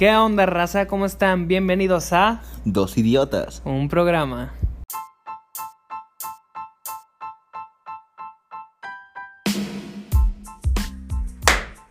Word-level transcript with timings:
¿Qué 0.00 0.16
onda, 0.16 0.46
raza? 0.46 0.86
¿Cómo 0.86 1.04
están? 1.04 1.46
Bienvenidos 1.46 2.14
a 2.14 2.40
Dos 2.64 2.96
idiotas. 2.96 3.60
un 3.66 3.90
programa. 3.90 4.54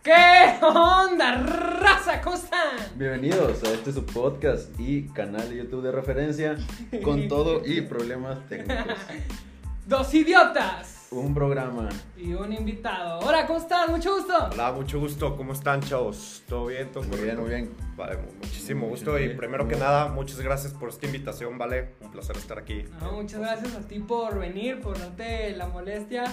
¿Qué 0.02 0.56
onda, 0.60 1.36
raza? 1.36 2.20
¿Cómo 2.20 2.34
están? 2.34 2.80
Bienvenidos 2.96 3.62
a 3.62 3.74
este 3.74 3.92
su 3.92 4.04
podcast 4.04 4.68
y 4.80 5.02
canal 5.10 5.48
de 5.48 5.58
YouTube 5.58 5.84
de 5.84 5.92
referencia 5.92 6.56
con 7.04 7.28
todo 7.28 7.64
y 7.64 7.82
problemas 7.82 8.44
técnicos. 8.48 8.96
Dos 9.86 10.12
idiotas 10.14 10.99
Un 11.12 11.34
programa. 11.34 11.88
y 12.16 12.32
un 12.34 12.52
invitado. 12.52 13.18
Hola, 13.20 13.44
¿cómo 13.46 13.58
están? 13.58 13.90
Mucho 13.90 14.14
gusto. 14.16 14.32
Hola, 14.52 14.70
mucho 14.70 15.00
gusto. 15.00 15.36
¿Cómo 15.36 15.52
están, 15.54 15.80
chavos? 15.80 16.44
¿Todo 16.48 16.66
bien? 16.66 16.92
¿Todo 16.92 17.02
Muy 17.02 17.18
bien, 17.20 17.40
muy 17.40 17.48
bien. 17.48 17.74
Vale, 17.96 18.16
mu- 18.16 18.32
muchísimo 18.34 18.86
gusto. 18.86 19.18
Y 19.18 19.30
primero 19.30 19.66
que 19.66 19.74
nada, 19.74 20.06
muchas 20.06 20.40
gracias 20.40 20.72
por 20.72 20.88
esta 20.88 21.06
invitación, 21.06 21.58
¿vale? 21.58 21.94
Un 22.00 22.12
placer 22.12 22.36
estar 22.36 22.58
aquí. 22.58 22.84
No, 23.00 23.12
muchas 23.12 23.40
gracias 23.40 23.74
a 23.74 23.80
ti 23.80 23.98
por 23.98 24.38
venir, 24.38 24.80
por 24.80 24.96
darte 25.00 25.56
la 25.56 25.66
molestia 25.66 26.24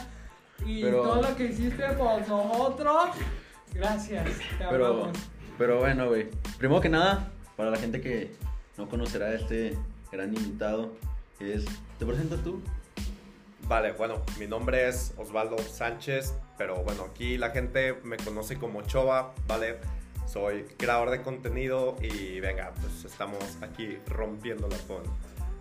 y 0.63 0.83
Pero- 0.83 1.01
todo 1.01 1.21
lo 1.23 1.35
que 1.35 1.45
hiciste 1.45 1.83
por 1.93 2.19
nosotros. 2.27 3.09
Gracias, 3.73 4.25
te 4.59 4.65
Pero, 4.69 4.85
amamos. 4.87 5.17
pero 5.57 5.79
bueno, 5.79 6.07
güey. 6.07 6.29
Primero 6.59 6.81
que 6.81 6.89
nada, 6.89 7.31
para 7.55 7.71
la 7.71 7.77
gente 7.77 7.99
que 7.99 8.31
no 8.77 8.87
conocerá 8.87 9.25
a 9.27 9.33
este 9.33 9.75
gran 10.11 10.35
invitado, 10.35 10.91
es. 11.39 11.65
¿Te 11.97 12.05
presentas 12.05 12.43
tú? 12.43 12.61
Vale, 13.67 13.91
bueno, 13.91 14.21
mi 14.39 14.47
nombre 14.47 14.87
es 14.87 15.13
Osvaldo 15.17 15.57
Sánchez, 15.57 16.33
pero 16.57 16.75
bueno, 16.83 17.03
aquí 17.11 17.37
la 17.37 17.49
gente 17.49 17.95
me 18.03 18.15
conoce 18.17 18.57
como 18.57 18.81
Chova, 18.83 19.33
¿vale? 19.45 19.77
Soy 20.25 20.63
creador 20.77 21.09
de 21.09 21.21
contenido 21.21 21.95
y 22.01 22.39
venga, 22.39 22.71
pues 22.81 23.03
estamos 23.05 23.39
aquí 23.61 23.97
rompiéndola 24.07 24.77
con 24.87 25.03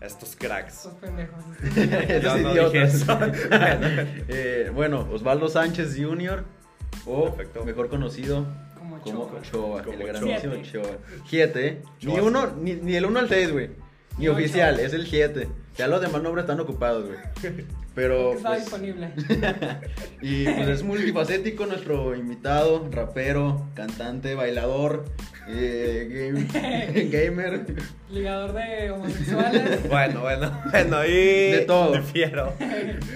estos 0.00 0.36
cracks. 0.36 0.74
Estos 0.86 0.94
pendejos. 0.94 1.44
Esos 1.76 2.40
no 2.40 2.52
idiotas. 2.52 2.72
dije 2.72 2.82
eso. 2.84 3.18
Eh, 4.28 4.70
bueno, 4.72 5.08
Osvaldo 5.12 5.48
Sánchez 5.48 5.96
Jr. 5.98 6.44
O 7.06 7.24
Perfecto. 7.34 7.64
mejor 7.64 7.88
conocido 7.88 8.46
Como. 9.02 9.40
Choa, 9.42 9.82
Como 9.82 9.98
el 10.00 10.06
grandísimo. 10.06 10.54
Choa. 10.62 10.98
Siete, 11.28 11.66
¿eh? 11.66 11.82
Ni 12.02 12.18
uno, 12.18 12.52
ni, 12.56 12.74
ni 12.74 12.94
el 12.96 13.04
1 13.06 13.18
al 13.18 13.28
6, 13.28 13.52
güey. 13.52 13.70
Ni 14.18 14.26
No, 14.26 14.32
oficial, 14.32 14.80
es 14.80 14.92
el 14.92 15.06
7. 15.06 15.48
Ya 15.76 15.88
los 15.88 16.00
demás 16.00 16.22
nombres 16.22 16.44
están 16.44 16.58
ocupados, 16.60 17.06
güey. 17.06 17.18
Pero. 17.94 18.32
Está 18.32 18.48
pues, 18.48 18.60
disponible. 18.62 19.10
y 20.22 20.44
pues 20.44 20.68
es 20.68 20.82
multifacético 20.82 21.66
nuestro 21.66 22.14
invitado, 22.14 22.88
rapero, 22.90 23.66
cantante, 23.74 24.34
bailador, 24.34 25.04
eh, 25.48 26.32
game- 26.32 27.08
gamer. 27.10 27.66
Ligador 28.10 28.54
de 28.54 28.90
homosexuales. 28.90 29.80
Bueno, 29.88 30.20
bueno, 30.22 30.62
bueno, 30.70 31.04
y... 31.04 31.52
De 31.52 31.64
todo. 31.66 31.92
Difiero. 31.92 32.54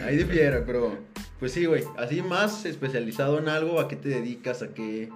Ahí 0.05 0.17
difiere, 0.17 0.61
pero. 0.61 0.99
Pues 1.39 1.53
sí, 1.53 1.65
güey. 1.65 1.85
Así 1.97 2.21
más 2.21 2.67
especializado 2.67 3.39
en 3.39 3.49
algo, 3.49 3.81
¿a 3.81 3.89
qué 3.89 3.97
te 3.97 4.11
dedicas? 4.11 4.61
¿A 4.63 4.69
qué.? 4.69 5.09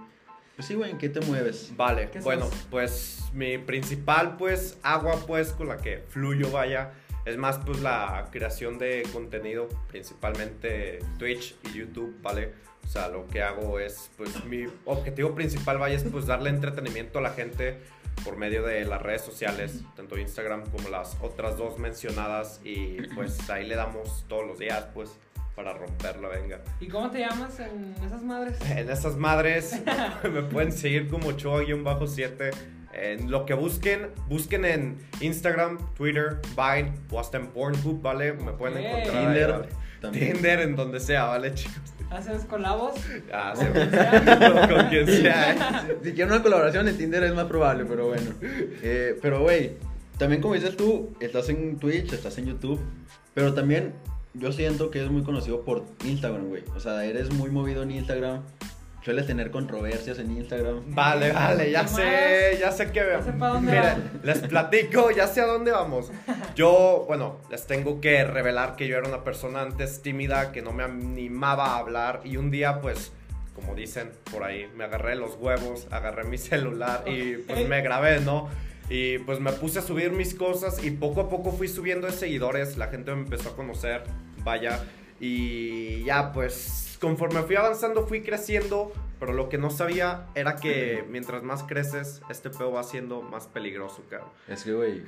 Pues 0.57 0.69
sí, 0.69 0.75
güey, 0.75 0.91
¿en 0.91 0.99
qué 0.99 1.09
te 1.09 1.21
mueves? 1.21 1.73
Vale, 1.77 2.11
¿Qué 2.11 2.21
bueno, 2.21 2.47
sos? 2.47 2.67
pues 2.71 3.25
mi 3.33 3.59
principal 3.59 4.37
pues 4.37 4.79
agua 4.83 5.17
pues 5.27 5.53
con 5.53 5.69
la 5.69 5.79
que 5.79 5.99
fluyo 6.09 6.51
vaya 6.51 6.93
es 7.25 7.37
más 7.37 7.59
pues 7.59 7.81
la 7.81 8.29
creación 8.31 8.79
de 8.79 9.03
contenido, 9.13 9.69
principalmente 9.89 11.01
Twitch 11.19 11.57
y 11.65 11.79
YouTube, 11.79 12.15
¿vale? 12.23 12.53
O 12.85 12.87
sea, 12.87 13.09
lo 13.09 13.27
que 13.27 13.43
hago 13.43 13.81
es 13.81 14.11
pues 14.17 14.45
mi 14.45 14.67
objetivo 14.85 15.35
principal 15.35 15.79
vaya 15.79 15.97
es 15.97 16.05
pues 16.05 16.27
darle 16.27 16.51
entretenimiento 16.51 17.19
a 17.19 17.23
la 17.23 17.31
gente 17.31 17.81
por 18.23 18.37
medio 18.37 18.63
de 18.63 18.85
las 18.85 19.03
redes 19.03 19.23
sociales, 19.23 19.83
tanto 19.97 20.19
Instagram 20.19 20.71
como 20.71 20.89
las 20.89 21.17
otras 21.21 21.57
dos 21.57 21.79
mencionadas 21.79 22.61
y 22.63 23.03
pues 23.15 23.51
ahí 23.51 23.67
le 23.67 23.75
damos 23.75 24.25
todos 24.29 24.47
los 24.47 24.59
días 24.59 24.87
pues 24.95 25.11
para 25.55 25.73
romperla, 25.73 26.29
venga. 26.29 26.61
¿Y 26.81 26.89
cómo 26.89 27.11
te 27.11 27.21
llamas 27.21 27.59
en 27.61 27.95
esas 28.05 28.23
madres? 28.23 28.59
En 28.71 28.91
esas 28.91 29.17
madres 29.17 29.81
me 30.25 30.43
pueden 30.43 30.73
seguir 30.73 31.09
como 31.09 31.33
Choa-7. 31.33 32.51
En 32.93 33.29
lo 33.31 33.45
que 33.45 33.55
busquen, 33.55 34.11
busquen 34.29 34.65
en 34.65 34.97
Instagram, 35.21 35.79
Twitter, 35.95 36.41
Vine 36.57 36.93
o 37.11 37.19
hasta 37.19 37.39
en 37.39 37.49
Pornhub, 37.49 38.01
¿vale? 38.01 38.35
Me 38.35 38.53
pueden 38.53 38.79
encontrar. 38.79 39.17
ahí, 39.17 39.25
Tinder. 39.25 39.69
Tinder, 40.13 40.61
en 40.61 40.77
donde 40.77 41.01
sea, 41.01 41.25
¿vale, 41.25 41.55
chicos? 41.55 41.83
¿Haces 42.11 42.45
colabos? 42.45 42.95
Ah, 43.33 43.53
sí, 43.57 43.65
con 43.67 44.89
quien 44.89 45.07
sea. 45.23 45.53
¿eh? 45.53 45.97
Si 46.05 46.13
quieren 46.13 46.33
una 46.33 46.43
colaboración 46.43 46.87
en 46.87 46.97
Tinder 46.97 47.25
es 47.25 47.35
más 47.35 47.47
probable, 47.47 47.85
pero 47.89 48.07
bueno. 48.09 48.31
Eh, 48.41 49.19
pero, 49.21 49.41
güey, 49.41 49.73
también 50.17 50.41
como 50.41 50.55
dices 50.55 50.77
tú, 50.77 51.13
estás 51.19 51.49
en 51.49 51.79
Twitch, 51.79 52.13
estás 52.13 52.39
en 52.39 52.47
YouTube, 52.47 52.81
pero 53.35 53.55
también 53.55 53.95
yo 54.35 54.53
siento 54.53 54.91
que 54.91 55.03
es 55.03 55.11
muy 55.11 55.23
conocido 55.23 55.65
por 55.65 55.85
Instagram, 56.05 56.49
güey. 56.49 56.65
O 56.75 56.81
sea, 56.81 57.05
eres 57.05 57.33
muy 57.33 57.51
movido 57.51 57.83
en 57.83 57.93
Instagram, 57.93 58.43
sueles 59.05 59.27
tener 59.27 59.51
controversias 59.51 60.19
en 60.19 60.31
Instagram. 60.33 60.83
Vale, 60.89 61.33
vale, 61.33 61.71
ya 61.71 61.83
¿Qué 61.83 61.89
sé, 61.89 62.59
ya 62.61 62.73
sé 62.73 62.91
que... 62.91 63.01
Ya 63.01 63.23
sé 63.23 63.33
pa' 63.33 63.49
dónde 63.49 63.73
Miren, 63.73 64.11
les 64.23 64.39
platico, 64.41 65.11
ya 65.11 65.27
sé 65.27 65.41
a 65.41 65.47
dónde 65.47 65.71
vamos. 65.71 66.11
Yo, 66.57 67.05
bueno, 67.07 67.41
les 67.51 67.67
tengo 67.67 68.01
que 68.01 68.25
revelar 68.25 68.77
que 68.77 68.89
yo 68.89 68.97
era 68.97 69.09
una 69.09 69.23
persona 69.23 69.61
antes 69.63 70.03
tímida, 70.03 70.53
que 70.53 70.63
no 70.63 70.73
me 70.73 70.83
animaba 70.83 71.67
a 71.67 71.79
hablar 71.79 72.23
y 72.25 72.37
un 72.37 72.51
día, 72.51 72.81
pues, 72.81 73.13
como 73.55 73.75
dicen 73.75 74.11
por 74.33 74.43
ahí, 74.43 74.69
me 74.75 74.85
agarré 74.85 75.17
los 75.17 75.37
huevos, 75.37 75.87
agarré 75.91 76.25
mi 76.25 76.39
celular 76.39 77.05
y 77.07 77.37
pues 77.37 77.69
me 77.69 77.83
grabé, 77.83 78.21
¿no? 78.21 78.49
Y 78.91 79.19
pues 79.19 79.41
me 79.41 79.53
puse 79.53 79.79
a 79.79 79.83
subir 79.83 80.11
mis 80.11 80.35
cosas 80.35 80.83
y 80.85 80.91
poco 80.91 81.21
a 81.23 81.29
poco 81.29 81.53
fui 81.53 81.69
subiendo 81.69 82.07
de 82.07 82.13
seguidores, 82.13 82.77
la 82.77 82.89
gente 82.89 83.15
me 83.15 83.23
empezó 83.23 83.51
a 83.51 83.57
conocer, 83.57 84.05
vaya, 84.45 84.85
y 85.21 86.05
ya 86.05 86.33
pues 86.33 86.97
conforme 87.01 87.43
fui 87.43 87.57
avanzando 87.57 88.07
fui 88.07 88.23
creciendo, 88.23 88.93
pero 89.21 89.33
lo 89.33 89.49
que 89.49 89.59
no 89.59 89.71
sabía 89.71 90.27
era 90.35 90.57
que 90.57 91.05
mientras 91.09 91.43
más 91.43 91.63
creces, 91.63 92.23
este 92.29 92.51
pedo 92.51 92.73
va 92.73 92.83
siendo 92.83 93.23
más 93.23 93.47
peligroso, 93.47 94.03
cabrón. 94.09 94.31
Es 94.49 94.65
que, 94.65 94.73
güey, 94.73 95.03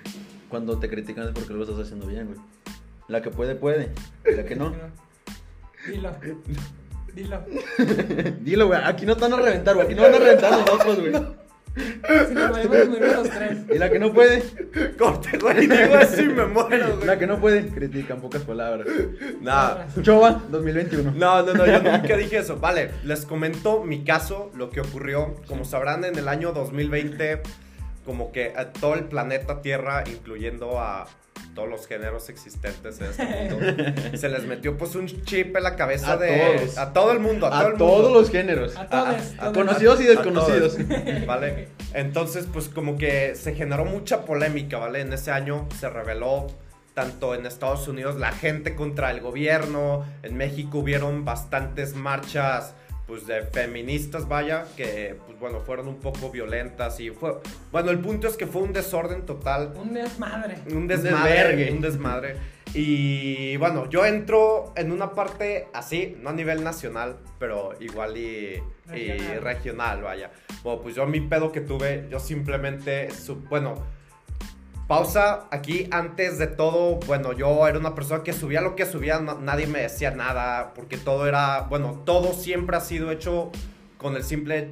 cuando 0.49 0.79
te 0.79 0.89
critican 0.89 1.29
es 1.29 1.33
porque 1.33 1.53
lo 1.53 1.63
estás 1.63 1.79
haciendo 1.79 2.07
bien, 2.07 2.27
güey. 2.29 2.39
La 3.09 3.23
que 3.23 3.31
puede, 3.31 3.55
puede. 3.55 3.93
La 4.25 4.45
que 4.45 4.57
no. 4.57 4.75
Dilo. 5.87 6.13
Dilo. 7.15 7.45
Dilo, 8.41 8.67
güey. 8.67 8.81
Aquí 8.85 9.07
no 9.07 9.13
están 9.13 9.33
a 9.33 9.37
reventar, 9.37 9.75
güey. 9.75 9.87
Aquí 9.87 9.95
no 9.95 10.03
van 10.03 10.15
a 10.15 10.19
reventar 10.19 10.51
nosotros, 10.53 11.01
güey. 11.01 11.46
Si 11.77 12.35
nos 12.35 12.51
podemos 12.51 12.89
morir 12.89 13.13
los 13.13 13.31
tres. 13.31 13.59
Y 13.75 13.79
la 13.79 13.91
que 13.91 13.99
no 13.99 14.13
puede, 14.13 14.43
Corte, 14.99 15.39
güey, 15.39 15.67
digo 15.67 15.95
así 15.97 16.23
me 16.23 16.47
muero, 16.47 16.97
güey. 16.97 17.07
la 17.07 17.19
que 17.19 17.27
no 17.27 17.39
puede, 17.39 17.69
critica 17.69 18.15
en 18.15 18.21
pocas 18.21 18.43
palabras. 18.43 18.87
Nah. 19.41 19.87
Chova 20.03 20.43
2021. 20.51 21.13
No, 21.13 21.43
no, 21.43 21.53
no, 21.53 21.67
yo 21.67 21.83
nunca 21.83 22.17
dije 22.17 22.39
eso. 22.39 22.57
Vale, 22.57 22.91
les 23.05 23.27
comento 23.27 23.85
mi 23.85 24.05
caso, 24.05 24.51
lo 24.55 24.71
que 24.71 24.81
ocurrió. 24.81 25.35
Como 25.47 25.65
sabrán, 25.65 26.05
en 26.05 26.17
el 26.17 26.29
año 26.29 26.53
2020, 26.53 27.43
como 28.05 28.33
que 28.33 28.55
a 28.57 28.73
todo 28.73 28.95
el 28.95 29.05
planeta 29.05 29.61
Tierra, 29.61 30.05
incluyendo 30.07 30.81
a 30.81 31.07
todos 31.57 31.69
los 31.69 31.89
géneros 31.89 32.29
existentes 32.29 33.01
en 33.01 33.07
este 33.07 33.25
mundo, 33.51 34.17
se 34.17 34.29
les 34.29 34.45
metió 34.45 34.79
pues 34.79 34.95
un 34.95 35.09
chip 35.09 35.57
en 35.57 35.63
la 35.65 35.75
cabeza 35.75 36.13
A 36.13 36.17
de... 36.19 36.39
todos. 36.59 36.79
A 36.79 36.93
todo 36.93 37.11
el 37.11 37.19
mundo, 37.19 37.47
a, 37.47 37.51
todo 37.51 37.59
A 37.61 37.67
el 37.73 37.77
todos 37.79 38.03
mundo. 38.05 38.21
los 38.21 38.31
géneros. 38.31 38.77
A 38.77 38.87
todos. 38.89 39.07
a- 39.39 39.41
todos. 39.41 39.53
Conocidos 39.57 40.01
y 40.01 40.05
desconocidos. 40.05 40.77
¿Vale? 41.27 41.69
Entonces, 41.95 42.47
pues 42.53 42.69
como 42.69 42.97
que 42.97 43.35
se 43.35 43.55
generó 43.57 43.85
mucha 43.85 44.25
polémica, 44.25 44.79
¿vale? 44.79 45.01
En 45.01 45.13
ese 45.13 45.33
año 45.33 45.67
se 45.81 45.89
reveló 45.91 46.47
tanto 46.95 47.35
en 47.35 47.45
Estados 47.45 47.89
Unidos 47.89 48.17
la 48.17 48.33
gente 48.33 48.75
contra 48.75 49.11
el 49.11 49.21
gobierno, 49.21 50.07
en 50.23 50.37
México 50.37 50.79
hubieron 50.79 51.25
bastantes 51.27 51.95
marchas 51.95 52.75
pues 53.07 53.27
de 53.27 53.43
feministas, 53.43 54.27
vaya, 54.27 54.67
que 54.77 55.17
pues 55.27 55.39
bueno, 55.39 55.61
fueron 55.61 55.87
un 55.89 56.01
poco 56.01 56.31
violentas 56.31 56.99
y 57.01 57.11
fue 57.11 57.37
bueno, 57.71 57.91
el 57.91 58.01
punto 58.01 58.27
es 58.27 58.37
que 58.37 58.47
fue 58.47 58.63
un 58.63 58.73
desorden 58.73 59.25
total 59.25 59.73
Un 59.81 59.95
desmadre. 59.95 60.57
un 60.73 60.87
desmadre, 60.89 61.71
un 61.73 61.81
desmadre. 61.81 62.37
Y 62.75 63.57
bueno, 63.57 63.89
yo 63.89 64.05
entro 64.05 64.73
en 64.77 64.93
una 64.93 65.13
parte 65.13 65.69
así, 65.73 66.17
no 66.21 66.31
a 66.31 66.33
nivel 66.33 66.63
nacional, 66.65 67.17
pero 67.39 67.73
igual 67.81 68.17
y 68.17 68.61
y 68.95 69.09
Regional. 69.09 69.41
regional, 69.43 70.03
vaya. 70.03 70.31
Bueno, 70.63 70.81
pues 70.83 70.95
yo 70.95 71.07
mi 71.07 71.21
pedo 71.21 71.51
que 71.53 71.61
tuve, 71.61 72.07
yo 72.11 72.21
simplemente, 72.21 73.11
su- 73.11 73.37
bueno, 73.49 73.75
pausa 74.87 75.49
aquí 75.51 75.89
antes 75.91 76.39
de 76.39 76.47
todo, 76.47 77.01
bueno, 77.07 77.33
yo 77.33 77.67
era 77.67 77.79
una 77.79 77.95
persona 77.95 78.23
que 78.23 78.33
subía 78.33 78.61
lo 78.61 78.77
que 78.77 78.87
subía, 78.87 79.21
nadie 79.21 79.67
me 79.67 79.81
decía 79.81 80.13
nada, 80.13 80.73
porque 80.75 80.97
todo 80.97 81.27
era, 81.27 81.63
bueno, 81.63 82.03
todo 82.05 82.33
siempre 82.33 82.77
ha 82.77 82.81
sido 82.81 83.11
hecho 83.11 83.51
con 83.99 84.15
el 84.17 84.23
simple 84.23 84.71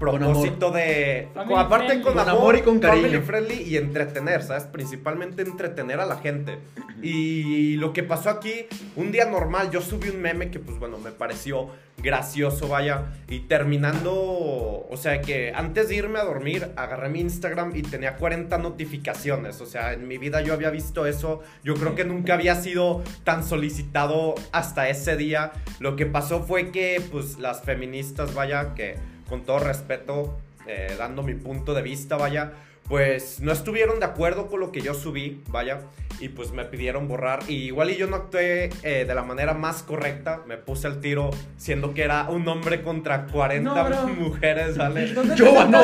propósito 0.00 0.72
de... 0.72 1.28
Family 1.32 1.54
aparte 1.56 1.86
friendly. 1.86 2.02
con, 2.02 2.12
Con 2.14 2.28
amor, 2.28 2.40
amor 2.40 2.56
y 2.56 2.62
con 2.62 2.78
cariño. 2.80 3.02
family 3.02 3.20
friendly 3.22 3.62
y 3.62 3.76
entretener, 3.76 4.42
¿sabes? 4.42 4.64
Principalmente 4.64 5.42
entretener 5.42 6.00
a 6.00 6.06
la 6.06 6.16
gente. 6.16 6.58
Y 7.02 7.76
lo 7.76 7.92
que 7.92 8.02
pasó 8.02 8.30
aquí, 8.30 8.66
un 8.96 9.12
día 9.12 9.26
normal, 9.26 9.70
yo 9.70 9.80
subí 9.80 10.08
un 10.08 10.20
meme 10.20 10.50
que 10.50 10.58
pues 10.58 10.78
bueno, 10.78 10.98
me 10.98 11.12
pareció 11.12 11.68
gracioso, 12.02 12.68
vaya. 12.68 13.04
Y 13.28 13.40
terminando, 13.40 14.12
o 14.12 14.96
sea 14.96 15.20
que 15.20 15.52
antes 15.54 15.88
de 15.88 15.96
irme 15.96 16.18
a 16.18 16.24
dormir, 16.24 16.68
agarré 16.76 17.08
mi 17.08 17.20
Instagram 17.20 17.76
y 17.76 17.82
tenía 17.82 18.16
40 18.16 18.58
notificaciones. 18.58 19.60
O 19.60 19.66
sea, 19.66 19.92
en 19.92 20.08
mi 20.08 20.18
vida 20.18 20.40
yo 20.40 20.52
había 20.52 20.70
visto 20.70 21.06
eso. 21.06 21.42
Yo 21.62 21.74
creo 21.74 21.94
que 21.94 22.04
nunca 22.04 22.34
había 22.34 22.54
sido 22.54 23.02
tan 23.24 23.44
solicitado 23.44 24.34
hasta 24.52 24.88
ese 24.88 25.16
día. 25.16 25.52
Lo 25.78 25.96
que 25.96 26.06
pasó 26.06 26.42
fue 26.42 26.70
que 26.70 27.02
pues 27.10 27.38
las 27.38 27.62
feministas, 27.62 28.34
vaya, 28.34 28.74
que 28.74 28.96
con 29.30 29.44
todo 29.46 29.60
respeto, 29.60 30.36
eh, 30.66 30.94
dando 30.98 31.22
mi 31.22 31.32
punto 31.34 31.72
de 31.72 31.80
vista, 31.80 32.18
vaya, 32.18 32.52
pues 32.86 33.40
no 33.40 33.52
estuvieron 33.52 34.00
de 34.00 34.04
acuerdo 34.04 34.48
con 34.48 34.58
lo 34.60 34.72
que 34.72 34.80
yo 34.80 34.94
subí, 34.94 35.42
vaya, 35.48 35.82
y 36.18 36.28
pues 36.28 36.50
me 36.52 36.64
pidieron 36.64 37.06
borrar. 37.06 37.38
Y 37.46 37.54
igual 37.66 37.90
y 37.90 37.96
yo 37.96 38.08
no 38.08 38.16
actué 38.16 38.70
eh, 38.82 39.04
de 39.06 39.14
la 39.14 39.22
manera 39.22 39.54
más 39.54 39.82
correcta, 39.84 40.42
me 40.46 40.56
puse 40.58 40.88
al 40.88 41.00
tiro 41.00 41.30
siendo 41.56 41.94
que 41.94 42.02
era 42.02 42.28
un 42.28 42.46
hombre 42.48 42.82
contra 42.82 43.26
40 43.26 43.72
No, 43.72 43.84
bro. 43.88 44.08
mujeres, 44.08 44.76
¿vale? 44.76 45.12
¿Dónde 45.14 45.34
te 45.36 45.40
Chova, 45.42 45.64
no. 45.66 45.82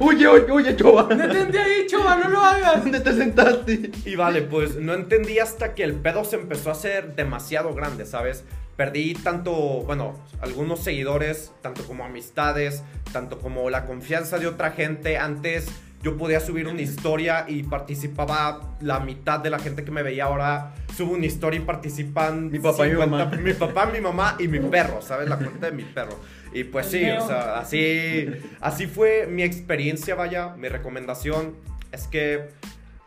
Huye, 0.00 0.28
huye, 0.30 0.52
huye, 0.52 0.76
Chova. 0.76 1.02
Detente 1.12 1.58
ahí, 1.58 1.86
chova, 1.88 2.16
no 2.16 2.28
lo 2.28 2.40
hagas. 2.40 2.82
¿Dónde 2.82 3.00
te 3.00 3.12
sentaste? 3.12 3.90
Y 4.06 4.14
vale, 4.14 4.42
pues 4.42 4.76
no 4.76 4.94
entendí 4.94 5.40
hasta 5.40 5.74
que 5.74 5.82
el 5.82 5.94
pedo 5.94 6.24
se 6.24 6.36
empezó 6.36 6.68
a 6.70 6.72
hacer 6.72 7.14
demasiado 7.16 7.74
grande, 7.74 8.06
¿sabes? 8.06 8.44
Perdí 8.78 9.14
tanto, 9.14 9.52
bueno, 9.52 10.14
algunos 10.40 10.84
seguidores, 10.84 11.50
tanto 11.62 11.82
como 11.82 12.04
amistades, 12.04 12.84
tanto 13.12 13.40
como 13.40 13.70
la 13.70 13.86
confianza 13.86 14.38
de 14.38 14.46
otra 14.46 14.70
gente. 14.70 15.18
Antes 15.18 15.66
yo 16.00 16.16
podía 16.16 16.38
subir 16.38 16.68
una 16.68 16.80
historia 16.80 17.44
y 17.48 17.64
participaba 17.64 18.76
la 18.80 19.00
mitad 19.00 19.40
de 19.40 19.50
la 19.50 19.58
gente 19.58 19.82
que 19.82 19.90
me 19.90 20.04
veía. 20.04 20.26
Ahora 20.26 20.76
subo 20.96 21.14
una 21.14 21.26
historia 21.26 21.58
y 21.58 21.64
participan 21.64 22.52
Mi 22.52 22.60
papá 22.60 22.86
y 22.86 22.90
mi 22.90 22.98
mamá. 22.98 23.24
Mi 23.42 23.52
papá, 23.52 23.86
mi 23.86 24.00
mamá 24.00 24.36
y 24.38 24.46
mi 24.46 24.60
perro, 24.60 25.02
¿sabes? 25.02 25.28
La 25.28 25.38
cuenta 25.38 25.66
de 25.66 25.72
mi 25.72 25.82
perro. 25.82 26.16
Y 26.52 26.62
pues 26.62 26.86
sí, 26.86 27.02
o 27.10 27.26
sea, 27.26 27.58
así, 27.58 28.28
así 28.60 28.86
fue 28.86 29.26
mi 29.26 29.42
experiencia, 29.42 30.14
vaya. 30.14 30.54
Mi 30.56 30.68
recomendación 30.68 31.56
es 31.90 32.06
que 32.06 32.50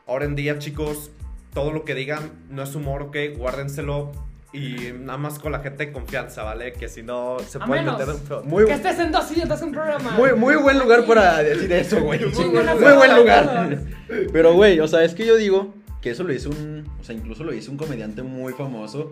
ahora 0.06 0.26
en 0.26 0.36
día, 0.36 0.60
chicos, 0.60 1.12
todo 1.54 1.72
lo 1.72 1.86
que 1.86 1.96
digan 1.96 2.30
no 2.50 2.62
es 2.62 2.76
humor, 2.76 3.04
ok, 3.04 3.16
guárdenselo. 3.38 4.31
Y 4.54 4.92
nada 5.00 5.18
más 5.18 5.40
con 5.40 5.54
la 5.54 5.60
gente 5.60 5.86
de 5.86 5.92
confianza, 5.94 6.44
¿vale? 6.44 6.74
Que 6.74 6.90
si 6.90 7.04
no 7.04 7.38
se 7.48 7.58
A 7.58 7.66
pueden 7.66 7.86
menos. 7.86 8.00
meter 8.00 8.16
en 8.16 8.24
todo. 8.26 8.44
Muy, 8.44 8.66
Que 8.66 8.74
estés 8.74 9.00
en 9.00 9.12
dos 9.12 9.32
idiotas 9.32 9.62
un 9.62 9.72
programa. 9.72 10.12
muy, 10.12 10.34
muy 10.34 10.56
buen 10.58 10.78
lugar 10.78 11.06
para 11.06 11.42
decir 11.42 11.72
eso, 11.72 12.02
güey. 12.02 12.20
Muy 12.26 12.46
Muy 12.46 12.60
lugar. 12.60 12.78
buen 12.98 13.16
lugar. 13.16 13.80
Pero, 14.34 14.54
güey, 14.54 14.80
o 14.82 14.88
sea, 14.90 15.04
es 15.04 15.14
que 15.14 15.26
yo 15.26 15.38
digo 15.38 15.74
que 16.02 16.10
eso 16.12 16.24
lo 16.24 16.34
hizo 16.34 16.50
un. 16.50 16.86
O 17.00 17.04
sea, 17.04 17.16
incluso 17.16 17.44
lo 17.46 17.54
hizo 17.54 17.72
un 17.72 17.78
comediante 17.78 18.24
muy 18.24 18.52
famoso. 18.54 19.12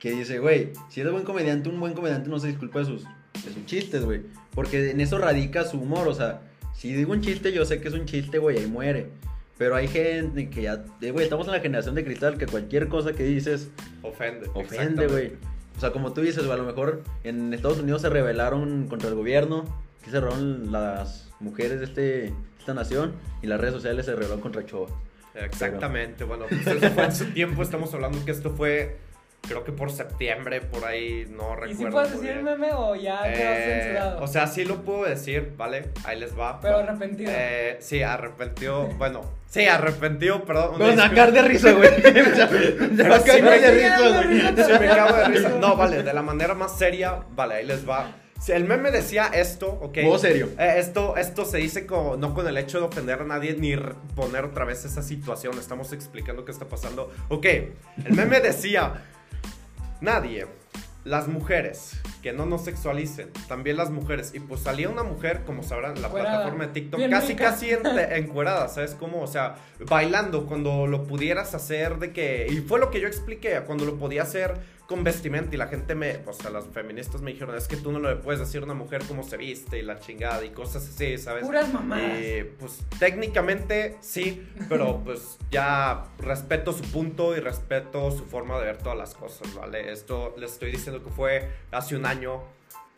Que 0.00 0.10
dice, 0.10 0.40
güey, 0.40 0.72
si 0.88 1.00
es 1.00 1.08
buen 1.12 1.22
comediante, 1.22 1.68
un 1.68 1.78
buen 1.78 1.92
comediante 1.94 2.28
no 2.28 2.40
se 2.40 2.48
disculpa 2.48 2.80
de 2.80 2.86
sus, 2.86 3.04
de 3.04 3.52
sus 3.54 3.64
chistes, 3.66 4.04
güey. 4.04 4.22
Porque 4.52 4.90
en 4.90 5.00
eso 5.00 5.16
radica 5.18 5.64
su 5.64 5.78
humor. 5.78 6.08
O 6.08 6.14
sea, 6.14 6.40
si 6.74 6.92
digo 6.92 7.12
un 7.12 7.20
chiste, 7.20 7.52
yo 7.52 7.64
sé 7.64 7.80
que 7.80 7.86
es 7.86 7.94
un 7.94 8.04
chiste, 8.04 8.38
güey, 8.38 8.58
ahí 8.58 8.66
muere. 8.66 9.10
Pero 9.58 9.76
hay 9.76 9.86
gente 9.88 10.48
que 10.50 10.62
ya. 10.62 10.84
eh, 11.00 11.10
Güey, 11.10 11.24
estamos 11.24 11.46
en 11.46 11.52
la 11.52 11.60
generación 11.60 11.94
de 11.94 12.04
cristal 12.04 12.38
que 12.38 12.46
cualquier 12.46 12.88
cosa 12.88 13.12
que 13.12 13.22
dices 13.24 13.70
Ofende. 14.02 14.48
ofende, 14.54 15.06
güey. 15.06 15.32
O 15.76 15.80
sea, 15.80 15.90
como 15.92 16.12
tú 16.12 16.20
dices, 16.20 16.44
güey, 16.44 16.52
a 16.52 16.56
lo 16.62 16.64
mejor 16.66 17.02
en 17.24 17.52
Estados 17.54 17.78
Unidos 17.78 18.02
se 18.02 18.08
rebelaron 18.08 18.86
contra 18.88 19.08
el 19.08 19.14
gobierno, 19.14 19.64
que 20.02 20.10
se 20.10 20.20
rebelaron 20.20 20.72
las 20.72 21.30
mujeres 21.40 21.78
de 21.80 21.84
este, 21.86 22.32
esta 22.58 22.74
nación 22.74 23.12
y 23.42 23.46
las 23.46 23.60
redes 23.60 23.74
sociales 23.74 24.06
se 24.06 24.12
rebelaron 24.12 24.40
contra 24.40 24.64
Choa. 24.64 24.88
Exactamente, 25.34 26.24
bueno, 26.24 26.44
pues 26.48 26.66
eso 26.66 26.90
fue 26.90 27.04
en 27.04 27.12
su 27.14 27.24
tiempo. 27.26 27.62
Estamos 27.62 27.92
hablando 27.94 28.24
que 28.24 28.30
esto 28.32 28.50
fue, 28.50 28.96
creo 29.42 29.64
que 29.64 29.72
por 29.72 29.90
septiembre, 29.90 30.60
por 30.60 30.84
ahí, 30.84 31.26
no 31.30 31.54
recuerdo. 31.54 31.72
¿Y 31.72 31.74
si 31.76 31.84
puedes 31.86 32.12
decir 32.12 32.30
el 32.30 32.42
meme 32.42 32.70
o 32.72 32.94
ya 32.94 33.20
Eh, 33.26 33.82
censurado? 33.82 34.22
o 34.22 34.26
sea, 34.26 34.46
sí 34.46 34.64
lo 34.64 34.82
puedo 34.82 35.04
decir, 35.04 35.54
¿vale? 35.56 35.90
Ahí 36.04 36.18
les 36.18 36.38
va. 36.38 36.60
Pero 36.60 36.78
arrepentido. 36.78 37.30
Eh, 37.34 37.76
sí, 37.80 38.02
arrepentido. 38.02 38.86
Bueno, 38.98 39.20
sí, 39.48 39.66
arrepentido, 39.66 40.44
perdón. 40.44 40.78
disculpa. 40.78 41.08
sacar 41.08 41.32
de 41.32 41.42
risa, 41.42 41.72
güey. 41.72 41.90
Sí 42.02 43.26
caer 43.26 43.42
me 43.42 43.60
de 43.60 43.70
risa, 43.70 43.98
güey. 44.22 44.40
Sí, 44.66 44.72
me 44.80 44.86
cago 44.86 45.16
de 45.16 45.24
risa. 45.24 45.48
No, 45.60 45.76
vale, 45.76 46.02
de 46.02 46.12
la 46.12 46.22
manera 46.22 46.54
más 46.54 46.78
seria, 46.78 47.20
vale, 47.30 47.54
ahí 47.56 47.66
les 47.66 47.88
va. 47.88 48.16
Si 48.40 48.50
el 48.50 48.64
meme 48.64 48.90
decía 48.90 49.30
esto, 49.32 49.68
¿ok? 49.68 49.98
Modo 50.02 50.18
serio. 50.18 50.48
Eh, 50.58 50.74
esto, 50.78 51.16
esto 51.16 51.44
se 51.44 51.58
dice 51.58 51.86
como, 51.86 52.16
no 52.16 52.34
con 52.34 52.44
el 52.48 52.56
hecho 52.58 52.80
de 52.80 52.86
ofender 52.86 53.20
a 53.20 53.24
nadie 53.24 53.54
ni 53.56 53.76
poner 54.16 54.46
otra 54.46 54.64
vez 54.64 54.84
esa 54.84 55.00
situación. 55.00 55.56
Estamos 55.60 55.92
explicando 55.92 56.44
qué 56.44 56.50
está 56.50 56.64
pasando. 56.64 57.12
Ok, 57.28 57.46
el 57.46 58.12
meme 58.16 58.40
decía, 58.40 58.94
nadie, 60.02 60.46
las 61.04 61.26
mujeres, 61.26 62.00
que 62.22 62.32
no 62.32 62.46
nos 62.46 62.64
sexualicen, 62.64 63.30
también 63.48 63.76
las 63.76 63.90
mujeres. 63.90 64.32
Y 64.34 64.40
pues 64.40 64.60
salía 64.60 64.88
una 64.88 65.02
mujer, 65.02 65.42
como 65.44 65.62
sabrán, 65.64 65.96
en 65.96 66.02
la 66.02 66.10
plataforma 66.12 66.66
de 66.66 66.72
TikTok, 66.72 66.98
Bien 66.98 67.10
casi, 67.10 67.28
rica. 67.28 67.44
casi 67.46 67.70
en- 67.70 67.86
encuerada, 68.12 68.68
¿sabes 68.68 68.94
cómo? 68.94 69.20
O 69.20 69.26
sea, 69.26 69.56
bailando 69.88 70.46
cuando 70.46 70.86
lo 70.86 71.04
pudieras 71.04 71.54
hacer 71.54 71.98
de 71.98 72.12
que... 72.12 72.46
Y 72.48 72.58
fue 72.60 72.78
lo 72.78 72.90
que 72.90 73.00
yo 73.00 73.08
expliqué, 73.08 73.60
cuando 73.66 73.84
lo 73.84 73.96
podía 73.98 74.22
hacer 74.22 74.54
con 74.92 75.04
vestimenta 75.04 75.54
y 75.54 75.58
la 75.58 75.68
gente 75.68 75.94
me... 75.94 76.20
O 76.26 76.34
sea, 76.34 76.50
las 76.50 76.66
feministas 76.66 77.22
me 77.22 77.32
dijeron, 77.32 77.56
es 77.56 77.66
que 77.66 77.78
tú 77.78 77.92
no 77.92 77.98
le 77.98 78.16
puedes 78.16 78.40
decir 78.40 78.60
a 78.60 78.64
una 78.66 78.74
mujer 78.74 79.02
cómo 79.08 79.22
se 79.22 79.38
viste 79.38 79.78
y 79.78 79.82
la 79.82 79.98
chingada 79.98 80.44
y 80.44 80.50
cosas 80.50 80.86
así, 80.86 81.16
¿sabes? 81.16 81.46
Puras 81.46 81.72
mamadas. 81.72 82.20
Y 82.20 82.44
pues 82.58 82.84
técnicamente 82.98 83.96
sí, 84.02 84.46
pero 84.68 85.00
pues 85.04 85.38
ya 85.50 86.04
respeto 86.18 86.74
su 86.74 86.82
punto 86.82 87.34
y 87.34 87.40
respeto 87.40 88.10
su 88.10 88.26
forma 88.26 88.58
de 88.58 88.66
ver 88.66 88.76
todas 88.76 88.98
las 88.98 89.14
cosas, 89.14 89.54
¿vale? 89.54 89.90
Esto 89.90 90.34
les 90.36 90.52
estoy 90.52 90.72
diciendo 90.72 91.02
que 91.02 91.08
fue 91.08 91.48
hace 91.70 91.96
un 91.96 92.04
año, 92.04 92.42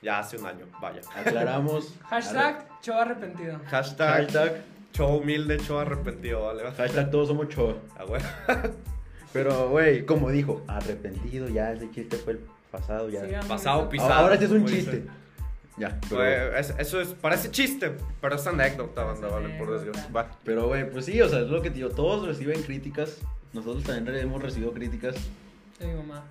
ya 0.02 0.18
hace 0.18 0.36
un 0.36 0.46
año, 0.46 0.66
vaya. 0.82 1.00
Aclaramos. 1.14 1.94
Hashtag 2.10 2.80
Choa 2.80 3.02
arrepentido. 3.02 3.60
Hashtag, 3.66 4.24
Hashtag. 4.24 4.64
show 4.92 5.18
humilde, 5.18 5.60
show 5.60 5.78
arrepentido, 5.78 6.42
¿vale? 6.42 6.64
Hashtag 6.72 7.12
todos 7.12 7.28
somos 7.28 7.48
Choa. 7.50 7.76
Ah, 7.96 8.04
bueno. 8.04 8.26
Pero, 9.34 9.68
güey, 9.68 10.06
como 10.06 10.30
dijo, 10.30 10.62
arrepentido, 10.68 11.48
ya 11.50 11.72
ese 11.72 11.90
chiste 11.90 12.16
fue 12.16 12.34
el 12.34 12.40
pasado, 12.70 13.10
ya. 13.10 13.22
Sigamos 13.26 13.46
Pasado 13.46 13.88
pisado. 13.90 14.12
Ahora 14.14 14.38
sí 14.38 14.44
es 14.44 14.50
un 14.50 14.64
chiste. 14.64 15.04
Ya, 15.76 15.98
pero, 16.08 16.16
Güey, 16.22 16.60
es- 16.60 16.72
eso 16.78 17.00
es, 17.00 17.08
parece 17.08 17.50
chiste, 17.50 17.92
pero 18.20 18.36
es 18.36 18.46
anécdota, 18.46 19.02
banda, 19.04 19.26
vale, 19.28 19.48
por 19.58 19.72
desgracia. 19.72 20.08
Va. 20.16 20.30
pero, 20.44 20.68
güey, 20.68 20.88
pues 20.88 21.04
sí, 21.04 21.20
o 21.20 21.28
sea, 21.28 21.40
es 21.40 21.48
lo 21.48 21.60
que 21.62 21.70
te 21.70 21.76
digo, 21.76 21.90
todos 21.90 22.24
reciben 22.26 22.62
críticas. 22.62 23.18
Nosotros 23.52 23.82
también 23.84 24.16
hemos 24.16 24.40
recibido 24.40 24.72
críticas. 24.72 25.16
De 25.80 25.86
mi 25.88 25.94
mamá. 25.94 26.24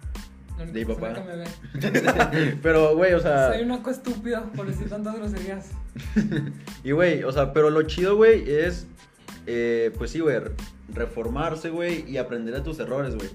La 0.57 0.63
única 0.63 0.79
De 0.79 0.85
mi 0.85 0.94
papá. 0.94 1.13
que 1.13 1.21
me 1.21 1.35
ve. 1.35 2.57
Pero, 2.63 2.95
güey, 2.95 3.13
o 3.13 3.19
sea. 3.19 3.51
Soy 3.51 3.63
un 3.63 3.67
loco 3.69 3.89
estúpido 3.89 4.44
por 4.55 4.65
decir 4.67 4.88
tantas 4.89 5.15
groserías. 5.15 5.71
Y, 6.85 6.91
güey, 6.91 7.23
o 7.23 7.31
sea, 7.31 7.53
pero 7.53 7.69
lo 7.69 7.81
chido, 7.83 8.15
güey, 8.15 8.50
es. 8.50 8.88
eh, 9.45 9.91
pues 9.97 10.11
sí, 10.11 10.19
güey, 10.21 10.38
reformarse, 10.93 11.69
güey, 11.69 12.09
y 12.09 12.17
aprender 12.17 12.53
de 12.53 12.62
tus 12.62 12.79
errores, 12.79 13.15
güey. 13.15 13.29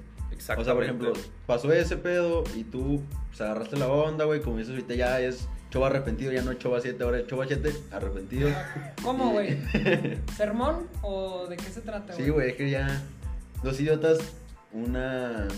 O 0.56 0.64
sea, 0.64 0.74
por 0.74 0.84
ejemplo, 0.84 1.12
pasó 1.46 1.72
ese 1.72 1.96
pedo 1.96 2.44
y 2.54 2.62
tú 2.62 3.02
pues, 3.28 3.40
agarraste 3.40 3.76
la 3.76 3.88
onda, 3.88 4.24
güey. 4.24 4.40
Como 4.40 4.58
dices 4.58 4.70
ahorita, 4.70 4.94
ya 4.94 5.20
es 5.20 5.48
Chova 5.70 5.88
arrepentido, 5.88 6.32
ya 6.32 6.42
no 6.42 6.52
es 6.52 6.58
Chova 6.58 6.80
7, 6.80 7.02
ahora 7.02 7.18
es 7.18 7.26
Chova 7.26 7.44
7, 7.46 7.74
arrepentido. 7.90 8.48
¿Cómo, 9.02 9.32
güey? 9.32 9.58
¿Sermón 10.36 10.86
o 11.02 11.46
de 11.46 11.56
qué 11.56 11.64
se 11.64 11.80
trata, 11.80 12.14
güey? 12.14 12.24
Sí, 12.24 12.30
güey, 12.30 12.50
es 12.50 12.56
que 12.56 12.70
ya. 12.70 13.02
Dos 13.62 13.78
idiotas, 13.80 14.18
una. 14.72 15.48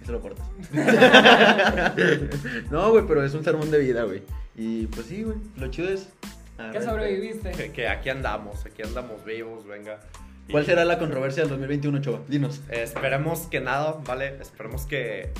Eso 0.00 0.12
lo 0.12 0.20
cortas. 0.20 0.46
no, 2.70 2.92
güey, 2.92 3.04
pero 3.06 3.24
es 3.24 3.34
un 3.34 3.44
sermón 3.44 3.70
de 3.70 3.78
vida, 3.80 4.04
güey. 4.04 4.22
Y 4.56 4.86
pues 4.86 5.06
sí, 5.06 5.24
güey, 5.24 5.36
lo 5.56 5.68
chido 5.68 5.88
es. 5.88 6.08
¿Qué 6.72 6.82
sobreviviste? 6.82 7.50
Que, 7.52 7.72
que 7.72 7.88
aquí 7.88 8.08
andamos, 8.10 8.64
aquí 8.66 8.82
andamos 8.82 9.24
vivos, 9.24 9.66
venga. 9.66 10.00
Y- 10.48 10.52
¿Cuál 10.52 10.64
será 10.64 10.84
la 10.84 10.98
controversia 10.98 11.42
del 11.42 11.50
2021, 11.50 12.00
Chova? 12.00 12.20
Dinos. 12.26 12.60
Eh, 12.70 12.82
esperemos 12.82 13.40
que 13.48 13.60
nada, 13.60 13.96
¿vale? 14.04 14.36
Esperemos 14.40 14.86
que 14.86 15.32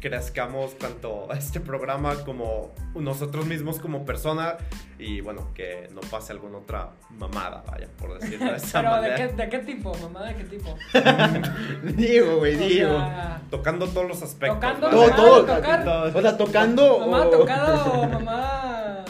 crezcamos 0.00 0.76
tanto 0.78 1.28
este 1.36 1.60
programa 1.60 2.14
como 2.24 2.72
nosotros 2.94 3.46
mismos 3.46 3.78
como 3.78 4.04
persona 4.04 4.56
y 4.98 5.20
bueno, 5.20 5.52
que 5.54 5.88
no 5.92 6.00
pase 6.00 6.32
alguna 6.32 6.58
otra 6.58 6.90
mamada, 7.10 7.62
vaya, 7.70 7.88
por 7.98 8.18
decirlo 8.18 8.50
de 8.50 8.56
esa 8.56 8.80
Pero, 8.80 8.94
¿de 8.94 9.00
manera. 9.10 9.16
qué, 9.16 9.34
¿de 9.34 9.48
qué 9.48 9.58
tipo, 9.60 9.92
mamá? 9.98 10.24
¿De 10.26 10.36
qué 10.36 10.44
tipo? 10.44 10.76
Digo, 11.96 12.38
güey, 12.38 12.54
O 12.56 12.58
digo. 12.68 12.88
sea, 12.96 13.42
Tocando 13.50 13.86
todos 13.88 14.08
los 14.08 14.22
aspectos. 14.22 14.58
Tocando 14.60 14.86
¿vale? 14.86 14.96
Todo, 14.96 15.06
mamá, 15.06 15.16
todo. 15.16 15.56
tocar. 15.56 15.84
Todo. 15.84 16.18
O 16.18 16.22
sea, 16.22 16.36
tocando. 16.36 16.98
mamá 17.00 17.20
o- 17.26 17.30
tocado 17.30 17.92
o 17.92 18.08
mamá 18.08 19.04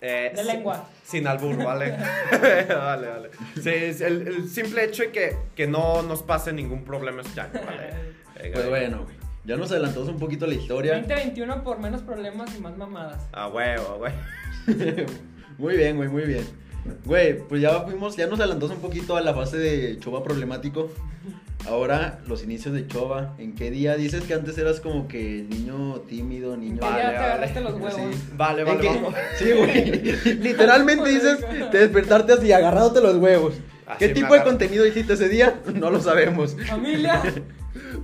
Eh, 0.00 0.32
de 0.34 0.44
lengua. 0.44 0.88
Sin 1.04 1.26
albur, 1.26 1.56
¿vale? 1.62 1.90
vale, 2.68 3.08
vale. 3.08 3.30
Sí, 3.54 3.70
es 3.70 4.00
el, 4.00 4.26
el 4.26 4.48
simple 4.48 4.84
hecho 4.84 5.02
de 5.04 5.10
que, 5.10 5.36
que 5.54 5.66
no 5.66 6.02
nos 6.02 6.22
pase 6.22 6.52
ningún 6.52 6.84
problema 6.84 7.22
este 7.22 7.40
año, 7.40 7.60
¿vale? 7.64 8.14
Venga, 8.40 8.54
Pues 8.54 8.68
bueno, 8.68 9.04
güey. 9.04 9.16
Ya 9.44 9.56
nos 9.56 9.70
adelantamos 9.70 10.08
un 10.08 10.18
poquito 10.18 10.46
la 10.46 10.54
historia. 10.54 10.94
2021 10.98 11.64
por 11.64 11.78
menos 11.78 12.02
problemas 12.02 12.54
y 12.54 12.60
más 12.60 12.76
mamadas. 12.76 13.26
A 13.32 13.48
huevo, 13.48 13.96
güey. 13.96 14.12
muy 15.56 15.76
bien, 15.76 15.96
güey, 15.96 16.08
muy 16.08 16.24
bien. 16.24 16.44
Güey, 17.04 17.38
pues 17.48 17.60
ya 17.60 17.80
fuimos, 17.82 18.16
ya 18.16 18.26
nos 18.26 18.38
adelantamos 18.40 18.76
un 18.76 18.82
poquito 18.82 19.16
a 19.16 19.20
la 19.20 19.34
fase 19.34 19.58
de 19.58 19.98
Chova 19.98 20.22
problemático. 20.22 20.90
Ahora, 21.66 22.20
los 22.26 22.42
inicios 22.42 22.72
de 22.72 22.86
Chova. 22.86 23.34
¿En 23.38 23.54
qué 23.54 23.70
día? 23.70 23.96
Dices 23.96 24.22
que 24.24 24.34
antes 24.34 24.56
eras 24.58 24.80
como 24.80 25.08
que 25.08 25.44
niño 25.48 26.00
tímido, 26.08 26.56
niño. 26.56 26.78
Vale, 26.80 27.02
ya 27.02 27.08
te 27.10 27.14
vale. 27.16 27.26
agarraste 27.26 27.60
los 27.60 27.74
huevos. 27.74 27.94
Sí. 27.94 28.22
Vale, 28.36 28.60
¿En 28.62 28.66
vale, 28.68 28.80
qué? 28.80 28.88
vamos. 28.88 29.14
Sí, 29.36 29.50
güey. 29.52 30.02
Literalmente 30.40 31.10
dices 31.10 31.38
te 31.70 31.78
despertarte 31.78 32.32
así, 32.32 32.52
agarrándote 32.52 33.00
los 33.00 33.16
huevos. 33.16 33.54
Así 33.86 33.98
¿Qué 33.98 34.08
tipo 34.10 34.34
de 34.34 34.42
contenido 34.42 34.86
hiciste 34.86 35.14
ese 35.14 35.28
día? 35.28 35.60
No 35.74 35.90
lo 35.90 36.00
sabemos. 36.00 36.56
Familia. 36.66 37.22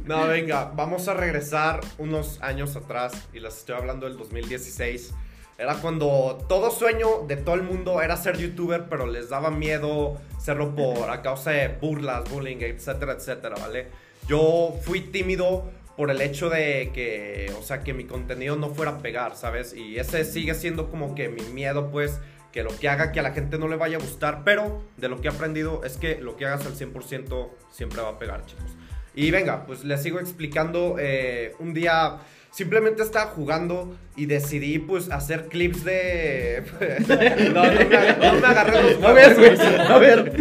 No, 0.04 0.26
venga, 0.28 0.70
vamos 0.76 1.08
a 1.08 1.14
regresar 1.14 1.80
unos 1.98 2.38
años 2.42 2.76
atrás 2.76 3.12
y 3.32 3.40
les 3.40 3.56
estoy 3.56 3.74
hablando 3.74 4.06
del 4.06 4.16
2016. 4.18 5.12
Era 5.56 5.76
cuando 5.76 6.44
todo 6.48 6.70
sueño 6.70 7.26
de 7.28 7.36
todo 7.36 7.54
el 7.54 7.62
mundo 7.62 8.02
era 8.02 8.16
ser 8.16 8.38
youtuber, 8.38 8.86
pero 8.88 9.06
les 9.06 9.28
daba 9.28 9.50
miedo 9.50 10.20
serlo 10.40 10.74
por 10.74 11.10
a 11.10 11.22
causa 11.22 11.52
de 11.52 11.68
burlas, 11.68 12.28
bullying, 12.28 12.56
etcétera, 12.60 13.12
etcétera, 13.12 13.56
¿vale? 13.60 13.88
Yo 14.28 14.74
fui 14.82 15.00
tímido 15.00 15.70
por 15.96 16.10
el 16.10 16.20
hecho 16.20 16.50
de 16.50 16.90
que, 16.92 17.52
o 17.58 17.62
sea, 17.62 17.82
que 17.82 17.94
mi 17.94 18.04
contenido 18.04 18.56
no 18.56 18.70
fuera 18.70 18.92
a 18.92 18.98
pegar, 18.98 19.36
¿sabes? 19.36 19.74
Y 19.74 19.98
ese 19.98 20.24
sigue 20.24 20.54
siendo 20.54 20.90
como 20.90 21.14
que 21.14 21.28
mi 21.28 21.42
miedo, 21.42 21.90
pues, 21.92 22.20
que 22.50 22.64
lo 22.64 22.76
que 22.76 22.88
haga 22.88 23.12
que 23.12 23.20
a 23.20 23.22
la 23.22 23.32
gente 23.32 23.58
no 23.58 23.68
le 23.68 23.76
vaya 23.76 23.96
a 23.96 24.00
gustar, 24.00 24.42
pero 24.44 24.82
de 24.96 25.08
lo 25.08 25.20
que 25.20 25.28
he 25.28 25.30
aprendido 25.30 25.84
es 25.84 25.96
que 25.96 26.16
lo 26.20 26.36
que 26.36 26.46
hagas 26.46 26.66
al 26.66 26.74
100% 26.74 27.50
siempre 27.70 28.02
va 28.02 28.10
a 28.10 28.18
pegar, 28.18 28.44
chicos. 28.44 28.70
Y 29.14 29.30
venga, 29.30 29.64
pues 29.66 29.84
les 29.84 30.02
sigo 30.02 30.18
explicando. 30.18 30.96
eh, 30.98 31.54
un 31.60 31.72
día 31.74 32.18
simplemente 32.54 33.02
estaba 33.02 33.26
jugando 33.32 33.96
y 34.16 34.26
decidí 34.26 34.78
pues 34.78 35.10
hacer 35.10 35.48
clips 35.48 35.84
de... 35.84 36.62
no, 37.52 37.64
no 37.64 37.72
me, 37.72 37.84
no 37.84 38.40
me 38.40 38.46
agarré 38.46 38.94
los 38.94 39.02
A 39.02 39.12
ver, 39.12 39.36
huevos, 39.36 39.58
güey, 39.58 39.80
a 39.80 39.98
ver. 39.98 40.32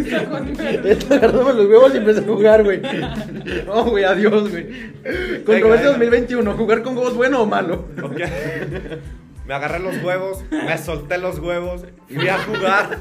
Agarrándome 1.10 1.54
los 1.54 1.66
huevos 1.66 1.94
y 1.96 1.98
empecé 1.98 2.20
a 2.20 2.24
jugar, 2.24 2.64
güey. 2.64 2.82
No, 3.66 3.86
güey, 3.86 4.04
adiós, 4.04 4.52
güey. 4.52 4.68
Controversia 5.44 5.88
venga. 5.90 6.06
2021, 6.06 6.54
¿jugar 6.54 6.84
con 6.84 6.96
huevos 6.96 7.16
bueno 7.16 7.42
o 7.42 7.46
malo? 7.48 7.88
Ok. 8.04 8.22
Me 9.46 9.54
agarré 9.54 9.80
los 9.80 10.02
huevos, 10.02 10.44
me 10.52 10.78
solté 10.78 11.18
los 11.18 11.40
huevos, 11.40 11.86
fui 12.08 12.28
a 12.30 12.38
jugar, 12.40 13.00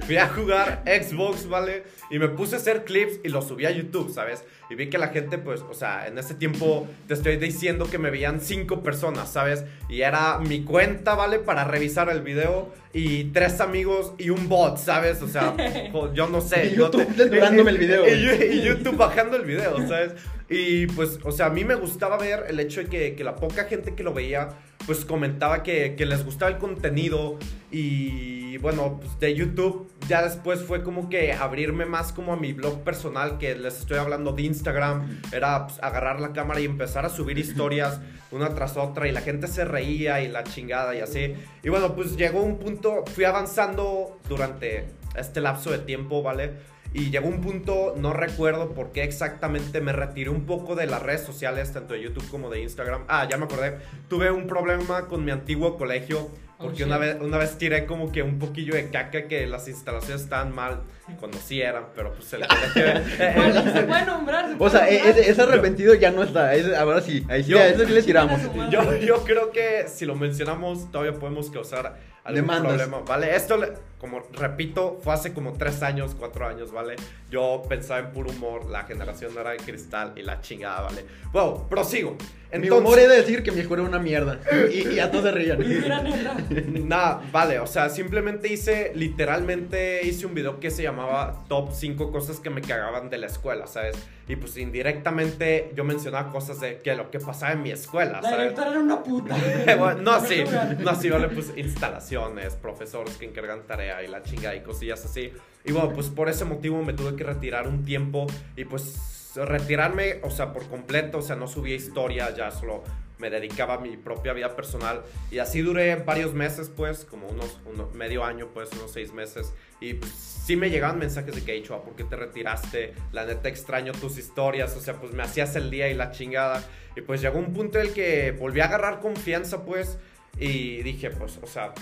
fui 0.00 0.16
a 0.16 0.28
jugar 0.28 0.82
Xbox, 0.84 1.48
¿vale? 1.48 1.84
Y 2.10 2.18
me 2.18 2.28
puse 2.28 2.56
a 2.56 2.58
hacer 2.58 2.84
clips 2.84 3.20
y 3.22 3.28
los 3.28 3.46
subí 3.46 3.66
a 3.66 3.70
YouTube, 3.70 4.12
¿sabes? 4.12 4.44
Y 4.68 4.74
vi 4.74 4.90
que 4.90 4.98
la 4.98 5.08
gente, 5.08 5.38
pues, 5.38 5.62
o 5.62 5.74
sea, 5.74 6.08
en 6.08 6.18
ese 6.18 6.34
tiempo 6.34 6.88
te 7.06 7.14
estoy 7.14 7.36
diciendo 7.36 7.88
que 7.88 7.98
me 7.98 8.10
veían 8.10 8.40
cinco 8.40 8.82
personas, 8.82 9.32
¿sabes? 9.32 9.64
Y 9.88 10.00
era 10.00 10.38
mi 10.38 10.64
cuenta, 10.64 11.14
¿vale? 11.14 11.38
Para 11.38 11.62
revisar 11.64 12.08
el 12.08 12.22
video 12.22 12.72
y 12.92 13.24
tres 13.24 13.60
amigos 13.60 14.14
y 14.18 14.30
un 14.30 14.48
bot, 14.48 14.78
¿sabes? 14.78 15.22
O 15.22 15.28
sea, 15.28 15.54
yo 16.14 16.28
no 16.28 16.40
sé. 16.40 16.66
Y 16.66 16.70
yo 16.76 16.90
YouTube 16.90 17.14
censurándome 17.14 17.70
el 17.70 17.78
video, 17.78 18.06
Y, 18.08 18.56
y 18.56 18.62
YouTube 18.62 18.96
bajando 18.96 19.36
el 19.36 19.44
video, 19.44 19.76
¿sabes? 19.86 20.14
Y 20.48 20.86
pues, 20.88 21.18
o 21.22 21.32
sea, 21.32 21.46
a 21.46 21.50
mí 21.50 21.64
me 21.64 21.74
gustaba 21.74 22.16
ver 22.16 22.44
el 22.48 22.58
hecho 22.60 22.80
de 22.80 22.86
que, 22.88 23.14
que 23.14 23.24
la 23.24 23.36
poca 23.36 23.64
gente 23.64 23.94
que 23.94 24.02
lo 24.02 24.14
veía, 24.14 24.48
pues 24.84 25.04
comentaba 25.04 25.62
que, 25.62 25.94
que 25.96 26.06
les 26.06 26.24
gustaba 26.24 26.50
el 26.50 26.58
contenido. 26.58 27.38
Y 27.70 28.58
bueno, 28.58 28.98
pues 29.00 29.18
de 29.18 29.34
YouTube 29.34 29.90
ya 30.08 30.22
después 30.22 30.62
fue 30.62 30.82
como 30.82 31.08
que 31.08 31.32
abrirme 31.32 31.84
más 31.84 32.12
como 32.12 32.32
a 32.32 32.36
mi 32.36 32.52
blog 32.52 32.82
personal, 32.84 33.38
que 33.38 33.54
les 33.54 33.80
estoy 33.80 33.98
hablando 33.98 34.32
de 34.32 34.42
Instagram. 34.42 35.20
Era 35.32 35.66
pues, 35.66 35.82
agarrar 35.82 36.20
la 36.20 36.32
cámara 36.32 36.60
y 36.60 36.64
empezar 36.64 37.04
a 37.04 37.08
subir 37.08 37.38
historias 37.38 38.00
una 38.30 38.54
tras 38.54 38.76
otra. 38.76 39.08
Y 39.08 39.12
la 39.12 39.20
gente 39.20 39.46
se 39.46 39.64
reía 39.64 40.20
y 40.22 40.28
la 40.28 40.44
chingada 40.44 40.94
y 40.94 41.00
así. 41.00 41.34
Y 41.62 41.68
bueno, 41.68 41.94
pues 41.94 42.16
llegó 42.16 42.42
un 42.42 42.58
punto, 42.58 43.04
fui 43.14 43.24
avanzando 43.24 44.18
durante 44.28 44.86
este 45.16 45.40
lapso 45.40 45.70
de 45.70 45.78
tiempo, 45.78 46.22
¿vale? 46.22 46.75
Y 46.92 47.10
llegó 47.10 47.28
un 47.28 47.40
punto, 47.40 47.94
no 47.96 48.12
recuerdo 48.12 48.70
por 48.70 48.92
qué 48.92 49.02
exactamente, 49.04 49.80
me 49.80 49.92
retiré 49.92 50.30
un 50.30 50.46
poco 50.46 50.74
de 50.74 50.86
las 50.86 51.02
redes 51.02 51.22
sociales, 51.22 51.72
tanto 51.72 51.94
de 51.94 52.02
YouTube 52.02 52.28
como 52.30 52.48
de 52.50 52.62
Instagram. 52.62 53.04
Ah, 53.08 53.26
ya 53.30 53.36
me 53.36 53.44
acordé. 53.44 53.78
Tuve 54.08 54.30
un 54.30 54.46
problema 54.46 55.06
con 55.06 55.24
mi 55.24 55.30
antiguo 55.30 55.76
colegio, 55.76 56.30
porque 56.58 56.78
shit. 56.78 56.86
una, 56.86 56.98
vez, 56.98 57.16
una 57.20 57.38
vez 57.38 57.58
tiré 57.58 57.86
como 57.86 58.10
que 58.12 58.22
un 58.22 58.38
poquillo 58.38 58.74
de 58.74 58.90
caca 58.90 59.26
que 59.28 59.46
las 59.46 59.68
instalaciones 59.68 60.22
estaban 60.22 60.54
mal, 60.54 60.82
cuando 61.20 61.38
sí 61.38 61.60
eran, 61.60 61.84
pero 61.94 62.12
pues 62.14 62.32
eh, 62.32 62.38
eh, 62.76 63.32
Bueno, 63.36 63.62
se 63.72 63.82
puede 63.82 64.04
nombrar. 64.06 64.48
se 64.48 64.54
O 64.54 64.58
puede 64.58 64.70
sea, 64.72 64.88
e- 64.88 64.94
nombrar. 64.98 65.18
ese, 65.18 65.30
ese 65.30 65.42
arrepentido 65.42 65.94
ya 65.94 66.10
no 66.10 66.22
está. 66.22 66.54
ese- 66.54 66.76
ahora 66.76 67.00
sí, 67.00 67.24
ahí 67.28 67.42
sí, 67.44 67.50
Yo- 67.50 67.58
a 67.58 67.66
ese 67.66 67.86
sí 67.86 67.92
le 67.92 68.02
tiramos. 68.02 68.40
Yo, 68.70 68.96
yo 68.96 69.22
creo 69.24 69.50
que 69.52 69.86
si 69.88 70.04
lo 70.06 70.14
mencionamos 70.14 70.90
todavía 70.90 71.12
podemos 71.18 71.50
causar 71.50 71.96
algún 72.24 72.40
Demandas. 72.42 72.72
problema, 72.72 72.98
¿vale? 73.06 73.36
Esto, 73.36 73.56
le- 73.56 73.72
como 73.98 74.20
repito, 74.32 74.98
fue 75.02 75.14
hace 75.14 75.32
como 75.32 75.52
tres 75.52 75.82
años, 75.82 76.14
cuatro 76.18 76.46
años, 76.46 76.72
¿vale? 76.72 76.96
Yo 77.30 77.62
pensaba 77.68 78.00
en 78.00 78.10
puro 78.10 78.30
humor, 78.30 78.66
la 78.66 78.82
generación 78.84 79.32
era 79.38 79.50
de 79.50 79.58
cristal 79.58 80.12
y 80.16 80.22
la 80.22 80.40
chingada, 80.40 80.80
¿vale? 80.82 81.04
Bueno, 81.32 81.66
prosigo. 81.68 82.16
Mi 82.52 82.62
Entonces, 82.62 82.78
humor 82.86 82.98
era 82.98 83.12
decir 83.14 83.42
que 83.42 83.52
mi 83.52 83.60
escuela 83.60 83.82
era 83.82 83.90
una 83.90 83.98
mierda. 83.98 84.38
Y, 84.72 84.88
y 84.88 84.94
ya 84.96 85.10
todos 85.10 85.24
se 85.24 85.30
rían. 85.32 85.58
Nada, 86.84 87.22
vale, 87.32 87.58
o 87.58 87.66
sea, 87.66 87.88
simplemente 87.88 88.52
hice, 88.52 88.92
literalmente 88.94 90.06
hice 90.06 90.26
un 90.26 90.34
video 90.34 90.60
que 90.60 90.70
se 90.70 90.82
llamaba 90.82 91.44
Top 91.48 91.72
5 91.72 92.10
cosas 92.10 92.40
que 92.40 92.50
me 92.50 92.62
cagaban 92.62 93.10
de 93.10 93.18
la 93.18 93.26
escuela, 93.26 93.66
¿sabes? 93.66 93.96
Y 94.28 94.36
pues 94.36 94.56
indirectamente 94.56 95.70
yo 95.74 95.84
mencionaba 95.84 96.32
cosas 96.32 96.60
de 96.60 96.78
que 96.78 96.94
lo 96.94 97.10
que 97.10 97.20
pasaba 97.20 97.52
en 97.52 97.62
mi 97.62 97.70
escuela, 97.70 98.20
La 98.20 98.22
¿sabes? 98.22 98.38
directora 98.38 98.70
era 98.70 98.80
una 98.80 99.02
puta. 99.02 99.36
Bueno, 99.78 100.02
no 100.02 100.12
así, 100.12 100.44
no 100.78 100.90
así, 100.90 101.08
yo 101.08 101.18
le 101.18 101.28
puse 101.28 101.58
instalaciones, 101.60 102.54
profesores 102.54 103.16
que 103.16 103.26
encargan 103.26 103.66
tarea 103.66 104.02
y 104.02 104.08
la 104.08 104.22
chinga 104.22 104.54
y 104.54 104.62
cosillas 104.62 105.04
así. 105.04 105.32
Y 105.64 105.72
bueno, 105.72 105.92
pues 105.92 106.08
por 106.08 106.28
ese 106.28 106.44
motivo 106.44 106.82
me 106.82 106.92
tuve 106.92 107.16
que 107.16 107.24
retirar 107.24 107.68
un 107.68 107.84
tiempo 107.84 108.26
y 108.56 108.64
pues 108.64 109.32
retirarme, 109.36 110.20
o 110.22 110.30
sea, 110.30 110.52
por 110.52 110.66
completo, 110.68 111.18
o 111.18 111.22
sea, 111.22 111.36
no 111.36 111.46
subía 111.46 111.74
historia, 111.74 112.34
ya 112.34 112.50
solo 112.50 112.82
me 113.18 113.30
dedicaba 113.30 113.74
a 113.74 113.78
mi 113.78 113.96
propia 113.96 114.32
vida 114.32 114.54
personal 114.54 115.02
y 115.30 115.38
así 115.38 115.62
duré 115.62 115.96
varios 115.96 116.34
meses, 116.34 116.70
pues, 116.74 117.04
como 117.04 117.28
unos, 117.28 117.58
uno- 117.64 117.88
medio 117.94 118.24
año, 118.24 118.48
pues, 118.52 118.70
unos 118.72 118.92
seis 118.92 119.12
meses. 119.12 119.54
Y 119.80 119.94
pues 119.94 120.12
sí 120.12 120.56
me 120.56 120.70
llegaban 120.70 120.98
mensajes 120.98 121.34
de 121.34 121.42
que, 121.42 121.52
hey, 121.52 121.62
Chua, 121.66 121.82
¿por 121.82 121.94
qué 121.96 122.04
te 122.04 122.16
retiraste? 122.16 122.94
La 123.12 123.24
neta 123.24 123.48
extraño 123.48 123.92
tus 123.92 124.18
historias, 124.18 124.76
o 124.76 124.80
sea, 124.80 124.94
pues 124.94 125.12
me 125.12 125.22
hacías 125.22 125.56
el 125.56 125.70
día 125.70 125.88
y 125.88 125.94
la 125.94 126.10
chingada. 126.10 126.62
Y 126.96 127.00
pues 127.02 127.20
llegó 127.20 127.38
un 127.38 127.52
punto 127.52 127.78
en 127.78 127.86
el 127.88 127.92
que 127.94 128.32
volví 128.32 128.60
a 128.60 128.66
agarrar 128.66 129.00
confianza, 129.00 129.64
pues, 129.64 129.98
y 130.38 130.82
dije, 130.82 131.10
pues, 131.10 131.38
o 131.42 131.46
sea, 131.46 131.72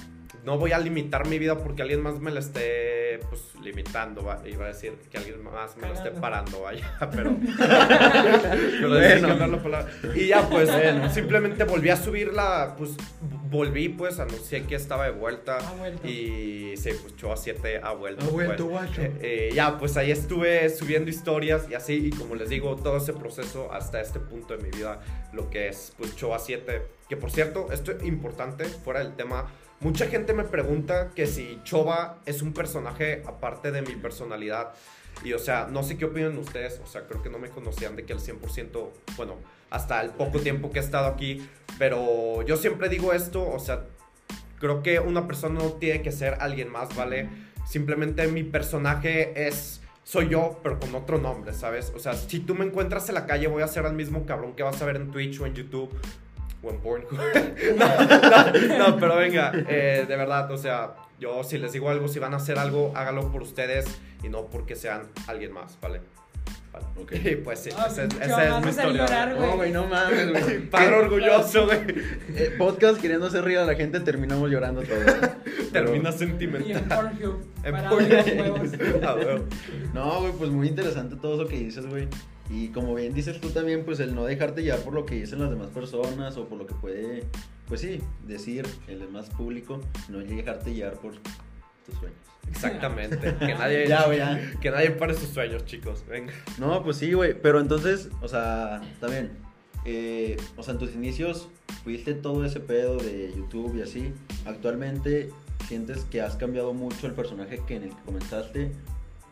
no 0.44 0.58
voy 0.58 0.72
a 0.72 0.78
limitar 0.78 1.26
mi 1.26 1.38
vida 1.38 1.56
porque 1.58 1.82
alguien 1.82 2.02
más 2.02 2.20
me 2.20 2.30
la 2.30 2.40
esté, 2.40 3.18
pues, 3.30 3.54
limitando, 3.62 4.22
va. 4.22 4.42
Iba 4.46 4.66
a 4.66 4.68
decir 4.68 4.92
que 5.10 5.16
alguien 5.16 5.42
más 5.42 5.76
me 5.76 5.88
lo 5.88 5.94
esté 5.94 6.10
parando, 6.10 6.62
vaya, 6.62 6.96
pero... 7.12 7.36
pero 7.58 8.88
Bueno. 8.88 9.46
la 9.46 9.62
palabra. 9.62 9.92
Y 10.14 10.26
ya, 10.26 10.48
pues, 10.48 10.70
simplemente 11.12 11.64
volví 11.64 11.88
a 11.88 11.96
subirla, 11.96 12.74
pues, 12.76 12.96
volví, 13.50 13.88
pues, 13.88 14.20
anuncié 14.20 14.64
que 14.64 14.74
estaba 14.74 15.04
de 15.04 15.12
vuelta. 15.12 15.58
Y 16.04 16.76
sí, 16.76 16.90
pues, 17.00 17.16
Choa 17.16 17.36
7 17.36 17.80
ha 17.82 17.92
vuelto. 17.92 18.26
Ha 18.26 18.28
vuelto, 18.28 18.68
pues. 18.68 18.86
guacho. 18.86 19.02
Eh, 19.02 19.18
eh, 19.22 19.50
ya, 19.54 19.78
pues 19.78 19.96
ahí 19.96 20.10
estuve 20.10 20.68
subiendo 20.68 21.08
historias 21.10 21.66
y 21.70 21.74
así, 21.74 22.08
y 22.08 22.10
como 22.10 22.34
les 22.34 22.50
digo, 22.50 22.76
todo 22.76 22.98
ese 22.98 23.14
proceso 23.14 23.72
hasta 23.72 24.00
este 24.00 24.20
punto 24.20 24.56
de 24.56 24.62
mi 24.62 24.70
vida, 24.70 25.00
lo 25.32 25.48
que 25.48 25.68
es, 25.68 25.94
pues, 25.96 26.14
Choa 26.16 26.38
7. 26.38 26.82
Que 27.08 27.16
por 27.16 27.30
cierto, 27.30 27.70
esto 27.72 27.92
es 27.92 28.02
importante, 28.04 28.64
fuera 28.64 29.00
del 29.00 29.14
tema. 29.14 29.46
Mucha 29.80 30.06
gente 30.06 30.32
me 30.32 30.44
pregunta 30.44 31.10
que 31.14 31.26
si 31.26 31.60
Chova 31.64 32.20
es 32.26 32.42
un 32.42 32.52
personaje 32.52 33.22
aparte 33.26 33.70
de 33.70 33.82
mi 33.82 33.96
personalidad. 33.96 34.72
Y 35.22 35.32
o 35.32 35.38
sea, 35.38 35.68
no 35.70 35.82
sé 35.82 35.98
qué 35.98 36.06
opinan 36.06 36.38
ustedes. 36.38 36.80
O 36.82 36.86
sea, 36.86 37.06
creo 37.06 37.22
que 37.22 37.30
no 37.30 37.38
me 37.38 37.48
conocían 37.48 37.96
de 37.96 38.04
que 38.04 38.12
el 38.12 38.18
100%, 38.18 38.90
bueno, 39.16 39.36
hasta 39.70 40.00
el 40.00 40.10
poco 40.10 40.40
tiempo 40.40 40.70
que 40.70 40.78
he 40.78 40.82
estado 40.82 41.06
aquí. 41.06 41.46
Pero 41.78 42.42
yo 42.42 42.56
siempre 42.56 42.88
digo 42.88 43.12
esto, 43.12 43.46
o 43.46 43.58
sea, 43.58 43.84
creo 44.58 44.82
que 44.82 45.00
una 45.00 45.26
persona 45.26 45.60
no 45.60 45.72
tiene 45.72 46.02
que 46.02 46.12
ser 46.12 46.38
alguien 46.40 46.70
más, 46.70 46.94
¿vale? 46.96 47.28
Simplemente 47.66 48.26
mi 48.28 48.42
personaje 48.42 49.46
es... 49.46 49.80
Soy 50.06 50.28
yo, 50.28 50.60
pero 50.62 50.78
con 50.78 50.94
otro 50.94 51.16
nombre, 51.16 51.54
¿sabes? 51.54 51.90
O 51.96 51.98
sea, 51.98 52.12
si 52.12 52.40
tú 52.40 52.54
me 52.54 52.66
encuentras 52.66 53.08
en 53.08 53.14
la 53.14 53.24
calle, 53.24 53.46
voy 53.46 53.62
a 53.62 53.68
ser 53.68 53.86
el 53.86 53.94
mismo 53.94 54.26
cabrón 54.26 54.54
que 54.54 54.62
vas 54.62 54.80
a 54.82 54.84
ver 54.84 54.96
en 54.96 55.10
Twitch 55.10 55.40
o 55.40 55.46
en 55.46 55.54
YouTube 55.54 55.98
o 56.64 56.70
en 56.70 56.80
Pornhub. 56.80 57.10
no, 57.76 58.78
no, 58.78 58.88
no, 58.90 58.96
pero 58.98 59.16
venga, 59.16 59.52
eh, 59.68 60.04
de 60.06 60.16
verdad, 60.16 60.50
o 60.50 60.56
sea, 60.56 60.94
yo 61.20 61.42
si 61.44 61.58
les 61.58 61.72
digo 61.72 61.88
algo, 61.90 62.08
si 62.08 62.18
van 62.18 62.34
a 62.34 62.38
hacer 62.38 62.58
algo, 62.58 62.92
hágalo 62.94 63.30
por 63.30 63.42
ustedes 63.42 63.86
y 64.22 64.28
no 64.28 64.46
porque 64.46 64.74
sean 64.76 65.02
alguien 65.26 65.52
más, 65.52 65.78
¿vale? 65.80 66.00
Vale. 66.72 66.86
Ok. 67.00 67.12
Y 67.24 67.36
pues 67.36 67.60
sí, 67.60 67.70
Ah, 67.78 67.86
esa 67.88 68.04
es, 68.04 68.14
esa 68.20 68.60
mi 68.60 68.68
historia. 68.70 69.06
llorar. 69.06 69.36
No, 69.38 69.56
güey, 69.56 69.70
no 69.70 69.86
mames, 69.86 70.30
güey. 70.32 70.68
Padre 70.68 70.96
orgulloso, 70.96 71.66
güey. 71.66 71.78
Eh, 72.34 72.54
podcast 72.58 73.00
queriendo 73.00 73.26
hacer 73.26 73.44
reír 73.44 73.58
a 73.58 73.64
la 73.64 73.76
gente, 73.76 74.00
terminamos 74.00 74.50
llorando 74.50 74.82
todos. 74.82 75.04
Termina 75.72 76.10
Y 76.10 76.12
en 76.12 76.18
sentimental. 76.18 76.88
Pornhub. 76.88 77.44
En 77.62 77.88
Pornhub. 77.88 79.48
No, 79.94 80.20
güey, 80.20 80.32
pues 80.32 80.50
muy 80.50 80.66
interesante 80.68 81.14
todo 81.16 81.40
eso 81.40 81.48
que 81.48 81.58
dices, 81.58 81.86
güey. 81.86 82.08
Y 82.50 82.68
como 82.68 82.94
bien 82.94 83.14
dices 83.14 83.40
tú 83.40 83.50
también, 83.50 83.84
pues 83.84 84.00
el 84.00 84.14
no 84.14 84.24
dejarte 84.24 84.62
llevar 84.62 84.80
por 84.80 84.92
lo 84.92 85.06
que 85.06 85.14
dicen 85.16 85.40
las 85.40 85.50
demás 85.50 85.68
personas 85.68 86.36
o 86.36 86.46
por 86.46 86.58
lo 86.58 86.66
que 86.66 86.74
puede, 86.74 87.24
pues 87.68 87.80
sí, 87.80 88.00
decir 88.26 88.66
el 88.86 89.00
demás 89.00 89.30
público, 89.30 89.80
no 90.08 90.18
dejarte 90.18 90.74
llevar 90.74 90.94
por 90.94 91.12
tus 91.86 91.98
sueños. 91.98 92.18
Exactamente. 92.50 93.34
Que 93.38 93.54
nadie, 93.54 93.88
Ya, 93.88 94.14
ya. 94.14 94.52
que 94.60 94.70
nadie 94.70 94.90
pare 94.90 95.14
sus 95.14 95.30
sueños, 95.30 95.64
chicos. 95.64 96.04
Venga. 96.08 96.32
No, 96.58 96.82
pues 96.82 96.98
sí, 96.98 97.12
güey. 97.14 97.34
Pero 97.40 97.60
entonces, 97.60 98.10
o 98.20 98.28
sea, 98.28 98.82
también, 99.00 99.30
eh, 99.86 100.36
o 100.56 100.62
sea, 100.62 100.74
en 100.74 100.78
tus 100.78 100.94
inicios 100.94 101.48
fuiste 101.82 102.14
todo 102.14 102.44
ese 102.44 102.60
pedo 102.60 102.98
de 102.98 103.32
YouTube 103.34 103.76
y 103.78 103.82
así. 103.82 104.12
Actualmente, 104.44 105.30
¿sientes 105.66 106.04
que 106.04 106.20
has 106.20 106.36
cambiado 106.36 106.74
mucho 106.74 107.06
el 107.06 107.14
personaje 107.14 107.60
que 107.66 107.76
en 107.76 107.84
el 107.84 107.88
que 107.90 108.02
comenzaste? 108.04 108.72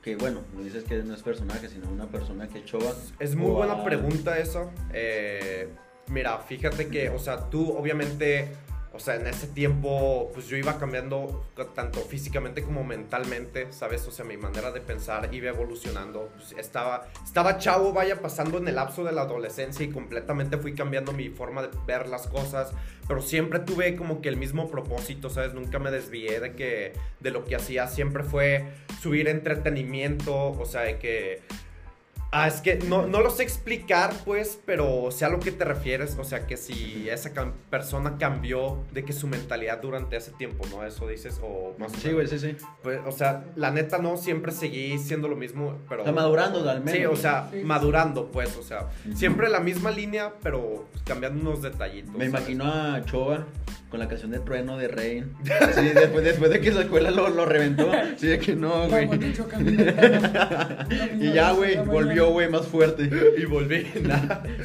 Que 0.02 0.16
bueno, 0.16 0.40
no 0.54 0.62
dices 0.64 0.82
que 0.84 0.96
no 1.02 1.14
es 1.14 1.22
personaje, 1.22 1.68
sino 1.68 1.88
una 1.88 2.06
persona 2.06 2.48
que 2.48 2.64
chova. 2.64 2.92
Es 3.20 3.36
muy 3.36 3.50
buena 3.52 3.74
a- 3.74 3.84
pregunta 3.84 4.36
eso. 4.38 4.70
Eh, 4.92 5.68
mira, 6.08 6.38
fíjate 6.38 6.88
que, 6.88 7.08
o 7.10 7.18
sea, 7.20 7.48
tú 7.50 7.70
obviamente, 7.76 8.48
o 8.94 8.98
sea, 8.98 9.16
en 9.16 9.26
ese 9.26 9.46
tiempo, 9.46 10.30
pues 10.34 10.48
yo 10.48 10.56
iba 10.56 10.78
cambiando 10.78 11.46
tanto 11.74 12.00
físicamente 12.00 12.62
como 12.62 12.84
mentalmente, 12.84 13.72
¿sabes? 13.72 14.06
O 14.06 14.10
sea, 14.10 14.24
mi 14.24 14.36
manera 14.36 14.70
de 14.70 14.80
pensar 14.80 15.30
iba 15.32 15.48
evolucionando. 15.48 16.30
Pues, 16.36 16.52
estaba, 16.58 17.08
estaba 17.24 17.58
chavo, 17.58 17.92
vaya 17.92 18.20
pasando 18.20 18.58
en 18.58 18.68
el 18.68 18.74
lapso 18.74 19.02
de 19.02 19.12
la 19.12 19.22
adolescencia 19.22 19.84
y 19.84 19.90
completamente 19.90 20.58
fui 20.58 20.74
cambiando 20.74 21.12
mi 21.12 21.30
forma 21.30 21.62
de 21.62 21.68
ver 21.86 22.06
las 22.08 22.26
cosas, 22.26 22.72
pero 23.08 23.22
siempre 23.22 23.60
tuve 23.60 23.96
como 23.96 24.20
que 24.20 24.28
el 24.28 24.36
mismo 24.36 24.70
propósito, 24.70 25.30
¿sabes? 25.30 25.54
Nunca 25.54 25.78
me 25.78 25.90
desvié 25.90 26.40
de 26.40 26.54
que 26.54 26.92
de 27.20 27.30
lo 27.30 27.44
que 27.44 27.56
hacía, 27.56 27.86
siempre 27.86 28.22
fue 28.24 28.66
subir 29.00 29.26
entretenimiento, 29.28 30.50
o 30.50 30.66
sea, 30.66 30.82
de 30.82 30.98
que 30.98 31.40
Ah, 32.34 32.48
es 32.48 32.62
que 32.62 32.76
no, 32.76 33.06
no 33.06 33.20
lo 33.20 33.28
sé 33.28 33.42
explicar, 33.42 34.10
pues, 34.24 34.58
pero 34.64 35.10
sé 35.10 35.26
a 35.26 35.28
lo 35.28 35.38
que 35.38 35.52
te 35.52 35.66
refieres. 35.66 36.16
O 36.18 36.24
sea, 36.24 36.46
que 36.46 36.56
si 36.56 37.06
esa 37.10 37.34
cam- 37.34 37.52
persona 37.68 38.16
cambió 38.18 38.78
de 38.90 39.04
que 39.04 39.12
su 39.12 39.26
mentalidad 39.26 39.82
durante 39.82 40.16
ese 40.16 40.30
tiempo, 40.32 40.64
¿no? 40.70 40.82
Eso 40.84 41.06
dices, 41.06 41.38
o 41.42 41.74
más 41.78 41.92
o 41.92 41.96
Sí, 41.96 42.10
güey, 42.10 42.26
sí, 42.26 42.38
sí. 42.38 42.56
Pues, 42.82 43.00
o 43.06 43.12
sea, 43.12 43.44
la 43.54 43.70
neta 43.70 43.98
no, 43.98 44.16
siempre 44.16 44.50
seguí 44.50 44.98
siendo 44.98 45.28
lo 45.28 45.36
mismo, 45.36 45.76
pero... 45.90 46.00
O 46.00 46.04
sea, 46.04 46.12
madurando, 46.14 46.68
al 46.70 46.80
menos. 46.80 46.92
Sí, 46.98 47.04
o 47.04 47.16
sea, 47.16 47.48
Sí. 47.52 47.58
madurando, 47.64 48.30
pues, 48.32 48.56
o 48.56 48.62
sea, 48.62 48.88
siempre 49.14 49.50
la 49.50 49.60
misma 49.60 49.90
línea, 49.90 50.32
pero 50.42 50.86
cambiando 51.04 51.38
unos 51.42 51.60
detallitos. 51.60 52.12
Me 52.14 52.30
¿sabes? 52.30 52.30
imagino 52.30 52.64
a 52.64 53.04
Chova 53.04 53.46
con 53.92 54.00
la 54.00 54.08
canción 54.08 54.30
de 54.30 54.38
Trueno 54.38 54.78
de 54.78 54.88
Rain. 54.88 55.34
Sí, 55.74 55.90
después, 55.94 56.24
después 56.24 56.50
de 56.50 56.62
que 56.62 56.72
la 56.72 56.80
escuela 56.80 57.10
lo, 57.10 57.28
lo 57.28 57.44
reventó. 57.44 57.90
Sí, 58.16 58.26
de 58.26 58.38
que 58.38 58.56
no, 58.56 58.88
güey. 58.88 59.06
Y 61.20 61.32
ya, 61.32 61.52
güey, 61.52 61.76
volvió, 61.76 62.30
güey, 62.30 62.48
más 62.48 62.66
fuerte. 62.66 63.10
Y 63.36 63.44
volví. 63.44 63.86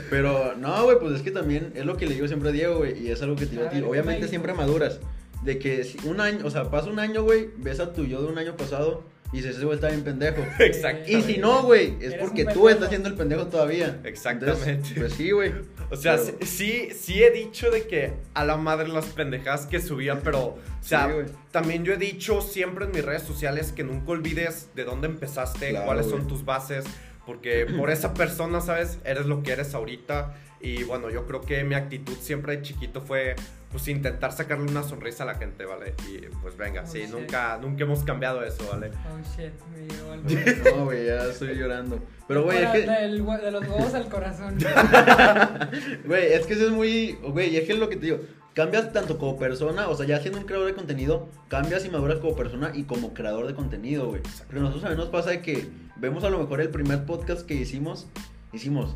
Pero 0.09 0.55
no, 0.55 0.85
güey, 0.85 0.97
pues 0.99 1.15
es 1.15 1.21
que 1.23 1.31
también 1.31 1.73
es 1.75 1.85
lo 1.85 1.97
que 1.97 2.07
le 2.07 2.13
digo 2.13 2.25
siempre 2.27 2.49
a 2.49 2.51
Diego, 2.53 2.77
güey, 2.77 3.05
y 3.05 3.11
es 3.11 3.21
algo 3.21 3.35
que 3.35 3.47
te 3.47 3.51
digo 3.51 3.65
a 3.65 3.69
ti. 3.69 3.75
ver, 3.75 3.83
¿qué 3.83 3.85
me 3.85 3.91
Obviamente 3.91 4.27
siempre 4.29 4.53
maduras. 4.53 5.01
De 5.43 5.59
que 5.59 5.83
si 5.83 5.97
un 6.07 6.21
año, 6.21 6.45
o 6.45 6.49
sea, 6.49 6.71
pasa 6.71 6.89
un 6.89 6.99
año, 6.99 7.23
güey, 7.23 7.49
ves 7.57 7.81
a 7.81 7.91
tu 7.91 8.05
yo 8.05 8.21
de 8.21 8.27
un 8.27 8.37
año 8.37 8.55
pasado 8.55 9.03
y 9.33 9.39
ese 9.39 9.63
güey 9.63 9.75
está 9.75 9.87
bien 9.89 10.03
pendejo. 10.03 10.41
Exacto. 10.59 11.11
Y 11.11 11.21
si 11.21 11.37
no, 11.37 11.63
güey, 11.63 11.95
es 11.99 12.13
Eres 12.13 12.19
porque 12.19 12.43
tú 12.43 12.47
pendejo. 12.47 12.69
estás 12.69 12.85
haciendo 12.87 13.09
el 13.09 13.15
pendejo 13.15 13.47
todavía. 13.47 13.99
Exactamente. 14.03 14.69
Entonces, 14.71 14.97
pues 14.97 15.13
sí, 15.13 15.31
güey. 15.31 15.53
O 15.89 15.95
sea, 15.95 16.17
Pero- 16.17 16.37
sí, 16.45 16.89
sí 16.97 17.23
he 17.23 17.31
dicho 17.31 17.69
de 17.71 17.87
que 17.87 18.13
a 18.33 18.43
la 18.45 18.57
madre 18.57 18.87
las 18.87 19.05
pendejadas 19.07 19.65
que 19.67 19.79
subía, 19.79 20.19
pero, 20.21 20.39
o 20.45 20.57
sea, 20.81 21.07
Sí, 21.25 21.31
también 21.51 21.83
yo 21.85 21.93
he 21.93 21.97
dicho 21.97 22.41
siempre 22.41 22.85
en 22.85 22.91
mis 22.91 23.03
redes 23.05 23.23
sociales 23.23 23.71
que 23.71 23.83
nunca 23.83 24.11
olvides 24.11 24.69
de 24.75 24.83
dónde 24.83 25.07
empezaste, 25.07 25.69
Claro, 25.69 25.85
cuáles 25.85 26.05
son 26.07 26.19
güey. 26.19 26.27
tus 26.27 26.43
bases, 26.45 26.85
porque 27.25 27.65
por 27.77 27.89
esa 27.89 28.13
persona, 28.13 28.61
¿sabes? 28.61 28.99
Eres 29.05 29.25
lo 29.25 29.43
que 29.43 29.51
eres 29.51 29.73
ahorita. 29.73 30.35
Y 30.59 30.83
bueno, 30.83 31.09
yo 31.09 31.25
creo 31.27 31.41
que 31.41 31.63
mi 31.63 31.75
actitud 31.75 32.15
siempre 32.19 32.57
de 32.57 32.63
chiquito 32.63 32.99
fue, 33.01 33.35
pues, 33.71 33.87
intentar 33.89 34.31
sacarle 34.31 34.69
una 34.69 34.81
sonrisa 34.81 35.21
a 35.23 35.27
la 35.27 35.35
gente, 35.35 35.65
¿vale? 35.65 35.93
Y 36.09 36.25
pues 36.41 36.57
venga, 36.57 36.81
Oh, 36.83 36.87
sí, 36.91 37.01
shit. 37.01 37.09
nunca, 37.11 37.59
nunca 37.61 37.83
hemos 37.83 38.03
cambiado 38.03 38.43
eso, 38.43 38.67
¿vale? 38.71 38.89
Oh 39.05 39.19
shit, 39.37 39.51
me 39.71 39.87
llegó 39.87 40.11
algo. 40.13 40.27
No, 40.77 40.85
güey, 40.85 41.05
ya 41.05 41.25
estoy 41.25 41.55
llorando. 41.55 41.99
Pero, 42.27 42.43
güey, 42.43 42.63
es 42.63 42.69
que. 42.71 42.81
del 42.81 43.23
de 43.25 43.51
los 43.51 43.67
huevos 43.67 43.93
al 43.93 44.09
corazón. 44.09 44.57
Güey, 46.05 46.33
es 46.33 46.45
que 46.45 46.53
eso 46.53 46.65
es 46.65 46.71
muy. 46.71 47.13
Güey, 47.23 47.55
es 47.57 47.65
que 47.65 47.73
es 47.73 47.79
lo 47.79 47.89
que 47.89 47.95
te 47.97 48.05
digo. 48.07 48.19
Cambias 48.53 48.91
tanto 48.91 49.19
como 49.19 49.37
persona, 49.37 49.87
o 49.87 49.95
sea, 49.95 50.07
ya 50.07 50.19
siendo 50.19 50.39
un 50.39 50.45
creador 50.47 50.65
de 50.67 50.73
contenido, 50.73 51.29
cambias 51.47 51.85
y 51.85 51.89
maduras 51.89 52.17
como 52.17 52.35
persona 52.35 52.71
y 52.73 52.83
como 52.85 53.13
creador 53.13 53.45
de 53.45 53.53
contenido, 53.53 54.07
güey. 54.07 54.21
A 54.49 54.53
nosotros 54.55 54.81
también 54.81 54.97
nos 54.97 55.09
pasa 55.09 55.29
de 55.29 55.41
que 55.43 55.67
vemos 55.97 56.23
a 56.23 56.29
lo 56.31 56.39
mejor 56.39 56.61
el 56.61 56.69
primer 56.69 57.05
podcast 57.05 57.45
que 57.45 57.53
hicimos, 57.53 58.07
hicimos. 58.51 58.95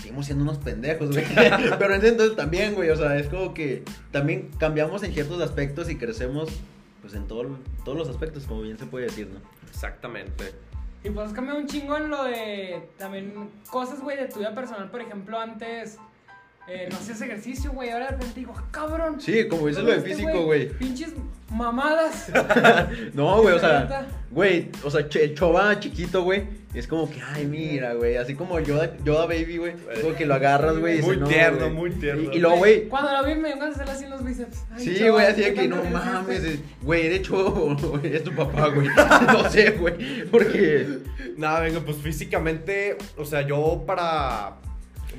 Seguimos 0.00 0.26
siendo 0.26 0.44
unos 0.44 0.58
pendejos, 0.58 1.10
güey. 1.10 1.24
Pero 1.78 1.94
en 1.94 1.98
ese 2.00 2.08
entonces 2.08 2.36
también, 2.36 2.74
güey. 2.74 2.90
O 2.90 2.96
sea, 2.96 3.16
es 3.18 3.28
como 3.28 3.54
que 3.54 3.82
también 4.12 4.50
cambiamos 4.58 5.02
en 5.02 5.12
ciertos 5.12 5.40
aspectos 5.42 5.88
y 5.90 5.96
crecemos, 5.96 6.48
pues 7.00 7.14
en 7.14 7.26
todo- 7.26 7.58
todos 7.84 7.96
los 7.98 8.08
aspectos, 8.08 8.44
como 8.44 8.62
bien 8.62 8.78
se 8.78 8.86
puede 8.86 9.06
decir, 9.06 9.28
¿no? 9.28 9.40
Exactamente. 9.68 10.52
Y 11.04 11.10
pues 11.10 11.32
cambió 11.32 11.56
un 11.56 11.66
chingo 11.66 11.96
en 11.96 12.08
lo 12.10 12.24
de 12.24 12.88
también 12.98 13.50
cosas, 13.70 14.00
güey, 14.00 14.16
de 14.16 14.26
tu 14.26 14.40
vida 14.40 14.54
personal. 14.54 14.90
Por 14.90 15.00
ejemplo, 15.00 15.38
antes 15.38 15.98
eh, 16.68 16.88
no 16.90 16.96
hacías 16.96 17.20
ejercicio, 17.20 17.70
güey. 17.72 17.90
Ahora 17.90 18.06
de 18.06 18.10
repente 18.12 18.40
digo, 18.40 18.52
"Ah, 18.56 18.64
cabrón. 18.72 19.20
Sí, 19.20 19.46
como 19.46 19.68
dices 19.68 19.84
lo 19.84 19.90
de 19.90 19.98
este 19.98 20.08
físico, 20.14 20.44
güey. 20.46 20.68
Pinches 20.70 21.12
mamadas. 21.48 22.30
No, 23.14 23.40
güey, 23.40 23.54
o 23.54 23.58
sea, 23.60 24.06
güey, 24.32 24.68
o 24.82 24.90
sea, 24.90 25.02
el 25.08 25.34
chova 25.36 25.78
chiquito, 25.78 26.22
güey, 26.24 26.44
es 26.78 26.86
como 26.86 27.10
que, 27.10 27.20
ay, 27.22 27.46
mira, 27.46 27.94
güey, 27.94 28.16
así 28.16 28.34
como 28.34 28.60
Yoda, 28.60 28.96
Yoda 29.04 29.26
Baby, 29.26 29.56
güey, 29.56 29.72
como 30.02 30.14
que 30.14 30.26
lo 30.26 30.34
agarras, 30.34 30.78
güey. 30.78 30.98
y 30.98 31.02
Muy 31.02 31.16
no, 31.16 31.26
tierno, 31.26 31.70
muy 31.70 31.90
tierno. 31.90 32.32
Y, 32.32 32.36
y 32.36 32.38
luego, 32.40 32.58
güey, 32.58 32.88
Cuando 32.88 33.12
lo 33.12 33.24
vi 33.24 33.34
me 33.34 33.48
dio 33.48 33.58
ganas 33.58 33.76
de 33.76 33.84
hacerle 33.84 33.92
así 33.92 34.04
en 34.04 34.10
los 34.10 34.24
bíceps. 34.24 34.64
Ay, 34.70 34.84
sí, 34.84 35.08
güey, 35.08 35.26
así 35.26 35.40
de 35.40 35.54
¿qué 35.54 35.62
que 35.62 35.68
no 35.68 35.82
mames, 35.84 36.58
güey, 36.82 37.08
de 37.08 37.16
hecho, 37.16 37.76
es 38.02 38.24
tu 38.24 38.34
papá, 38.34 38.68
güey. 38.68 38.88
No 39.26 39.50
sé, 39.50 39.70
güey, 39.72 40.24
porque, 40.30 40.98
Nada, 41.36 41.60
venga, 41.60 41.80
pues 41.80 41.98
físicamente, 41.98 42.96
o 43.16 43.24
sea, 43.24 43.42
yo 43.42 43.84
para, 43.86 44.56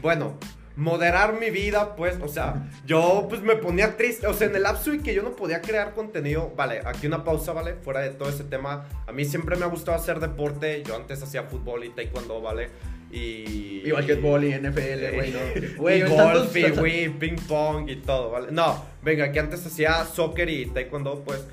bueno, 0.01 0.37
moderar 0.77 1.39
mi 1.39 1.49
vida, 1.49 1.95
pues, 1.95 2.15
o 2.21 2.27
sea, 2.27 2.69
yo 2.85 3.25
pues 3.27 3.41
me 3.41 3.55
ponía 3.55 3.97
triste, 3.97 4.27
o 4.27 4.33
sea, 4.33 4.47
en 4.47 4.55
el 4.55 4.63
lapso 4.63 4.93
y 4.93 4.99
que 4.99 5.13
yo 5.13 5.23
no 5.23 5.35
podía 5.35 5.59
crear 5.59 5.93
contenido, 5.93 6.53
vale, 6.55 6.81
aquí 6.85 7.07
una 7.07 7.23
pausa, 7.23 7.51
vale, 7.51 7.73
fuera 7.73 8.01
de 8.01 8.11
todo 8.11 8.29
ese 8.29 8.43
tema, 8.43 8.87
a 9.07 9.11
mí 9.11 9.25
siempre 9.25 9.55
me 9.55 9.65
ha 9.65 9.67
gustado 9.67 9.97
hacer 9.97 10.19
deporte, 10.19 10.83
yo 10.83 10.95
antes 10.95 11.21
hacía 11.23 11.43
fútbol 11.43 11.83
y 11.83 11.89
taekwondo, 11.89 12.41
vale, 12.41 12.69
y... 13.11 13.81
y 13.85 13.91
basquetbol 13.91 14.43
y 14.43 14.53
NFL, 14.53 15.15
güey, 15.15 15.31
no. 15.31 15.39
Güey, 15.77 16.01
tantos- 16.01 16.53
golf 16.53 16.87
y 16.87 17.09
ping 17.09 17.37
pong 17.47 17.89
y 17.89 17.95
todo, 17.97 18.29
¿vale? 18.29 18.49
No, 18.51 18.85
venga, 19.01 19.31
que 19.31 19.39
antes 19.39 19.65
hacía 19.65 20.05
soccer 20.05 20.47
y 20.49 20.67
taekwondo, 20.67 21.23
pues, 21.23 21.43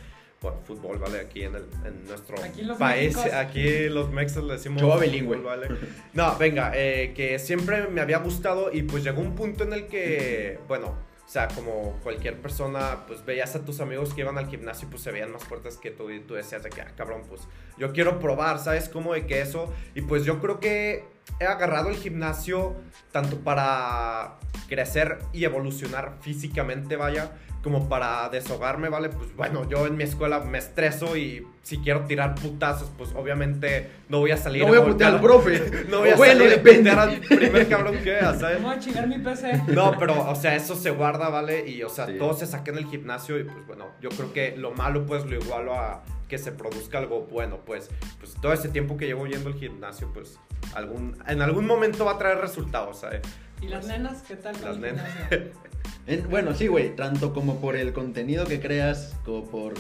fútbol, 0.65 0.99
¿vale? 0.99 1.21
Aquí 1.21 1.43
en, 1.43 1.55
el, 1.55 1.65
en 1.85 2.05
nuestro 2.07 2.37
Aquí 2.43 2.63
los 2.63 2.79
país, 2.79 3.15
Méxicos. 3.17 3.39
aquí 3.39 3.89
los 3.89 4.11
mexas 4.11 4.45
le 4.45 4.53
decimos 4.55 4.83
fútbol, 4.83 5.01
bilingüe. 5.01 5.39
¿vale? 5.39 5.69
No, 6.13 6.37
venga, 6.37 6.73
eh, 6.75 7.13
que 7.15 7.39
siempre 7.39 7.87
me 7.89 8.01
había 8.01 8.19
gustado 8.19 8.73
y 8.73 8.83
pues 8.83 9.03
llegó 9.05 9.21
un 9.21 9.35
punto 9.35 9.65
en 9.65 9.73
el 9.73 9.87
que, 9.87 10.59
bueno, 10.69 10.97
o 11.25 11.29
sea, 11.29 11.49
como 11.49 11.99
cualquier 12.03 12.41
persona, 12.41 13.07
pues 13.07 13.25
veías 13.25 13.57
a 13.57 13.65
tus 13.65 13.81
amigos 13.81 14.13
que 14.13 14.21
iban 14.21 14.37
al 14.37 14.47
gimnasio 14.47 14.87
y 14.87 14.91
pues 14.91 15.03
se 15.03 15.11
veían 15.11 15.33
más 15.33 15.43
fuertes 15.43 15.79
que 15.79 15.91
tú 15.91 16.11
y 16.11 16.21
tú 16.21 16.35
decías 16.35 16.63
de 16.63 16.69
que, 16.71 16.83
ah, 16.83 16.93
cabrón, 16.97 17.23
pues 17.29 17.41
yo 17.79 17.93
quiero 17.93 18.21
probar, 18.21 18.59
¿sabes? 18.59 18.89
Como 18.91 19.15
de 19.15 19.27
que 19.27 19.41
eso, 19.41 19.73
y 19.95 20.03
pues 20.03 20.25
yo 20.25 20.39
creo 20.41 20.61
que 20.61 21.05
he 21.41 21.47
agarrado 21.47 21.89
el 21.89 21.97
gimnasio 21.97 22.77
tanto 23.11 23.39
para 23.41 24.39
crecer 24.69 25.19
y 25.33 25.45
evolucionar 25.45 26.19
físicamente, 26.21 26.97
vaya, 26.97 27.33
como 27.65 27.89
para 27.89 28.29
desahogarme, 28.29 28.91
¿vale? 28.91 29.09
Pues 29.09 29.35
bueno, 29.35 29.67
yo 29.69 29.87
en 29.87 29.97
mi 29.97 30.05
escuela 30.05 30.39
me 30.41 30.59
estreso 30.59 31.17
y 31.17 31.47
si 31.63 31.79
quiero 31.79 32.05
tirar 32.05 32.35
putazos, 32.35 32.91
pues 32.97 33.11
obviamente 33.17 33.91
no 34.11 34.19
voy 34.21 34.33
a 34.33 34.37
salir 34.37 34.63
No 34.63 34.69
voy 34.69 34.79
a 34.79 34.85
putear 34.85 35.15
al 35.15 35.21
profe. 35.23 35.85
No 35.89 36.01
voy 36.01 36.11
a 36.11 36.17
bueno, 36.17 36.35
salir 36.41 36.47
a 36.53 36.57
depende. 36.57 36.91
putear 36.91 36.99
al 36.99 37.21
primer 37.21 37.69
cabrón 37.69 37.95
que 38.05 38.11
vea, 38.11 38.35
¿sabes? 38.39 38.63
Vamos 38.63 38.77
a 38.77 38.81
chingar 38.81 39.09
mi 39.09 39.19
PC. 39.19 39.63
No, 39.69 39.97
pero, 39.99 40.31
o 40.31 40.35
sea, 40.35 40.55
eso 40.55 40.77
se 40.77 40.91
guarda, 40.91 41.31
¿vale? 41.31 41.67
Y, 41.69 41.83
o 41.83 41.89
sea, 41.89 42.07
Sí. 42.07 42.19
todo 42.19 42.35
se 42.35 42.47
saca 42.47 42.71
en 42.71 42.79
el 42.79 42.87
gimnasio 42.87 43.39
y, 43.41 43.45
pues, 43.45 43.67
bueno, 43.67 43.87
yo 44.03 44.11
creo 44.11 44.33
que 44.35 44.55
lo 44.59 44.73
malo, 44.73 45.07
pues, 45.07 45.25
lo 45.25 45.35
igualo 45.37 45.75
a 45.75 46.05
que 46.29 46.37
se 46.37 46.53
produzca 46.53 46.99
algo 46.99 47.23
bueno, 47.23 47.61
pues, 47.65 47.89
pues, 48.21 48.35
todo 48.43 48.53
ese 48.53 48.69
tiempo 48.69 48.97
que 48.99 49.07
llevo 49.07 49.27
yendo 49.27 49.49
al 49.49 49.55
gimnasio, 49.55 50.11
pues, 50.13 50.39
algún, 50.75 51.17
en 51.27 51.41
algún 51.41 51.67
momento 51.67 52.05
va 52.05 52.13
a 52.13 52.19
traer 52.19 52.39
resultados, 52.39 52.99
¿sabes? 53.01 53.23
¿Y 53.63 53.69
las 53.69 53.87
nenas? 53.87 54.23
¿Qué 54.23 54.37
tal? 54.37 54.55
Las 54.63 54.77
nenas. 54.77 55.09
En- 56.07 56.29
bueno, 56.29 56.55
sí, 56.55 56.67
güey, 56.67 56.95
tanto 56.97 57.33
como 57.33 57.61
por 57.61 57.77
el 57.77 57.93
contenido 57.93 58.45
que 58.47 58.61
creas, 58.61 59.15
como 59.25 59.45
por, 59.47 59.75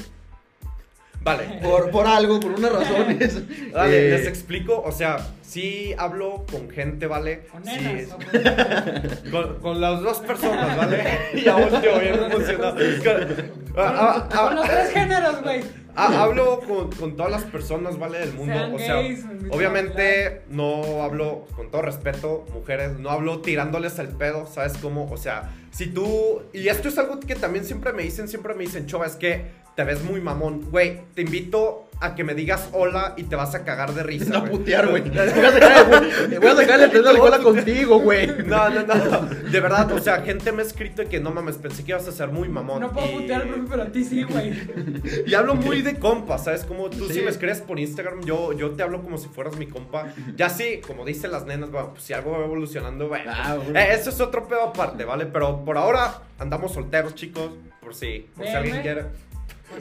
Vale. 1.22 1.58
por, 1.62 1.90
por 1.90 2.06
algo, 2.06 2.40
por 2.40 2.52
unas 2.52 2.72
razones. 2.72 3.42
Vale, 3.72 4.08
Eh, 4.08 4.10
les 4.18 4.26
explico, 4.26 4.82
o 4.84 4.92
sea, 4.92 5.16
sí 5.42 5.94
hablo 5.98 6.44
con 6.50 6.68
gente, 6.70 7.06
¿vale? 7.06 7.46
Con 7.50 7.64
Sí, 7.64 7.70
nenas. 7.80 8.08
con- 8.10 9.30
con, 9.30 9.58
con 9.60 9.80
las 9.80 10.00
dos 10.02 10.18
personas, 10.20 10.76
¿vale? 10.76 11.02
bien 11.32 12.14
emocionado. 12.30 12.74
Con, 12.76 13.38
ah, 13.78 14.28
ah, 14.30 14.44
Con 14.48 14.56
los 14.56 14.66
tres 14.68 14.90
géneros, 14.90 15.42
güey. 15.42 15.83
Ha- 15.96 16.22
hablo 16.22 16.60
con, 16.60 16.90
con 16.92 17.16
todas 17.16 17.30
las 17.32 17.44
personas, 17.44 17.98
¿vale? 17.98 18.18
Del 18.20 18.32
mundo. 18.34 18.52
Sean 18.54 18.74
o 18.74 18.78
sea, 18.78 18.94
gays, 18.96 19.24
obviamente 19.50 20.42
no 20.48 21.02
hablo, 21.02 21.46
con 21.56 21.70
todo 21.70 21.82
respeto, 21.82 22.44
mujeres, 22.52 22.98
no 22.98 23.10
hablo 23.10 23.40
tirándoles 23.40 23.98
el 23.98 24.08
pedo, 24.08 24.46
¿sabes 24.46 24.74
cómo? 24.78 25.10
O 25.10 25.16
sea, 25.16 25.52
si 25.70 25.86
tú. 25.86 26.42
Y 26.52 26.68
esto 26.68 26.88
es 26.88 26.98
algo 26.98 27.20
que 27.20 27.34
también 27.34 27.64
siempre 27.64 27.92
me 27.92 28.02
dicen, 28.02 28.28
siempre 28.28 28.54
me 28.54 28.64
dicen, 28.64 28.86
Chova, 28.86 29.06
es 29.06 29.16
que 29.16 29.46
te 29.74 29.84
ves 29.84 30.02
muy 30.04 30.20
mamón. 30.20 30.70
Güey, 30.70 31.00
te 31.14 31.22
invito 31.22 31.83
a 32.00 32.14
que 32.14 32.24
me 32.24 32.34
digas 32.34 32.68
hola 32.72 33.14
y 33.16 33.24
te 33.24 33.36
vas 33.36 33.54
a 33.54 33.64
cagar 33.64 33.94
de 33.94 34.02
risa. 34.02 34.30
No 34.32 34.44
putear, 34.44 34.88
güey. 34.88 35.02
Voy 35.08 35.18
a 35.18 35.30
sacar 35.30 36.04
el- 36.04 36.38
voy 36.40 36.48
a 36.48 36.56
sacar 36.56 36.80
el 36.80 36.90
tren 36.90 37.04
de 37.04 37.12
la 37.12 37.18
cola 37.18 37.38
contigo, 37.38 37.98
güey. 38.00 38.26
No, 38.44 38.68
no, 38.70 38.82
no. 38.82 39.20
De 39.50 39.60
verdad, 39.60 39.90
o 39.92 40.00
sea, 40.00 40.20
gente 40.22 40.52
me 40.52 40.62
ha 40.62 40.66
escrito 40.66 41.08
que 41.08 41.20
no 41.20 41.30
mames, 41.30 41.56
pensé 41.56 41.84
que 41.84 41.92
ibas 41.92 42.06
a 42.08 42.12
ser 42.12 42.28
muy 42.28 42.48
mamón. 42.48 42.80
No 42.80 42.90
puedo 42.92 43.06
y... 43.08 43.12
putear, 43.22 43.46
pero 43.70 43.82
a 43.82 43.86
ti 43.86 44.04
sí, 44.04 44.22
güey. 44.24 44.52
Y 45.26 45.34
hablo 45.34 45.54
muy 45.54 45.82
de 45.82 45.98
compa, 45.98 46.38
¿sabes? 46.38 46.64
Como 46.64 46.90
tú 46.90 47.06
Sí. 47.08 47.14
si 47.14 47.22
me 47.22 47.30
escribes 47.30 47.60
por 47.60 47.78
Instagram, 47.78 48.22
yo, 48.24 48.52
yo 48.52 48.70
te 48.72 48.82
hablo 48.82 49.02
como 49.02 49.16
si 49.18 49.28
fueras 49.28 49.56
mi 49.56 49.66
compa. 49.66 50.08
Ya 50.36 50.48
sí, 50.50 50.80
como 50.86 51.04
dicen 51.04 51.30
las 51.32 51.46
nenas, 51.46 51.70
bueno, 51.70 51.90
pues 51.92 52.02
si 52.04 52.12
algo 52.12 52.32
va 52.32 52.44
evolucionando, 52.44 53.08
bueno. 53.08 53.30
Ah, 53.34 53.56
pues, 53.62 53.76
eh, 53.76 53.88
eso 53.94 54.10
es 54.10 54.20
otro 54.20 54.46
pedo 54.48 54.62
aparte, 54.64 55.04
¿vale? 55.04 55.26
Pero 55.26 55.64
por 55.64 55.78
ahora 55.78 56.18
andamos 56.38 56.72
solteros, 56.72 57.14
chicos. 57.14 57.50
Por 57.80 57.94
si, 57.94 58.26
por 58.36 58.46
si 58.46 58.52
alguien 58.52 58.80
quiere. 58.82 59.04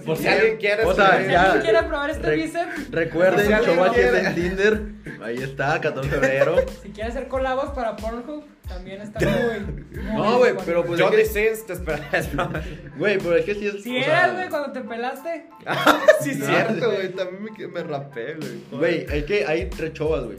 Por 0.06 0.18
si 0.18 0.28
alguien 0.28 0.58
quiere. 0.58 0.84
O 0.86 0.94
sea. 0.94 1.22
Si 1.24 1.32
ya- 1.32 1.44
alguien 1.44 1.62
quiere 1.64 1.88
probar 1.88 2.10
este 2.10 2.28
Re- 2.28 2.36
bíceps, 2.36 2.92
Recuerden, 2.92 3.46
Si 3.60 3.66
Chova 3.66 3.94
quiere. 3.94 4.20
en 4.20 4.36
Tinder. 4.36 4.82
Ahí 5.24 5.38
está, 5.38 5.80
14 5.80 6.10
de 6.10 6.16
febrero. 6.20 6.56
si 6.82 6.90
quiere 6.90 7.10
hacer 7.10 7.28
colabos 7.28 7.70
para 7.70 7.96
Pornhub, 7.96 8.44
también 8.68 9.02
está 9.02 9.20
muy. 9.20 9.60
muy 10.02 10.14
No, 10.14 10.38
güey, 10.40 10.54
pero 10.66 10.86
pues- 10.86 11.00
Johnny 11.02 11.22
es 11.22 11.32
Sins, 11.34 11.66
te 11.66 11.74
esperas. 11.74 12.30
Güey, 12.98 13.18
pero 13.18 13.36
es 13.38 13.46
que 13.46 13.56
sí 13.56 13.68
es. 13.68 13.84
Si 13.84 13.98
eras, 13.98 14.34
güey, 14.34 14.50
cuando 14.50 14.72
te 14.72 14.82
pelaste. 14.82 15.46
sí, 16.22 16.36
No, 16.36 16.46
cierto, 16.46 16.92
güey. 16.92 17.10
También 17.10 17.44
me, 17.58 17.68
me 17.68 17.84
rapé, 17.84 18.36
güey. 18.36 18.60
Güey, 18.72 19.06
es 19.10 19.24
que 19.26 19.46
hay 19.46 19.66
tres 19.70 19.94
chovas, 19.94 20.26
güey. 20.26 20.38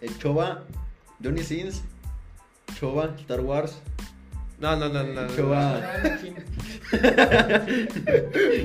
El 0.00 0.16
chova 0.18 0.62
Johnny 1.22 1.42
Sins, 1.42 1.82
chova 2.78 3.14
Star 3.18 3.40
Wars, 3.40 3.80
No, 4.60 4.74
no, 4.76 4.88
no, 4.88 5.04
no. 5.04 5.22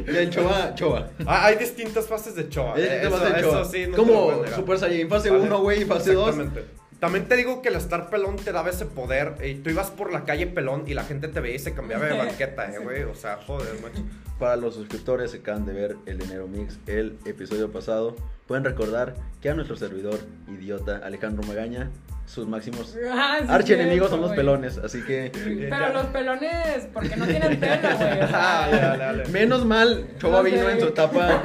y 0.08 0.16
el 0.16 0.30
chova. 0.30 1.10
Ah, 1.26 1.46
hay 1.46 1.56
distintas 1.58 2.08
fases 2.08 2.36
de 2.36 2.50
Choa. 2.50 2.76
Es 2.76 2.84
eh, 2.84 3.00
que 3.02 3.08
eso, 3.08 3.12
va 3.12 3.18
a 3.18 3.28
ser 3.28 3.38
eso 3.38 3.50
chova. 3.52 3.66
sí, 3.66 3.86
no 3.88 3.92
te 3.92 3.98
lo 3.98 4.04
Como. 4.06 4.48
Super 4.56 4.80
Saiyan 4.80 5.10
fase 5.10 5.30
Vale. 5.30 5.44
1, 5.44 5.60
güey, 5.62 5.82
y 5.84 5.86
fase 5.86 6.14
2. 6.14 6.30
Exactamente. 6.30 6.84
También 7.00 7.28
te 7.28 7.36
digo 7.36 7.62
que 7.62 7.70
el 7.70 7.76
estar 7.76 8.10
pelón 8.10 8.38
te 8.38 8.52
daba 8.52 8.70
ese 8.70 8.86
poder. 8.86 9.36
Y 9.44 9.56
tú 9.56 9.70
ibas 9.70 9.92
por 9.92 10.12
la 10.12 10.24
calle 10.24 10.48
pelón 10.48 10.86
y 10.88 10.94
la 10.94 11.04
gente 11.04 11.28
te 11.28 11.42
veía 11.42 11.56
y 11.56 11.60
se 11.60 11.74
cambiaba 11.74 12.06
de 12.06 12.18
banqueta, 12.18 12.72
eh, 12.74 12.80
güey. 12.80 13.04
O 13.04 13.14
sea, 13.14 13.38
joder, 13.46 13.74
macho. 13.82 14.02
Para 14.44 14.58
los 14.58 14.76
suscriptores 14.76 15.32
que 15.32 15.38
acaban 15.38 15.66
de 15.66 15.72
ver 15.72 15.96
el 16.06 16.22
Enero 16.22 16.50
Mix, 16.50 16.78
el 16.86 17.18
episodio 17.24 17.72
pasado, 17.72 18.18
pueden 18.46 18.66
recordar 18.66 19.16
que 19.42 19.50
a 19.50 19.54
nuestro 19.54 19.78
servidor 19.78 20.20
idiota 20.50 20.98
Alejandro 20.98 21.48
Magaña, 21.48 21.90
sus 22.26 22.46
máximos 22.46 22.94
Ah, 23.10 23.38
sí, 23.40 23.46
archienemigos 23.48 24.10
son 24.10 24.20
los 24.20 24.32
güey. 24.32 24.40
pelones, 24.40 24.78
así 24.80 25.02
que 25.04 25.32
Pero 25.70 25.94
los 25.94 26.08
pelones, 26.08 26.90
porque 26.94 27.16
no 27.16 27.26
tienen 27.26 27.58
pelo, 27.58 27.88
güey. 27.98 28.20
Ah, 28.34 28.68
dale, 28.70 28.98
dale, 28.98 29.26
menos 29.30 29.64
mal 29.64 30.08
Chova 30.20 30.40
No 30.40 30.44
sé. 30.44 30.52
vino 30.52 30.70
en 30.72 30.80
su 30.82 30.88
etapa 30.88 31.42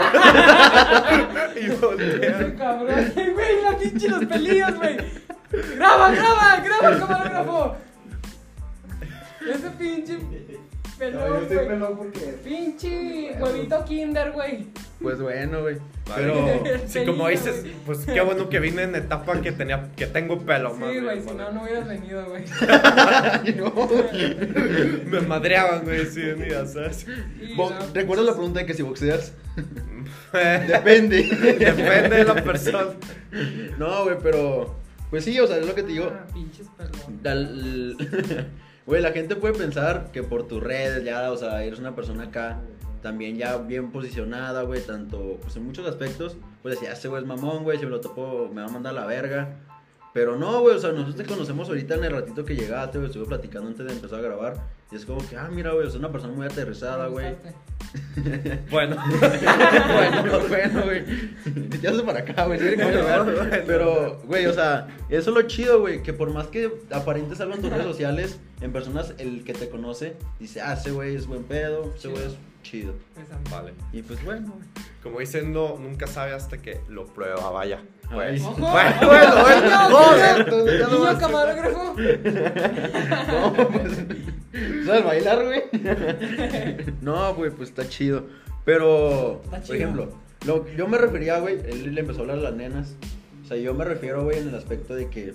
Y 1.54 1.68
voltea. 1.68 2.56
Cabrón, 2.56 3.12
güey, 3.14 3.62
la 3.62 3.78
pinche 3.78 4.08
los 4.08 4.24
pelillos, 4.24 4.74
güey. 4.74 4.96
Graba, 5.76 6.10
graba, 6.10 6.60
graba, 6.64 6.98
camarógrafo. 6.98 7.76
Ese 9.48 9.70
pinche 9.78 10.18
pelón, 10.98 11.96
güey. 11.96 12.10
Pinche 12.44 13.32
huevito 13.40 13.84
kinder, 13.84 14.32
güey. 14.32 14.66
Pues 15.00 15.20
bueno, 15.20 15.60
güey. 15.62 15.76
Pero, 16.14 16.62
sí, 16.86 17.04
como 17.04 17.28
dices, 17.28 17.62
güey. 17.62 17.74
pues 17.86 17.98
qué 18.00 18.20
bueno 18.20 18.48
que 18.48 18.58
vine 18.60 18.82
en 18.82 18.94
etapa 18.94 19.40
que 19.40 19.52
tenía, 19.52 19.90
que 19.96 20.06
tengo 20.06 20.38
pelo, 20.40 20.74
Sí, 20.74 21.00
güey, 21.00 21.22
si 21.22 21.30
no, 21.34 21.52
no 21.52 21.62
hubieras 21.62 21.86
venido, 21.86 22.24
güey. 22.26 22.44
No. 23.56 23.72
Me 25.10 25.20
madreaban, 25.20 25.84
güey, 25.84 26.06
si 26.06 26.22
venía, 26.22 26.66
¿sabes? 26.66 27.06
No, 27.56 27.70
¿Recuerdas 27.94 28.26
la 28.26 28.32
pregunta 28.32 28.60
de 28.60 28.66
que 28.66 28.74
si 28.74 28.82
boxeas? 28.82 29.32
Depende 30.32 31.22
Depende. 31.58 32.16
de 32.16 32.24
la 32.24 32.34
persona. 32.42 32.86
No, 33.78 34.04
güey, 34.04 34.16
pero. 34.22 34.76
Pues 35.10 35.24
sí, 35.24 35.38
o 35.40 35.46
sea, 35.46 35.56
es 35.56 35.66
lo 35.66 35.74
que 35.74 35.82
te 35.82 35.92
digo. 35.92 36.12
Ah, 36.12 36.26
pinches 36.34 36.66
pelón. 36.76 37.22
Dal- 37.22 38.46
Güey, 38.88 39.02
la 39.02 39.12
gente 39.12 39.36
puede 39.36 39.52
pensar 39.52 40.10
que 40.12 40.22
por 40.22 40.48
tus 40.48 40.62
redes 40.62 41.04
ya, 41.04 41.30
o 41.30 41.36
sea, 41.36 41.62
eres 41.62 41.78
una 41.78 41.94
persona 41.94 42.24
acá 42.24 42.58
también 43.02 43.36
ya 43.36 43.58
bien 43.58 43.92
posicionada, 43.92 44.62
güey, 44.62 44.80
tanto, 44.80 45.36
pues 45.42 45.54
en 45.56 45.66
muchos 45.66 45.86
aspectos, 45.86 46.38
pues 46.62 46.76
decía, 46.76 46.94
ese 46.94 47.08
güey 47.08 47.20
es 47.20 47.28
mamón, 47.28 47.64
güey, 47.64 47.76
si 47.76 47.84
me 47.84 47.90
lo 47.90 48.00
topo 48.00 48.48
me 48.50 48.62
va 48.62 48.68
a 48.68 48.70
mandar 48.70 48.96
a 48.96 49.00
la 49.00 49.04
verga. 49.04 49.58
Pero 50.18 50.36
no, 50.36 50.62
güey, 50.62 50.74
o 50.74 50.80
sea, 50.80 50.90
nosotros 50.90 51.14
te 51.14 51.24
conocemos 51.24 51.68
ahorita 51.68 51.94
en 51.94 52.02
el 52.02 52.10
ratito 52.10 52.44
que 52.44 52.56
llegaste, 52.56 52.98
güey, 52.98 53.06
estuve 53.06 53.26
platicando 53.26 53.68
antes 53.68 53.86
de 53.86 53.92
empezar 53.92 54.18
a 54.18 54.22
grabar. 54.22 54.54
Y 54.90 54.96
es 54.96 55.04
como 55.06 55.24
que, 55.28 55.36
ah, 55.36 55.48
mira, 55.48 55.70
güey, 55.70 55.86
es 55.86 55.94
una 55.94 56.10
persona 56.10 56.34
muy 56.34 56.44
aterrizada, 56.44 57.06
güey. 57.06 57.36
Bueno, 58.68 58.96
bueno, 58.98 60.40
bueno, 60.48 60.82
güey. 60.82 61.04
Ya 61.80 61.94
se 61.94 62.02
para 62.02 62.18
acá, 62.18 62.46
güey. 62.46 62.58
Pero, 63.64 64.20
güey, 64.24 64.46
o 64.46 64.52
sea, 64.52 64.88
eso 65.08 65.30
es 65.30 65.36
lo 65.36 65.42
chido, 65.42 65.78
güey. 65.82 66.02
Que 66.02 66.12
por 66.12 66.32
más 66.32 66.48
que 66.48 66.68
aparentes 66.90 67.40
algo 67.40 67.54
en 67.54 67.60
tus 67.60 67.70
redes 67.70 67.86
sociales, 67.86 68.40
en 68.60 68.72
personas, 68.72 69.14
el 69.18 69.44
que 69.44 69.52
te 69.52 69.68
conoce 69.68 70.16
dice, 70.40 70.60
ah, 70.62 70.72
ese 70.72 70.90
güey 70.90 71.14
es 71.14 71.28
buen 71.28 71.44
pedo, 71.44 71.94
ese 71.96 72.08
güey 72.08 72.24
es 72.24 72.34
chido. 72.62 72.94
Am- 73.16 73.44
vale. 73.50 73.72
Y 73.92 74.02
pues 74.02 74.22
bueno. 74.24 74.52
Como 75.02 75.20
dicen, 75.20 75.52
no, 75.52 75.76
nunca 75.78 76.06
sabe 76.06 76.32
hasta 76.32 76.58
que 76.58 76.80
lo 76.88 77.06
prueba, 77.06 77.50
vaya. 77.50 77.80
Ay. 78.10 78.40
Pues. 78.40 78.42
Ojo, 78.42 78.56
Bueno, 78.70 78.96
ojo, 79.00 79.42
bueno, 79.42 79.96
ojo, 79.96 80.14
bueno. 80.64 80.88
no 80.98 81.06
a- 81.06 81.18
camarógrafo. 81.18 81.94
No, 81.96 83.68
pues. 83.68 83.98
¿Sabes 84.86 85.04
bailar, 85.04 85.44
güey? 85.44 85.62
No, 87.00 87.34
güey, 87.34 87.50
pues 87.50 87.68
está 87.70 87.88
chido. 87.88 88.26
Pero, 88.64 89.40
Está 89.44 89.50
por 89.58 89.62
chido. 89.62 89.74
ejemplo, 89.76 90.12
lo, 90.46 90.68
yo 90.74 90.88
me 90.88 90.98
refería, 90.98 91.38
güey, 91.38 91.58
él 91.66 91.94
le 91.94 92.00
empezó 92.00 92.18
a 92.18 92.22
hablar 92.22 92.38
a 92.38 92.42
las 92.42 92.54
nenas. 92.54 92.96
O 93.44 93.48
sea, 93.48 93.56
yo 93.56 93.72
me 93.74 93.84
refiero, 93.84 94.24
güey, 94.24 94.38
en 94.38 94.48
el 94.48 94.54
aspecto 94.54 94.94
de 94.94 95.08
que 95.08 95.32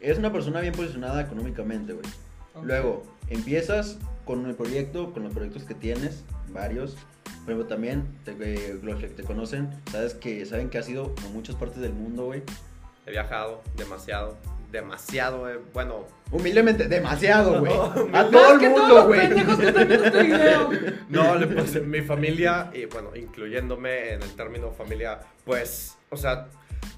es 0.00 0.18
una 0.18 0.32
persona 0.32 0.60
bien 0.60 0.72
posicionada 0.72 1.20
económicamente, 1.20 1.92
güey. 1.92 2.06
Ok. 2.54 2.64
Luego, 2.64 3.02
empiezas 3.28 3.98
con 4.28 4.44
el 4.44 4.54
proyecto, 4.54 5.10
con 5.14 5.22
los 5.22 5.32
proyectos 5.32 5.62
que 5.64 5.72
tienes, 5.74 6.22
varios. 6.50 6.98
Ejemplo, 7.44 7.64
también, 7.64 8.04
te- 8.26 8.36
eh, 8.38 8.78
los 8.82 9.00
que 9.00 9.08
te 9.08 9.22
conocen, 9.22 9.70
sabes 9.90 10.12
que 10.12 10.44
saben 10.44 10.68
que 10.68 10.76
has 10.76 10.86
ido 10.86 11.14
a 11.24 11.28
muchas 11.30 11.56
partes 11.56 11.80
del 11.80 11.94
mundo, 11.94 12.26
güey. 12.26 12.42
He 13.06 13.10
viajado 13.10 13.62
demasiado, 13.74 14.36
demasiado, 14.70 15.48
eh, 15.50 15.58
bueno, 15.72 16.04
Humildemente, 16.30 16.88
demasiado, 16.88 17.60
güey. 17.60 17.72
No, 17.74 17.84
a 18.18 18.28
todo 18.28 18.52
el 18.60 18.68
mundo, 18.68 19.06
güey. 19.06 19.20
este. 19.22 20.94
No, 21.08 21.34
le 21.36 21.46
puse 21.46 21.80
mi 21.80 22.02
familia, 22.02 22.70
y 22.74 22.84
bueno, 22.84 23.16
incluyéndome 23.16 24.12
en 24.12 24.22
el 24.22 24.36
término 24.36 24.70
familia, 24.72 25.20
pues, 25.46 25.96
o 26.10 26.18
sea, 26.18 26.48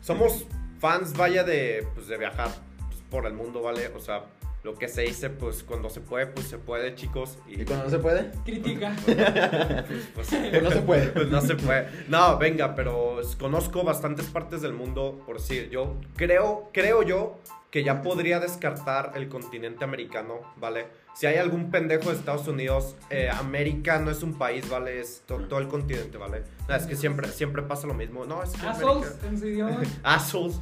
somos 0.01 0.47
fans, 0.81 1.17
vaya, 1.17 1.45
de, 1.45 1.87
pues, 1.95 2.09
de 2.09 2.19
viajar 2.19 2.49
pues, 2.89 3.01
por 3.09 3.25
el 3.27 3.35
mundo, 3.35 3.63
¿vale? 3.63 3.87
O 3.95 4.01
sea, 4.01 4.25
lo 4.63 4.75
que 4.75 4.89
se 4.89 5.03
dice, 5.03 5.31
pues, 5.31 5.63
cuando 5.63 5.89
se 5.89 6.01
puede, 6.01 6.27
pues, 6.27 6.47
se 6.47 6.59
puede, 6.59 6.95
chicos. 6.95 7.39
Y, 7.49 7.63
¿Y 7.63 7.65
cuando 7.65 7.85
no 7.85 7.91
se 7.91 7.99
puede? 7.99 8.31
Critica. 8.45 8.95
pues, 9.07 10.11
Pues 10.15 10.63
no 10.63 10.71
se 10.71 10.83
puede. 10.83 11.07
Pues 11.09 11.29
no 11.29 11.41
se 11.41 11.55
puede. 11.55 11.89
No, 12.09 12.37
venga, 12.39 12.75
pero 12.75 13.21
conozco 13.39 13.83
bastantes 13.83 14.27
partes 14.27 14.61
del 14.61 14.75
mundo, 14.75 15.23
por 15.27 15.39
decir, 15.39 15.71
yo 15.71 15.97
creo, 16.17 16.71
creo 16.73 17.03
yo 17.03 17.39
que 17.71 17.85
ya 17.85 18.03
podría 18.03 18.41
descartar 18.41 19.13
el 19.15 19.29
continente 19.29 19.85
americano, 19.85 20.41
¿vale? 20.57 20.87
Si 21.15 21.27
hay 21.27 21.37
algún 21.37 21.71
pendejo 21.71 22.09
de 22.11 22.17
Estados 22.17 22.49
Unidos, 22.49 22.97
eh, 23.11 23.29
América 23.31 23.99
no 23.99 24.11
es 24.11 24.23
un 24.23 24.39
país, 24.39 24.67
¿vale? 24.71 25.01
Es 25.01 25.23
to- 25.27 25.37
todo 25.49 25.59
el 25.61 25.69
continente, 25.69 26.17
¿vale? 26.17 26.45
No, 26.67 26.75
es 26.75 26.87
que 26.87 26.97
siempre, 26.97 27.29
siempre 27.29 27.63
pasa 27.63 27.87
lo 27.87 27.93
mismo. 27.93 28.25
No, 28.25 28.43
es 28.43 28.51
que 28.53 28.67
Assholes 28.67 29.07
América- 29.09 29.27
en 29.29 29.39
su 29.39 29.47
idioma. 29.49 29.81
Assholes. 30.03 30.61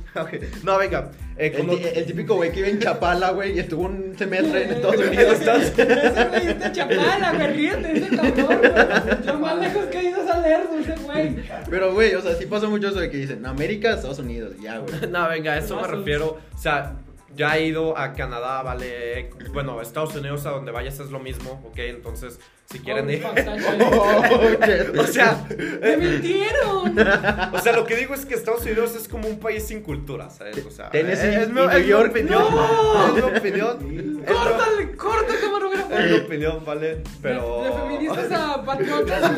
No, 0.64 0.76
venga. 0.78 1.12
eh, 1.36 1.92
El, 1.94 2.06
típico 2.06 2.34
güey 2.34 2.50
que 2.50 2.56
vive 2.56 2.70
en 2.70 2.80
Chapala, 2.80 3.30
güey, 3.30 3.54
y 3.56 3.60
estuvo 3.60 3.82
un 3.84 4.16
semestre 4.18 4.64
en 4.64 4.70
Estados 4.72 4.96
Unidos. 5.06 5.40
Ese 5.78 6.24
güey 6.28 6.46
está 6.48 6.72
chapala, 6.72 7.32
güey, 7.34 7.52
ríete, 7.52 7.92
ese 7.98 8.16
cabrón, 8.16 8.58
güey. 8.58 9.26
Lo 9.26 9.38
más 9.38 9.58
lejos 9.60 9.84
que 9.86 9.98
ha 9.98 10.02
ido 10.02 10.22
es 10.24 10.28
a 10.30 10.40
leer, 10.40 10.60
ese 10.80 10.94
güey. 11.04 11.36
Pero, 11.70 11.92
güey, 11.94 12.14
o 12.16 12.20
sea, 12.22 12.34
sí 12.34 12.46
pasa 12.46 12.66
mucho 12.68 12.88
eso 12.88 12.98
de 12.98 13.10
que 13.10 13.16
dicen 13.18 13.46
América, 13.46 13.92
Estados 13.94 14.18
Unidos, 14.18 14.54
ya, 14.60 14.78
güey. 14.78 14.92
No, 15.08 15.28
venga, 15.28 15.52
a 15.52 15.58
eso 15.58 15.80
me 15.80 15.86
refiero. 15.86 16.38
O 16.52 16.58
sea, 16.58 16.96
ya 17.34 17.56
he 17.56 17.66
ido 17.66 17.96
a 17.98 18.12
Canadá, 18.14 18.62
¿vale? 18.62 19.30
Bueno, 19.52 19.80
Estados 19.80 20.14
Unidos, 20.16 20.46
a 20.46 20.50
donde 20.50 20.72
vayas 20.72 20.98
es 21.00 21.10
lo 21.10 21.18
mismo, 21.18 21.62
¿ok? 21.66 21.78
Entonces, 21.78 22.38
si 22.70 22.80
quieren 22.80 23.06
Oh, 23.06 23.10
ir. 23.10 23.22
Oh. 23.82 24.22
O 25.00 25.06
sea, 25.06 25.46
¡Me 25.80 25.96
mintieron! 25.96 26.98
o 27.54 27.58
sea, 27.60 27.72
lo 27.74 27.86
que 27.86 27.96
digo 27.96 28.14
es 28.14 28.26
que 28.26 28.34
Estados 28.34 28.62
Unidos 28.62 28.94
es 28.96 29.08
como 29.08 29.28
un 29.28 29.38
país 29.40 29.64
sin 29.66 29.82
cultura, 29.82 30.28
¿sabes? 30.30 30.64
O 30.66 30.70
sea, 30.70 30.90
Tennessee 30.90 31.28
es, 31.28 31.42
es 31.42 31.48
mi 31.50 31.60
opinión. 31.60 32.12
¡No! 32.28 33.08
Es 33.08 33.14
mi 33.14 33.20
opinión. 33.38 34.24
¡Córtale, 34.26 34.96
corta, 34.96 35.34
camarógrafo! 35.40 35.94
Es 35.94 36.10
mi 36.10 36.16
opinión, 36.18 36.64
¿vale? 36.64 37.02
Pero. 37.22 37.62
De, 37.62 37.70
de 37.70 37.74
feministas 37.76 38.32
a 38.32 38.62
patriotas. 38.64 39.32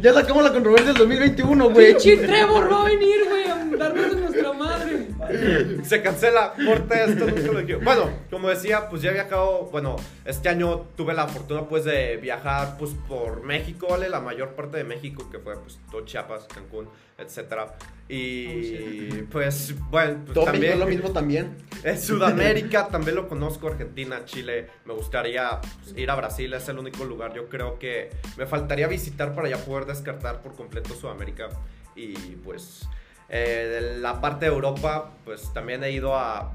Ya 0.00 0.14
sacamos 0.14 0.44
la 0.44 0.52
controversia 0.52 0.88
del 0.88 0.96
2021, 0.98 1.70
güey. 1.70 1.92
Pinche 1.92 2.16
Trevor 2.18 2.72
va 2.72 2.82
a 2.82 2.84
venir, 2.86 3.16
güey, 3.28 3.44
a 3.44 3.76
darnos 3.76 4.10
de 4.14 4.20
nuestra 4.20 4.52
madre. 4.54 4.95
Se 5.82 6.02
cancela, 6.02 6.54
corta 6.64 7.04
esto, 7.04 7.26
nunca 7.26 7.52
lo 7.52 7.64
quiero. 7.64 7.80
Bueno, 7.80 8.10
como 8.30 8.48
decía, 8.48 8.88
pues 8.88 9.02
ya 9.02 9.10
he 9.10 9.14
viajado, 9.14 9.68
bueno, 9.72 9.96
este 10.24 10.48
año 10.48 10.86
tuve 10.96 11.14
la 11.14 11.28
fortuna 11.28 11.68
pues 11.68 11.84
de 11.84 12.16
viajar 12.16 12.76
pues 12.78 12.92
por 13.08 13.42
México, 13.42 13.88
¿vale? 13.90 14.08
La 14.08 14.20
mayor 14.20 14.54
parte 14.54 14.78
de 14.78 14.84
México, 14.84 15.28
que 15.30 15.38
fue 15.38 15.56
pues 15.58 15.78
todo 15.90 16.04
Chiapas, 16.04 16.46
Cancún, 16.52 16.88
etcétera. 17.18 17.74
Y 18.08 19.22
pues, 19.30 19.74
bueno, 19.90 20.20
pues, 20.24 20.34
Todo 20.34 20.44
también... 20.44 20.78
Lo 20.78 20.86
mismo 20.86 21.10
también. 21.10 21.56
En 21.82 22.00
Sudamérica 22.00 22.88
también 22.88 23.14
lo 23.14 23.28
conozco, 23.28 23.68
Argentina, 23.68 24.24
Chile. 24.24 24.68
Me 24.86 24.94
gustaría 24.94 25.60
pues, 25.60 25.96
ir 25.96 26.10
a 26.10 26.16
Brasil, 26.16 26.52
es 26.52 26.68
el 26.68 26.78
único 26.78 27.04
lugar. 27.04 27.32
Yo 27.34 27.48
creo 27.48 27.78
que 27.78 28.10
me 28.36 28.46
faltaría 28.46 28.88
visitar 28.88 29.34
para 29.34 29.48
ya 29.48 29.58
poder 29.58 29.86
descartar 29.86 30.42
por 30.42 30.56
completo 30.56 30.94
Sudamérica. 30.94 31.48
Y 31.94 32.14
pues 32.44 32.88
eh, 33.28 33.80
de 33.92 33.98
la 34.00 34.20
parte 34.20 34.46
de 34.46 34.52
Europa, 34.52 35.10
pues 35.24 35.52
también 35.52 35.82
he 35.84 35.90
ido 35.90 36.14
a 36.16 36.52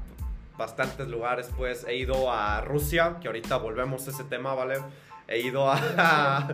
bastantes 0.56 1.08
lugares. 1.08 1.50
Pues 1.56 1.84
he 1.88 1.96
ido 1.96 2.32
a 2.32 2.60
Rusia, 2.62 3.16
que 3.20 3.28
ahorita 3.28 3.56
volvemos 3.58 4.06
a 4.06 4.10
ese 4.10 4.24
tema, 4.24 4.54
¿vale? 4.54 4.76
He 5.28 5.40
ido 5.40 5.70
a. 5.70 6.48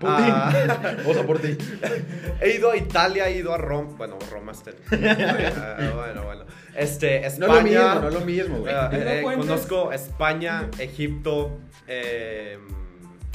Putin. 0.00 0.08
a- 0.08 0.96
Osa 1.06 1.22
por 1.24 1.38
ti. 1.38 1.56
He 2.40 2.56
ido 2.56 2.70
a 2.72 2.76
Italia, 2.76 3.28
he 3.28 3.36
ido 3.38 3.52
a 3.54 3.58
Roma. 3.58 3.90
Bueno, 3.96 4.18
Roma 4.30 4.52
está. 4.52 4.70
Ah, 4.90 5.92
bueno, 5.94 6.22
bueno. 6.24 6.44
Este, 6.74 7.20
No 7.38 7.46
España. 7.46 7.48
es 7.48 7.58
lo 7.58 7.62
mismo, 7.62 8.00
no 8.00 8.08
es 8.08 8.14
lo 8.14 8.20
mismo, 8.22 8.58
güey. 8.58 8.74
Ah, 8.74 8.90
eh, 8.92 9.22
conozco 9.22 9.92
España, 9.92 10.68
Egipto, 10.78 11.58
eh, 11.86 12.58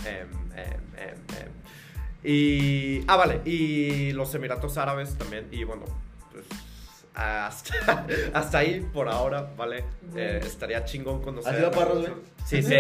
em, 0.06 0.28
em, 0.58 0.80
em. 0.98 1.52
y 2.24 3.04
ah 3.08 3.16
vale 3.16 3.42
y 3.46 4.12
los 4.12 4.34
Emiratos 4.36 4.78
Árabes 4.78 5.16
también 5.18 5.48
y 5.52 5.64
bueno 5.64 5.86
pues 6.32 6.46
hasta, 7.14 8.06
hasta 8.34 8.58
ahí 8.58 8.80
por 8.94 9.10
ahora 9.10 9.52
vale 9.58 9.84
Eh, 10.16 10.40
estaría 10.44 10.84
chingón 10.86 11.22
conocer 11.22 11.54
¿Has 11.54 11.60
ido 11.60 11.68
a 11.68 11.72
Parras, 11.72 11.98
güey? 11.98 12.14
Sí 12.46 12.62
sí 12.62 12.64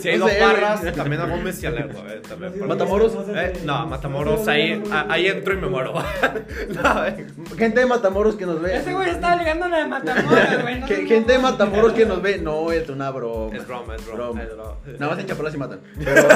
sé, 0.00 0.16
a 0.16 0.18
Parras, 0.40 0.80
güey. 0.80 0.92
también 0.94 1.20
a 1.20 1.26
Gómez 1.26 1.62
y 1.62 1.66
a 1.66 1.70
Lerdo, 1.70 1.98
eh, 2.08 2.20
también. 2.26 2.52
¿Matamoros? 2.66 3.12
Eh, 3.34 3.52
no, 3.64 3.86
Matamoros, 3.86 4.48
ahí, 4.48 4.82
ahí 5.08 5.26
entro 5.26 5.54
y 5.54 5.56
me 5.58 5.68
muero. 5.68 5.94
No, 6.82 7.04
eh. 7.06 7.26
Gente 7.58 7.80
de 7.80 7.86
Matamoros 7.86 8.36
que 8.36 8.46
nos 8.46 8.60
ve. 8.62 8.76
Ese 8.76 8.92
güey 8.94 9.10
estaba 9.10 9.36
ligando 9.36 9.68
la 9.68 9.78
de 9.78 9.86
Matamoros, 9.86 10.62
güey. 10.62 10.80
no 10.80 10.86
Ge- 10.86 10.96
seas 10.96 11.08
Gente 11.08 11.32
de 11.32 11.38
mamón. 11.38 11.52
Matamoros 11.58 11.92
que 11.92 12.06
nos 12.06 12.22
ve. 12.22 12.38
No, 12.38 12.70
es 12.72 12.88
una 12.88 13.10
broma. 13.10 13.54
Es 13.56 13.66
broma, 13.66 13.96
es 13.96 14.06
broma, 14.06 14.42
es 14.42 14.54
broma. 14.54 14.74
Nada 14.98 15.12
más 15.12 15.18
en 15.20 15.26
Chapalas 15.26 15.54
y 15.54 15.58
matan. 15.58 15.80
Pero, 16.02 16.28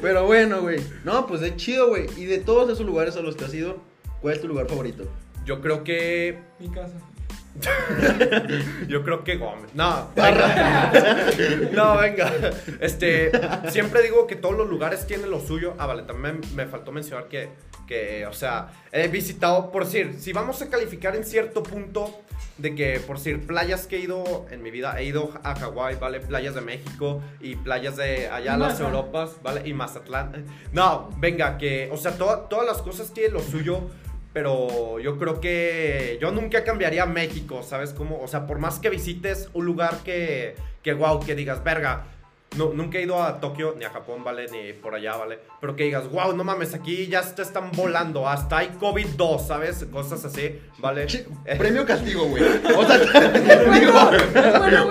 pero 0.00 0.26
bueno, 0.26 0.60
güey. 0.62 0.80
No, 1.04 1.26
pues 1.26 1.42
es 1.42 1.56
chido, 1.56 1.88
güey. 1.88 2.06
Y 2.16 2.24
de 2.26 2.38
todos 2.38 2.70
esos 2.70 2.86
lugares 2.86 3.16
a 3.16 3.20
los 3.20 3.36
que 3.36 3.44
has 3.44 3.54
ido, 3.54 3.78
¿cuál 4.20 4.34
es 4.34 4.40
tu 4.40 4.48
lugar 4.48 4.66
favorito? 4.66 5.04
Yo 5.44 5.60
creo 5.60 5.84
que. 5.84 6.38
Mi 6.58 6.68
casa. 6.70 6.94
Yo 8.88 9.02
creo 9.02 9.24
que 9.24 9.36
Gómez. 9.36 9.74
No, 9.74 10.08
venga. 10.14 10.92
No, 11.72 11.96
venga. 11.98 12.32
Este. 12.80 13.30
Siempre 13.70 14.02
digo 14.02 14.26
que 14.26 14.36
todos 14.36 14.56
los 14.56 14.68
lugares 14.68 15.06
tienen 15.06 15.30
lo 15.30 15.40
suyo. 15.40 15.74
Ah, 15.78 15.86
vale, 15.86 16.02
también 16.02 16.40
me 16.54 16.66
faltó 16.66 16.92
mencionar 16.92 17.28
que. 17.28 17.48
Que, 17.88 18.26
o 18.26 18.34
sea, 18.34 18.68
he 18.92 19.08
visitado, 19.08 19.72
por 19.72 19.86
decir, 19.86 20.16
si 20.20 20.34
vamos 20.34 20.60
a 20.60 20.68
calificar 20.68 21.16
en 21.16 21.24
cierto 21.24 21.62
punto 21.62 22.20
de 22.58 22.74
que, 22.74 23.00
por 23.00 23.16
decir, 23.16 23.46
playas 23.46 23.86
que 23.86 23.96
he 23.96 24.00
ido 24.00 24.44
en 24.50 24.62
mi 24.62 24.70
vida, 24.70 25.00
he 25.00 25.04
ido 25.04 25.32
a 25.42 25.54
Hawái, 25.54 25.96
¿vale? 25.96 26.20
Playas 26.20 26.54
de 26.54 26.60
México 26.60 27.22
y 27.40 27.56
playas 27.56 27.96
de 27.96 28.28
allá, 28.28 28.58
las. 28.58 28.78
Europas, 28.80 29.36
¿vale? 29.42 29.62
Y 29.66 29.72
Mazatlán. 29.72 30.44
No, 30.70 31.08
venga, 31.16 31.56
que, 31.56 31.88
o 31.90 31.96
sea, 31.96 32.12
to- 32.12 32.46
todas 32.50 32.66
las 32.66 32.82
cosas 32.82 33.10
tienen 33.14 33.32
lo 33.32 33.40
suyo, 33.40 33.80
pero 34.38 35.00
yo 35.00 35.18
creo 35.18 35.40
que 35.40 36.16
yo 36.20 36.30
nunca 36.30 36.62
cambiaría 36.62 37.06
México, 37.06 37.64
¿sabes 37.64 37.92
cómo? 37.92 38.20
O 38.20 38.28
sea, 38.28 38.46
por 38.46 38.60
más 38.60 38.78
que 38.78 38.88
visites 38.88 39.50
un 39.52 39.66
lugar 39.66 39.96
que, 40.04 40.54
que 40.84 40.92
wow, 40.92 41.18
que 41.18 41.34
digas, 41.34 41.64
verga, 41.64 42.06
no, 42.56 42.72
nunca 42.72 42.98
he 42.98 43.02
ido 43.02 43.22
a 43.22 43.40
Tokio, 43.40 43.74
ni 43.78 43.84
a 43.84 43.90
Japón, 43.90 44.24
¿vale? 44.24 44.46
Ni 44.50 44.72
por 44.72 44.94
allá, 44.94 45.16
¿vale? 45.16 45.38
Pero 45.60 45.76
que 45.76 45.84
digas, 45.84 46.10
wow, 46.10 46.34
no 46.34 46.44
mames, 46.44 46.74
aquí 46.74 47.06
ya 47.06 47.22
te 47.22 47.42
están 47.42 47.70
volando, 47.72 48.26
hasta 48.26 48.58
hay 48.58 48.70
COVID-2, 48.80 49.46
¿sabes? 49.46 49.84
Cosas 49.92 50.24
así, 50.24 50.58
¿vale? 50.78 51.06
Che, 51.06 51.26
Eh, 51.44 51.56
Premio 51.56 51.84
castigo, 51.84 52.24
güey. 52.24 52.42
O 52.76 52.84
sea, 52.84 52.98
digo, 53.78 53.92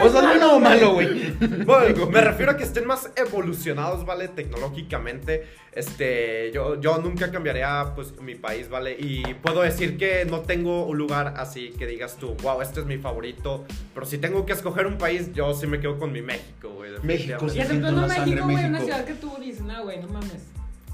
o 0.02 0.10
sea, 0.10 0.22
bueno 0.22 0.56
o 0.56 0.60
malo, 0.60 0.93
güey. 0.93 1.32
Bueno, 1.65 2.06
me 2.08 2.22
refiero 2.22 2.52
a 2.52 2.58
que 2.58 2.63
estén 2.63 2.86
más 2.86 3.12
evolucionados, 3.15 4.06
¿vale? 4.06 4.28
Tecnológicamente. 4.28 5.48
Este, 5.72 6.52
yo, 6.52 6.80
yo 6.82 6.98
nunca 6.98 7.32
cambiaría, 7.32 7.91
pues, 7.96 8.20
mi 8.20 8.34
país, 8.36 8.67
¿vale? 8.70 8.96
Y 8.98 9.22
puedo 9.36 9.62
decir 9.62 9.98
que 9.98 10.26
no 10.26 10.41
tengo 10.41 10.86
un 10.86 10.98
lugar 10.98 11.36
así 11.38 11.70
que 11.78 11.86
digas 11.86 12.17
tú, 12.17 12.36
wow, 12.41 12.62
este 12.62 12.80
es 12.80 12.86
mi 12.86 12.98
favorito. 12.98 13.65
Pero 13.93 14.06
si 14.06 14.17
tengo 14.17 14.46
que 14.46 14.54
escoger 14.54 14.88
un 14.88 14.98
país, 14.98 15.32
yo 15.34 15.54
sí 15.54 15.67
me 15.67 15.80
quedo 15.80 16.00
con 16.00 16.12
mi 16.12 16.22
México, 16.22 16.70
güey. 16.70 16.91
México, 17.04 17.46
Y 17.55 17.62
siento 17.63 17.91
la 17.91 18.07
sangre 18.07 18.25
México, 18.25 18.43
güey, 18.45 18.55
una 18.57 18.69
México. 18.69 18.86
ciudad 18.86 19.05
que 19.05 19.13
tú 19.13 19.31
dices, 19.39 19.62
no, 19.62 19.83
güey, 19.83 19.99
no 20.01 20.07
mames. 20.07 20.43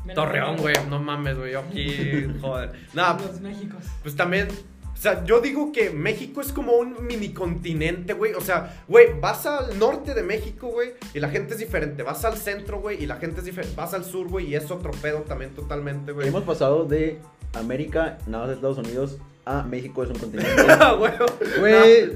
Me 0.05 0.13
Torreón, 0.13 0.57
güey, 0.57 0.75
no 0.89 0.99
mames, 1.01 1.37
güey, 1.37 1.53
yo 1.53 1.59
aquí, 1.61 2.27
joder. 2.41 2.71
Nada, 2.93 3.17
Los 3.25 3.39
Méxicos. 3.39 3.83
Pues 4.01 4.15
también, 4.15 4.47
o 4.93 4.97
sea, 4.97 5.23
yo 5.25 5.39
digo 5.39 5.71
que 5.71 5.89
México 5.91 6.41
es 6.41 6.51
como 6.51 6.73
un 6.73 7.05
mini 7.05 7.29
continente, 7.29 8.11
güey. 8.13 8.33
O 8.33 8.41
sea, 8.41 8.83
güey, 8.87 9.17
vas 9.19 9.45
al 9.45 9.79
norte 9.79 10.13
de 10.13 10.23
México, 10.23 10.67
güey, 10.67 10.91
y 11.13 11.19
la 11.19 11.29
gente 11.29 11.53
es 11.53 11.59
diferente. 11.59 12.03
Vas 12.03 12.25
al 12.25 12.37
centro, 12.37 12.81
güey, 12.81 13.01
y 13.01 13.05
la 13.05 13.15
gente 13.15 13.39
es 13.39 13.45
diferente. 13.45 13.75
Vas 13.77 13.93
al 13.93 14.03
sur, 14.03 14.27
güey, 14.27 14.47
y 14.47 14.55
es 14.55 14.69
otro 14.71 14.91
pedo 15.01 15.19
también 15.21 15.51
totalmente, 15.51 16.11
güey. 16.11 16.27
Hemos 16.27 16.43
pasado 16.43 16.83
de 16.85 17.19
América, 17.53 18.17
nada 18.27 18.39
más 18.39 18.47
de 18.49 18.55
Estados 18.55 18.77
Unidos, 18.79 19.17
a 19.45 19.63
México 19.63 20.03
es 20.03 20.09
un 20.09 20.19
continente. 20.19 20.51
Ah, 20.69 20.93
güey. 20.97 21.11
Güey, 21.59 22.07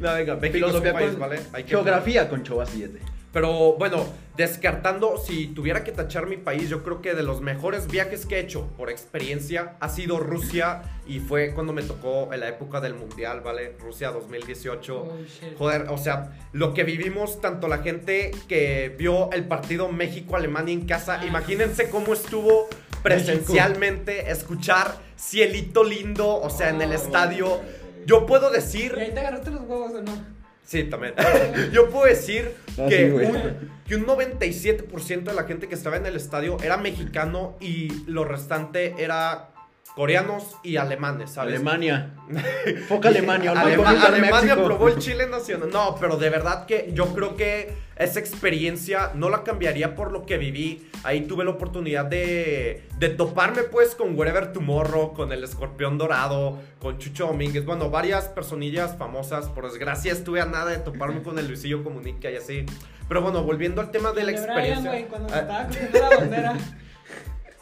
No, 0.00 0.12
venga, 0.14 0.36
México 0.36 0.66
filosofía 0.68 0.90
es 0.90 0.94
un 0.94 1.00
país, 1.00 1.10
con 1.12 1.20
¿vale? 1.20 1.40
Hay 1.52 1.62
que- 1.64 1.70
geografía 1.70 2.28
con 2.28 2.42
Chova 2.44 2.66
7. 2.66 2.98
Pero 3.34 3.74
bueno, 3.74 4.06
descartando, 4.36 5.18
si 5.18 5.48
tuviera 5.48 5.82
que 5.84 5.90
tachar 5.92 6.26
mi 6.28 6.36
país, 6.36 6.68
yo 6.70 6.82
creo 6.84 7.02
que 7.02 7.14
de 7.14 7.22
los 7.24 7.40
mejores 7.42 7.88
viajes 7.88 8.24
que 8.26 8.36
he 8.36 8.40
hecho 8.40 8.68
por 8.78 8.90
experiencia 8.90 9.74
ha 9.80 9.88
sido 9.88 10.20
Rusia 10.20 10.82
y 11.06 11.18
fue 11.18 11.52
cuando 11.52 11.72
me 11.72 11.82
tocó 11.82 12.32
en 12.32 12.38
la 12.40 12.48
época 12.48 12.80
del 12.80 12.94
Mundial, 12.94 13.40
¿vale? 13.40 13.76
Rusia 13.80 14.12
2018. 14.12 14.96
Oh, 15.02 15.18
shit. 15.26 15.58
Joder, 15.58 15.86
o 15.90 15.98
sea, 15.98 16.30
lo 16.52 16.72
que 16.74 16.84
vivimos, 16.84 17.40
tanto 17.40 17.66
la 17.68 17.78
gente 17.78 18.30
que 18.48 18.94
vio 18.96 19.30
el 19.32 19.44
partido 19.48 19.88
México-Alemania 19.90 20.72
en 20.72 20.86
casa, 20.86 21.18
Ah. 21.20 21.26
imagínense 21.26 21.90
cómo 21.90 22.12
estuvo 22.14 22.68
presencialmente 23.02 24.30
escuchar 24.30 24.96
cielito 25.18 25.82
lindo, 25.84 26.40
o 26.40 26.50
sea, 26.50 26.68
en 26.70 26.80
el 26.82 26.90
Oh. 26.90 26.94
estadio. 26.94 27.60
Yo 28.06 28.26
puedo 28.26 28.50
¿Y 28.50 28.54
decir, 28.54 28.94
ahí 28.98 29.10
te 29.12 29.20
agarraste 29.20 29.50
los 29.50 29.62
huevos 29.62 29.92
o 29.92 30.02
no? 30.02 30.33
Sí, 30.64 30.84
también, 30.84 31.14
yo 31.72 31.88
puedo 31.90 32.06
decir 32.06 32.52
Ah, 32.78 32.86
que, 32.88 32.96
sí, 32.96 33.12
un, 33.12 33.70
que 33.86 33.94
un 33.96 34.06
97% 34.06 35.22
de 35.22 35.32
la 35.34 35.44
gente 35.44 35.68
que 35.68 35.74
estaba 35.74 35.96
en 35.96 36.06
el 36.06 36.16
estadio 36.16 36.56
era 36.62 36.76
mexicano 36.76 37.56
y 37.60 37.88
lo 38.06 38.24
restante 38.24 38.94
era 38.98 39.50
coreanos 39.94 40.56
y 40.64 40.76
alemanes, 40.76 41.30
¿sabes? 41.32 41.54
Alemania. 41.54 42.14
Foca 42.88 43.08
Alemania. 43.08 43.52
Alema- 43.52 44.02
Alemania 44.04 44.56
probó 44.56 44.88
el 44.88 44.98
chile 44.98 45.26
nacional. 45.28 45.70
No, 45.72 45.96
pero 46.00 46.16
de 46.16 46.30
verdad 46.30 46.66
que 46.66 46.90
yo 46.92 47.14
creo 47.14 47.36
que 47.36 47.72
esa 47.96 48.18
experiencia 48.18 49.12
no 49.14 49.30
la 49.30 49.44
cambiaría 49.44 49.94
por 49.94 50.10
lo 50.10 50.26
que 50.26 50.36
viví. 50.36 50.90
Ahí 51.04 51.20
tuve 51.22 51.44
la 51.44 51.52
oportunidad 51.52 52.06
de, 52.06 52.88
de 52.98 53.08
toparme 53.10 53.62
pues 53.62 53.94
con 53.94 54.18
Wherever 54.18 54.52
Tomorrow, 54.52 55.12
con 55.14 55.30
el 55.32 55.44
Escorpión 55.44 55.96
Dorado, 55.96 56.58
con 56.80 56.98
Chucho 56.98 57.26
Domínguez. 57.28 57.64
Bueno, 57.64 57.90
varias 57.90 58.24
personillas 58.28 58.96
famosas. 58.98 59.48
Por 59.48 59.64
desgracia 59.70 60.12
estuve 60.12 60.40
a 60.40 60.46
nada 60.46 60.70
de 60.72 60.78
toparme 60.78 61.22
con 61.22 61.38
el 61.38 61.46
Luisillo 61.46 61.84
Comunica 61.84 62.30
y 62.32 62.36
así. 62.36 62.66
Pero 63.06 63.22
bueno, 63.22 63.44
volviendo 63.44 63.80
al 63.80 63.92
tema 63.92 64.10
de 64.12 64.24
la 64.24 64.30
experiencia. 64.32 64.80
Brian, 64.80 64.86
güey, 64.86 65.04
cuando 65.08 65.28
se 65.28 65.34
Ah, 65.36 65.38
estaba 65.40 65.66
cogiendo 65.68 65.98
la 66.00 66.16
bandera. 66.16 66.56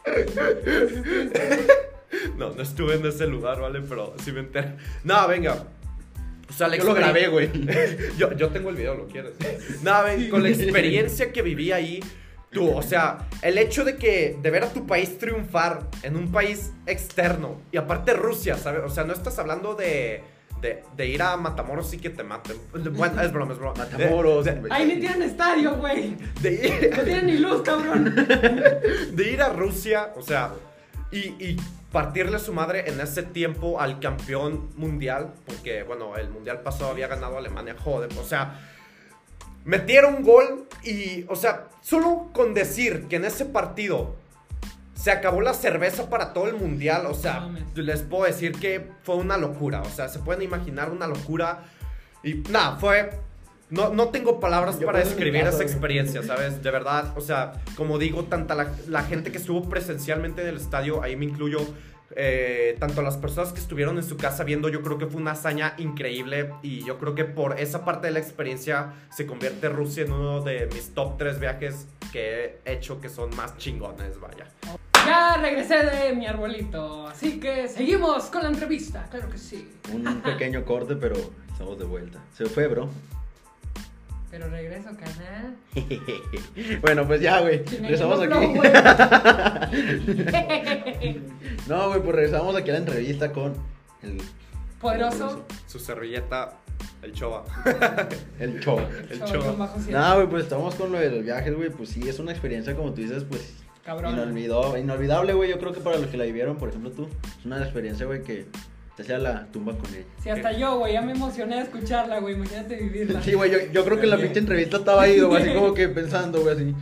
no, 2.37 2.51
no 2.51 2.63
estuve 2.63 2.95
en 2.95 3.07
ese 3.07 3.27
lugar, 3.27 3.61
¿vale? 3.61 3.81
Pero 3.81 4.15
sí 4.23 4.33
me 4.33 4.41
enteré. 4.41 4.77
No, 5.05 5.27
venga. 5.29 5.65
O 6.49 6.53
sea, 6.53 6.69
la 6.69 6.77
Yo 6.77 6.85
lo 6.85 6.95
grabé, 6.95 7.29
güey. 7.29 7.51
Yo, 8.19 8.33
yo 8.37 8.51
tengo 8.51 8.69
el 8.71 8.77
video, 8.77 8.95
¿lo 8.95 9.07
quieres? 9.07 9.33
Nada, 9.83 10.03
ven, 10.03 10.29
con 10.29 10.43
la 10.43 10.51
experiencia 10.51 11.33
que 11.33 11.41
viví 11.41 11.73
ahí, 11.73 12.01
tú, 12.51 12.69
o 12.71 12.83
sea, 12.83 13.27
el 13.41 13.57
hecho 13.57 13.85
de 13.85 13.97
que, 13.97 14.37
de 14.41 14.51
ver 14.51 14.65
a 14.65 14.69
tu 14.69 14.87
país 14.87 15.17
triunfar 15.19 15.89
en 16.03 16.17
un 16.17 16.31
país 16.31 16.73
externo, 16.87 17.63
y 17.73 17.79
aparte 17.79 18.13
Rusia, 18.13 18.59
¿sabes? 18.59 18.83
O 18.85 18.91
sea, 18.91 19.05
no 19.05 19.15
estás 19.15 19.39
hablando 19.39 19.75
de, 19.75 20.23
de, 20.61 20.85
de 20.95 21.07
ir 21.07 21.23
a 21.23 21.39
Matamoros 21.39 21.95
y 21.95 21.99
que 21.99 22.11
te 22.11 22.23
maten. 22.23 22.59
Bueno, 22.93 23.23
es 23.23 23.33
broma, 23.33 23.55
es 23.55 23.59
broma. 23.59 23.75
Matamoros. 23.79 24.45
De. 24.45 24.61
Ahí 24.69 24.87
ni 24.87 25.01
tienen 25.01 25.23
estadio, 25.23 25.77
güey. 25.77 26.17
de 26.43 26.53
ir, 26.53 26.91
No 26.95 27.03
tienen 27.03 27.27
ni 27.27 27.39
luz, 27.39 27.63
cabrón. 27.63 28.15
de 28.15 29.31
ir 29.33 29.41
a 29.41 29.49
Rusia, 29.49 30.13
o 30.17 30.21
sea, 30.21 30.51
y, 31.11 31.57
partirle 31.93 32.39
su 32.39 32.53
madre 32.53 32.89
en 32.89 33.01
ese 33.01 33.23
tiempo 33.23 33.81
al 33.81 34.01
campeón 34.01 34.71
mundial, 34.77 35.35
porque 35.47 35.83
bueno, 35.83 36.17
el 36.17 36.31
mundial 36.31 36.61
pasado 36.63 36.91
había 36.91 37.07
ganado 37.07 37.39
Alemania, 37.39 37.77
joder, 37.79 38.11
o 38.19 38.25
sea, 38.25 38.61
metieron 39.65 40.23
gol 40.23 40.67
y, 40.83 41.25
o 41.29 41.37
sea, 41.37 41.69
solo 41.83 42.31
con 42.33 42.55
decir 42.55 43.07
que 43.09 43.17
en 43.17 43.27
ese 43.27 43.45
partido 43.45 44.17
se 44.95 45.11
acabó 45.11 45.41
la 45.41 45.53
cerveza 45.53 46.09
para 46.09 46.33
todo 46.33 46.49
el 46.49 46.55
mundial, 46.55 47.07
o 47.07 47.15
sea, 47.15 47.51
les 47.75 48.03
puedo 48.03 48.25
decir 48.25 48.53
que 48.53 48.89
fue 49.03 49.17
una 49.17 49.37
locura, 49.37 49.83
o 49.83 49.91
sea, 49.91 50.09
se 50.09 50.19
pueden 50.21 50.43
imaginar 50.43 50.91
una 50.91 51.07
locura 51.07 51.65
y 52.23 52.35
nada, 52.51 52.77
fue 52.77 53.11
no, 53.73 53.89
no 53.89 54.09
tengo 54.09 54.39
palabras 54.39 54.77
para 54.77 54.99
describir 54.99 55.47
esa 55.47 55.63
experiencia, 55.63 56.23
¿sabes? 56.23 56.63
De 56.63 56.71
verdad, 56.71 57.17
o 57.17 57.23
sea, 57.23 57.55
como 57.75 57.99
digo, 57.99 58.25
tanta 58.25 58.55
la, 58.55 59.03
gente 59.05 59.33
que 59.33 59.39
estuvo 59.39 59.67
presencialmente 59.67 60.43
en 60.43 60.49
el 60.49 60.57
estadio, 60.59 61.03
ahí 61.03 61.17
me 61.17 61.25
incluyo, 61.25 61.61
eh, 62.15 62.77
tanto 62.79 63.01
las 63.01 63.17
personas 63.17 63.55
que 63.55 63.61
estuvieron 63.61 63.97
en 63.97 64.05
su 64.05 64.19
casa 64.19 64.45
viendo, 64.45 64.69
yo 64.69 64.83
creo 64.83 64.99
que 64.99 65.07
fue 65.07 65.23
una 65.23 65.31
hazaña 65.31 65.73
increíble 65.79 66.51
y 66.63 66.85
yo 66.85 66.99
creo 66.99 67.15
que 67.15 67.25
por 67.25 67.59
esa 67.59 67.83
parte 67.83 68.09
de 68.09 68.13
la 68.13 68.19
experiencia 68.19 68.93
se 69.11 69.27
convierte 69.27 69.71
Rusia 69.71 70.05
en 70.05 70.13
uno 70.13 70.43
de 70.43 70.67
mis 70.67 70.93
top 70.93 71.17
3 71.17 71.41
viajes 71.41 71.87
que 72.13 72.61
he 72.67 72.73
hecho 72.75 73.01
que 73.01 73.09
son 73.09 73.35
más 73.37 73.57
chingones, 73.57 74.21
vaya. 74.21 74.49
Ya 75.07 75.39
regresé 75.39 75.79
de 75.79 76.13
mi 76.13 76.27
arbolito, 76.27 77.07
así 77.07 77.41
que 77.41 77.67
seguimos 77.69 78.25
con 78.25 78.43
la 78.43 78.51
entrevista, 78.51 79.09
claro 79.11 79.31
que 79.31 79.39
sí. 79.39 79.67
Un 79.91 80.21
pequeño 80.23 80.63
corte, 80.67 80.95
pero 80.95 81.15
estamos 81.51 81.79
de 81.79 81.87
vuelta. 81.87 82.23
Se 82.35 82.45
fue, 82.45 82.69
bro. 82.69 82.91
Pero 84.33 84.49
regreso, 84.49 84.89
canal. 84.97 85.55
bueno, 86.81 87.07
pues 87.07 87.21
ya, 87.21 87.39
güey. 87.41 87.63
Regresamos 87.65 88.19
aquí. 88.19 88.35
no, 91.69 91.89
güey, 91.89 92.01
pues 92.01 92.17
regresamos 92.17 92.57
aquí 92.57 92.71
a 92.71 92.73
la 92.73 92.79
entrevista 92.79 93.31
con 93.31 93.53
el 94.03 94.17
poderoso. 94.81 95.45
Su 95.67 95.79
servilleta, 95.79 96.55
el 97.03 97.13
chova. 97.13 97.45
el 98.41 98.59
chova. 98.61 98.89
El 99.11 99.23
chova. 99.23 99.77
No, 99.91 100.15
güey, 100.15 100.27
pues 100.29 100.45
estamos 100.45 100.77
con 100.77 100.93
lo 100.93 100.99
de 100.99 101.11
los 101.11 101.25
viajes, 101.25 101.55
güey. 101.55 101.69
Pues 101.69 101.91
sí, 101.91 102.09
es 102.09 102.19
una 102.19 102.33
experiencia, 102.33 102.75
como 102.75 102.95
tú 102.95 103.03
dices, 103.03 103.25
pues. 103.25 103.57
Cabrón. 103.85 104.15
Inolvidable, 104.15 105.35
güey. 105.35 105.51
Yo 105.51 105.59
creo 105.59 105.75
que 105.75 105.81
para 105.81 105.99
los 105.99 106.07
que 106.07 106.17
la 106.17 106.25
vivieron, 106.25 106.57
por 106.57 106.71
ejemplo, 106.71 106.91
tú, 106.91 107.07
es 107.39 107.45
una 107.45 107.63
experiencia, 107.63 108.07
güey, 108.07 108.23
que 108.23 108.47
te 108.97 109.03
hacía 109.03 109.19
la 109.19 109.47
tumba 109.47 109.77
con 109.77 109.89
ella. 109.95 110.05
Sí, 110.23 110.29
hasta 110.29 110.53
yo, 110.53 110.79
güey, 110.79 110.93
ya 110.93 111.03
me 111.03 111.13
emocioné 111.13 111.57
de 111.57 111.63
escucharla, 111.63 112.21
güey, 112.21 112.35
imagínate 112.35 112.77
vivirla. 112.77 113.23
Sí, 113.23 113.33
güey, 113.33 113.51
yo, 113.51 113.59
yo 113.73 113.85
creo 113.85 113.99
que 113.99 114.07
la 114.07 114.19
pinche 114.19 114.41
entrevista 114.41 114.77
estaba 114.79 115.03
ahí, 115.03 115.21
güey, 115.21 115.43
así 115.43 115.55
como 115.55 115.73
que 115.73 115.89
pensando, 115.89 116.43
güey, 116.43 116.55
así. 116.55 116.75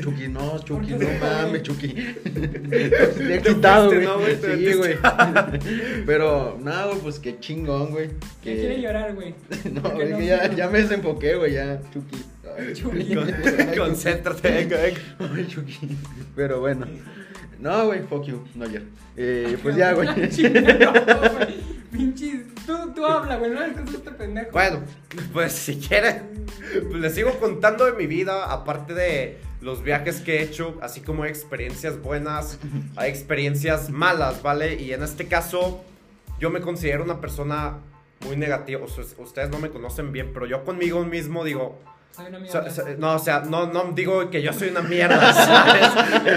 Chucky, 0.00 0.28
no, 0.28 0.58
Chucky, 0.62 0.92
no 0.92 1.08
mames, 1.20 1.62
Chucky. 1.62 1.94
Estoy 2.24 3.32
excitado, 3.32 3.88
güey. 3.88 4.36
Sí, 4.36 4.74
güey. 4.74 4.96
Pero, 6.06 6.58
nada, 6.60 6.86
güey, 6.86 6.98
pues 7.00 7.18
qué 7.18 7.38
chingón, 7.38 7.90
güey. 7.90 8.08
Que... 8.42 8.56
quiere 8.56 8.80
llorar, 8.80 9.14
güey. 9.14 9.34
no, 9.72 9.82
güey, 9.90 10.16
que 10.16 10.26
ya, 10.26 10.50
ya 10.54 10.68
me 10.68 10.82
desenfoqué, 10.82 11.36
güey, 11.36 11.54
ya, 11.54 11.80
Chucky. 11.92 12.24
Chucky. 12.74 13.16
Concéntrate, 13.76 14.66
güey. 14.66 14.94
Ay, 15.18 15.46
Chucky. 15.48 15.96
Pero 16.36 16.60
bueno. 16.60 16.86
No, 17.58 17.86
güey, 17.86 18.02
fuck 18.02 18.24
you, 18.24 18.44
no 18.54 18.66
ya. 18.66 18.82
Eh, 19.16 19.56
pues 19.62 19.76
ya, 19.76 19.92
güey. 19.94 20.08
Pinches, 21.90 22.42
tú, 22.66 22.92
tú 22.94 23.06
habla, 23.06 23.36
güey, 23.36 23.52
no 23.52 23.62
es 23.62 23.76
que 23.76 23.96
este 23.96 24.10
pendejo. 24.10 24.50
Bueno, 24.52 24.80
pues 25.32 25.52
si 25.52 25.76
quieren, 25.76 26.46
pues 26.88 27.00
les 27.00 27.14
sigo 27.14 27.38
contando 27.38 27.84
de 27.84 27.92
mi 27.92 28.06
vida, 28.06 28.52
aparte 28.52 28.94
de 28.94 29.38
los 29.60 29.82
viajes 29.82 30.20
que 30.20 30.38
he 30.38 30.42
hecho, 30.42 30.76
así 30.82 31.00
como 31.00 31.24
experiencias 31.24 32.00
buenas, 32.00 32.58
hay 32.96 33.10
experiencias 33.10 33.90
malas, 33.90 34.42
¿vale? 34.42 34.74
Y 34.74 34.92
en 34.92 35.02
este 35.02 35.26
caso, 35.26 35.84
yo 36.38 36.50
me 36.50 36.60
considero 36.60 37.04
una 37.04 37.20
persona 37.20 37.78
muy 38.26 38.36
negativa. 38.36 38.84
ustedes 38.84 39.50
no 39.50 39.58
me 39.58 39.70
conocen 39.70 40.12
bien, 40.12 40.30
pero 40.34 40.46
yo 40.46 40.64
conmigo 40.64 41.04
mismo 41.04 41.44
digo, 41.44 41.78
soy 42.14 42.26
una 42.26 42.38
mierda. 42.38 42.96
no, 42.98 43.14
o 43.14 43.18
sea, 43.18 43.40
no, 43.40 43.66
no 43.66 43.92
digo 43.92 44.30
que 44.30 44.40
yo 44.40 44.52
soy 44.52 44.68
una 44.68 44.82
mierda, 44.82 45.32
¿sabes? 45.32 45.88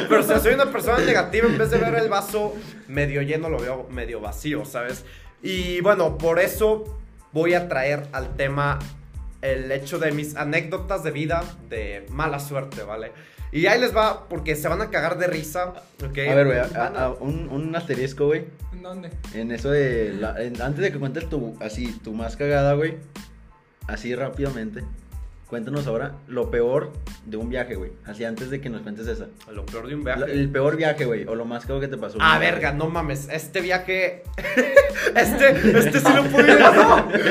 Pero 0.10 0.22
o 0.22 0.24
sea, 0.24 0.40
soy 0.40 0.54
una 0.54 0.72
persona 0.72 1.00
negativa. 1.00 1.48
En 1.48 1.58
vez 1.58 1.70
de 1.70 1.78
ver 1.78 1.96
el 1.96 2.10
vaso 2.10 2.56
medio 2.88 3.22
lleno, 3.22 3.50
lo 3.50 3.60
veo 3.60 3.88
medio 3.92 4.20
vacío, 4.20 4.66
¿sabes? 4.66 5.06
Y 5.44 5.82
bueno, 5.82 6.18
por 6.18 6.40
eso 6.40 6.98
voy 7.32 7.54
a 7.54 7.68
traer 7.68 8.08
al 8.12 8.36
tema 8.36 8.80
el 9.42 9.72
hecho 9.72 10.00
de 10.00 10.12
mis 10.12 10.36
anécdotas 10.36 11.04
de 11.04 11.12
vida 11.12 11.44
de 11.70 12.06
mala 12.10 12.40
suerte, 12.40 12.82
¿vale? 12.82 13.12
Y 13.52 13.68
ahí 13.68 13.80
les 13.80 13.96
va, 13.96 14.28
porque 14.28 14.56
se 14.56 14.68
van 14.68 14.82
a 14.82 14.90
cagar 14.90 15.18
de 15.20 15.28
risa, 15.28 15.74
¿ok? 16.04 16.18
A 16.18 16.36
ver, 16.36 16.46
güey, 16.48 16.60
un, 17.20 17.50
un, 17.50 17.76
asterisco, 17.76 18.26
güey. 18.26 18.46
¿En 18.74 18.82
dónde? 18.82 19.12
En 19.34 19.52
eso 19.52 19.70
de, 19.70 20.20
antes 20.62 20.82
de 20.82 20.92
que 20.92 21.00
cuentes 21.00 21.30
tu, 21.30 21.56
así, 21.62 21.98
tu 22.04 22.14
más 22.14 22.36
cagada, 22.36 22.74
güey, 22.74 22.98
así 23.88 24.16
rápidamente. 24.16 24.84
Cuéntanos 25.48 25.88
ahora 25.88 26.12
lo 26.28 26.52
peor 26.52 26.92
de 27.26 27.38
un 27.38 27.50
viaje, 27.50 27.76
güey. 27.76 27.92
Así 28.06 28.26
antes 28.26 28.50
de 28.50 28.60
que 28.60 28.70
nos 28.70 28.82
cuentes 28.82 29.08
esa. 29.08 29.28
Lo 29.50 29.66
peor 29.66 29.88
de 29.88 29.96
un 29.96 30.04
viaje. 30.04 30.24
el 30.30 30.50
peor 30.50 30.76
viaje, 30.76 31.06
güey. 31.06 31.26
O 31.26 31.36
lo 31.36 31.46
más 31.46 31.66
caro 31.66 31.80
que 31.80 31.88
te 31.88 31.98
pasó. 31.98 32.18
Ah, 32.20 32.38
verga, 32.38 32.74
no 32.74 32.90
mames. 32.90 33.30
Este 33.32 33.62
viaje. 33.62 34.24
este, 35.16 35.78
este 35.78 36.00
sí 36.02 36.14
lo 36.14 36.26
pude. 36.26 36.52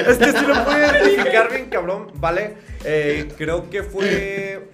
este 0.08 0.32
sí 0.32 0.46
lo 0.46 0.64
pude 0.64 0.78
identificar 0.78 1.50
bien, 1.50 1.66
cabrón. 1.66 2.10
Vale. 2.14 2.54
Eh, 2.84 3.28
creo 3.36 3.68
que 3.68 3.82
fue. 3.82 4.70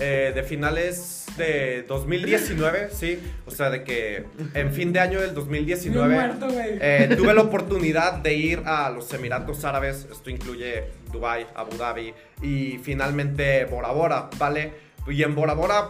Eh, 0.00 0.32
de 0.34 0.42
finales 0.42 1.26
de 1.36 1.84
2019, 1.86 2.88
sí. 2.90 3.18
O 3.46 3.50
sea, 3.50 3.70
de 3.70 3.84
que 3.84 4.24
en 4.54 4.72
fin 4.72 4.92
de 4.92 5.00
año 5.00 5.20
del 5.20 5.34
2019 5.34 6.32
eh, 6.80 7.14
tuve 7.16 7.34
la 7.34 7.42
oportunidad 7.42 8.14
de 8.14 8.34
ir 8.34 8.62
a 8.64 8.90
los 8.90 9.12
Emiratos 9.12 9.64
Árabes. 9.64 10.08
Esto 10.10 10.30
incluye 10.30 10.84
Dubai, 11.12 11.46
Abu 11.54 11.76
Dhabi 11.76 12.14
y 12.42 12.78
finalmente 12.82 13.64
Bora 13.66 13.92
Bora, 13.92 14.30
¿vale? 14.38 14.72
Y 15.06 15.22
en 15.22 15.34
Bora 15.34 15.54
Bora 15.54 15.88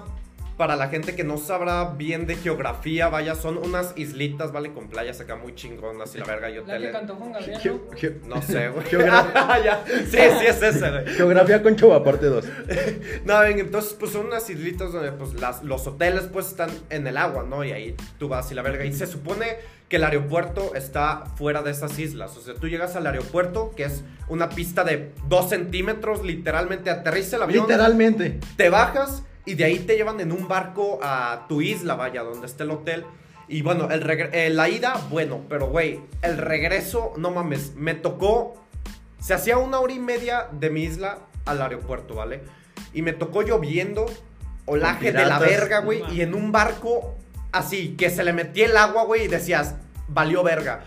para 0.57 0.77
la 0.77 0.89
gente 0.89 1.15
que 1.15 1.25
no 1.25 1.39
sabrá 1.39 1.95
bien 1.97 2.27
de 2.27 2.37
geografía, 2.37 3.09
vaya, 3.09 3.35
son 3.35 3.59
unas 3.59 3.93
islitas, 3.97 4.53
¿vale? 4.53 4.73
Con 4.73 4.89
playas 4.89 5.21
acá 5.21 5.37
muy 5.37 5.55
chingonas 5.55 6.15
y 6.15 6.19
la 6.19 6.25
verga 6.25 6.51
y 6.51 6.59
hoteles. 6.59 6.81
La 6.81 6.87
que 6.87 6.93
cantó 6.93 7.17
Juan 7.17 7.33
Gabriel, 7.33 7.81
¿no? 8.27 8.35
no 8.35 8.43
sé, 8.43 8.69
güey. 8.69 8.87
Geografía. 8.87 9.85
sí, 9.87 10.19
sí 10.19 10.47
es 10.47 10.63
ese, 10.63 10.91
güey. 10.91 11.07
Geografía 11.07 11.63
con 11.63 11.77
Chova, 11.77 12.05
parte 12.05 12.27
2. 12.27 12.45
no, 13.25 13.41
ven, 13.41 13.59
entonces, 13.59 13.95
pues 13.99 14.13
son 14.13 14.27
unas 14.27 14.49
islitas 14.51 14.93
donde, 14.93 15.13
pues, 15.13 15.35
las, 15.35 15.63
los 15.63 15.87
hoteles, 15.87 16.25
pues, 16.33 16.49
están 16.49 16.71
en 16.91 17.07
el 17.07 17.17
agua, 17.17 17.45
¿no? 17.45 17.65
Y 17.65 17.73
ahí 17.73 17.97
tú 18.19 18.29
vas 18.29 18.51
y 18.53 18.55
la 18.55 18.63
verga. 18.63 18.85
Y 18.85 18.93
se 18.93 19.07
supone 19.07 19.57
que 19.89 19.97
el 19.97 20.05
aeropuerto 20.05 20.75
está 20.75 21.25
fuera 21.37 21.63
de 21.63 21.71
esas 21.71 21.99
islas. 21.99 22.37
O 22.37 22.41
sea, 22.41 22.55
tú 22.55 22.69
llegas 22.69 22.97
al 22.97 23.07
aeropuerto, 23.07 23.73
que 23.77 23.85
es 23.85 24.05
una 24.29 24.49
pista 24.49 24.85
de 24.85 25.13
2 25.29 25.49
centímetros, 25.51 26.25
literalmente 26.25 26.89
aterriza 26.89 27.37
el 27.37 27.43
avión. 27.43 27.67
Literalmente. 27.67 28.41
Te 28.57 28.71
bajas 28.71 29.23
y 29.45 29.55
de 29.55 29.65
ahí 29.65 29.79
te 29.81 29.97
llevan 29.97 30.21
en 30.21 30.33
un 30.33 30.49
barco 30.49 31.01
a 31.03 31.47
tu 31.49 31.61
isla, 31.63 31.95
vaya, 31.95 32.23
donde 32.23 32.47
está 32.47 32.65
el 32.65 32.71
hotel. 32.71 33.05
Y 33.49 33.63
bueno, 33.63 33.91
el 33.91 34.09
eh, 34.33 34.51
la 34.51 34.69
ida, 34.69 34.95
bueno, 35.11 35.43
pero 35.49 35.67
güey, 35.67 36.01
el 36.23 36.39
regreso, 36.39 37.13
no 37.17 37.31
mames, 37.31 37.75
me 37.75 37.95
tocó. 37.95 38.55
Se 39.21 39.35
hacía 39.35 39.59
una 39.59 39.81
hora 39.81 39.93
y 39.93 39.99
media 39.99 40.49
de 40.53 40.71
mi 40.71 40.85
isla 40.85 41.19
al 41.45 41.61
aeropuerto, 41.61 42.15
¿vale? 42.15 42.43
Y 42.95 43.03
me 43.03 43.13
tocó 43.13 43.43
lloviendo, 43.43 44.07
olaje 44.65 45.13
de 45.13 45.27
la 45.27 45.39
verga, 45.39 45.81
güey, 45.81 46.03
y 46.13 46.23
en 46.23 46.35
un 46.35 46.53
barco 46.53 47.17
así, 47.53 47.95
que 47.97 48.11
se 48.11 48.25
le 48.25 48.33
metía 48.33 48.67
el 48.67 48.77
agua, 48.77 49.05
güey, 49.05 49.25
y 49.25 49.29
decías, 49.29 49.75
valió 50.09 50.43
verga. 50.43 50.85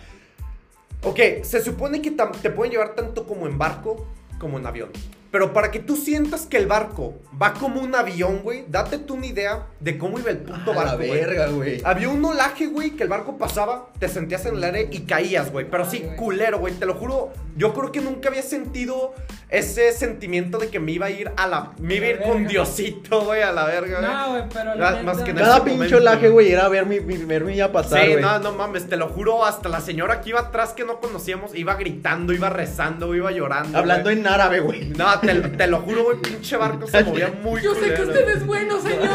Ok, 1.04 1.20
se 1.44 1.62
supone 1.62 2.02
que 2.02 2.12
te 2.42 2.50
pueden 2.50 2.72
llevar 2.72 2.96
tanto 2.96 3.28
como 3.28 3.48
en 3.48 3.58
barco 3.58 4.08
como 4.40 4.58
en 4.58 4.66
avión. 4.66 4.90
Pero 5.36 5.52
para 5.52 5.70
que 5.70 5.80
tú 5.80 5.98
sientas 5.98 6.46
que 6.46 6.56
el 6.56 6.66
barco 6.66 7.16
va 7.42 7.54
como 7.54 7.82
un 7.82 7.94
avión, 7.94 8.40
güey, 8.42 8.64
date 8.70 9.00
tú 9.00 9.16
una 9.16 9.26
idea 9.26 9.68
de 9.82 9.98
cómo 9.98 10.18
iba 10.18 10.32
el 10.32 10.38
puto 10.38 10.74
barco. 10.74 10.92
La 10.92 10.96
verga, 10.96 11.48
güey. 11.48 11.82
Había 11.84 12.08
un 12.08 12.24
olaje, 12.24 12.68
güey, 12.68 12.92
que 12.92 13.04
el 13.04 13.10
barco 13.10 13.38
pasaba, 13.38 13.90
te 14.00 14.08
sentías 14.08 14.46
en 14.46 14.56
el 14.56 14.64
aire 14.64 14.88
y 14.94 15.02
caías, 15.02 15.52
güey. 15.52 15.70
Pero 15.70 15.84
sí, 15.84 16.06
culero, 16.16 16.60
güey. 16.60 16.76
Te 16.76 16.86
lo 16.86 16.94
juro, 16.94 17.34
yo 17.58 17.74
creo 17.74 17.92
que 17.92 18.00
nunca 18.00 18.30
había 18.30 18.44
sentido 18.44 19.14
ese 19.50 19.92
sentimiento 19.92 20.58
de 20.58 20.70
que 20.70 20.80
me 20.80 20.94
iba 20.94 21.08
a 21.08 21.10
ir 21.10 21.30
a 21.36 21.48
la. 21.48 21.74
Me 21.80 21.96
iba 21.96 22.06
a 22.06 22.10
ir 22.12 22.22
con 22.22 22.48
Diosito, 22.48 23.26
güey, 23.26 23.42
a 23.42 23.52
la 23.52 23.66
verga, 23.66 24.00
güey. 24.00 24.12
No, 24.12 24.30
güey, 24.30 24.44
pero. 24.54 25.04
más 25.04 25.18
que 25.22 25.34
Cada 25.34 25.66
pinche 25.66 25.96
olaje, 25.96 26.30
güey, 26.30 26.52
era 26.52 26.70
ver 26.70 26.86
mi, 26.86 27.02
mi, 27.02 27.18
verme 27.18 27.58
ya 27.58 27.74
pasar. 27.74 28.06
Sí, 28.06 28.16
no, 28.22 28.40
no 28.40 28.54
mames, 28.54 28.88
te 28.88 28.96
lo 28.96 29.10
juro, 29.10 29.46
hasta 29.46 29.68
la 29.68 29.82
señora 29.82 30.22
que 30.22 30.30
iba 30.30 30.40
atrás 30.40 30.72
que 30.72 30.86
no 30.86 31.02
conocíamos 31.02 31.54
iba 31.56 31.76
gritando, 31.76 32.32
iba 32.32 32.50
rezando, 32.50 33.14
iba 33.14 33.32
llorando. 33.32 33.78
Hablando 33.78 34.10
en 34.10 34.26
árabe, 34.26 34.62
güey. 34.62 34.86
No, 34.90 35.20
te, 35.26 35.68
lo 35.68 35.80
juro, 35.82 36.04
güey, 36.04 36.18
pinche 36.22 36.58
barco 36.58 36.88
se 36.88 37.04
movía 37.04 37.32
muy 37.44 37.62
Yo 37.62 37.74
sé 37.76 37.94
que 37.94 38.02
usted 38.02 38.30
es 38.30 38.46
bueno, 38.46 38.80
señor. 38.82 39.10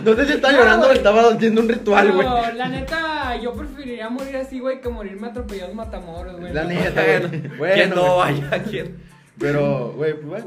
no 0.04 0.14
sé 0.14 0.26
si 0.26 0.32
está 0.32 0.52
llorando 0.52 0.88
o 0.88 0.92
estaba 0.92 1.28
haciendo 1.30 1.60
un 1.60 1.68
ritual, 1.68 2.12
güey. 2.12 2.26
No, 2.26 2.52
la 2.52 2.68
neta, 2.68 3.36
yo 3.40 3.52
preferiría 3.52 4.08
morir 4.08 4.36
así, 4.36 4.58
güey, 4.58 4.80
que 4.80 4.88
morirme 4.88 5.28
atropellado 5.28 5.70
en 5.70 5.76
Matamoros, 5.76 6.40
güey. 6.40 6.52
La 6.52 6.64
neta, 6.64 7.02
güey. 7.04 7.42
Bueno, 7.58 7.74
¿Quién 7.74 7.90
no 7.90 8.16
vaya? 8.16 8.62
¿quién? 8.68 8.96
Pero, 9.38 9.92
güey, 9.92 10.14
pues 10.14 10.26
bueno. 10.26 10.46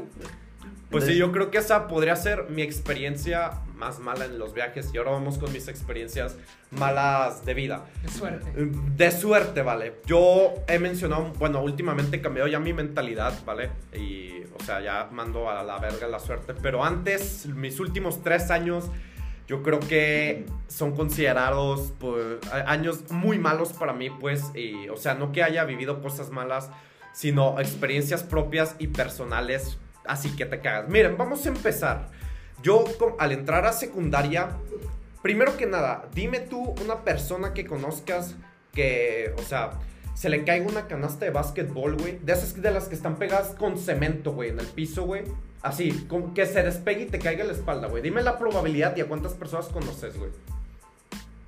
Pues 0.90 1.04
sí, 1.04 1.16
yo 1.16 1.30
creo 1.30 1.50
que 1.50 1.58
esa 1.58 1.86
podría 1.86 2.16
ser 2.16 2.46
mi 2.50 2.62
experiencia 2.62 3.52
más 3.80 3.98
mala 3.98 4.26
en 4.26 4.38
los 4.38 4.52
viajes 4.52 4.90
y 4.92 4.98
ahora 4.98 5.12
vamos 5.12 5.38
con 5.38 5.50
mis 5.52 5.66
experiencias 5.66 6.36
malas 6.70 7.46
de 7.46 7.54
vida. 7.54 7.86
De 8.02 8.10
suerte. 8.10 8.52
De 8.54 9.10
suerte, 9.10 9.62
¿vale? 9.62 9.94
Yo 10.06 10.54
he 10.68 10.78
mencionado, 10.78 11.32
bueno, 11.38 11.62
últimamente 11.62 12.18
he 12.18 12.20
cambiado 12.20 12.46
ya 12.46 12.60
mi 12.60 12.74
mentalidad, 12.74 13.32
¿vale? 13.46 13.70
Y, 13.94 14.42
o 14.58 14.62
sea, 14.62 14.80
ya 14.80 15.08
mando 15.10 15.48
a 15.50 15.64
la 15.64 15.78
verga 15.78 16.06
la 16.06 16.20
suerte, 16.20 16.54
pero 16.62 16.84
antes, 16.84 17.46
mis 17.46 17.80
últimos 17.80 18.22
tres 18.22 18.50
años 18.50 18.90
yo 19.48 19.62
creo 19.64 19.80
que 19.80 20.44
son 20.68 20.94
considerados 20.94 21.92
pues, 21.98 22.38
años 22.66 23.10
muy 23.10 23.38
malos 23.38 23.72
para 23.72 23.94
mí, 23.94 24.10
pues, 24.10 24.44
y, 24.54 24.88
o 24.90 24.96
sea, 24.96 25.14
no 25.14 25.32
que 25.32 25.42
haya 25.42 25.64
vivido 25.64 26.02
cosas 26.02 26.30
malas, 26.30 26.70
sino 27.12 27.58
experiencias 27.58 28.22
propias 28.22 28.76
y 28.78 28.88
personales, 28.88 29.78
así 30.06 30.36
que 30.36 30.44
te 30.44 30.60
cagas. 30.60 30.88
Miren, 30.88 31.16
vamos 31.16 31.46
a 31.46 31.48
empezar. 31.48 32.08
Yo 32.62 32.84
al 33.18 33.32
entrar 33.32 33.66
a 33.66 33.72
secundaria, 33.72 34.50
primero 35.22 35.56
que 35.56 35.66
nada, 35.66 36.08
dime 36.14 36.40
tú 36.40 36.74
una 36.82 37.04
persona 37.04 37.54
que 37.54 37.66
conozcas 37.66 38.34
que, 38.72 39.34
o 39.38 39.42
sea, 39.42 39.72
se 40.14 40.28
le 40.28 40.44
caiga 40.44 40.66
una 40.66 40.86
canasta 40.86 41.24
de 41.24 41.30
básquetbol, 41.30 41.96
güey, 41.96 42.18
de 42.18 42.32
esas 42.32 42.60
de 42.60 42.70
las 42.70 42.88
que 42.88 42.94
están 42.94 43.16
pegadas 43.16 43.54
con 43.54 43.78
cemento, 43.78 44.32
güey, 44.32 44.50
en 44.50 44.60
el 44.60 44.66
piso, 44.66 45.04
güey 45.04 45.24
Así, 45.62 45.92
con 46.08 46.32
que 46.32 46.46
se 46.46 46.62
despegue 46.62 47.02
y 47.02 47.06
te 47.06 47.18
caiga 47.18 47.42
en 47.42 47.48
la 47.48 47.52
espalda, 47.52 47.88
güey. 47.88 48.02
Dime 48.02 48.22
la 48.22 48.38
probabilidad 48.38 48.96
y 48.96 49.02
a 49.02 49.08
cuántas 49.08 49.34
personas 49.34 49.66
conoces, 49.66 50.16
güey. 50.16 50.30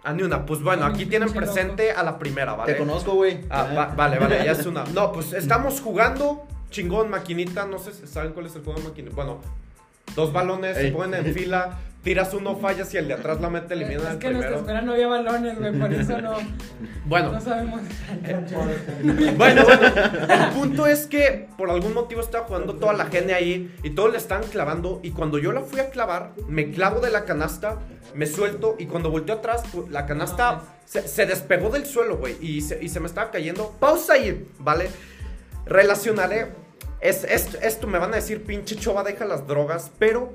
A 0.04 0.12
ni 0.12 0.22
una. 0.22 0.44
Pues 0.44 0.62
bueno, 0.62 0.84
aquí 0.84 1.06
tienen 1.06 1.32
presente 1.32 1.92
a 1.92 2.02
la 2.02 2.18
primera, 2.18 2.54
¿vale? 2.54 2.72
Te 2.72 2.78
conozco, 2.78 3.14
güey. 3.14 3.40
Ah, 3.48 3.94
vale, 3.96 4.18
vale, 4.18 4.44
ya 4.44 4.52
es 4.52 4.66
una. 4.66 4.84
No, 4.92 5.12
pues 5.12 5.32
estamos 5.32 5.80
jugando, 5.80 6.46
chingón, 6.70 7.08
maquinita. 7.08 7.64
No 7.64 7.78
sé, 7.78 8.06
¿saben 8.06 8.32
cuál 8.32 8.46
es 8.46 8.56
el 8.56 8.64
juego 8.64 8.80
de 8.80 8.88
maquinita? 8.88 9.14
Bueno, 9.14 9.40
dos 10.14 10.32
balones 10.32 10.76
se 10.76 10.92
ponen 10.92 11.26
en 11.26 11.34
fila 11.34 11.78
tiras 12.02 12.34
uno, 12.34 12.56
fallas 12.56 12.92
y 12.94 12.96
el 12.96 13.08
de 13.08 13.14
atrás 13.14 13.40
la 13.40 13.48
mete 13.48 13.74
elimina 13.74 14.12
Es 14.12 14.16
que 14.16 14.26
en 14.26 14.34
nuestra 14.34 14.56
escuela 14.56 14.82
no 14.82 14.92
había 14.92 15.06
balones, 15.06 15.58
güey, 15.58 15.78
por 15.78 15.92
eso 15.92 16.20
no. 16.20 16.36
Bueno. 17.04 17.32
No 17.32 17.40
sabemos. 17.40 17.80
bueno, 19.36 19.64
bueno. 19.64 19.88
El 20.28 20.50
punto 20.52 20.86
es 20.86 21.06
que 21.06 21.48
por 21.56 21.70
algún 21.70 21.94
motivo 21.94 22.20
estaba 22.20 22.46
jugando 22.46 22.76
toda 22.76 22.92
la 22.92 23.06
gente 23.06 23.34
ahí 23.34 23.74
y 23.82 23.90
todos 23.90 24.12
le 24.12 24.18
estaban 24.18 24.44
clavando. 24.48 25.00
Y 25.02 25.10
cuando 25.10 25.38
yo 25.38 25.52
la 25.52 25.62
fui 25.62 25.80
a 25.80 25.90
clavar, 25.90 26.32
me 26.48 26.70
clavo 26.70 27.00
de 27.00 27.10
la 27.10 27.24
canasta, 27.24 27.78
me 28.14 28.26
suelto 28.26 28.76
y 28.78 28.86
cuando 28.86 29.10
volteo 29.10 29.36
atrás, 29.36 29.62
pues, 29.72 29.88
la 29.90 30.06
canasta 30.06 30.62
se, 30.84 31.26
despegó 31.26 31.70
del 31.70 31.86
suelo, 31.86 32.18
güey, 32.18 32.36
y 32.40 32.62
se, 32.62 32.82
y 32.82 32.88
se 32.88 33.00
me 33.00 33.06
estaba 33.06 33.30
cayendo. 33.30 33.76
Pausa 33.78 34.14
ahí, 34.14 34.48
¿vale? 34.58 34.88
Relacionaré. 35.66 36.61
Es, 37.02 37.24
esto 37.24 37.86
me 37.86 37.98
van 37.98 38.12
a 38.12 38.16
decir, 38.16 38.44
pinche 38.44 38.76
chova, 38.76 39.02
deja 39.02 39.24
las 39.24 39.46
drogas, 39.46 39.90
pero 39.98 40.32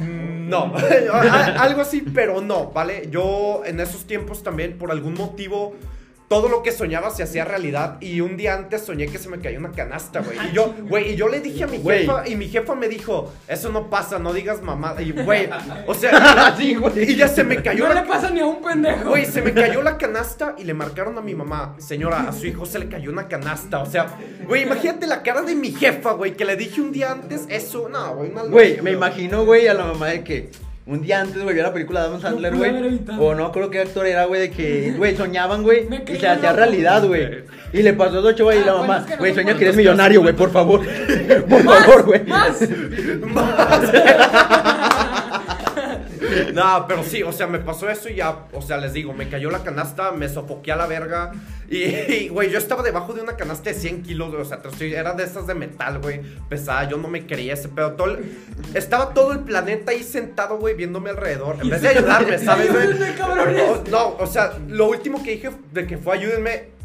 Mm, 0.00 0.48
no, 0.48 0.72
algo 1.58 1.80
así, 1.80 2.02
pero 2.02 2.40
no, 2.40 2.70
¿vale? 2.70 3.08
Yo 3.10 3.62
en 3.64 3.80
esos 3.80 4.06
tiempos 4.06 4.42
también, 4.42 4.78
por 4.78 4.90
algún 4.92 5.14
motivo, 5.14 5.74
todo 6.28 6.48
lo 6.48 6.62
que 6.62 6.72
soñaba 6.72 7.10
se 7.10 7.22
hacía 7.22 7.44
realidad. 7.44 7.96
Y 8.00 8.20
un 8.20 8.36
día 8.36 8.54
antes 8.54 8.82
soñé 8.82 9.06
que 9.06 9.18
se 9.18 9.28
me 9.28 9.40
cayó 9.40 9.58
una 9.58 9.72
canasta, 9.72 10.20
güey. 10.20 10.38
Y 10.50 10.54
yo, 10.54 10.74
güey, 10.82 11.12
y 11.12 11.16
yo 11.16 11.28
le 11.28 11.40
dije 11.40 11.64
a 11.64 11.66
mi 11.66 11.82
jefa, 11.82 12.28
y 12.28 12.36
mi 12.36 12.48
jefa 12.48 12.74
me 12.74 12.88
dijo, 12.88 13.32
eso 13.48 13.70
no 13.70 13.88
pasa, 13.88 14.18
no 14.18 14.32
digas 14.32 14.62
mamá. 14.62 14.94
Y, 14.98 15.12
güey, 15.12 15.48
o 15.86 15.94
sea, 15.94 16.54
y 16.60 17.16
ya 17.16 17.28
se 17.28 17.44
me 17.44 17.62
cayó. 17.62 17.88
No 17.88 17.94
le 17.94 18.02
pasa 18.02 18.30
ni 18.30 18.40
a 18.40 18.46
un 18.46 18.62
pendejo. 18.62 19.08
Güey, 19.08 19.24
se 19.24 19.40
me 19.40 19.52
cayó 19.54 19.82
la 19.82 19.96
canasta 19.96 20.54
y 20.58 20.64
le 20.64 20.74
marcaron 20.74 21.16
a 21.16 21.22
mi 21.22 21.34
mamá, 21.34 21.74
señora, 21.78 22.28
a 22.28 22.32
su 22.32 22.46
hijo 22.46 22.66
se 22.66 22.78
le 22.78 22.88
cayó 22.88 23.10
una 23.10 23.26
canasta. 23.26 23.78
O 23.80 23.86
sea, 23.86 24.18
güey, 24.46 24.62
imagínate 24.62 25.06
la 25.06 25.22
cara 25.22 25.42
de 25.42 25.54
mi 25.54 25.72
jefa, 25.72 26.12
güey, 26.12 26.34
que 26.34 26.44
le 26.44 26.56
dije 26.56 26.80
un 26.80 26.92
día 26.92 27.12
antes, 27.12 27.46
eso, 27.48 27.88
no, 27.88 28.16
güey, 28.16 28.30
Güey, 28.50 28.82
me 28.82 28.92
imagino, 28.92 29.44
güey, 29.44 29.66
a 29.68 29.74
la 29.74 29.84
mamá 29.84 30.08
de 30.08 30.22
que 30.22 30.50
un 30.88 31.02
día 31.02 31.20
antes, 31.20 31.42
güey, 31.42 31.54
vio 31.54 31.62
la 31.62 31.72
película 31.72 32.00
de 32.00 32.06
Adam 32.06 32.20
Sandler, 32.20 32.56
güey. 32.56 33.00
o 33.20 33.34
no 33.34 33.52
creo 33.52 33.68
qué 33.68 33.80
actor 33.80 34.06
era, 34.06 34.24
güey, 34.24 34.40
de 34.40 34.50
que, 34.50 34.92
güey, 34.96 35.14
soñaban, 35.14 35.62
güey, 35.62 35.86
y 36.08 36.16
se 36.16 36.26
hacía 36.26 36.52
realidad, 36.54 37.06
güey. 37.06 37.44
Y 37.74 37.82
le 37.82 37.92
pasó 37.92 38.26
eso, 38.26 38.44
güey, 38.44 38.62
y 38.62 38.64
la 38.64 38.72
ah, 38.72 38.76
mamá, 38.76 39.06
güey, 39.18 39.34
sueña 39.34 39.54
que 39.54 39.64
eres 39.64 39.76
millonario, 39.76 40.22
güey, 40.22 40.34
por 40.34 40.50
favor. 40.50 40.80
por 41.48 41.62
favor, 41.62 42.06
güey. 42.06 42.24
Más. 42.24 42.60
Más. 43.26 45.04
No, 46.52 46.86
pero 46.88 47.02
sí, 47.04 47.22
o 47.22 47.32
sea, 47.32 47.46
me 47.46 47.58
pasó 47.58 47.88
eso 47.88 48.08
y 48.08 48.16
ya, 48.16 48.46
o 48.52 48.62
sea, 48.62 48.76
les 48.78 48.92
digo, 48.92 49.12
me 49.12 49.28
cayó 49.28 49.50
la 49.50 49.62
canasta, 49.62 50.12
me 50.12 50.28
sofoqué 50.28 50.72
a 50.72 50.76
la 50.76 50.86
verga. 50.86 51.32
Y, 51.70 52.28
güey, 52.28 52.50
yo 52.50 52.58
estaba 52.58 52.82
debajo 52.82 53.12
de 53.12 53.20
una 53.20 53.36
canasta 53.36 53.70
de 53.70 53.78
100 53.78 54.02
kilos, 54.02 54.32
o 54.32 54.44
sea, 54.44 54.60
era 54.80 55.12
de 55.12 55.24
esas 55.24 55.46
de 55.46 55.54
metal, 55.54 55.98
güey, 55.98 56.20
pesada. 56.48 56.88
Yo 56.88 56.96
no 56.96 57.08
me 57.08 57.26
quería 57.26 57.54
ese 57.54 57.68
pedo. 57.68 57.92
Todo 57.92 58.18
estaba 58.74 59.12
todo 59.12 59.32
el 59.32 59.40
planeta 59.40 59.92
ahí 59.92 60.02
sentado, 60.02 60.58
güey, 60.58 60.74
viéndome 60.74 61.10
alrededor. 61.10 61.58
En 61.60 61.68
vez 61.68 61.82
de 61.82 61.88
ayudarme, 61.88 62.38
¿sabes, 62.38 62.72
güey? 62.72 62.88
No, 63.90 64.16
o 64.18 64.26
sea, 64.26 64.58
lo 64.68 64.88
último 64.88 65.22
que 65.22 65.32
dije 65.32 65.50
de 65.72 65.86
que 65.86 65.98
fue 65.98 66.16
ayúdenme 66.16 66.77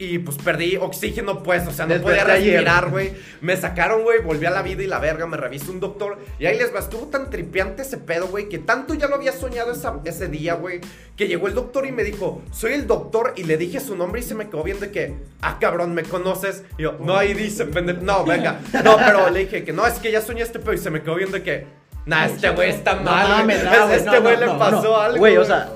y 0.00 0.18
pues 0.18 0.38
perdí 0.38 0.78
oxígeno, 0.78 1.42
pues, 1.42 1.66
o 1.66 1.72
sea, 1.72 1.84
no 1.84 1.94
podía 2.00 2.24
respirar, 2.24 2.88
güey. 2.88 3.12
Me 3.42 3.54
sacaron, 3.54 4.02
güey, 4.02 4.20
volví 4.20 4.46
a 4.46 4.50
la 4.50 4.62
vida 4.62 4.82
y 4.82 4.86
la 4.86 4.98
verga, 4.98 5.26
me 5.26 5.36
revisó 5.36 5.70
un 5.72 5.78
doctor. 5.78 6.18
Y 6.38 6.46
ahí 6.46 6.56
les 6.56 6.74
va, 6.74 6.78
estuvo 6.78 7.08
tan 7.08 7.28
tripiante 7.28 7.82
ese 7.82 7.98
pedo, 7.98 8.26
güey, 8.28 8.48
que 8.48 8.58
tanto 8.58 8.94
ya 8.94 9.08
lo 9.08 9.16
había 9.16 9.32
soñado 9.32 9.74
ese 10.04 10.28
día, 10.28 10.54
güey, 10.54 10.80
que 11.18 11.28
llegó 11.28 11.48
el 11.48 11.54
doctor 11.54 11.84
y 11.86 11.92
me 11.92 12.02
dijo, 12.02 12.40
soy 12.50 12.72
el 12.72 12.86
doctor, 12.86 13.34
y 13.36 13.44
le 13.44 13.58
dije 13.58 13.78
su 13.78 13.94
nombre 13.94 14.22
y 14.22 14.24
se 14.24 14.34
me 14.34 14.48
quedó 14.48 14.62
viendo 14.62 14.86
de 14.86 14.90
que, 14.90 15.16
ah, 15.42 15.58
cabrón, 15.60 15.92
¿me 15.92 16.02
conoces? 16.02 16.64
Y 16.78 16.84
yo, 16.84 16.96
no, 16.98 17.18
ahí 17.18 17.34
dice, 17.34 17.66
pendejo, 17.66 18.00
no, 18.00 18.24
venga. 18.24 18.58
No, 18.82 18.96
pero 18.96 19.28
le 19.28 19.40
dije 19.40 19.64
que 19.64 19.74
no, 19.74 19.86
es 19.86 19.98
que 19.98 20.10
ya 20.10 20.22
soñé 20.22 20.40
este 20.40 20.60
pedo 20.60 20.72
y 20.72 20.78
se 20.78 20.88
me 20.88 21.02
quedó 21.02 21.16
viendo 21.16 21.36
de 21.36 21.42
que, 21.42 21.66
nah, 22.06 22.24
este 22.24 22.48
güey 22.48 22.70
está 22.70 22.94
mal. 22.96 23.46
No, 23.46 23.92
este 23.92 24.18
güey 24.18 24.38
le 24.38 24.46
pasó 24.46 24.98
algo. 24.98 25.18
Güey, 25.18 25.36
o 25.36 25.44
sea 25.44 25.70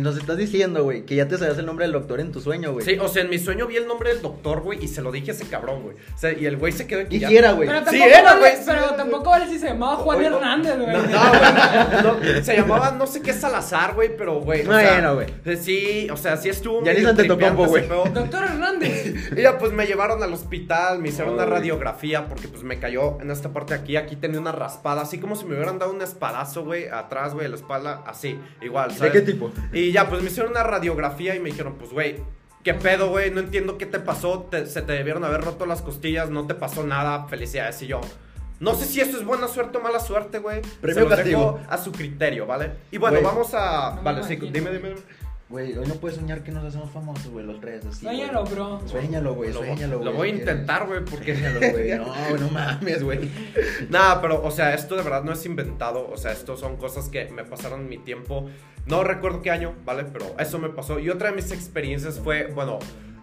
nos 0.00 0.16
estás 0.16 0.36
diciendo, 0.36 0.84
güey, 0.84 1.04
que 1.04 1.14
ya 1.14 1.28
te 1.28 1.36
sabías 1.38 1.58
el 1.58 1.66
nombre 1.66 1.84
del 1.84 1.92
doctor 1.92 2.20
en 2.20 2.32
tu 2.32 2.40
sueño, 2.40 2.72
güey. 2.72 2.84
Sí, 2.84 2.96
o 3.00 3.08
sea, 3.08 3.22
en 3.22 3.30
mi 3.30 3.38
sueño 3.38 3.66
vi 3.66 3.76
el 3.76 3.86
nombre 3.86 4.10
del 4.10 4.22
doctor, 4.22 4.60
güey, 4.60 4.82
y 4.82 4.88
se 4.88 5.02
lo 5.02 5.12
dije 5.12 5.30
a 5.32 5.34
ese 5.34 5.46
cabrón, 5.46 5.82
güey. 5.82 5.96
O 6.14 6.18
sea, 6.18 6.32
y 6.32 6.46
el 6.46 6.56
güey 6.56 6.72
se 6.72 6.86
quedó 6.86 7.02
aquí. 7.02 7.16
Y 7.16 7.20
si 7.20 7.36
era, 7.36 7.52
güey. 7.52 7.68
Sí, 7.90 8.02
era, 8.02 8.36
güey. 8.36 8.52
Pero 8.64 8.94
tampoco 8.94 9.30
vale 9.30 9.46
si 9.48 9.58
se 9.58 9.68
llamaba 9.68 9.96
Juan 9.96 10.24
Hernández, 10.24 10.76
güey. 10.78 10.96
No, 12.02 12.16
güey. 12.16 12.42
se 12.42 12.56
llamaba 12.56 12.92
no 12.92 13.06
sé 13.06 13.20
qué 13.22 13.32
Salazar, 13.32 13.94
güey, 13.94 14.16
pero, 14.16 14.40
güey. 14.40 14.64
Bueno, 14.64 15.14
güey. 15.16 15.26
Eh, 15.44 15.56
sí, 15.56 16.08
o 16.10 16.16
sea, 16.16 16.36
sí 16.36 16.48
estuvo. 16.48 16.84
Ya 16.84 16.94
ni 16.94 17.00
se 17.00 17.14
te 17.14 17.24
tocó, 17.24 17.66
güey. 17.66 17.86
Doctor 17.88 18.44
Hernández. 18.44 19.14
Ya, 19.42 19.58
pues 19.58 19.72
me 19.72 19.86
llevaron 19.86 20.22
al 20.22 20.32
hospital, 20.32 21.00
me 21.00 21.08
hicieron 21.08 21.34
una 21.34 21.46
radiografía, 21.46 22.28
porque 22.28 22.48
pues 22.48 22.62
me 22.62 22.78
cayó 22.78 23.20
en 23.20 23.30
esta 23.30 23.52
parte 23.52 23.74
de 23.74 23.80
aquí. 23.80 23.96
Aquí 23.96 24.14
tenía 24.14 24.38
una 24.38 24.52
raspada, 24.52 25.02
así 25.02 25.18
como 25.18 25.34
si 25.34 25.46
me 25.46 25.54
hubieran 25.54 25.78
dado 25.78 25.92
un 25.92 26.02
espadazo, 26.02 26.64
güey, 26.64 26.88
atrás, 26.88 27.34
güey, 27.34 27.48
la 27.48 27.56
espalda, 27.56 28.04
así, 28.06 28.38
igual, 28.60 28.92
¿sabes? 28.92 29.12
¿De 29.12 29.20
qué 29.20 29.32
tipo? 29.32 29.50
Y 29.72 29.81
ya, 29.90 30.08
pues 30.08 30.22
me 30.22 30.28
hicieron 30.28 30.52
una 30.52 30.62
radiografía 30.62 31.34
y 31.34 31.40
me 31.40 31.50
dijeron, 31.50 31.74
pues, 31.78 31.90
güey, 31.90 32.16
¿qué 32.62 32.74
pedo, 32.74 33.08
güey? 33.08 33.30
No 33.30 33.40
entiendo 33.40 33.78
qué 33.78 33.86
te 33.86 33.98
pasó. 33.98 34.48
se 34.52 34.82
te 34.82 34.92
debieron 34.92 35.24
haber 35.24 35.40
roto 35.40 35.66
las 35.66 35.82
costillas, 35.82 36.30
no 36.30 36.46
te 36.46 36.54
pasó 36.54 36.84
nada. 36.84 37.26
Felicidades. 37.26 37.82
Y 37.82 37.88
yo, 37.88 38.00
no 38.60 38.76
sé 38.76 38.84
si 38.84 39.00
eso 39.00 39.18
es 39.18 39.24
buena 39.24 39.48
suerte 39.48 39.78
o 39.78 39.80
mala 39.80 39.98
suerte, 39.98 40.38
güey. 40.38 40.62
Se 40.62 41.00
lo 41.00 41.08
dejo 41.08 41.58
a 41.68 41.78
su 41.78 41.90
criterio, 41.90 42.46
¿vale? 42.46 42.72
Y 42.92 42.98
bueno, 42.98 43.20
vamos 43.20 43.54
a. 43.54 43.98
vale, 44.02 44.22
sí, 44.22 44.36
dime, 44.36 44.70
dime. 44.70 44.94
Güey, 45.52 45.76
hoy 45.76 45.86
no 45.86 45.96
puedes 45.96 46.16
soñar 46.16 46.42
que 46.42 46.50
nos 46.50 46.64
hacemos 46.64 46.90
famosos, 46.90 47.28
güey, 47.30 47.44
los 47.44 47.60
tres, 47.60 47.84
así. 47.84 48.06
Suéñalo, 48.06 48.42
bro. 48.44 48.80
Suéñalo, 48.86 49.34
güey, 49.34 49.52
suéñalo, 49.52 49.98
güey. 49.98 50.10
Lo 50.10 50.16
voy 50.16 50.28
a 50.30 50.32
intentar, 50.32 50.86
güey, 50.86 51.04
porque. 51.04 51.34
Suéñalo, 51.34 51.60
güey. 51.60 51.90
No, 51.98 52.38
no 52.38 52.48
mames, 52.48 53.02
güey. 53.02 53.30
Nada, 53.90 54.22
pero, 54.22 54.42
o 54.42 54.50
sea, 54.50 54.72
esto 54.72 54.96
de 54.96 55.02
verdad 55.02 55.24
no 55.24 55.32
es 55.32 55.44
inventado. 55.44 56.08
O 56.10 56.16
sea, 56.16 56.32
esto 56.32 56.56
son 56.56 56.78
cosas 56.78 57.10
que 57.10 57.28
me 57.28 57.44
pasaron 57.44 57.82
en 57.82 57.90
mi 57.90 57.98
tiempo. 57.98 58.48
No 58.86 59.04
recuerdo 59.04 59.42
qué 59.42 59.50
año, 59.50 59.74
¿vale? 59.84 60.04
Pero 60.10 60.34
eso 60.38 60.58
me 60.58 60.70
pasó. 60.70 60.98
Y 60.98 61.10
otra 61.10 61.28
de 61.28 61.36
mis 61.36 61.52
experiencias 61.52 62.18
fue, 62.18 62.46
bueno, 62.46 62.78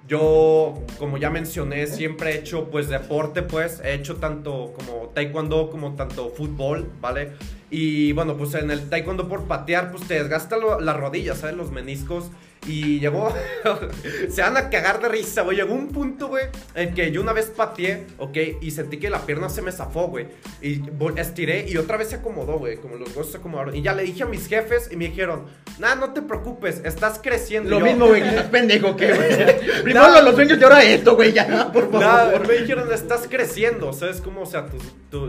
yo, 0.10 0.74
como 0.98 1.18
ya 1.18 1.30
mencioné, 1.30 1.86
siempre 1.86 2.32
he 2.32 2.40
hecho, 2.40 2.70
pues, 2.72 2.90
deporte, 2.90 3.44
pues. 3.44 3.80
He 3.82 3.94
hecho 3.94 4.16
tanto 4.16 4.74
como 4.76 5.12
taekwondo 5.14 5.70
como 5.70 5.96
tanto 5.96 6.30
fútbol, 6.30 6.92
¿vale? 7.00 7.34
Y 7.70 8.12
bueno, 8.14 8.36
pues 8.36 8.56
en 8.56 8.72
el 8.72 8.90
taekwondo 8.90 9.30
por 9.30 9.46
patear, 9.46 9.92
pues 9.92 10.08
te 10.08 10.16
desgasta 10.16 10.58
las 10.58 10.98
rodillas, 10.98 11.38
¿sabes? 11.38 11.56
Los 11.56 11.72
meniscos. 11.72 12.32
Y 12.68 13.00
llegó. 13.00 13.34
se 14.30 14.42
van 14.42 14.56
a 14.58 14.70
cagar 14.70 15.02
de 15.02 15.10
risa, 15.10 15.42
güey. 15.42 15.58
Llegó 15.58 15.74
un 15.74 15.90
punto, 15.90 16.28
güey, 16.28 16.46
en 16.76 16.94
que 16.94 17.12
yo 17.12 17.22
una 17.22 17.34
vez 17.34 17.48
pateé, 17.56 18.06
¿ok? 18.18 18.38
Y 18.62 18.72
sentí 18.72 18.98
que 18.98 19.10
la 19.10 19.26
pierna 19.26 19.50
se 19.50 19.62
me 19.62 19.72
zafó, 19.72 20.08
güey. 20.08 20.28
Y 20.62 20.82
estiré 21.18 21.66
y 21.68 21.78
otra 21.78 21.98
vez 21.98 22.10
se 22.10 22.16
acomodó, 22.18 22.60
güey. 22.60 22.78
Como 22.78 22.96
los 22.96 23.10
huesos 23.10 23.32
se 23.32 23.38
acomodaron. 23.38 23.76
Y 23.76 23.82
ya 23.82 23.94
le 23.94 24.04
dije 24.04 24.24
a 24.24 24.28
mis 24.28 24.48
jefes 24.48 24.90
y 24.92 24.96
me 24.96 25.06
dijeron, 25.10 25.46
nah, 25.80 25.96
no 25.96 26.14
te 26.14 26.22
preocupes, 26.22 26.82
estás 26.86 27.20
creciendo. 27.22 27.70
Lo 27.72 27.80
mismo, 27.80 28.08
güey, 28.08 28.22
que 28.22 28.30
es 28.36 28.44
pendejo, 28.44 28.96
que, 28.96 29.14
güey. 29.14 29.82
Primero 29.84 30.22
los 30.22 30.36
sueños 30.36 30.60
y 30.60 30.64
ahora 30.64 30.84
esto, 30.84 31.16
güey, 31.16 31.34
ya, 31.34 31.72
por 31.72 31.86
favor. 31.86 32.00
Nada, 32.02 32.40
me 32.40 32.54
dijeron, 32.56 32.92
estás 32.94 33.26
creciendo. 33.30 33.92
¿Sabes 33.94 34.22
cómo? 34.22 34.42
O 34.42 34.46
sea, 34.46 34.68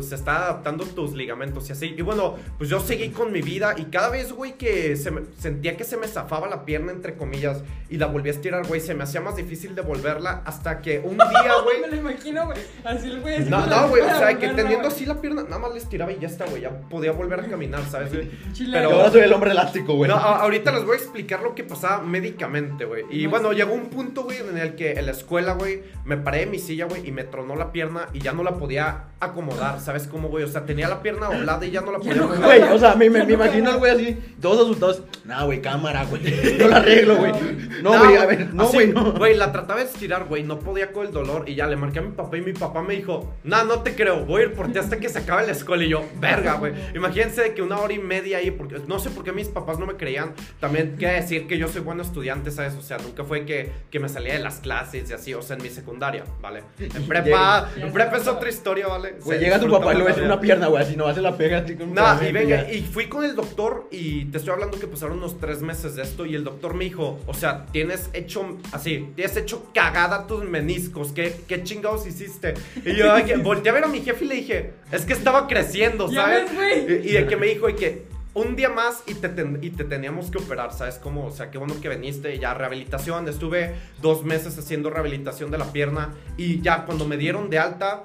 se 0.03 0.15
está 0.15 0.37
adaptando 0.45 0.85
tus 0.85 1.13
ligamentos 1.15 1.69
y 1.69 1.73
así. 1.73 1.95
Y 1.97 2.03
bueno, 2.03 2.11
bueno, 2.11 2.35
pues 2.59 2.69
yo 2.69 2.81
seguí 2.81 3.11
con 3.11 3.31
mi 3.31 3.41
vida 3.41 3.75
y 3.79 3.85
cada 3.85 4.09
vez, 4.11 4.33
güey, 4.33 4.59
que 4.59 4.97
se 4.97 5.13
me- 5.13 5.23
sentía 5.39 5.77
que 5.77 5.85
se 5.85 5.97
me 5.97 6.09
zafaba 6.09 6.49
la 6.49 6.65
pierna, 6.65 6.91
entre 6.91 7.15
comillas, 7.21 7.63
y 7.89 7.99
la 7.99 8.07
volví 8.07 8.31
a 8.31 8.33
estirar, 8.33 8.67
güey, 8.67 8.81
se 8.81 8.95
me 8.95 9.05
hacía 9.05 9.21
más 9.21 9.37
difícil 9.37 9.75
devolverla 9.75 10.43
hasta 10.45 10.81
que 10.81 10.99
un 10.99 11.17
día, 11.31 11.53
güey... 11.63 11.81
Me 11.83 11.87
lo 11.89 11.97
imagino, 11.97 12.47
güey. 12.47 12.59
Así 12.85 13.09
el 13.09 13.21
güey. 13.21 13.41
No, 13.45 13.65
la 13.67 13.83
no, 13.83 13.89
güey, 13.91 14.03
o 14.03 14.19
sea, 14.19 14.37
que 14.39 14.49
teniendo 14.49 14.89
así 14.89 15.07
la 15.07 15.21
pierna, 15.21 15.43
nada 15.45 15.59
más 15.59 15.73
le 15.73 15.79
estiraba 15.79 16.11
y 16.11 16.19
ya 16.19 16.27
está, 16.29 16.47
güey, 16.47 16.63
ya 16.63 16.71
podía 16.89 17.13
volver 17.13 17.41
a 17.41 17.47
caminar, 17.47 17.83
¿sabes? 17.89 18.11
Chile. 18.53 18.79
Pero- 18.79 18.91
ahora 18.93 19.11
soy 19.11 19.21
el 19.21 19.33
hombre 19.33 19.51
elástico, 19.53 19.95
güey. 19.95 20.11
No, 20.11 20.17
ahorita 20.17 20.73
les 20.73 20.85
voy 20.85 20.95
a 20.95 20.99
explicar 20.99 21.43
lo 21.43 21.55
que 21.55 21.63
pasaba 21.63 22.03
médicamente, 22.03 22.85
güey. 22.87 23.05
Y 23.11 23.25
No, 23.25 23.31
bueno, 23.31 23.51
sí. 23.51 23.57
llegó 23.57 23.75
un 23.75 23.91
punto, 23.91 24.23
güey, 24.25 24.39
en 24.39 24.57
el 24.59 24.75
que 24.75 24.93
en 24.93 25.07
la 25.07 25.13
escuela, 25.13 25.53
güey, 25.53 25.83
me 26.05 26.17
paré 26.17 26.41
de 26.41 26.47
mi 26.47 26.59
silla, 26.59 26.87
güey, 26.87 27.07
y 27.07 27.13
me 27.13 27.25
tronó 27.25 27.55
la 27.57 27.71
pierna 27.73 28.07
y 28.13 28.21
ya 28.21 28.33
no 28.33 28.43
la 28.43 28.55
podía 28.55 29.05
acomodar, 29.21 29.81
¿sabes 29.81 30.07
cómo, 30.07 30.29
güey? 30.29 30.45
O 30.45 30.49
sea, 30.49 30.65
tenía 30.65 30.89
la 30.89 31.03
pierna 31.03 31.27
doblada 31.27 31.67
y 31.67 31.71
ya 31.71 31.83
no 31.83 31.93
la 31.93 31.99
podía. 31.99 32.23
Güey, 32.23 32.63
o 32.63 32.79
sea, 32.79 32.95
me, 32.95 33.11
me, 33.11 33.25
me 33.25 33.35
imagino 33.35 33.71
al 33.71 33.79
güey 33.79 33.93
así, 33.93 34.19
todos 34.41 34.61
asustados. 34.65 35.03
Nah, 35.25 35.45
güey, 35.45 35.61
cámara, 35.61 36.05
güey. 36.05 36.23
Yo 36.59 36.69
la 36.69 36.77
arreglo, 36.77 37.10
güey. 37.17 37.33
No, 37.81 37.99
güey, 37.99 38.17
a 38.17 38.27
ver, 38.27 38.53
no, 38.53 38.69
güey, 38.69 38.89
no. 38.89 39.13
Güey, 39.15 39.35
la 39.39 39.53
trataba 39.53 39.81
de 39.81 39.87
estirar, 39.87 40.27
güey, 40.27 40.43
no 40.43 40.59
podía 40.59 40.93
con 40.93 41.07
el 41.07 41.13
dolor 41.13 41.49
y 41.49 41.55
ya 41.55 41.67
le 41.67 41.77
marqué 41.77 42.01
a 42.01 42.03
mi 42.03 42.11
papá 42.11 42.37
y 42.37 42.43
mi 42.43 42.53
papá 42.53 42.83
me 42.83 42.95
dijo, 42.95 43.33
nah, 43.43 43.65
no 43.65 43.81
te 43.81 43.95
creo, 43.95 44.27
voy 44.27 44.43
a 44.43 44.45
ir 44.47 44.53
por 44.53 44.71
ti 44.71 44.79
hasta 44.79 44.99
que 44.99 45.09
se 45.09 45.21
acabe 45.21 45.47
la 45.47 45.53
escuela 45.53 45.83
y 45.85 45.89
yo, 45.89 46.05
verga, 46.21 46.57
güey. 46.57 46.75
Imagínense 46.95 47.41
de 47.41 47.55
que 47.55 47.63
una 47.63 47.79
hora 47.79 47.95
y 47.95 47.99
media 47.99 48.37
ahí, 48.37 48.51
porque 48.51 48.77
no 48.87 48.99
sé 48.99 49.09
por 49.09 49.25
qué 49.25 49.33
mis 49.33 49.49
papás 49.49 49.79
no 49.79 49.87
me 49.87 49.95
creían. 49.97 50.35
También 50.61 50.97
quiere 50.99 51.15
decir 51.15 51.47
que 51.47 51.57
yo 51.57 51.69
soy 51.69 51.81
buen 51.81 52.01
estudiante, 52.01 52.51
¿sabes? 52.51 52.75
O 52.75 52.83
sea, 52.83 52.99
nunca 52.99 53.25
fue 53.25 53.47
que, 53.47 53.73
que 53.91 53.99
me 53.99 54.11
salía 54.11 54.35
de 54.35 54.41
las 54.41 54.59
clases 54.61 55.09
y 55.09 55.13
así, 55.15 55.33
o 55.33 55.41
sea, 55.41 55.57
en 55.57 55.63
mi 55.63 55.71
secundaria, 55.71 56.25
¿vale? 56.43 56.65
En 56.79 57.07
prepa, 57.09 57.25
Llega- 57.25 57.71
en 57.87 57.93
prepa 57.95 58.19
es 58.19 58.29
otra 58.29 58.51
historia, 58.51 58.89
¿vale? 58.89 59.15
Güey, 59.25 59.39
llega 59.39 59.59
tu 59.59 59.71
papá 59.71 59.95
y 59.95 59.99
lo 59.99 60.05
ves 60.05 60.19
en 60.19 60.25
una 60.25 60.39
pierna, 60.39 60.67
güey, 60.67 60.83
así 60.83 60.97
no 60.99 61.13
se 61.15 61.23
la 61.23 61.35
pega 61.35 61.59
así 61.61 61.77
con 61.77 61.95
Nah, 61.95 62.23
y 62.23 62.31
venga, 62.31 62.71
y 62.71 62.83
fui 62.83 63.07
con 63.09 63.25
el 63.25 63.35
doctor 63.35 63.89
y 63.91 64.27
te 64.27 64.37
estoy 64.37 64.53
hablando 64.53 64.79
que 64.79 64.87
pasaron 64.87 65.17
unos 65.17 65.41
tres 65.41 65.63
meses 65.63 65.97
de 65.97 66.03
esto 66.03 66.27
y 66.27 66.35
el 66.35 66.45
doctor 66.45 66.75
me 66.75 66.85
dijo, 66.85 67.00
o 67.27 67.35
sea, 67.35 67.67
tienes 67.73 68.11
hecho 68.13 68.59
así, 68.73 69.11
tienes 69.15 69.37
hecho 69.37 69.71
cagada 69.75 70.27
tus 70.27 70.45
meniscos, 70.45 71.13
¿qué, 71.13 71.35
qué 71.49 71.63
chingados 71.63 72.07
hiciste? 72.07 72.55
Y 72.85 72.95
yo 72.97 73.07
volteé 73.43 73.71
a 73.71 73.75
ver 73.75 73.85
a 73.85 73.89
mi 73.89 74.01
jefe 74.01 74.25
y 74.25 74.29
le 74.29 74.35
dije, 74.37 74.73
es 74.93 75.05
que 75.05 75.13
estaba 75.13 75.47
creciendo, 75.47 76.11
¿sabes? 76.11 76.57
ves. 76.57 77.05
Y, 77.05 77.09
y 77.09 77.13
de 77.13 77.27
que 77.27 77.37
me 77.37 77.47
dijo 77.47 77.67
de 77.67 77.75
que 77.77 78.11
un 78.33 78.55
día 78.55 78.69
más 78.69 79.03
y 79.09 79.15
te, 79.15 79.29
ten- 79.29 79.59
y 79.61 79.71
te 79.71 79.83
teníamos 79.83 80.31
que 80.31 80.39
operar, 80.39 80.73
¿sabes 80.73 80.97
cómo? 80.97 81.27
O 81.27 81.31
sea, 81.33 81.51
qué 81.51 81.59
bueno 81.59 81.75
que 81.81 81.89
viniste, 81.89 82.39
ya 82.39 82.55
rehabilitación, 82.55 83.29
estuve 83.29 83.75
dos 84.01 84.25
meses 84.25 84.57
haciendo 84.57 84.89
rehabilitación 84.89 85.51
de 85.51 85.59
la 85.59 85.73
pierna 85.73 86.15
y 86.37 86.61
ya 86.61 86.85
cuando 86.85 87.07
me 87.07 87.17
dieron 87.17 87.51
de 87.51 87.59
alta 87.59 88.05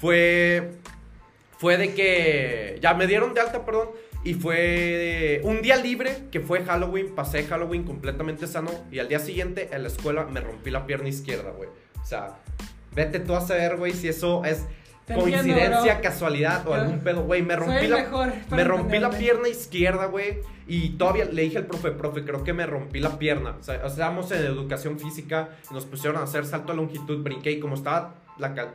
fue 0.00 0.72
fue 1.58 1.76
de 1.78 1.94
que 1.94 2.78
ya 2.82 2.92
me 2.94 3.06
dieron 3.06 3.32
de 3.32 3.40
alta, 3.40 3.64
perdón, 3.64 3.88
y 4.24 4.34
fue 4.34 5.40
un 5.44 5.60
día 5.62 5.76
libre 5.76 6.24
que 6.30 6.40
fue 6.40 6.64
Halloween, 6.64 7.14
pasé 7.14 7.44
Halloween 7.44 7.84
completamente 7.84 8.46
sano 8.46 8.70
y 8.90 8.98
al 8.98 9.08
día 9.08 9.18
siguiente 9.18 9.68
en 9.72 9.82
la 9.82 9.88
escuela 9.88 10.24
me 10.24 10.40
rompí 10.40 10.70
la 10.70 10.86
pierna 10.86 11.08
izquierda, 11.08 11.50
güey. 11.50 11.68
O 12.02 12.06
sea, 12.06 12.38
vete 12.94 13.20
tú 13.20 13.34
a 13.34 13.40
saber, 13.40 13.76
güey, 13.76 13.92
si 13.92 14.08
eso 14.08 14.44
es 14.44 14.64
coincidencia, 15.20 15.76
entiendo, 15.78 16.02
casualidad 16.02 16.66
o 16.66 16.72
algún 16.74 17.00
pedo, 17.00 17.22
güey, 17.24 17.42
me 17.42 17.54
rompí 17.56 17.86
la 17.88 17.96
me 18.56 18.64
rompí 18.64 18.98
la 18.98 19.10
pierna 19.10 19.48
izquierda, 19.48 20.06
güey. 20.06 20.38
Y 20.66 20.90
todavía 20.90 21.26
le 21.26 21.42
dije 21.42 21.58
al 21.58 21.66
profe, 21.66 21.90
profe, 21.90 22.24
creo 22.24 22.42
que 22.42 22.54
me 22.54 22.64
rompí 22.64 22.98
la 23.00 23.18
pierna. 23.18 23.56
O 23.60 23.62
sea, 23.62 23.84
estábamos 23.86 24.30
en 24.32 24.46
educación 24.46 24.98
física 24.98 25.50
y 25.70 25.74
nos 25.74 25.84
pusieron 25.84 26.18
a 26.18 26.24
hacer 26.24 26.46
salto 26.46 26.72
a 26.72 26.74
longitud, 26.74 27.22
brinqué 27.22 27.50
y 27.52 27.60
como 27.60 27.74
estaba 27.74 28.14
la 28.38 28.54
cal- 28.54 28.74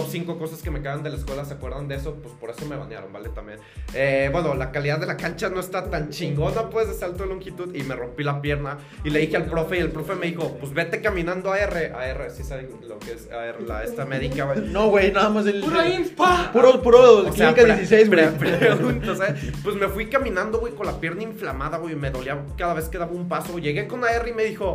top 0.00 0.06
5 0.10 0.38
cosas 0.38 0.62
que 0.62 0.70
me 0.70 0.80
quedan 0.82 1.02
de 1.02 1.10
la 1.10 1.16
escuela, 1.16 1.44
¿se 1.44 1.54
acuerdan 1.54 1.88
de 1.88 1.96
eso? 1.96 2.14
Pues 2.14 2.34
por 2.34 2.50
eso 2.50 2.66
me 2.66 2.76
banearon, 2.76 3.12
¿vale? 3.12 3.28
También. 3.30 3.58
Eh, 3.94 4.28
bueno, 4.32 4.54
la 4.54 4.70
calidad 4.70 4.98
de 4.98 5.06
la 5.06 5.16
cancha 5.16 5.48
no 5.48 5.60
está 5.60 5.88
tan 5.90 6.10
chingona, 6.10 6.68
pues, 6.70 6.88
de 6.88 6.94
salto 6.94 7.22
de 7.22 7.28
longitud 7.28 7.74
y 7.74 7.82
me 7.82 7.94
rompí 7.96 8.22
la 8.24 8.40
pierna. 8.40 8.78
Y 9.04 9.10
le 9.10 9.20
dije 9.20 9.36
al 9.36 9.46
profe 9.46 9.76
y 9.76 9.80
el 9.80 9.90
profe 9.90 10.14
me 10.14 10.26
dijo, 10.26 10.56
pues 10.60 10.72
vete 10.74 11.00
caminando 11.00 11.52
a 11.52 11.58
R. 11.58 11.92
A 11.94 12.06
R, 12.08 12.30
sí 12.30 12.42
saben 12.44 12.70
lo 12.86 12.98
que 12.98 13.12
es 13.12 13.30
AR, 13.30 13.60
la, 13.62 13.84
esta 13.84 14.04
médica, 14.04 14.44
güey. 14.44 14.60
No, 14.68 14.88
güey, 14.88 15.12
nada 15.12 15.30
más 15.30 15.46
el. 15.46 15.60
Puro 15.60 15.84
IMSS. 15.84 16.10
Puro, 16.52 16.82
puro, 16.82 17.18
O 17.28 17.32
sea, 17.32 17.54
clínica 17.54 17.62
pre- 17.62 17.76
16, 17.76 18.08
güey. 18.08 18.30
pre- 18.38 18.56
pregunto, 18.58 19.14
¿sabes? 19.16 19.40
Pues 19.62 19.76
me 19.76 19.88
fui 19.88 20.06
caminando, 20.06 20.58
güey, 20.60 20.74
con 20.74 20.86
la 20.86 21.00
pierna 21.00 21.22
inflamada, 21.22 21.78
güey. 21.78 21.94
Me 21.94 22.10
dolía 22.10 22.38
cada 22.58 22.74
vez 22.74 22.88
que 22.88 22.98
daba 22.98 23.12
un 23.12 23.28
paso. 23.28 23.58
Llegué 23.58 23.86
con 23.86 24.04
AR 24.04 24.28
y 24.28 24.32
me 24.32 24.44
dijo, 24.44 24.74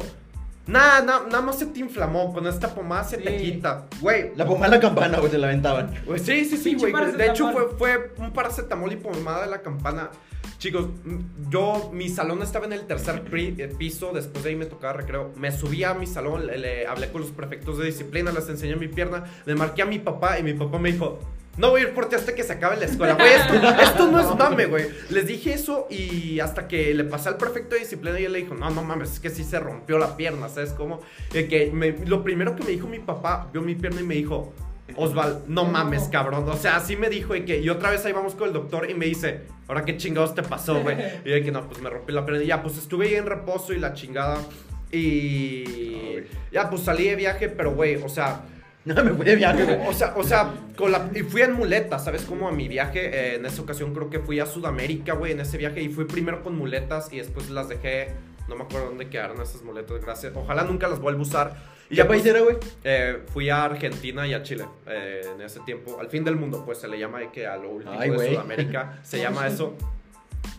Nah, 0.72 1.01
nah, 1.01 1.19
nada 1.26 1.41
más 1.41 1.59
se 1.59 1.65
te 1.65 1.80
inflamó. 1.82 2.34
Con 2.34 2.47
esta 2.47 2.74
pomada 2.74 3.03
se 3.03 3.17
te 3.17 3.38
Sí. 3.38 3.51
quita. 3.51 3.88
Güey. 3.99 4.32
La 4.36 4.45
pomada 4.45 4.67
en 4.67 4.72
la 4.72 4.80
campana, 4.80 5.17
güey, 5.19 5.30
se 5.32 5.38
la 5.38 5.47
aventaban. 5.47 5.93
Pues 6.05 6.22
sí, 6.22 6.45
sí, 6.45 6.55
sí, 6.57 6.72
Pinche 6.72 6.91
güey. 6.91 7.11
De 7.11 7.28
hecho, 7.28 7.51
fue, 7.51 7.61
paracetamol. 7.76 7.78
fue 8.15 8.26
un 8.26 8.32
paracetamol 8.34 8.91
y 8.93 8.95
pomada 8.95 9.41
de 9.45 9.51
la 9.51 9.61
campana. 9.61 10.09
Chicos, 10.59 10.86
yo, 11.49 11.89
mi 11.91 12.07
salón 12.07 12.41
estaba 12.43 12.65
en 12.67 12.74
el 12.74 12.82
tercer 12.86 13.24
pri- 13.30 13.55
eh, 13.57 13.67
piso, 13.78 14.11
después 14.13 14.43
de 14.43 14.51
ahí 14.51 14.55
me 14.55 14.65
tocaba 14.67 14.93
recreo. 14.93 15.32
Me 15.36 15.51
subí 15.51 15.84
a 15.84 15.93
mi 15.93 16.05
salón, 16.07 16.45
le, 16.47 16.57
le 16.57 16.88
hablé 16.88 17.11
con 17.11 17.22
los 17.22 17.32
prefectos 17.32 17.78
de 17.80 17.86
disciplina, 17.88 18.32
les 18.32 18.47
enseñé 18.47 18.76
mi 18.76 18.88
pierna, 18.88 19.24
le 19.45 19.55
marqué 19.55 19.82
a 19.82 19.86
mi 19.86 19.99
papá 19.99 20.39
y 20.39 20.43
mi 20.43 20.53
papá 20.53 20.78
me 20.78 20.91
dijo, 20.91 21.19
no 21.62 21.70
voy 21.70 21.82
a 21.82 21.84
ir 21.86 21.93
por 21.93 22.09
ti 22.09 22.16
hasta 22.16 22.34
que 22.36 22.43
se 22.43 22.53
acabe 22.53 22.76
la 22.78 22.86
escuela. 22.86 23.14
Güey, 23.14 23.32
esto, 23.32 23.53
esto 23.82 24.12
no 24.12 24.20
es 24.20 24.36
mame, 24.38 24.66
güey. 24.66 24.88
Les 25.09 25.28
dije 25.28 25.53
eso 25.53 25.88
y 25.89 26.39
hasta 26.39 26.68
que 26.68 26.93
le 26.93 27.03
pasé 27.05 27.30
al 27.30 27.38
prefecto 27.38 27.76
de 27.76 27.82
disciplina 27.82 28.20
y 28.20 28.26
él 28.26 28.34
le 28.34 28.39
dijo, 28.39 28.55
no, 28.55 28.70
no 28.72 28.84
mames, 28.84 29.14
es 29.14 29.20
que 29.20 29.30
sí 29.30 29.43
se 29.43 29.59
rompió 29.59 29.97
la 29.99 30.18
pierna, 30.18 30.49
¿sabes 30.49 30.72
cómo? 30.72 31.01
Eh, 31.34 31.47
que 31.47 31.72
me- 31.72 31.95
lo 32.05 32.24
primero 32.24 32.55
que 32.55 32.64
me 32.64 32.72
dijo 32.72 32.88
mi 32.88 32.99
papá, 32.99 33.47
vio 33.53 33.62
mi 33.62 33.76
pierna 33.76 34.01
y 34.01 34.03
me 34.03 34.16
dijo, 34.16 34.53
Osval, 34.97 35.43
no 35.47 35.64
mames, 35.64 36.09
cabrón. 36.09 36.49
O 36.49 36.57
sea, 36.57 36.76
así 36.76 36.97
me 36.97 37.09
dijo 37.09 37.34
y 37.36 37.45
que 37.45 37.59
y 37.62 37.70
otra 37.70 37.91
vez 37.91 38.03
ahí 38.05 38.12
vamos 38.12 38.36
con 38.36 38.47
el 38.49 38.53
doctor 38.53 38.89
y 38.89 38.93
me 38.93 39.05
dice, 39.05 39.41
ahora 39.70 39.86
qué 39.86 39.95
chingados 39.95 40.36
te 40.36 40.43
pasó, 40.43 40.82
güey. 40.82 40.97
Y 41.24 41.30
yo 41.30 41.43
que 41.45 41.51
no, 41.51 41.66
pues 41.68 41.80
me 41.82 41.89
rompí 41.89 42.12
la 42.12 42.26
pierna. 42.26 42.43
Y 42.43 42.47
ya, 42.47 42.62
pues 42.62 42.78
estuve 42.78 43.07
ahí 43.07 43.16
en 43.16 43.26
reposo 43.26 43.72
y 43.72 43.80
la 43.80 43.93
chingada. 43.93 44.39
Y 44.91 46.24
ya, 46.51 46.70
pues 46.70 46.84
salí 46.84 47.05
de 47.07 47.16
viaje, 47.16 47.49
pero 47.49 47.72
güey, 47.74 47.95
o 48.03 48.09
sea, 48.09 48.41
No, 48.84 49.04
me 49.04 49.12
fui 49.12 49.26
de 49.26 49.36
viaje, 49.36 49.64
güey. 49.64 49.78
o 49.88 49.94
sea, 49.94 50.14
o 50.16 50.24
sea, 50.24 50.54
con 50.76 50.92
la, 50.92 51.10
y 51.14 51.22
fui 51.22 51.42
en 51.42 51.54
muletas, 51.54 52.04
¿sabes? 52.04 52.24
Como 52.24 52.48
a 52.48 52.52
mi 52.52 52.68
viaje, 52.68 53.06
eh, 53.06 53.36
en 53.36 53.46
esa 53.46 53.62
ocasión 53.62 53.94
creo 53.94 54.10
que 54.10 54.20
fui 54.20 54.40
a 54.40 54.46
Sudamérica, 54.46 55.14
güey, 55.14 55.34
en 55.34 55.40
ese 55.40 55.58
viaje. 55.58 55.82
Y 55.82 55.90
fui 55.90 56.06
primero 56.06 56.42
con 56.42 56.58
muletas 56.58 57.12
y 57.14 57.18
después 57.18 57.50
las 57.52 57.70
dejé, 57.70 58.14
no 58.48 58.56
me 58.56 58.64
acuerdo 58.64 58.88
dónde 58.88 59.08
quedaron 59.08 59.40
esas 59.42 59.62
muletas, 59.62 60.02
gracias. 60.02 60.34
Ojalá 60.36 60.64
nunca 60.64 60.88
las 60.88 61.00
vuelva 61.00 61.20
a 61.20 61.24
usar. 61.24 61.72
¿Y 61.92 61.96
qué 61.96 62.06
país 62.06 62.22
pues, 62.22 62.34
era, 62.34 62.44
güey? 62.44 62.58
eh, 62.86 63.20
fui 63.28 63.50
a 63.50 63.66
Argentina 63.66 64.26
y 64.26 64.34
a 64.34 64.42
Chile 64.42 64.66
eh, 64.88 65.22
en 65.36 65.42
ese 65.42 65.60
tiempo. 65.60 65.98
Al 66.00 66.08
fin 66.08 66.24
del 66.24 66.38
mundo, 66.38 66.64
pues 66.66 66.80
se 66.80 66.88
le 66.88 66.98
llama 66.98 67.20
de 67.20 67.30
que 67.32 67.46
a 67.46 67.58
lo 67.58 67.70
último 67.70 67.96
Ay, 68.00 68.10
de. 68.10 68.30
Sudamérica 68.30 69.00
se 69.04 69.20
llama 69.20 69.46
eso. 69.46 69.76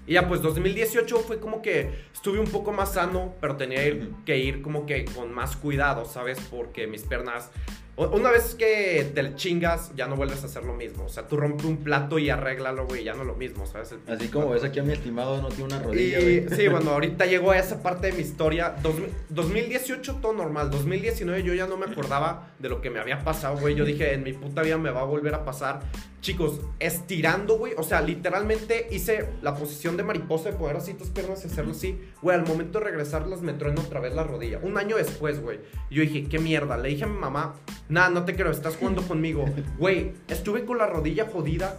Y 0.07 0.14
ya, 0.14 0.29
pues 0.29 0.43
2018 0.43 1.18
fue 1.20 1.39
como 1.39 1.62
que 1.62 1.91
estuve 2.12 2.39
un 2.39 2.49
poco 2.49 2.73
más 2.73 2.95
sano, 2.95 3.35
pero 3.41 3.57
tenía 3.57 3.81
que 4.27 4.37
ir 4.37 4.61
como 4.61 4.85
que 4.85 5.05
con 5.07 5.33
más 5.33 5.57
cuidado, 5.57 6.05
¿sabes? 6.05 6.39
Porque 6.51 6.87
mis 6.87 7.03
piernas. 7.03 7.51
Una 7.95 8.30
vez 8.30 8.55
que 8.55 9.11
te 9.14 9.34
chingas, 9.34 9.93
ya 9.95 10.07
no 10.07 10.16
vuelves 10.16 10.43
a 10.43 10.47
hacer 10.47 10.64
lo 10.64 10.72
mismo. 10.74 11.05
O 11.05 11.09
sea, 11.11 11.28
tú 11.28 11.36
rompes 11.36 11.66
un 11.66 11.76
plato 11.76 12.18
y 12.18 12.30
arréglalo, 12.30 12.86
güey, 12.86 13.05
ya 13.05 13.12
no 13.12 13.22
lo 13.22 13.34
mismo, 13.34 13.66
¿sabes? 13.66 13.93
El 13.93 14.01
Así 14.14 14.28
como 14.28 14.49
ves 14.49 14.64
aquí 14.64 14.80
a 14.80 14.82
mi 14.82 14.95
estimado, 14.95 15.43
no 15.43 15.49
tiene 15.49 15.64
una 15.64 15.78
rodilla, 15.82 16.18
y 16.20 16.40
güey. 16.40 16.57
sí, 16.57 16.68
bueno, 16.68 16.90
ahorita 16.93 17.26
llegó 17.26 17.51
a 17.51 17.59
esa 17.59 17.82
parte 17.82 18.07
de 18.09 18.14
mi 18.14 18.20
historia. 18.22 18.74
Dos- 18.82 18.97
2018 19.28 20.16
todo 20.22 20.32
normal. 20.32 20.70
2019 20.70 21.43
yo 21.43 21.53
ya 21.55 21.66
no 21.66 21.76
me 21.76 21.84
acordaba 21.86 22.51
de 22.59 22.70
lo 22.70 22.80
que 22.80 22.88
me 22.90 22.99
había 22.99 23.22
pasado, 23.24 23.59
güey. 23.59 23.74
Yo 23.74 23.84
dije, 23.84 24.14
en 24.14 24.22
mi 24.22 24.32
puta 24.32 24.62
vida 24.62 24.78
me 24.78 24.90
va 24.90 25.01
a 25.03 25.05
volver 25.05 25.34
a 25.34 25.45
pasar. 25.45 25.80
Chicos, 26.22 26.61
estirando, 26.78 27.59
güey. 27.59 27.74
O 27.76 27.82
sea, 27.82 28.01
literalmente 28.01 28.86
hice 28.93 29.28
la 29.43 29.55
posición 29.57 29.97
de 29.97 30.05
mariposa 30.05 30.51
de 30.53 30.57
poder 30.57 30.76
así 30.76 30.95
tus 30.95 31.09
piernas 31.11 31.45
y 31.45 31.49
hacerlo 31.49 31.72
así. 31.72 32.01
Güey, 32.22 32.36
al 32.38 32.47
momento 32.47 32.78
de 32.78 32.84
regresarlas 32.86 33.43
me 33.43 33.53
truena 33.55 33.80
otra 33.82 33.99
vez 34.01 34.14
la 34.14 34.22
rodilla. 34.22 34.61
Un 34.62 34.78
año 34.78 34.97
después, 34.97 35.40
güey. 35.43 35.59
Yo 35.90 36.03
dije, 36.03 36.28
qué 36.28 36.38
mierda. 36.38 36.76
Le 36.78 36.90
dije 36.90 37.03
a 37.05 37.09
mi 37.09 37.18
mamá, 37.18 37.55
nah, 37.93 38.09
no 38.09 38.24
te 38.24 38.34
creo, 38.34 38.51
estás 38.51 38.76
jugando 38.76 39.03
conmigo. 39.03 39.45
Güey, 39.78 40.12
estuve 40.28 40.64
con 40.64 40.78
la 40.78 40.86
rodilla 40.86 41.26
jodida. 41.30 41.76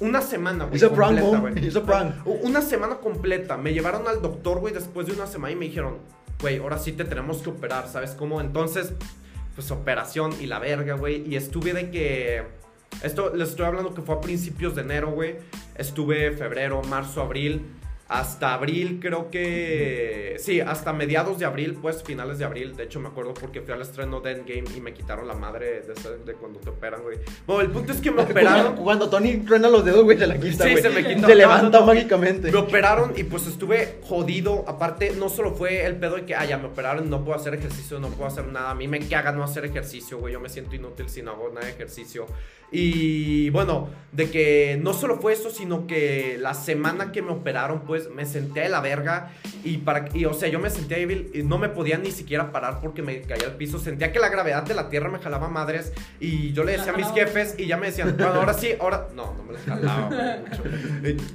Una 0.00 0.20
semana, 0.20 0.64
güey. 0.64 0.80
Completa, 0.80 1.84
prank. 1.84 2.26
Una 2.42 2.62
semana 2.62 2.96
completa. 2.96 3.56
Me 3.56 3.72
llevaron 3.72 4.06
al 4.08 4.20
doctor, 4.20 4.60
güey, 4.60 4.74
después 4.74 5.06
de 5.06 5.12
una 5.12 5.26
semana 5.26 5.52
y 5.52 5.56
me 5.56 5.66
dijeron, 5.66 5.98
güey, 6.40 6.58
ahora 6.58 6.78
sí 6.78 6.92
te 6.92 7.04
tenemos 7.04 7.38
que 7.38 7.50
operar, 7.50 7.88
¿sabes 7.88 8.12
cómo? 8.12 8.40
Entonces, 8.40 8.92
pues 9.54 9.70
operación 9.70 10.32
y 10.40 10.46
la 10.46 10.58
verga, 10.58 10.94
güey. 10.94 11.26
Y 11.28 11.36
estuve 11.36 11.72
de 11.72 11.90
que... 11.90 12.60
Esto 13.02 13.34
les 13.34 13.50
estoy 13.50 13.66
hablando 13.66 13.94
que 13.94 14.02
fue 14.02 14.16
a 14.16 14.20
principios 14.20 14.74
de 14.74 14.82
enero, 14.82 15.12
güey. 15.12 15.36
Estuve 15.76 16.32
febrero, 16.32 16.82
marzo, 16.82 17.22
abril. 17.22 17.64
Hasta 18.12 18.54
abril, 18.54 18.98
creo 19.00 19.30
que. 19.30 20.34
Sí, 20.40 20.60
hasta 20.60 20.92
mediados 20.92 21.38
de 21.38 21.44
abril, 21.44 21.78
pues 21.80 22.02
finales 22.02 22.38
de 22.38 22.44
abril. 22.44 22.74
De 22.74 22.82
hecho, 22.82 22.98
me 22.98 23.06
acuerdo 23.08 23.34
porque 23.34 23.60
fui 23.60 23.72
al 23.72 23.80
estreno 23.82 24.20
de 24.20 24.32
Endgame 24.32 24.64
y 24.76 24.80
me 24.80 24.92
quitaron 24.92 25.28
la 25.28 25.34
madre 25.34 25.82
de, 25.82 25.92
ese- 25.92 26.18
de 26.18 26.32
cuando 26.34 26.58
te 26.58 26.70
operan, 26.70 27.02
güey. 27.02 27.18
Bueno, 27.46 27.62
el 27.62 27.70
punto 27.70 27.92
es 27.92 28.00
que 28.00 28.10
me 28.10 28.22
operaron. 28.30 28.74
Cuando 28.74 29.08
Tony 29.08 29.36
truena 29.38 29.68
los 29.68 29.84
dedos, 29.84 30.02
güey, 30.02 30.18
se 30.18 30.26
la 30.26 30.38
quita, 30.40 30.64
Sí, 30.64 30.70
güey. 30.72 30.82
se 30.82 30.90
me 30.90 31.04
quita. 31.06 31.20
Se 31.28 31.34
No, 31.34 31.34
levanta 31.34 31.78
no, 31.78 31.86
no. 31.86 31.92
mágicamente. 31.94 32.50
Me 32.50 32.58
operaron 32.58 33.12
y 33.16 33.22
pues 33.22 33.46
estuve 33.46 34.00
jodido. 34.02 34.64
Aparte, 34.66 35.12
no 35.16 35.28
solo 35.28 35.54
fue 35.54 35.86
el 35.86 35.94
pedo 35.94 36.16
de 36.16 36.24
que, 36.26 36.34
ah, 36.34 36.44
ya 36.44 36.58
me 36.58 36.66
operaron, 36.66 37.08
no 37.08 37.24
puedo 37.24 37.38
hacer 37.38 37.54
ejercicio, 37.54 38.00
no 38.00 38.08
puedo 38.08 38.26
hacer 38.26 38.46
nada. 38.48 38.70
A 38.70 38.74
mí 38.74 38.88
me 38.88 38.98
caga 39.08 39.30
no 39.30 39.44
hacer 39.44 39.64
ejercicio, 39.66 40.18
güey. 40.18 40.32
Yo 40.32 40.40
me 40.40 40.48
siento 40.48 40.74
inútil 40.74 41.08
si 41.08 41.22
no 41.22 41.30
hago 41.30 41.48
nada 41.50 41.66
de 41.66 41.72
ejercicio. 41.74 42.26
Y 42.72 43.50
bueno, 43.50 43.88
de 44.12 44.30
que 44.30 44.78
no 44.82 44.92
solo 44.92 45.18
fue 45.18 45.32
eso, 45.32 45.50
sino 45.50 45.86
que 45.86 46.36
la 46.40 46.54
semana 46.54 47.12
que 47.12 47.22
me 47.22 47.30
operaron, 47.30 47.82
pues 47.82 48.10
me 48.10 48.26
senté 48.26 48.60
de 48.60 48.68
la 48.68 48.80
verga. 48.80 49.30
Y, 49.62 49.78
para, 49.78 50.08
y 50.12 50.24
o 50.24 50.34
sea, 50.34 50.48
yo 50.48 50.58
me 50.58 50.70
sentía 50.70 50.96
débil 50.96 51.30
y 51.32 51.42
no 51.42 51.58
me 51.58 51.68
podía 51.68 51.98
ni 51.98 52.10
siquiera 52.10 52.50
parar 52.50 52.80
porque 52.80 53.02
me 53.02 53.20
caía 53.22 53.46
al 53.46 53.56
piso. 53.56 53.78
Sentía 53.78 54.10
que 54.10 54.18
la 54.18 54.28
gravedad 54.28 54.64
de 54.64 54.74
la 54.74 54.88
tierra 54.88 55.08
me 55.10 55.18
jalaba 55.18 55.48
madres. 55.48 55.92
Y 56.18 56.52
yo 56.52 56.64
le 56.64 56.72
decía 56.72 56.92
a 56.92 56.96
mis 56.96 57.08
jefes 57.12 57.54
y 57.56 57.66
ya 57.66 57.76
me 57.76 57.86
decían, 57.86 58.16
bueno, 58.16 58.34
ahora 58.34 58.54
sí, 58.54 58.70
ahora. 58.80 59.08
No, 59.14 59.34
no 59.34 59.44
me 59.44 59.52
la 59.52 59.60
jalaba 59.60 60.38
mucho. 60.40 60.62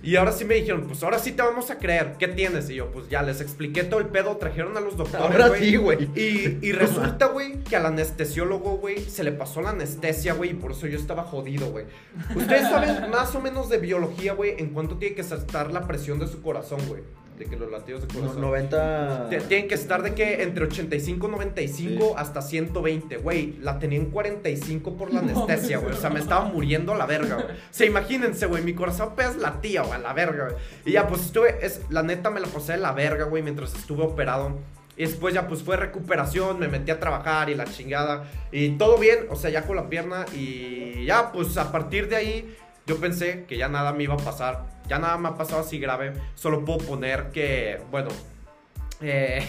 Y 0.03 0.15
ahora 0.17 0.31
sí 0.31 0.43
me 0.43 0.55
dijeron, 0.55 0.85
pues 0.87 1.01
ahora 1.03 1.19
sí 1.19 1.31
te 1.31 1.41
vamos 1.41 1.71
a 1.71 1.77
creer. 1.77 2.15
¿Qué 2.19 2.27
tienes? 2.27 2.69
Y 2.69 2.75
yo, 2.75 2.91
pues 2.91 3.07
ya 3.09 3.23
les 3.23 3.39
expliqué 3.39 3.83
todo 3.83 4.01
el 4.01 4.07
pedo. 4.07 4.35
Trajeron 4.37 4.75
a 4.75 4.81
los 4.81 4.97
doctores. 4.97 5.25
Ahora 5.25 5.57
sí, 5.57 5.77
güey. 5.77 6.09
Y, 6.15 6.59
y 6.61 6.71
resulta, 6.73 7.27
güey, 7.27 7.63
que 7.63 7.75
al 7.77 7.85
anestesiólogo, 7.85 8.77
güey, 8.77 8.99
se 8.99 9.23
le 9.23 9.31
pasó 9.31 9.61
la 9.61 9.69
anestesia, 9.69 10.33
güey. 10.33 10.51
Y 10.51 10.53
por 10.55 10.71
eso 10.71 10.87
yo 10.87 10.97
estaba 10.97 11.23
jodido, 11.25 11.69
güey. 11.71 11.85
Ustedes 12.35 12.63
saben 12.69 13.09
más 13.11 13.35
o 13.35 13.41
menos 13.41 13.69
de 13.69 13.77
biología, 13.77 14.33
güey, 14.33 14.55
en 14.57 14.69
cuánto 14.69 14.97
tiene 14.97 15.15
que 15.15 15.21
estar 15.21 15.71
la 15.71 15.85
presión 15.87 16.19
de 16.19 16.27
su 16.27 16.41
corazón, 16.41 16.79
güey. 16.87 17.03
De 17.37 17.43
que 17.43 17.57
los 17.57 17.69
latidos 17.69 18.07
de 18.07 18.13
corazón. 18.13 18.39
90. 18.39 19.27
Te- 19.29 19.41
Tienen 19.41 19.67
que 19.67 19.75
estar 19.75 20.01
de 20.01 20.13
que 20.15 20.41
entre 20.41 20.63
85, 20.63 21.27
95 21.27 22.05
Sí. 22.05 22.13
hasta 22.15 22.41
120, 22.41 23.17
güey. 23.17 23.57
La 23.59 23.77
tenía 23.77 23.99
en 23.99 24.09
45 24.09 24.95
por 24.95 25.13
la 25.13 25.19
anestesia, 25.19 25.79
güey. 25.79 25.91
O 25.93 25.97
sea, 25.97 26.09
me 26.09 26.21
estaba 26.21 26.45
muriendo 26.45 26.93
a 26.93 26.97
la 26.97 27.05
verga, 27.05 27.35
güey. 27.35 27.47
O 27.47 27.59
sea, 27.71 27.85
imagínense, 27.87 28.45
güey. 28.45 28.63
Mi 28.63 28.73
corazón 28.73 29.09
apenas 29.11 29.35
latía, 29.35 29.81
güey, 29.81 29.95
a 29.95 29.97
la 29.97 30.13
verga, 30.13 30.45
güey. 30.45 30.55
Y 30.85 30.93
ya, 30.93 31.09
pues 31.09 31.23
estuve. 31.25 31.57
Es, 31.65 31.81
la 31.89 32.03
neta 32.03 32.29
me 32.29 32.39
la 32.39 32.47
pasé 32.47 32.71
de 32.71 32.77
la 32.77 32.93
verga, 32.93 33.25
güey, 33.25 33.43
mientras 33.43 33.75
estuve 33.75 34.03
operado. 34.03 34.57
Y 34.97 35.03
después 35.03 35.33
ya, 35.33 35.47
pues 35.47 35.63
fue 35.63 35.77
recuperación. 35.77 36.59
Me 36.59 36.67
metí 36.67 36.91
a 36.91 36.99
trabajar 36.99 37.49
y 37.49 37.55
la 37.55 37.65
chingada. 37.65 38.29
Y 38.51 38.69
todo 38.71 38.97
bien, 38.97 39.27
o 39.29 39.35
sea, 39.35 39.49
ya 39.49 39.63
con 39.63 39.75
la 39.75 39.89
pierna. 39.89 40.25
Y 40.33 41.05
ya, 41.05 41.31
pues 41.31 41.57
a 41.57 41.71
partir 41.71 42.09
de 42.09 42.15
ahí. 42.15 42.57
Yo 42.87 42.97
pensé 42.97 43.45
que 43.45 43.57
ya 43.57 43.67
nada 43.67 43.93
me 43.93 44.03
iba 44.03 44.13
a 44.13 44.17
pasar. 44.17 44.65
Ya 44.87 44.99
nada 44.99 45.17
me 45.17 45.29
ha 45.29 45.35
pasado 45.35 45.61
así 45.61 45.79
grave. 45.79 46.13
Solo 46.35 46.63
puedo 46.63 46.79
poner 46.79 47.31
que, 47.31 47.81
bueno, 47.89 48.09
eh, 49.01 49.43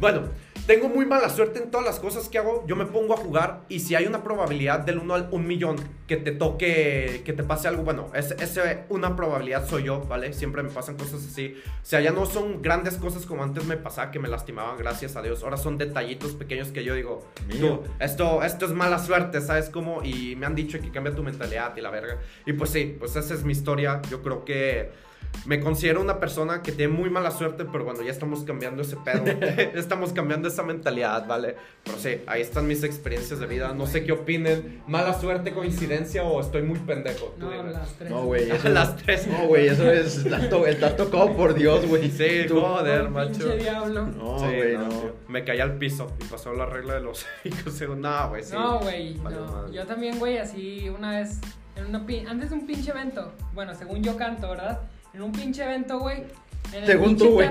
bueno, 0.00 0.22
tengo 0.66 0.88
muy 0.88 1.04
mala 1.04 1.28
suerte 1.28 1.62
en 1.62 1.70
todas 1.70 1.84
las 1.84 1.98
cosas 1.98 2.28
que 2.28 2.38
hago. 2.38 2.64
Yo 2.66 2.76
me 2.76 2.86
pongo 2.86 3.14
a 3.14 3.16
jugar 3.16 3.62
y 3.68 3.80
si 3.80 3.94
hay 3.94 4.06
una 4.06 4.22
probabilidad 4.22 4.80
del 4.80 4.98
1 4.98 5.14
al 5.14 5.28
1 5.30 5.46
millón 5.46 5.76
que 6.06 6.16
te 6.16 6.32
toque, 6.32 7.22
que 7.24 7.32
te 7.32 7.42
pase 7.42 7.68
algo, 7.68 7.82
bueno, 7.82 8.10
es, 8.14 8.30
ese 8.32 8.84
una 8.88 9.16
probabilidad 9.16 9.66
soy 9.66 9.84
yo, 9.84 10.00
¿vale? 10.02 10.32
Siempre 10.32 10.62
me 10.62 10.70
pasan 10.70 10.96
cosas 10.96 11.26
así. 11.26 11.56
O 11.82 11.84
sea, 11.84 12.00
ya 12.00 12.12
no 12.12 12.24
son 12.24 12.62
grandes 12.62 12.96
cosas 12.96 13.26
como 13.26 13.42
antes 13.42 13.64
me 13.64 13.76
pasaba, 13.76 14.10
que 14.10 14.18
me 14.18 14.28
lastimaban, 14.28 14.78
gracias 14.78 15.16
a 15.16 15.22
Dios. 15.22 15.42
Ahora 15.42 15.56
son 15.56 15.76
detallitos 15.76 16.32
pequeños 16.32 16.68
que 16.68 16.84
yo 16.84 16.94
digo, 16.94 17.26
tú, 17.58 17.82
esto, 17.98 18.42
esto 18.42 18.66
es 18.66 18.72
mala 18.72 18.98
suerte, 18.98 19.40
¿sabes 19.40 19.70
cómo? 19.70 20.02
Y 20.02 20.36
me 20.36 20.46
han 20.46 20.54
dicho 20.54 20.80
que 20.80 20.90
cambia 20.90 21.14
tu 21.14 21.22
mentalidad 21.22 21.76
y 21.76 21.80
la 21.80 21.90
verga. 21.90 22.18
Y 22.46 22.52
pues 22.52 22.70
sí, 22.70 22.96
pues 22.98 23.16
esa 23.16 23.34
es 23.34 23.44
mi 23.44 23.52
historia. 23.52 24.00
Yo 24.08 24.22
creo 24.22 24.44
que 24.44 25.09
me 25.46 25.58
considero 25.60 26.00
una 26.02 26.18
persona 26.20 26.62
que 26.62 26.70
tiene 26.70 26.92
muy 26.92 27.08
mala 27.08 27.30
suerte, 27.30 27.64
pero 27.64 27.84
bueno, 27.84 28.02
ya 28.02 28.10
estamos 28.10 28.44
cambiando 28.44 28.82
ese 28.82 28.96
pedo. 28.96 29.24
estamos 29.74 30.12
cambiando 30.12 30.48
esa 30.48 30.62
mentalidad, 30.62 31.26
¿vale? 31.26 31.56
Pero 31.84 31.98
sí, 31.98 32.20
ahí 32.26 32.42
están 32.42 32.66
mis 32.66 32.82
experiencias 32.82 33.40
de 33.40 33.46
vida. 33.46 33.72
No 33.72 33.86
sé 33.86 34.04
qué 34.04 34.12
opinen. 34.12 34.82
¿Mala 34.86 35.18
suerte, 35.18 35.52
coincidencia 35.52 36.22
o 36.24 36.40
estoy 36.40 36.62
muy 36.62 36.78
pendejo? 36.80 37.34
Tú 37.38 37.46
No, 37.46 37.50
dime. 37.52 37.70
las 37.72 37.94
tres. 37.94 38.10
No, 38.10 38.24
güey. 38.24 38.50
Eso 38.50 38.68
Las 38.68 38.96
tres. 38.96 39.26
No, 39.26 39.46
güey, 39.46 39.68
eso 39.68 39.90
es. 39.90 40.18
Estás, 40.18 40.48
to- 40.50 40.66
estás 40.66 40.96
tocado 40.96 41.34
por 41.34 41.54
Dios, 41.54 41.86
güey. 41.86 42.10
Sí, 42.10 42.44
Tú- 42.46 42.60
joder, 42.60 43.08
macho. 43.08 43.30
Pinche 43.32 43.56
diablo. 43.56 44.06
No, 44.06 44.38
Sí, 44.38 44.44
güey, 44.44 44.76
no. 44.76 44.88
Me 45.28 45.44
caí 45.44 45.60
al 45.60 45.78
piso 45.78 46.12
y 46.20 46.24
pasó 46.24 46.52
la 46.52 46.66
regla 46.66 46.94
de 46.94 47.00
los 47.00 47.24
hijos. 47.44 47.80
No, 47.96 48.28
güey, 48.28 48.42
sí. 48.42 48.52
No, 48.52 48.78
güey, 48.80 49.14
Valió 49.18 49.40
no. 49.40 49.52
madre. 49.52 49.72
Yo 49.72 49.86
también, 49.86 50.18
güey, 50.18 50.38
así 50.38 50.88
una 50.90 51.18
vez, 51.18 51.38
en 51.76 51.86
una 51.86 52.04
pin- 52.06 52.26
antes 52.28 52.50
de 52.50 52.56
un 52.56 52.66
pinche 52.66 52.90
evento, 52.90 53.32
bueno, 53.54 53.74
según 53.74 54.02
yo 54.02 54.16
canto, 54.16 54.50
¿verdad? 54.50 54.80
En 55.12 55.22
un 55.22 55.32
pinche 55.32 55.62
evento, 55.64 55.98
güey. 55.98 56.24
En 56.72 56.82
el 56.82 56.86
Según 56.86 57.08
pinche 57.08 57.24
tú, 57.24 57.32
güey. 57.32 57.48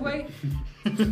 Güey. 0.00 0.26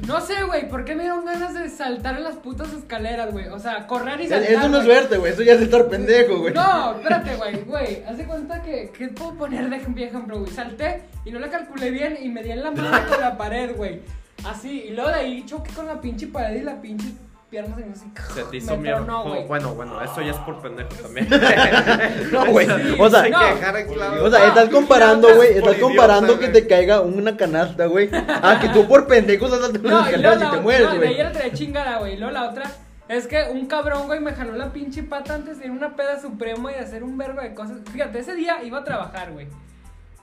No 0.07 0.20
sé, 0.20 0.45
güey, 0.45 0.68
¿por 0.68 0.84
qué 0.84 0.95
me 0.95 1.03
dieron 1.03 1.24
ganas 1.26 1.53
de 1.55 1.68
saltar 1.68 2.16
en 2.16 2.24
las 2.24 2.36
putas 2.36 2.72
escaleras, 2.72 3.32
güey? 3.32 3.49
O 3.49 3.59
sea, 3.59 3.86
correr 3.86 4.20
y 4.20 4.28
saltar. 4.28 4.51
Eso 4.51 4.68
no 4.68 4.78
es 4.78 4.84
suerte, 4.84 5.18
güey. 5.18 5.32
Eso 5.32 5.43
ya 5.43 5.53
es 5.55 5.61
estar 5.61 5.89
pendejo, 5.89 6.39
güey. 6.39 6.55
No, 6.55 6.97
espérate, 6.97 7.36
güey, 7.36 7.64
güey. 7.64 8.03
Haz 8.05 8.16
de 8.16 8.24
cuenta 8.24 8.62
que, 8.62 8.91
¿qué 8.97 9.09
puedo 9.09 9.34
poner 9.34 9.68
de 9.68 9.76
ejemplo, 9.76 10.41
güey? 10.41 10.51
Salté 10.51 11.03
y 11.24 11.30
no 11.30 11.39
la 11.39 11.51
calculé 11.51 11.91
bien 11.91 12.18
y 12.20 12.28
me 12.28 12.43
di 12.43 12.51
en 12.51 12.62
la 12.62 12.70
mano 12.70 13.09
con 13.09 13.20
la 13.20 13.36
pared, 13.36 13.76
güey. 13.76 14.01
Así, 14.45 14.84
y 14.89 14.91
luego 14.91 15.11
de 15.11 15.16
ahí 15.16 15.45
choqué 15.47 15.70
con 15.72 15.86
la 15.86 16.01
pinche 16.01 16.28
pared 16.28 16.61
y 16.61 16.64
la 16.64 16.80
pinche 16.80 17.09
pierna 17.51 17.75
se 17.77 17.83
me 17.87 17.93
hizo 17.93 18.05
así. 18.05 18.35
Se 18.35 18.43
te 18.45 18.57
hizo 18.59 18.77
mierda. 18.77 19.23
güey. 19.23 19.47
bueno, 19.47 19.75
bueno, 19.75 20.03
eso 20.03 20.21
ya 20.23 20.31
es 20.33 20.37
por 20.39 20.61
pendejo 20.61 20.89
también. 21.03 21.29
No, 22.33 22.47
güey. 22.47 22.67
Sí, 22.67 22.97
O 22.99 23.09
sea, 23.11 23.23
Hay 23.23 23.31
no. 23.31 23.39
que 23.41 23.55
dejar 23.55 23.77
en 23.77 23.93
claro. 23.93 24.25
O 24.25 24.31
sea, 24.31 24.39
No, 24.41 24.47
estás 24.47 24.67
y 24.69 24.71
comparando, 24.71 25.35
güey. 25.35 25.51
es 25.51 25.57
Estás 25.57 25.77
comparando 25.77 26.39
que 26.39 26.49
güey. 26.49 26.53
te 26.53 26.67
caiga 26.69 27.01
una 27.01 27.37
canasta, 27.37 27.87
güey. 27.87 28.11
Ah, 28.13 28.59
que 28.61 28.69
tú 28.69 28.87
por 28.87 29.07
pendejo 29.07 29.49
saltaste 29.49 29.79
No, 29.79 29.89
las 30.01 30.13
y 30.13 30.17
luego 30.17 30.29
escaleras 30.35 30.53
y 30.53 30.57
te 30.57 30.63
mueres, 30.63 30.87
no, 30.87 30.93
de 30.93 30.99
güey. 30.99 31.21
era 31.21 31.33
traía 31.33 31.53
chingada, 31.53 31.99
güey. 31.99 32.15
Y 32.15 32.17
luego 32.19 32.33
la 32.33 32.49
otra 32.51 32.65
es 33.09 33.27
que 33.27 33.43
un 33.51 33.67
cabrón, 33.67 34.07
güey, 34.07 34.21
me 34.21 34.33
jaló 34.35 34.53
la 34.55 34.73
pinche 34.73 35.03
pata 35.03 35.35
antes 35.35 35.59
de 35.59 35.65
ir 35.67 35.71
a 35.71 35.75
una 35.75 35.97
peda 35.97 36.21
suprema 36.21 36.71
y 36.71 36.75
de 36.75 36.81
hacer 36.81 37.03
un 37.03 37.17
vergo 37.17 37.41
de 37.41 37.55
cosas. 37.55 37.79
Fíjate, 37.93 38.19
ese 38.19 38.35
día 38.35 38.63
iba 38.63 38.79
a 38.81 38.85
trabajar, 38.85 39.33
güey. 39.33 39.47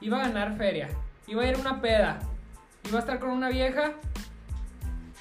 Iba 0.01 0.17
a 0.19 0.27
ganar 0.27 0.55
feria. 0.57 0.89
Iba 1.27 1.41
a 1.41 1.47
ir 1.47 1.55
a 1.55 1.57
una 1.59 1.81
peda. 1.81 2.19
Iba 2.87 2.97
a 2.97 3.01
estar 3.01 3.17
con 3.19 3.31
una 3.31 3.49
vieja. 3.49 3.93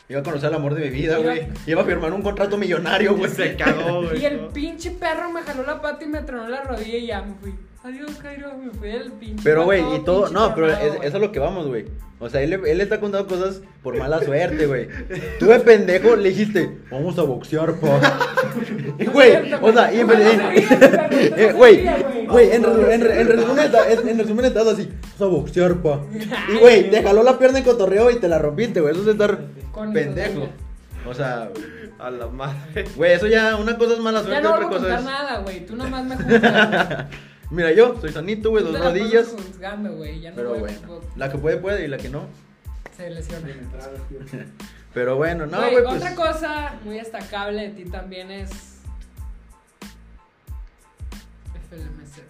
Iba 0.09 0.21
a 0.21 0.23
conocer 0.23 0.51
el 0.51 0.55
amor 0.57 0.75
de 0.75 0.83
mi 0.83 0.91
vida, 0.91 1.17
güey. 1.19 1.47
Iba 1.67 1.81
a 1.83 1.85
firmar 1.85 2.13
un 2.13 2.21
contrato 2.23 2.59
millonario, 2.59 3.17
güey. 3.17 3.31
Se 3.31 3.57
cagó, 3.57 4.03
güey. 4.03 4.21
Y 4.21 4.27
el 4.27 4.39
pinche 4.53 4.91
perro 4.91 5.31
me 5.31 5.41
jaló 5.43 5.63
la 5.65 5.81
pata 5.81 6.05
y 6.05 6.09
me 6.09 6.21
tronó 6.23 6.47
la 6.49 6.63
rodilla 6.63 6.99
y 6.99 7.07
ya 7.07 7.23
me 7.23 7.35
fui. 7.41 7.55
Adiós, 7.83 8.13
Cairo. 8.23 8.55
Me 8.57 8.71
fui 8.71 8.89
del 8.89 9.13
pinche. 9.13 9.43
Pero, 9.45 9.65
güey, 9.65 9.83
y 9.97 10.05
todo. 10.05 10.29
No, 10.31 10.55
pero 10.55 10.71
es, 10.71 10.95
eso 11.03 11.17
es 11.17 11.21
lo 11.21 11.33
que 11.33 11.39
vamos, 11.39 11.67
güey. 11.69 11.87
O 12.19 12.29
sea, 12.31 12.41
él, 12.43 12.53
él 12.67 12.81
está 12.81 13.01
contando 13.01 13.27
cosas 13.27 13.61
por 13.83 13.97
mala 13.99 14.21
suerte, 14.25 14.67
güey. 14.67 14.89
Tú 15.39 15.47
de 15.47 15.61
pendejo 15.61 16.17
le 16.17 16.29
dijiste, 16.31 16.71
vamos 16.91 17.19
a 17.19 17.23
boxear, 17.23 17.75
pa. 17.75 17.99
Y, 18.99 19.05
Güey, 19.15 19.53
o 19.61 19.73
sea, 19.73 19.93
y 19.93 20.01
en 20.01 20.07
Güey, 21.57 21.85
güey. 22.27 22.51
en, 22.53 22.63
resu- 22.63 22.91
en, 22.91 23.01
re- 23.01 23.21
en 23.21 23.29
resumen 23.29 23.65
está- 23.65 23.91
en- 23.91 24.09
en 24.09 24.19
resumen 24.19 24.45
estás 24.45 24.67
así, 24.67 24.89
vamos 25.19 25.35
a 25.35 25.39
boxear, 25.41 25.75
pa. 25.83 26.01
Y, 26.53 26.57
güey, 26.59 26.91
te 26.91 27.03
jaló 27.03 27.23
la 27.23 27.39
pierna 27.39 27.59
en 27.59 27.65
cotorreo 27.65 28.11
y 28.11 28.17
te 28.17 28.29
la 28.29 28.39
rompiste, 28.39 28.81
güey. 28.81 28.93
Eso 28.95 29.03
es 29.03 29.09
estar 29.09 29.39
Con 29.75 29.93
pendejo. 29.93 30.49
O 31.07 31.13
sea, 31.13 31.51
A 31.99 32.11
la 32.11 32.27
madre. 32.29 32.85
güey, 32.97 33.13
eso 33.13 33.27
ya, 33.27 33.57
una 33.57 33.77
cosa 33.77 33.95
es 33.95 34.01
mala 34.01 34.21
Ya 34.21 34.27
suerte, 34.27 34.43
no 34.43 34.55
otra 34.55 34.67
voy 34.67 34.77
a 34.77 34.79
cosa 34.81 34.99
es. 34.99 35.05
nada, 35.05 35.39
güey. 35.41 35.67
Tú 35.67 35.77
nomás 35.77 36.05
me 36.05 36.17
juzgas. 36.17 37.07
Mira, 37.51 37.73
yo 37.73 38.01
soy 38.01 38.11
sanito, 38.11 38.51
güey, 38.51 38.65
dos 38.65 38.79
rodillas. 38.81 39.29
juzgando, 39.29 39.93
güey. 39.97 40.21
Ya 40.21 40.31
no 40.31 40.37
Pero 40.37 40.55
bueno, 40.59 40.79
la 41.17 41.31
que 41.31 41.37
puede, 41.39 41.59
puede 41.59 41.85
y 41.85 41.89
la 41.89 41.99
que 41.99 42.09
no. 42.09 42.27
Se 42.97 43.11
lesiona. 43.11 43.49
Pero 44.95 45.17
bueno, 45.17 45.45
no, 45.47 45.59
Güey, 45.59 45.73
güey, 45.73 45.85
pues. 45.85 45.97
Otra 45.97 46.15
cosa 46.15 46.73
muy 46.85 46.95
destacable 46.97 47.63
de 47.63 47.69
ti 47.71 47.91
también 47.91 48.31
es. 48.31 48.51
FLMC. 51.71 52.23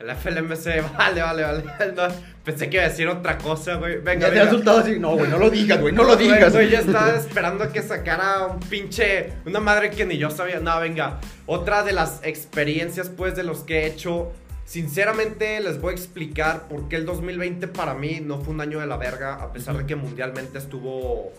El 0.00 0.10
FLMC, 0.16 0.96
vale, 0.96 1.20
vale, 1.20 1.42
vale. 1.42 1.64
No, 1.94 2.02
pensé 2.42 2.70
que 2.70 2.78
iba 2.78 2.86
a 2.86 2.88
decir 2.88 3.06
otra 3.06 3.36
cosa, 3.36 3.74
güey. 3.74 3.98
Venga, 3.98 4.28
Ya 4.28 4.32
te 4.32 4.40
asustado 4.40 4.78
así. 4.78 4.98
No, 4.98 5.14
güey, 5.14 5.30
no 5.30 5.38
lo 5.38 5.50
digas, 5.50 5.78
güey, 5.78 5.92
no 5.94 6.04
lo 6.04 6.16
digas. 6.16 6.52
güey, 6.54 6.70
yo 6.70 6.78
estaba 6.80 7.14
esperando 7.14 7.64
a 7.64 7.72
que 7.72 7.82
sacara 7.82 8.46
un 8.46 8.60
pinche. 8.60 9.34
Una 9.44 9.60
madre 9.60 9.90
que 9.90 10.06
ni 10.06 10.16
yo 10.16 10.30
sabía. 10.30 10.58
No, 10.58 10.80
venga. 10.80 11.20
Otra 11.44 11.82
de 11.82 11.92
las 11.92 12.20
experiencias, 12.24 13.10
pues, 13.10 13.36
de 13.36 13.44
los 13.44 13.60
que 13.60 13.80
he 13.80 13.86
hecho. 13.86 14.32
Sinceramente, 14.64 15.60
les 15.60 15.80
voy 15.80 15.92
a 15.92 15.96
explicar 15.96 16.68
por 16.68 16.88
qué 16.88 16.96
el 16.96 17.04
2020 17.04 17.68
para 17.68 17.92
mí 17.92 18.20
no 18.22 18.40
fue 18.40 18.54
un 18.54 18.60
año 18.62 18.80
de 18.80 18.86
la 18.86 18.96
verga. 18.96 19.34
A 19.34 19.52
pesar 19.52 19.76
de 19.76 19.84
que 19.84 19.96
mundialmente 19.96 20.56
estuvo 20.56 21.32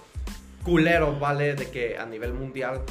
culero, 0.64 1.18
¿vale? 1.18 1.56
De 1.56 1.72
que 1.72 1.98
a 1.98 2.06
nivel 2.06 2.34
mundial. 2.34 2.82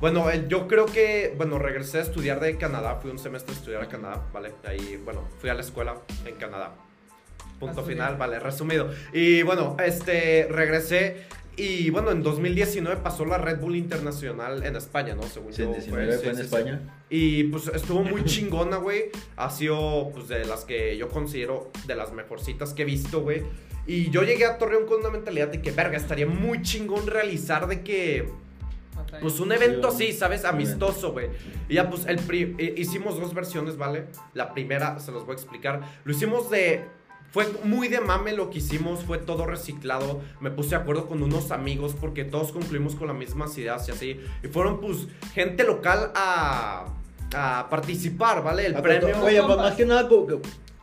Bueno, 0.00 0.26
yo 0.48 0.66
creo 0.66 0.86
que, 0.86 1.34
bueno, 1.36 1.58
regresé 1.58 1.98
a 1.98 2.02
estudiar 2.02 2.40
de 2.40 2.56
Canadá, 2.56 2.96
fui 3.02 3.10
un 3.10 3.18
semestre 3.18 3.54
a 3.54 3.58
estudiar 3.58 3.82
a 3.82 3.88
Canadá, 3.88 4.22
¿vale? 4.32 4.52
Ahí, 4.64 5.00
bueno, 5.04 5.28
fui 5.38 5.50
a 5.50 5.54
la 5.54 5.60
escuela 5.60 5.96
en 6.24 6.36
Canadá. 6.36 6.74
Punto 7.58 7.82
final, 7.84 8.16
vale, 8.16 8.38
resumido. 8.38 8.90
Y 9.12 9.42
bueno, 9.42 9.76
este, 9.84 10.48
regresé 10.50 11.26
y 11.56 11.90
bueno, 11.90 12.10
en 12.10 12.22
2019 12.22 13.02
pasó 13.02 13.26
la 13.26 13.36
Red 13.36 13.58
Bull 13.60 13.76
Internacional 13.76 14.64
en 14.64 14.76
España, 14.76 15.14
¿no? 15.14 15.24
Según 15.24 15.52
Sí, 15.52 15.60
en 15.62 15.68
yo, 15.68 15.74
19 15.74 16.12
sí, 16.12 16.18
fue 16.20 16.30
en 16.30 16.36
sí, 16.36 16.42
sí. 16.42 16.46
España. 16.46 16.80
Y 17.10 17.44
pues 17.44 17.66
estuvo 17.68 18.02
muy 18.02 18.24
chingona, 18.24 18.78
güey. 18.78 19.10
Ha 19.36 19.50
sido 19.50 20.10
pues 20.14 20.28
de 20.28 20.46
las 20.46 20.64
que 20.64 20.96
yo 20.96 21.10
considero 21.10 21.70
de 21.86 21.96
las 21.96 22.12
mejorcitas 22.14 22.72
que 22.72 22.82
he 22.82 22.86
visto, 22.86 23.20
güey. 23.20 23.42
Y 23.86 24.08
yo 24.08 24.22
llegué 24.22 24.46
a 24.46 24.56
Torreón 24.56 24.86
con 24.86 25.00
una 25.00 25.10
mentalidad 25.10 25.48
de 25.48 25.60
que, 25.60 25.70
verga, 25.72 25.98
estaría 25.98 26.26
muy 26.26 26.62
chingón 26.62 27.06
realizar 27.06 27.66
de 27.66 27.82
que. 27.82 28.30
Pues 29.20 29.40
un 29.40 29.52
evento 29.52 29.90
Sí, 29.90 30.08
así, 30.08 30.18
¿sabes? 30.18 30.44
Amistoso, 30.44 31.12
güey. 31.12 31.28
Y 31.68 31.74
ya 31.74 31.88
pues 31.90 32.06
el 32.06 32.18
pri- 32.18 32.54
eh, 32.58 32.74
hicimos 32.76 33.18
dos 33.20 33.34
versiones, 33.34 33.76
¿vale? 33.76 34.06
La 34.34 34.52
primera 34.54 34.98
se 34.98 35.12
los 35.12 35.24
voy 35.26 35.32
a 35.32 35.36
explicar. 35.36 35.80
Lo 36.04 36.12
hicimos 36.12 36.50
de 36.50 36.84
fue 37.32 37.46
muy 37.62 37.86
de 37.86 38.00
mame 38.00 38.32
lo 38.32 38.50
que 38.50 38.58
hicimos, 38.58 39.04
fue 39.04 39.18
todo 39.18 39.46
reciclado. 39.46 40.20
Me 40.40 40.50
puse 40.50 40.70
de 40.70 40.76
acuerdo 40.76 41.06
con 41.06 41.22
unos 41.22 41.52
amigos 41.52 41.94
porque 42.00 42.24
todos 42.24 42.50
concluimos 42.50 42.96
con 42.96 43.06
las 43.06 43.16
mismas 43.16 43.56
ideas 43.56 43.86
y 43.88 43.92
así. 43.92 44.20
Y 44.42 44.48
fueron 44.48 44.80
pues 44.80 45.06
gente 45.34 45.64
local 45.64 46.10
a 46.14 46.86
a 47.32 47.68
participar, 47.70 48.42
¿vale? 48.42 48.66
El 48.66 48.74
premio. 48.82 49.22
Oye, 49.22 49.40
pues 49.42 49.56
más 49.58 49.74
que 49.76 49.86
nada, 49.86 50.08
como 50.08 50.26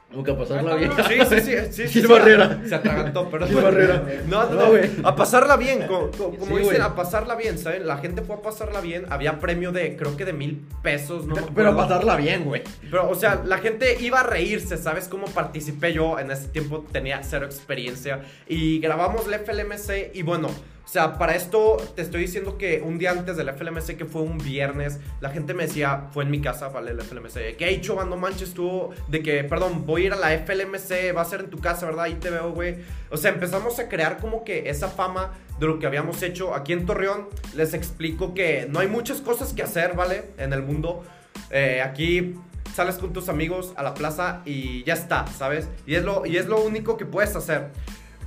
que, 0.10 0.14
como 0.14 0.24
que 0.24 0.32
a 0.32 0.38
pasarla 0.38 0.76
bien. 0.76 0.92
Sí, 1.08 1.14
sí, 1.30 1.42
sí, 1.42 1.54
sí, 1.72 2.02
sí, 2.02 2.08
Barrera. 2.08 2.62
Se 2.68 2.76
atragantó, 2.76 3.30
pero. 3.30 3.46
Gil 3.48 3.58
Barrera. 3.58 4.04
No, 4.28 4.46
no, 4.50 4.56
No, 4.56 4.70
güey. 4.70 4.90
a 5.04 5.16
pasarla 5.16 5.58
bien, 5.58 5.86
co- 5.88 6.10
co- 6.18 6.32
como, 6.38 6.58
dicen, 6.58 6.64
güey. 6.64 6.82
a 6.82 6.96
pasarla 6.96 7.36
bien, 7.36 7.58
¿saben? 7.58 7.86
La 7.86 7.98
gente 7.98 8.22
fue 8.22 8.36
a 8.38 8.42
pasarla 8.42 8.82
bien, 8.82 9.06
había 9.10 9.40
premio 9.40 9.72
de, 9.72 9.96
creo 9.98 10.16
que 10.16 10.26
de 10.26 10.34
mil 10.34 10.66
pesos, 10.82 11.26
no 11.26 11.36
Pero 11.54 11.70
a 11.72 11.76
pasarla 11.76 12.16
bien, 12.16 12.46
güey. 12.46 12.64
Pero, 12.90 13.10
o 13.10 13.16
sea, 13.16 13.42
la 13.46 13.58
gente 13.58 13.98
iba 14.00 14.22
a 14.22 14.24
reírse, 14.24 14.78
¿sabes 14.78 15.08
cómo 15.08 15.26
participé 15.28 15.94
yo? 15.94 16.20
En 16.20 16.32
ese 16.32 16.48
tiempo 16.48 16.86
tenía 16.92 17.22
cero 17.24 17.46
experiencia. 17.46 18.22
Y 18.48 18.80
grabamos 18.80 19.28
el 19.28 19.34
FLMC 19.36 20.12
y 20.16 20.22
bueno, 20.24 20.50
o 20.88 20.90
sea, 20.90 21.18
para 21.18 21.36
esto 21.36 21.76
te 21.98 22.02
estoy 22.02 22.22
diciendo 22.22 22.58
que 22.58 22.82
un 22.82 22.98
día 22.98 23.12
antes 23.12 23.36
del 23.36 23.54
FLMC, 23.54 23.98
que 23.98 24.06
fue 24.06 24.22
un 24.22 24.38
viernes, 24.38 25.02
la 25.20 25.30
gente 25.32 25.54
me 25.54 25.68
decía, 25.68 26.08
fue 26.14 26.24
en 26.24 26.32
mi 26.32 26.40
casa, 26.40 26.70
¿vale? 26.70 26.92
El 26.92 27.02
FLMC. 27.02 27.58
¿Qué 27.58 27.66
ha 27.66 27.68
hecho, 27.68 28.02
no 28.06 28.16
manches 28.16 28.54
tú? 28.54 28.92
De 29.10 29.22
que, 29.22 29.44
perdón, 29.44 29.86
voy 29.86 30.04
a 30.04 30.06
ir 30.06 30.14
a 30.14 30.16
la 30.16 30.30
FLMC, 30.30 31.14
va 31.14 31.24
a 31.24 31.26
ser 31.26 31.42
en 31.42 31.50
tu 31.50 31.60
casa, 31.60 31.88
¿verdad? 31.88 32.06
Ahí 32.06 32.14
te 32.14 32.30
veo, 32.30 32.54
güey. 32.54 32.78
O 33.10 33.18
sea, 33.18 33.32
empezamos 33.32 33.78
a 33.80 33.90
crear 33.90 34.18
como 34.18 34.46
que 34.46 34.70
esa 34.70 34.88
fama 34.88 35.34
de 35.60 35.68
lo 35.68 35.78
que 35.78 35.88
habíamos 35.88 36.24
hecho 36.24 36.56
aquí 36.56 36.72
en 36.72 36.86
Torreón. 36.86 37.28
Les 37.54 37.74
explico 37.74 38.34
que 38.34 38.66
no 38.70 38.80
hay 38.80 38.88
muchas 38.88 39.20
cosas 39.20 39.52
que 39.52 39.64
hacer, 39.64 39.94
¿vale? 39.94 40.24
En 40.38 40.54
el 40.54 40.64
mundo. 40.64 41.04
Eh, 41.52 41.82
aquí 41.84 42.36
sales 42.74 42.96
con 42.96 43.12
tus 43.12 43.28
amigos 43.28 43.74
a 43.76 43.84
la 43.84 43.94
plaza 43.94 44.42
y 44.46 44.86
ya 44.86 44.94
está, 44.94 45.28
¿sabes? 45.28 45.68
Y 45.86 45.96
es 45.96 46.06
lo, 46.06 46.26
y 46.26 46.38
es 46.38 46.48
lo 46.48 46.64
único 46.64 46.96
que 46.96 47.06
puedes 47.06 47.36
hacer. 47.36 47.72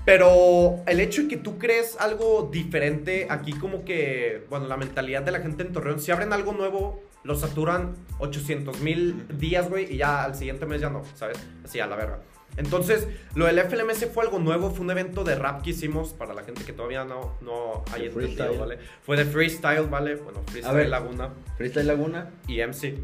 Pero 0.04 0.82
el 0.86 1.00
hecho 1.00 1.22
de 1.22 1.28
que 1.28 1.36
tú 1.36 1.58
crees 1.58 1.96
algo 2.00 2.48
diferente, 2.50 3.26
aquí 3.30 3.52
como 3.52 3.84
que, 3.84 4.46
bueno, 4.48 4.66
la 4.66 4.76
mentalidad 4.76 5.22
de 5.22 5.30
la 5.30 5.40
gente 5.40 5.62
en 5.62 5.72
Torreón, 5.72 6.00
si 6.00 6.10
abren 6.10 6.32
algo 6.32 6.52
nuevo, 6.52 7.02
lo 7.22 7.34
saturan 7.34 7.94
800 8.18 8.80
mil 8.80 9.26
días, 9.38 9.68
güey, 9.68 9.92
y 9.92 9.98
ya 9.98 10.24
al 10.24 10.34
siguiente 10.34 10.66
mes 10.66 10.80
ya 10.80 10.90
no, 10.90 11.02
¿sabes? 11.14 11.38
Así 11.64 11.80
a 11.80 11.86
la 11.86 11.96
verga. 11.96 12.20
Entonces, 12.56 13.06
lo 13.34 13.46
del 13.46 13.60
FLMS 13.60 14.06
fue 14.12 14.24
algo 14.24 14.38
nuevo, 14.38 14.70
fue 14.70 14.84
un 14.84 14.90
evento 14.90 15.22
de 15.22 15.34
rap 15.34 15.62
que 15.62 15.70
hicimos 15.70 16.12
para 16.12 16.34
la 16.34 16.42
gente 16.42 16.64
que 16.64 16.72
todavía 16.72 17.04
no, 17.04 17.36
no 17.40 17.84
hay 17.92 18.06
entendido. 18.06 18.58
¿vale? 18.58 18.78
Fue 19.02 19.16
de 19.16 19.24
freestyle, 19.24 19.86
¿vale? 19.88 20.16
Bueno, 20.16 20.42
freestyle 20.46 20.76
ver. 20.76 20.88
Laguna 20.88 21.30
Freestyle 21.56 21.86
Laguna, 21.86 22.30
y 22.48 22.60
MC. 22.60 22.98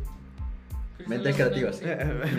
Mentes 1.07 1.35
creativas. 1.37 1.81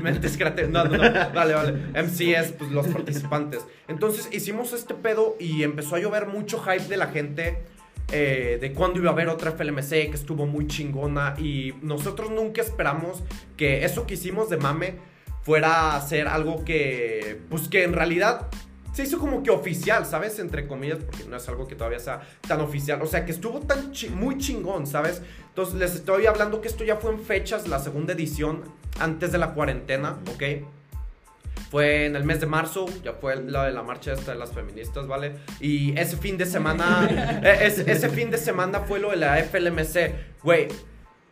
Mentes 0.01 0.37
creativas. 0.37 0.69
No, 0.71 0.83
no, 0.85 0.97
no. 0.97 1.29
Vale, 1.33 1.53
vale. 1.53 1.71
MC 1.93 2.33
es 2.35 2.51
pues, 2.53 2.71
los 2.71 2.87
participantes. 2.87 3.65
Entonces 3.87 4.29
hicimos 4.31 4.73
este 4.73 4.93
pedo 4.93 5.35
y 5.39 5.63
empezó 5.63 5.95
a 5.95 5.99
llover 5.99 6.27
mucho 6.27 6.59
hype 6.59 6.87
de 6.87 6.97
la 6.97 7.07
gente. 7.07 7.63
eh, 8.11 8.57
de 8.61 8.71
cuándo 8.73 8.99
iba 8.99 9.09
a 9.09 9.13
haber 9.13 9.27
otra 9.27 9.51
FLMC 9.51 9.89
que 9.89 10.11
estuvo 10.13 10.45
muy 10.45 10.67
chingona. 10.67 11.35
Y 11.37 11.73
nosotros 11.81 12.31
nunca 12.31 12.61
esperamos 12.61 13.23
que 13.57 13.83
eso 13.83 14.07
que 14.07 14.13
hicimos 14.13 14.49
de 14.49 14.57
mame 14.57 14.95
fuera 15.43 15.95
a 15.95 16.01
ser 16.01 16.27
algo 16.27 16.63
que. 16.63 17.41
Pues 17.49 17.67
que 17.67 17.83
en 17.83 17.93
realidad. 17.93 18.47
Se 18.97 19.03
hizo 19.03 19.19
como 19.19 19.43
que 19.43 19.51
oficial, 19.51 20.07
¿sabes? 20.07 20.39
Entre 20.39 20.65
comillas, 20.65 20.97
porque 21.05 21.23
no 21.25 21.37
es 21.37 21.47
algo 21.47 21.67
que 21.67 21.75
todavía 21.75 21.99
sea 21.99 22.21
tan 22.47 22.61
oficial. 22.61 22.99
O 23.03 23.05
sea, 23.05 23.25
que 23.25 23.31
estuvo 23.31 23.59
tan 23.59 23.91
chi- 23.91 24.09
muy 24.09 24.39
chingón, 24.39 24.87
¿sabes? 24.87 25.21
Entonces 25.49 25.75
les 25.75 25.93
estoy 25.93 26.25
hablando 26.25 26.61
que 26.61 26.67
esto 26.67 26.83
ya 26.83 26.95
fue 26.95 27.11
en 27.11 27.19
fechas, 27.21 27.67
la 27.67 27.77
segunda 27.77 28.13
edición, 28.13 28.63
antes 28.99 29.31
de 29.31 29.37
la 29.37 29.53
cuarentena, 29.53 30.17
¿ok? 30.33 30.43
Fue 31.69 32.05
en 32.05 32.15
el 32.15 32.23
mes 32.23 32.39
de 32.39 32.47
marzo, 32.47 32.87
ya 33.03 33.13
fue 33.13 33.35
la 33.35 33.65
de 33.65 33.71
la 33.71 33.83
marcha 33.83 34.13
esta 34.13 34.31
de 34.31 34.39
las 34.39 34.51
feministas, 34.51 35.05
¿vale? 35.05 35.33
Y 35.59 35.95
ese 35.95 36.17
fin 36.17 36.37
de 36.37 36.47
semana, 36.47 37.07
eh, 37.43 37.59
ese, 37.67 37.91
ese 37.91 38.09
fin 38.09 38.31
de 38.31 38.39
semana 38.39 38.79
fue 38.79 38.99
lo 38.99 39.11
de 39.11 39.17
la 39.17 39.37
FLMC, 39.43 40.41
güey. 40.43 40.69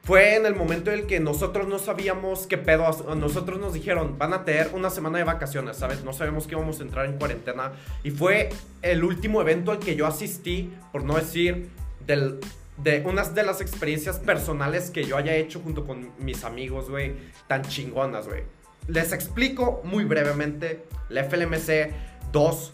Fue 0.06 0.36
en 0.36 0.46
el 0.46 0.56
momento 0.56 0.92
en 0.92 1.00
el 1.00 1.06
que 1.08 1.20
nosotros 1.20 1.68
no 1.68 1.80
sabíamos 1.80 2.46
qué 2.46 2.60
pedo. 2.60 2.86
Nosotros 3.16 3.60
nos 3.60 3.74
dijeron, 3.74 4.20
van 4.20 4.34
a 4.34 4.46
tener 4.46 4.70
una 4.76 4.92
semana 4.92 5.18
de 5.18 5.24
vacaciones, 5.24 5.78
¿sabes? 5.78 6.04
No 6.04 6.14
sabemos 6.14 6.46
que 6.46 6.54
íbamos 6.54 6.80
a 6.80 6.84
entrar 6.84 7.08
en 7.08 7.18
cuarentena. 7.18 7.72
Y 8.04 8.12
fue 8.12 8.50
el 8.84 9.04
último 9.04 9.42
evento 9.42 9.72
al 9.72 9.80
que 9.80 9.96
yo 9.96 10.06
asistí, 10.06 10.72
por 10.92 11.04
no 11.04 11.16
decir, 11.16 11.72
del, 12.06 12.40
de 12.78 13.02
unas 13.04 13.34
de 13.34 13.42
las 13.42 13.62
experiencias 13.62 14.20
personales 14.20 14.92
que 14.92 15.06
yo 15.06 15.18
haya 15.18 15.34
hecho 15.34 15.60
junto 15.60 15.88
con 15.88 16.12
mis 16.20 16.44
amigos, 16.44 16.88
güey, 16.88 17.16
tan 17.48 17.64
chingonas, 17.64 18.28
güey. 18.28 18.44
Les 18.88 19.12
explico 19.12 19.82
muy 19.86 20.04
brevemente. 20.04 20.86
La 21.10 21.24
FLMC 21.24 22.32
2 22.32 22.74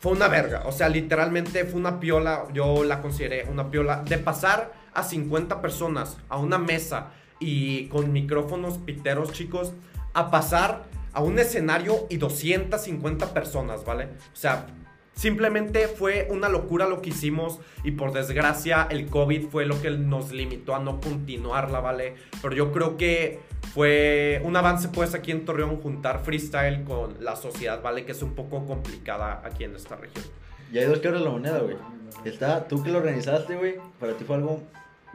fue 0.00 0.12
una 0.12 0.28
verga. 0.28 0.64
O 0.66 0.72
sea, 0.72 0.90
literalmente 0.90 1.64
fue 1.64 1.80
una 1.80 1.98
piola. 1.98 2.44
Yo 2.52 2.84
la 2.84 3.00
consideré 3.00 3.46
una 3.50 3.70
piola. 3.70 4.02
De 4.06 4.18
pasar 4.18 4.83
a 4.94 5.02
50 5.02 5.60
personas 5.60 6.16
a 6.28 6.38
una 6.38 6.58
mesa 6.58 7.10
y 7.40 7.88
con 7.88 8.12
micrófonos 8.12 8.78
piteros, 8.78 9.32
chicos, 9.32 9.72
a 10.14 10.30
pasar 10.30 10.84
a 11.12 11.22
un 11.22 11.38
escenario 11.38 12.06
y 12.08 12.16
250 12.16 13.34
personas, 13.34 13.84
¿vale? 13.84 14.04
O 14.32 14.36
sea, 14.36 14.66
simplemente 15.14 15.88
fue 15.88 16.28
una 16.30 16.48
locura 16.48 16.88
lo 16.88 17.00
que 17.02 17.10
hicimos 17.10 17.60
y 17.84 17.92
por 17.92 18.12
desgracia 18.12 18.86
el 18.90 19.06
COVID 19.06 19.48
fue 19.48 19.64
lo 19.64 19.80
que 19.80 19.90
nos 19.90 20.32
limitó 20.32 20.74
a 20.74 20.80
no 20.80 21.00
continuarla, 21.00 21.80
¿vale? 21.80 22.16
Pero 22.42 22.54
yo 22.54 22.72
creo 22.72 22.96
que 22.96 23.40
fue 23.72 24.40
un 24.44 24.56
avance 24.56 24.88
pues 24.88 25.14
aquí 25.14 25.30
en 25.30 25.44
Torreón 25.44 25.80
juntar 25.80 26.24
freestyle 26.24 26.84
con 26.84 27.22
la 27.24 27.36
sociedad, 27.36 27.82
¿vale? 27.82 28.04
Que 28.04 28.12
es 28.12 28.22
un 28.22 28.34
poco 28.34 28.66
complicada 28.66 29.42
aquí 29.44 29.64
en 29.64 29.76
esta 29.76 29.96
región. 29.96 30.24
Y 30.72 30.78
hay 30.78 30.86
dos 30.86 31.00
de 31.00 31.10
la 31.12 31.30
moneda, 31.30 31.60
güey. 31.60 31.76
Está, 32.24 32.66
tú 32.66 32.82
que 32.82 32.90
lo 32.90 32.98
organizaste, 32.98 33.54
güey. 33.56 33.76
Para 34.00 34.14
ti 34.14 34.24
fue 34.24 34.36
algo 34.36 34.62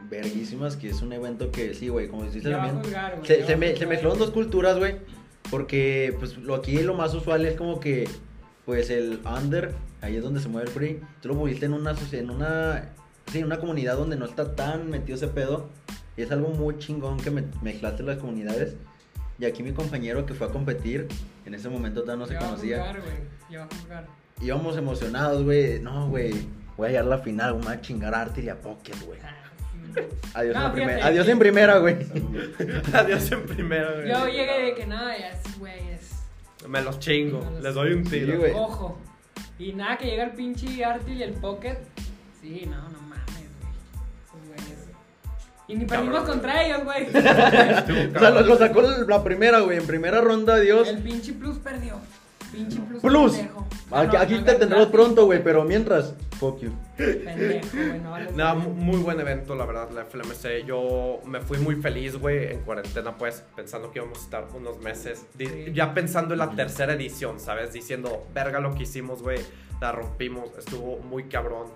verguísimas, 0.08 0.76
que 0.76 0.90
es 0.90 1.02
un 1.02 1.12
evento 1.12 1.50
que 1.50 1.74
sí, 1.74 1.88
güey, 1.88 2.08
como 2.08 2.24
dijiste 2.24 2.50
también. 2.50 2.82
Se, 3.24 3.46
se, 3.46 3.56
me, 3.56 3.76
se 3.76 3.86
mezclaron 3.86 4.18
dos 4.18 4.30
culturas, 4.30 4.78
güey. 4.78 4.96
Porque, 5.50 6.14
pues, 6.18 6.36
lo 6.38 6.54
aquí 6.54 6.78
lo 6.82 6.94
más 6.94 7.14
usual 7.14 7.44
es 7.44 7.56
como 7.56 7.80
que, 7.80 8.08
pues, 8.64 8.90
el 8.90 9.20
under, 9.24 9.74
ahí 10.00 10.16
es 10.16 10.22
donde 10.22 10.40
se 10.40 10.48
mueve 10.48 10.68
el 10.68 10.74
free. 10.74 11.00
Tú 11.20 11.28
lo 11.28 11.34
moviste 11.34 11.66
en 11.66 11.72
una, 11.72 11.94
en 12.12 12.30
una, 12.30 12.92
sí, 13.30 13.38
en 13.38 13.46
una 13.46 13.58
comunidad 13.58 13.96
donde 13.96 14.16
no 14.16 14.26
está 14.26 14.54
tan 14.54 14.90
metido 14.90 15.16
ese 15.16 15.28
pedo. 15.28 15.68
Y 16.16 16.22
es 16.22 16.30
algo 16.30 16.50
muy 16.50 16.78
chingón 16.78 17.18
que 17.18 17.30
me, 17.30 17.44
mezclaste 17.62 18.02
las 18.02 18.18
comunidades. 18.18 18.76
Y 19.38 19.46
aquí 19.46 19.62
mi 19.62 19.72
compañero 19.72 20.26
que 20.26 20.34
fue 20.34 20.48
a 20.48 20.50
competir, 20.50 21.08
en 21.46 21.54
ese 21.54 21.68
momento 21.68 22.02
todavía 22.02 22.26
no 22.26 22.30
se 22.30 22.36
conocía. 22.36 22.78
va 22.78 22.90
a 23.62 23.66
juzgar. 23.66 24.06
Íbamos 24.40 24.76
emocionados, 24.76 25.42
güey. 25.42 25.80
No, 25.80 26.08
güey. 26.08 26.32
Voy 26.76 26.88
a 26.88 26.90
llegar 26.90 27.06
a 27.06 27.08
la 27.08 27.18
final, 27.18 27.54
voy 27.54 27.72
a 27.72 27.80
chingar 27.80 28.14
a 28.14 28.22
Arte 28.22 28.42
y 28.42 28.48
a 28.48 28.60
Pocket, 28.60 28.94
güey. 29.04 29.18
Sí. 29.94 30.00
Adiós, 30.34 30.54
No, 30.56 30.66
en 30.66 30.72
primera. 30.72 31.06
Adiós 31.06 31.28
en 31.28 31.38
primera, 31.38 31.78
güey. 31.78 31.96
Adiós 32.92 33.32
en 33.32 33.42
primera, 33.46 33.92
güey. 33.92 34.08
Yo 34.08 34.26
llegué 34.26 34.62
de 34.66 34.74
que 34.74 34.86
nada, 34.86 35.16
ya 35.18 35.30
es, 35.30 35.58
güey, 35.58 35.88
es. 35.90 36.68
Me 36.68 36.82
los 36.82 36.98
chingo, 36.98 37.40
les 37.62 37.74
doy 37.74 37.92
un 37.92 38.04
tiro. 38.04 38.32
Sí, 38.32 38.38
güey. 38.38 38.52
Ojo. 38.54 38.98
Y 39.58 39.72
nada, 39.72 39.98
que 39.98 40.06
llega 40.06 40.24
el 40.24 40.30
pinche 40.32 40.84
Artil 40.84 41.18
y 41.18 41.22
el 41.22 41.32
Pocket. 41.34 41.78
Sí, 42.40 42.64
no, 42.66 42.76
no 42.88 43.00
mames, 43.02 43.26
güey. 43.26 43.72
Esos 44.24 44.46
güeyes. 44.48 44.78
Y 45.68 45.74
ni 45.76 45.84
perdimos 45.84 46.22
contra 46.24 46.64
ellos, 46.64 46.84
güey. 46.84 47.06
O 48.16 48.18
sea, 48.18 48.30
lo, 48.30 48.40
lo 48.42 48.56
sacó 48.56 48.82
la 48.82 49.22
primera, 49.22 49.60
güey. 49.60 49.78
En 49.78 49.86
primera 49.86 50.20
ronda, 50.20 50.54
adiós. 50.54 50.88
El 50.88 51.02
pinche 51.02 51.32
Plus 51.34 51.58
perdió. 51.58 51.98
Pinche 52.52 52.80
Plus. 52.80 53.00
Plus. 53.02 53.32
pendejo. 53.36 53.66
Aquí, 53.92 54.16
No, 54.16 54.22
aquí 54.22 54.34
no, 54.38 54.44
te 54.44 54.54
tendremos 54.54 54.86
pronto, 54.88 55.24
güey. 55.26 55.42
Pero 55.42 55.64
mientras, 55.64 56.14
fuck 56.38 56.60
you. 56.60 56.70
Pendejo, 56.96 57.68
güey, 57.76 58.00
no 58.00 58.10
vale. 58.10 58.32
Nada, 58.32 58.54
mu- 58.54 58.70
muy 58.74 58.98
buen 58.98 59.18
evento, 59.20 59.54
la 59.54 59.64
verdad, 59.66 59.90
la 59.90 60.04
FLMC. 60.04 60.64
Yo 60.66 61.20
me 61.26 61.40
fui 61.40 61.58
muy 61.58 61.76
feliz, 61.76 62.16
güey, 62.16 62.52
en 62.52 62.60
cuarentena, 62.60 63.16
pues, 63.16 63.42
pensando 63.56 63.90
que 63.90 63.98
íbamos 63.98 64.18
a 64.18 64.22
estar 64.22 64.46
unos 64.54 64.78
meses. 64.80 65.24
Sí. 65.38 65.46
Ya 65.74 65.92
pensando 65.94 66.34
en 66.34 66.38
la 66.38 66.50
tercera 66.50 66.92
edición, 66.94 67.40
¿sabes? 67.40 67.72
Diciendo, 67.72 68.26
verga 68.34 68.60
lo 68.60 68.74
que 68.74 68.84
hicimos, 68.84 69.22
güey. 69.22 69.38
La 69.80 69.92
rompimos, 69.92 70.50
estuvo 70.58 70.98
muy 70.98 71.24
cabrón. 71.24 71.68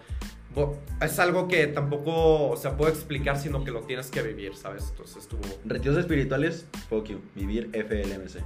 Bo- 0.54 0.78
Es 1.00 1.18
algo 1.18 1.48
que 1.48 1.66
tampoco 1.66 2.56
se 2.56 2.70
puede 2.70 2.92
explicar, 2.92 3.36
sino 3.38 3.64
que 3.64 3.70
lo 3.70 3.80
tienes 3.80 4.10
que 4.10 4.22
vivir, 4.22 4.54
¿sabes? 4.56 4.86
Entonces 4.90 5.16
estuvo. 5.18 5.42
Retiros 5.64 5.98
espirituales, 5.98 6.66
fuck 6.88 7.06
you. 7.08 7.20
Vivir 7.34 7.70
FLMC. 7.72 8.40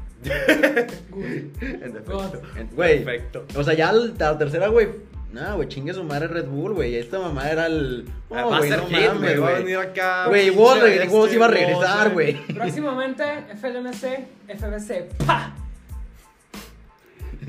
Good. 1.10 1.62
En 1.62 1.82
efecto. 1.82 2.12
God. 2.12 2.34
En- 2.58 2.68
Güey. 2.74 3.04
Perfecto. 3.04 3.44
O 3.56 3.62
sea, 3.62 3.74
ya 3.74 3.92
la 3.92 4.38
tercera, 4.38 4.68
güey. 4.68 4.88
Nah, 5.32 5.54
güey, 5.56 5.68
chingue 5.68 5.92
su 5.92 6.02
madre 6.04 6.26
Red 6.28 6.46
Bull, 6.46 6.72
güey. 6.72 6.96
Esta 6.96 7.18
mamá 7.18 7.50
era 7.50 7.66
el. 7.66 8.06
No, 8.30 8.48
güey, 8.48 8.70
no 8.70 8.82
güey. 8.88 9.06
mames, 9.08 9.40
Va 9.42 9.46
a 9.48 9.50
güey. 9.50 9.62
venir 9.64 9.76
acá. 9.76 10.26
Güey, 10.26 10.48
vos, 10.50 10.82
este, 10.82 11.08
vos 11.08 11.30
iba 11.34 11.44
a 11.44 11.48
regresar, 11.50 12.12
güey. 12.14 12.34
Próximamente, 12.46 13.24
FLMC, 13.60 14.26
FBC. 14.48 15.08
¡Pa! 15.26 15.54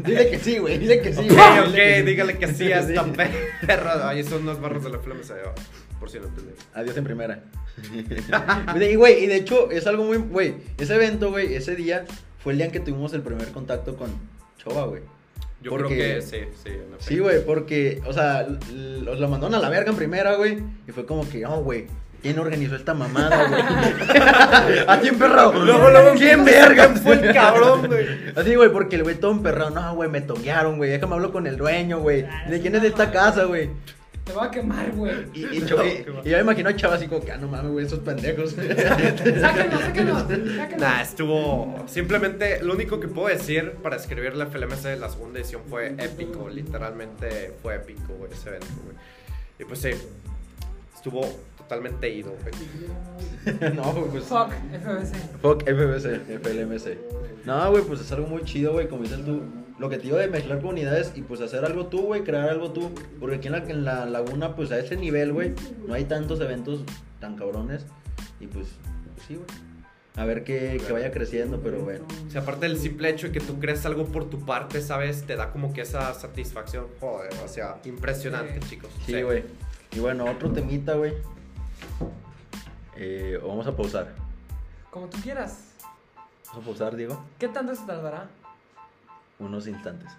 Dile 0.04 0.30
que 0.30 0.40
sí, 0.40 0.58
güey. 0.58 0.78
Dile 0.78 1.02
que 1.02 1.14
sí, 1.14 1.20
Ok, 1.22 1.32
güey. 1.36 1.60
ok, 1.60 1.98
sí. 1.98 2.02
dígale 2.04 2.38
que 2.38 2.48
sí 2.54 2.72
a 2.72 2.80
esta 2.80 3.06
perra. 3.68 4.10
Ahí 4.10 4.24
son 4.24 4.44
unas 4.44 4.60
barras 4.60 4.84
de 4.84 4.90
la 4.90 5.00
FLMC, 5.00 5.32
por 6.00 6.10
si 6.10 6.20
no 6.20 6.28
entendí. 6.28 6.52
Adiós 6.74 6.96
en 6.98 7.04
primera. 7.04 7.44
y, 8.82 8.96
güey, 8.96 9.24
y 9.24 9.28
de 9.28 9.36
hecho, 9.38 9.72
es 9.72 9.88
algo 9.88 10.04
muy. 10.06 10.18
Güey, 10.18 10.56
ese 10.78 10.96
evento, 10.96 11.30
güey, 11.32 11.54
ese 11.56 11.76
día 11.76 12.06
fue 12.40 12.54
el 12.54 12.58
día 12.60 12.66
en 12.68 12.72
que 12.72 12.80
tuvimos 12.80 13.14
el 13.14 13.22
primer 13.22 13.48
contacto 13.50 13.96
con 13.96 14.10
Chova, 14.58 14.86
güey. 14.86 15.02
Yo 15.62 15.72
Porque- 15.72 15.96
creo 15.96 16.16
que 16.16 16.22
sí, 16.22 16.38
sí. 16.64 16.70
Sí, 17.00 17.20
güey, 17.20 17.46
porque, 17.46 18.02
o 18.06 18.14
sea, 18.14 18.48
los 18.72 19.20
la 19.20 19.28
mandaron 19.28 19.56
a 19.56 19.60
la 19.60 19.70
verga 19.70 19.90
en 19.92 19.98
primera, 19.98 20.36
güey. 20.36 20.58
Y 20.88 20.92
fue 20.94 21.06
como 21.06 21.28
que, 21.30 21.40
no, 21.42 21.62
güey, 21.62 21.86
¿Quién 22.22 22.38
organizó 22.40 22.76
esta 22.76 22.94
mamada, 22.94 23.48
güey? 23.48 23.62
Así. 24.88 25.10
Luego, 25.12 25.90
luego, 25.90 26.12
¿Quién 26.18 26.44
verga? 26.44 26.90
fue 26.90 27.14
el 27.14 27.34
cabrón, 27.34 27.88
güey? 27.88 28.08
Así, 28.36 28.56
güey, 28.56 28.70
porque 28.72 28.98
el 28.98 29.04
güey 29.04 29.16
todo 29.16 29.32
emperrado. 29.32 29.70
No, 29.72 29.96
güey, 29.96 30.10
me 30.10 30.22
toquearon, 30.22 30.78
güey. 30.78 30.90
Déjame 30.92 31.16
hablar 31.16 31.32
con 31.32 31.48
el 31.48 31.58
dueño, 31.58 32.00
güey. 32.00 32.26
¿De 32.50 32.60
quién 32.62 32.76
es 32.76 32.84
esta 32.84 33.10
casa, 33.12 33.46
güey? 33.46 33.70
Te 34.26 34.34
va 34.34 34.46
a 34.46 34.52
quemar, 34.52 34.92
güey. 34.92 35.14
Y, 35.34 35.46
y, 35.58 35.66
cho- 35.66 35.84
y- 35.84 36.06
y 36.24 36.30
yo 36.30 36.36
me 36.38 36.42
imagino 36.44 36.70
a 36.70 36.76
Chava 36.76 36.96
así 36.96 37.08
como 37.08 37.22
que, 37.26 37.32
ah, 37.32 37.38
no 37.38 37.48
mames, 37.48 37.72
güey, 37.72 37.86
esos 37.86 38.00
pendejos. 38.00 38.52
Sáquenos, 38.52 39.82
sáquenos. 39.82 40.22
sáquenos. 40.28 40.78
Nah, 40.80 41.02
estuvo. 41.02 41.84
Simplemente 41.88 42.62
lo 42.62 42.74
único 42.74 43.00
que 43.00 43.08
puedo 43.08 43.28
decir 43.30 43.72
para 43.82 43.96
escribir 43.96 44.36
la 44.36 44.46
FLMS 44.46 44.84
de 44.84 44.98
la 44.98 45.10
segunda 45.10 45.40
edición 45.40 45.62
fue 45.68 45.96
épico. 45.98 46.48
Literalmente 46.50 47.54
fue 47.64 47.76
épico, 47.78 48.14
güey, 48.20 48.32
ese 48.32 48.50
evento, 48.50 48.68
güey. 48.84 48.96
Y 49.58 49.64
pues 49.66 49.80
sí, 49.82 49.90
estuvo 50.96 51.22
totalmente 51.70 52.10
ido, 52.10 52.36
güey. 52.42 53.74
no, 53.76 53.94
güey, 53.94 54.06
pues. 54.10 54.24
Fuck, 54.26 54.52
FBC. 54.52 55.16
Fuck 55.42 55.64
FBC, 55.64 56.40
FLMC. 56.42 57.46
No, 57.46 57.70
güey, 57.72 57.84
pues 57.84 58.02
es 58.02 58.12
algo 58.12 58.28
muy 58.28 58.44
chido, 58.44 58.74
güey, 58.74 58.88
como 58.88 59.04
dices 59.04 59.24
tú. 59.24 59.42
Lo 59.78 59.90
que 59.90 59.98
te 59.98 60.04
digo 60.04 60.18
de 60.18 60.28
mezclar 60.28 60.60
comunidades 60.60 61.14
y 61.16 61.22
pues 61.22 61.40
hacer 61.40 61.64
algo 61.64 61.86
tú, 61.86 62.02
güey, 62.02 62.24
crear 62.24 62.50
algo 62.50 62.72
tú. 62.72 62.92
Porque 63.20 63.36
aquí 63.38 63.48
en 63.48 63.54
la, 63.54 63.60
en 63.60 63.86
la 63.86 64.06
laguna, 64.06 64.56
pues 64.56 64.72
a 64.72 64.80
ese 64.80 64.98
nivel, 64.98 65.32
güey, 65.32 65.54
no 65.88 65.94
hay 65.94 66.04
tantos 66.06 66.42
eventos 66.42 66.84
tan 67.22 67.38
cabrones. 67.38 67.86
Y 68.42 68.48
pues, 68.48 68.68
pues 69.16 69.28
sí, 69.28 69.36
güey. 69.36 69.48
A 70.16 70.26
ver 70.26 70.44
que, 70.44 70.82
que 70.86 70.92
vaya 70.92 71.12
creciendo, 71.12 71.62
pero 71.64 71.80
bueno. 71.80 72.06
O 72.28 72.32
sea, 72.32 72.42
aparte 72.42 72.68
del 72.68 72.78
simple 72.78 73.10
hecho 73.10 73.28
de 73.28 73.34
que 73.34 73.40
tú 73.40 73.58
crees 73.60 73.86
algo 73.86 74.06
por 74.06 74.30
tu 74.30 74.44
parte, 74.44 74.82
¿sabes? 74.82 75.24
Te 75.24 75.38
da 75.38 75.52
como 75.52 75.72
que 75.72 75.82
esa 75.82 76.14
satisfacción. 76.14 76.88
Joder, 77.00 77.32
o 77.46 77.48
sea, 77.48 77.78
impresionante, 77.86 78.60
Sí. 78.64 78.70
chicos. 78.72 78.90
Sí, 79.06 79.22
güey. 79.22 79.44
Y 79.96 80.00
bueno, 80.00 80.26
otro 80.26 80.52
temita, 80.52 80.96
güey. 80.96 81.14
Eh, 83.02 83.40
o 83.42 83.48
vamos 83.48 83.66
a 83.66 83.76
pausar. 83.76 84.14
Como 84.92 85.08
tú 85.08 85.18
quieras. 85.22 85.58
Vamos 86.48 86.64
a 86.64 86.66
pausar, 86.66 86.96
Diego. 86.98 87.24
¿Qué 87.38 87.48
tanto 87.48 87.74
se 87.74 87.86
tardará? 87.86 88.28
Unos 89.40 89.68
instantes. 89.68 90.10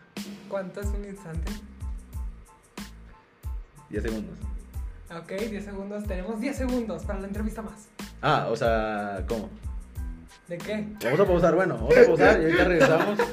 ¿Cuánto 0.49 0.81
es 0.81 0.87
un 0.87 1.05
instante? 1.05 1.53
10 3.91 4.03
segundos. 4.03 4.39
Ok, 5.14 5.33
10 5.33 5.64
segundos. 5.64 6.05
Tenemos 6.05 6.41
10 6.41 6.57
segundos 6.57 7.05
para 7.05 7.20
la 7.20 7.26
entrevista 7.26 7.61
más. 7.62 7.89
Ah, 8.22 8.47
o 8.51 8.57
sea, 8.57 9.24
¿cómo? 9.28 9.51
¿De 10.49 10.57
qué? 10.59 10.89
Vamos 11.05 11.20
a 11.20 11.26
pausar, 11.26 11.55
bueno, 11.55 11.74
vamos 11.74 11.97
a 11.97 12.05
pausar 12.07 12.41
y 12.41 12.45
ahorita 12.45 12.64
regresamos. 12.64 13.18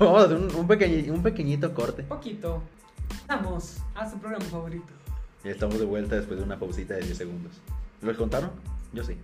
Vamos 0.00 0.22
a 0.22 0.24
hacer 0.24 0.36
un, 0.36 0.52
un, 0.56 0.66
pequeñi- 0.66 1.08
un 1.08 1.22
pequeñito 1.22 1.72
corte. 1.72 2.02
Poquito. 2.02 2.60
Vamos 3.28 3.76
a 3.94 4.10
su 4.10 4.18
programa 4.18 4.44
favorito. 4.46 4.92
Y 5.44 5.50
estamos 5.50 5.78
de 5.78 5.84
vuelta 5.84 6.16
después 6.16 6.36
de 6.40 6.44
una 6.44 6.58
pausita 6.58 6.94
de 6.94 7.02
10 7.02 7.16
segundos. 7.16 7.52
¿Los 8.02 8.16
contaron? 8.16 8.50
Yo 8.92 9.02
sí. 9.04 9.16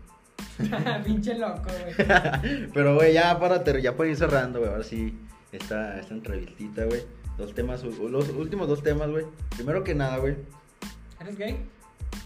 Pinche 1.05 1.39
loco, 1.39 1.63
güey. 1.65 2.69
Pero, 2.75 2.95
güey, 2.97 3.13
ya 3.15 3.39
para, 3.39 3.63
ter- 3.65 3.81
ya 3.81 3.97
para 3.97 4.11
ir 4.11 4.17
cerrando, 4.17 4.59
güey, 4.61 4.71
ahora 4.71 4.85
sí, 4.85 5.19
esta, 5.53 5.99
esta 5.99 6.15
entrevistita, 6.15 6.85
güey. 6.85 7.03
Dos 7.39 7.53
temas, 7.55 7.83
los 7.83 8.29
últimos 8.31 8.69
dos 8.69 8.83
temas, 8.83 9.11
güey. 9.11 9.25
Primero 9.57 9.83
que 9.83 9.95
nada, 9.95 10.19
güey. 10.19 10.37
¿Eres 11.21 11.37
gay? 11.37 11.59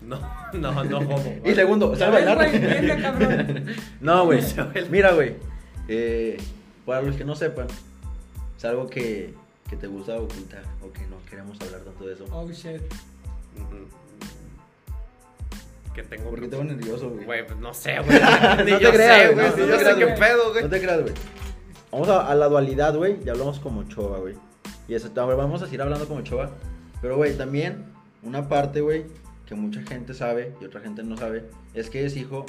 No, 0.02 0.20
no, 0.52 0.84
no, 0.84 0.98
homo. 0.98 1.22
Y 1.44 1.54
segundo, 1.54 1.96
¿sabes 1.96 2.24
bailar? 2.26 3.00
cabrón. 3.02 3.64
No, 4.00 4.26
güey. 4.26 4.40
Mira, 4.90 5.12
güey. 5.12 5.36
eh, 5.88 6.36
para 6.84 7.02
los 7.02 7.16
que 7.16 7.24
no 7.24 7.34
sepan, 7.36 7.66
es 8.56 8.64
algo 8.64 8.86
que, 8.88 9.34
que 9.68 9.76
te 9.76 9.86
gusta 9.86 10.16
ocultar 10.18 10.62
o 10.82 10.92
que 10.92 11.06
no 11.06 11.16
queremos 11.28 11.58
hablar 11.60 11.80
tanto 11.82 12.06
de 12.06 12.14
eso. 12.14 12.24
Oh 12.30 12.46
shit. 12.50 12.80
Mm, 13.56 14.07
Que 15.98 16.04
tengo. 16.04 16.30
¿Por 16.30 16.40
qué 16.40 16.46
te 16.46 16.62
nervioso, 16.62 17.10
güey? 17.10 17.24
Güey, 17.24 17.44
pues 17.46 17.58
no 17.58 17.74
sé, 17.74 17.98
güey. 18.06 18.18
Ni 18.64 18.70
No 18.70 18.78
te 18.78 18.84
yo 18.84 18.92
creas, 18.92 19.18
sé, 19.20 19.34
güey, 19.34 19.46
no, 19.48 19.52
si 19.52 19.60
no 19.60 19.66
yo 19.66 19.72
te 19.72 19.78
sé 19.78 19.82
creas, 19.84 19.96
qué 19.96 20.04
güey. 20.04 20.18
pedo, 20.20 20.50
güey. 20.52 20.62
No 20.62 20.70
te 20.70 20.80
creas, 20.80 21.00
güey. 21.02 21.14
Vamos 21.90 22.08
a, 22.08 22.30
a 22.30 22.34
la 22.36 22.46
dualidad, 22.48 22.94
güey. 22.94 23.18
Ya 23.24 23.32
hablamos 23.32 23.58
como 23.58 23.82
Chova, 23.88 24.18
güey. 24.18 24.36
Y 24.86 24.94
eso, 24.94 25.10
vamos 25.12 25.60
a 25.60 25.64
seguir 25.64 25.82
hablando 25.82 26.06
como 26.06 26.20
Chova. 26.22 26.50
Pero, 27.02 27.16
güey, 27.16 27.36
también 27.36 27.84
una 28.22 28.48
parte, 28.48 28.80
güey, 28.80 29.06
que 29.44 29.56
mucha 29.56 29.82
gente 29.82 30.14
sabe 30.14 30.54
y 30.60 30.66
otra 30.66 30.80
gente 30.80 31.02
no 31.02 31.16
sabe, 31.16 31.50
es 31.74 31.90
que 31.90 32.04
es 32.06 32.16
hijo 32.16 32.46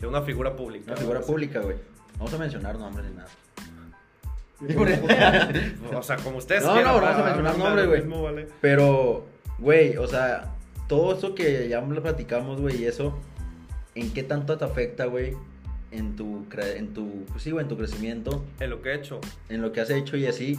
De 0.00 0.08
una 0.08 0.22
figura 0.22 0.56
pública. 0.56 0.86
una 0.92 0.96
figura 0.96 1.20
¿no? 1.20 1.26
pública, 1.26 1.60
güey. 1.60 1.76
Vamos 2.18 2.34
a 2.34 2.38
mencionar 2.38 2.78
nombres 2.80 3.06
ni 3.08 3.14
nada. 3.14 3.28
O 5.94 6.02
sea, 6.02 6.16
como 6.16 6.38
ustedes 6.38 6.64
No, 6.64 6.72
quieran, 6.72 6.94
no, 6.94 7.00
vamos 7.00 7.20
a 7.20 7.24
mencionar 7.24 7.58
nombres, 7.58 7.86
güey. 7.86 8.22
vale. 8.22 8.48
Pero, 8.60 9.26
güey, 9.58 9.96
o 9.98 10.08
sea, 10.08 10.55
todo 10.86 11.16
eso 11.16 11.34
que 11.34 11.68
ya 11.68 11.80
lo 11.80 12.02
platicamos, 12.02 12.60
güey, 12.60 12.82
y 12.82 12.86
eso, 12.86 13.18
¿en 13.94 14.12
qué 14.12 14.22
tanto 14.22 14.56
te 14.56 14.64
afecta, 14.64 15.06
güey? 15.06 15.36
En 15.90 16.16
tu, 16.16 16.44
en 16.58 16.94
tu, 16.94 17.24
pues 17.30 17.42
sí, 17.42 17.50
güey, 17.50 17.62
en 17.62 17.68
tu 17.68 17.76
crecimiento, 17.76 18.44
En 18.60 18.70
lo 18.70 18.82
que 18.82 18.90
he 18.90 18.94
hecho. 18.94 19.20
en 19.48 19.62
lo 19.62 19.72
que 19.72 19.80
has 19.80 19.90
hecho 19.90 20.16
y 20.16 20.26
así. 20.26 20.58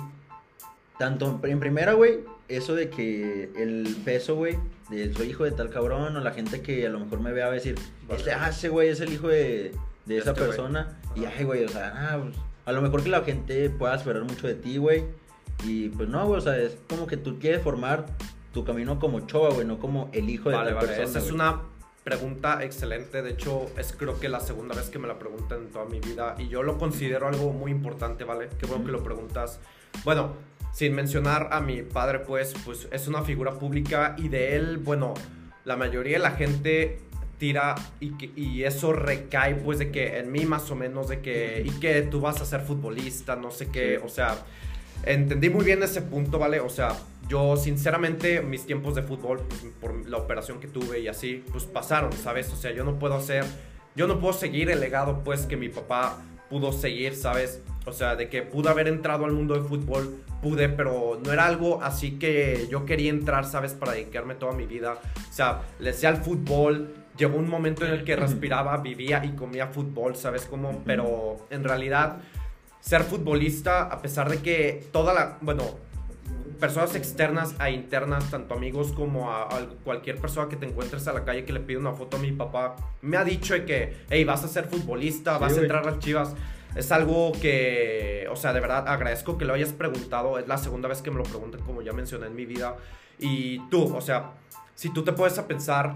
Tanto 0.98 1.40
en 1.44 1.60
primera, 1.60 1.94
güey, 1.94 2.22
eso 2.48 2.74
de 2.74 2.90
que 2.90 3.52
el 3.56 3.96
peso, 4.04 4.36
güey, 4.36 4.58
de 4.90 5.14
soy 5.14 5.30
hijo 5.30 5.44
de 5.44 5.52
tal 5.52 5.70
cabrón, 5.70 6.16
o 6.16 6.22
la 6.22 6.32
gente 6.32 6.62
que 6.62 6.88
a 6.88 6.90
lo 6.90 7.00
mejor 7.00 7.20
me 7.20 7.32
vea 7.34 7.46
va 7.46 7.52
a 7.52 7.56
decir, 7.56 7.76
Vale. 8.08 8.20
este, 8.20 8.32
ah, 8.32 8.50
ese 8.50 8.70
güey 8.70 8.90
es 8.90 9.00
el 9.02 9.14
hijo 9.14 9.28
de, 9.28 9.74
de 10.06 10.18
esa 10.18 10.32
Este 10.32 10.44
persona. 10.44 10.98
Y 11.16 11.26
ay, 11.26 11.44
güey, 11.44 11.64
o 11.66 11.70
sea, 11.70 11.94
ah, 11.96 12.20
pues, 12.22 12.36
a 12.66 12.72
lo 12.72 12.82
mejor 12.82 13.04
que 13.04 13.10
la 13.10 13.22
gente 13.24 13.70
pueda 13.70 13.96
esperar 13.96 14.24
mucho 14.24 14.48
de 14.48 14.56
ti, 14.56 14.78
güey. 14.78 15.04
Y 15.66 15.90
pues 15.90 16.10
no, 16.10 16.26
güey, 16.26 16.40
o 16.40 16.42
sea, 16.42 16.58
es 16.58 16.78
como 16.90 17.08
que 17.08 17.18
tú 17.18 17.40
quieres 17.40 17.62
formar 17.62 18.06
tu 18.58 18.66
camino 18.66 18.97
como 18.99 19.20
Choa, 19.28 19.51
güey, 19.51 19.68
no 19.68 19.78
como 19.78 20.10
el 20.14 20.30
hijo 20.32 20.49
de 20.49 20.55
tal 20.55 20.74
vale. 20.74 20.88
persona. 20.88 21.03
Esa 21.08 21.20
es 21.20 21.32
una 21.32 21.62
pregunta 22.03 22.64
excelente. 22.64 23.22
De 23.22 23.30
hecho, 23.32 23.68
es 23.78 23.93
creo 23.95 24.20
que 24.20 24.30
la 24.30 24.39
segunda 24.39 24.74
vez 24.74 24.89
que 24.89 24.97
me 24.97 25.08
la 25.08 25.20
preguntan 25.20 25.60
en 25.60 25.68
toda 25.68 25.86
mi 25.86 25.99
vida. 25.99 26.36
Y 26.39 26.47
yo 26.47 26.64
lo 26.64 26.80
considero 26.80 27.28
algo 27.28 27.53
muy 27.53 27.70
importante, 27.70 28.24
¿vale? 28.24 28.49
Qué 28.58 28.66
bueno 28.66 28.84
que 28.86 28.91
lo 28.91 29.03
preguntas. 29.03 29.60
Bueno, 30.03 30.32
sin 30.74 30.95
mencionar 30.95 31.49
a 31.51 31.62
mi 31.62 31.84
padre, 31.84 32.20
pues, 32.20 32.55
pues 32.66 32.88
es 32.91 33.08
una 33.08 33.22
figura 33.24 33.51
pública 33.60 34.16
y 34.18 34.28
de 34.30 34.55
él, 34.55 34.78
bueno, 34.80 35.14
la 35.66 35.76
mayoría 35.76 36.18
de 36.18 36.24
la 36.24 36.32
gente 36.32 37.01
tira 37.38 37.76
y, 37.99 38.12
que- 38.18 38.32
y 38.36 38.64
eso 38.64 38.91
recae 38.93 39.53
pues 39.55 39.78
de 39.78 39.91
que 39.91 40.18
en 40.18 40.32
mí 40.32 40.45
más 40.47 40.72
o 40.72 40.76
menos 40.76 41.10
de 41.10 41.22
que 41.22 41.62
y 41.64 41.70
que 41.80 42.01
tú 42.01 42.22
vas 42.22 42.41
a 42.41 42.45
ser 42.45 42.62
futbolista, 42.62 43.36
no 43.36 43.51
sé 43.51 43.68
qué, 43.70 43.99
o 44.03 44.10
sea, 44.10 44.36
entendí 45.03 45.49
muy 45.51 45.64
bien 45.64 45.84
ese 45.84 46.01
punto, 46.01 46.39
¿vale? 46.39 46.60
O 46.60 46.70
sea, 46.70 46.95
yo 47.28 47.58
sinceramente 47.58 48.42
mis 48.42 48.66
tiempos 48.66 48.96
de 48.96 49.04
fútbol 49.04 49.42
pues, 49.48 49.66
por 49.80 50.08
la 50.08 50.18
operación 50.18 50.60
que 50.60 50.68
tuve 50.68 51.00
y 51.00 51.08
así, 51.08 51.44
pues 51.52 51.66
pasaron, 51.66 52.12
¿sabes? 52.14 52.52
O 52.54 52.56
sea, 52.56 52.72
yo 52.72 52.84
no 52.84 52.98
puedo 53.00 53.16
hacer, 53.16 53.44
yo 53.96 54.08
no 54.08 54.20
puedo 54.20 54.34
seguir 54.34 54.70
el 54.70 54.80
legado 54.80 55.24
pues 55.24 55.46
que 55.46 55.58
mi 55.58 55.70
papá 55.70 56.22
pudo 56.50 56.72
seguir, 56.72 57.16
¿sabes? 57.16 57.62
O 57.86 57.92
sea, 57.92 58.16
de 58.16 58.30
que 58.30 58.42
pude 58.42 58.70
haber 58.70 58.88
entrado 58.88 59.26
al 59.26 59.32
mundo 59.32 59.54
de 59.56 59.62
fútbol, 59.62 60.24
pude, 60.42 60.70
pero 60.70 61.20
no 61.24 61.32
era 61.32 61.46
algo 61.46 61.82
así 61.82 62.20
que 62.20 62.68
yo 62.70 62.86
quería 62.86 63.10
entrar, 63.10 63.46
¿sabes? 63.46 63.74
Para 63.74 63.94
dedicarme 63.94 64.36
toda 64.36 64.54
mi 64.54 64.66
vida. 64.66 64.94
O 64.94 65.34
sea, 65.34 65.62
le 65.80 65.92
decía 65.92 66.10
al 66.10 66.18
fútbol, 66.18 66.94
llegó 67.18 67.38
un 67.38 67.50
momento 67.50 67.86
en 67.86 67.92
el 67.92 68.04
que 68.04 68.16
respiraba, 68.16 68.78
vivía 68.78 69.24
y 69.26 69.36
comía 69.36 69.68
fútbol, 69.68 70.16
¿sabes 70.16 70.46
cómo? 70.46 70.84
Pero 70.86 71.48
en 71.50 71.64
realidad, 71.64 72.20
ser 72.80 73.04
futbolista, 73.04 73.84
a 73.84 74.02
pesar 74.02 74.30
de 74.30 74.38
que 74.38 74.88
toda 74.92 75.14
la, 75.14 75.38
bueno, 75.42 75.64
personas 76.60 76.95
externas 76.95 77.55
a 77.60 77.70
internas, 77.70 78.30
tanto 78.30 78.53
amigos 78.53 78.91
como 78.91 79.32
a, 79.32 79.43
a 79.43 79.68
cualquier 79.84 80.18
persona 80.18 80.49
que 80.49 80.55
te 80.55 80.66
encuentres 80.66 81.08
a 81.08 81.14
la 81.14 81.24
calle 81.24 81.45
que 81.45 81.53
le 81.53 81.60
pide 81.60 81.78
una 81.78 81.93
foto 81.93 82.18
a 82.18 82.20
mi 82.20 82.32
papá, 82.32 82.76
me 83.01 83.18
ha 83.18 83.24
dicho 83.24 83.53
de 83.53 83.66
que, 83.66 83.97
hey, 84.10 84.24
vas 84.24 84.43
a 84.43 84.47
ser 84.47 84.66
futbolista, 84.66 85.36
Sí, 85.36 85.41
vas 85.41 85.58
a 85.58 85.62
entrar 85.62 85.88
a 85.88 85.91
las 85.91 85.99
chivas. 85.99 86.36
Es 86.76 86.91
algo 86.91 87.32
que, 87.32 88.28
o 88.32 88.36
sea, 88.36 88.53
de 88.53 88.60
verdad 88.60 88.88
agradezco 88.88 89.38
que 89.38 89.45
lo 89.45 89.53
hayas 89.53 89.74
preguntado. 89.74 90.38
Es 90.38 90.47
la 90.47 90.58
segunda 90.58 90.88
vez 90.88 91.01
que 91.01 91.10
me 91.10 91.18
lo 91.18 91.24
preguntan, 91.24 91.62
como 91.62 91.82
ya 91.82 91.93
mencioné 91.93 92.28
en 92.28 92.36
mi 92.36 92.45
vida. 92.45 92.76
Y 93.20 93.60
tú, 93.70 93.95
o 93.95 94.01
sea, 94.01 94.34
si 94.76 94.93
tú 94.93 95.03
te 95.03 95.12
puedes 95.12 95.39
a 95.39 95.47
pensar, 95.47 95.95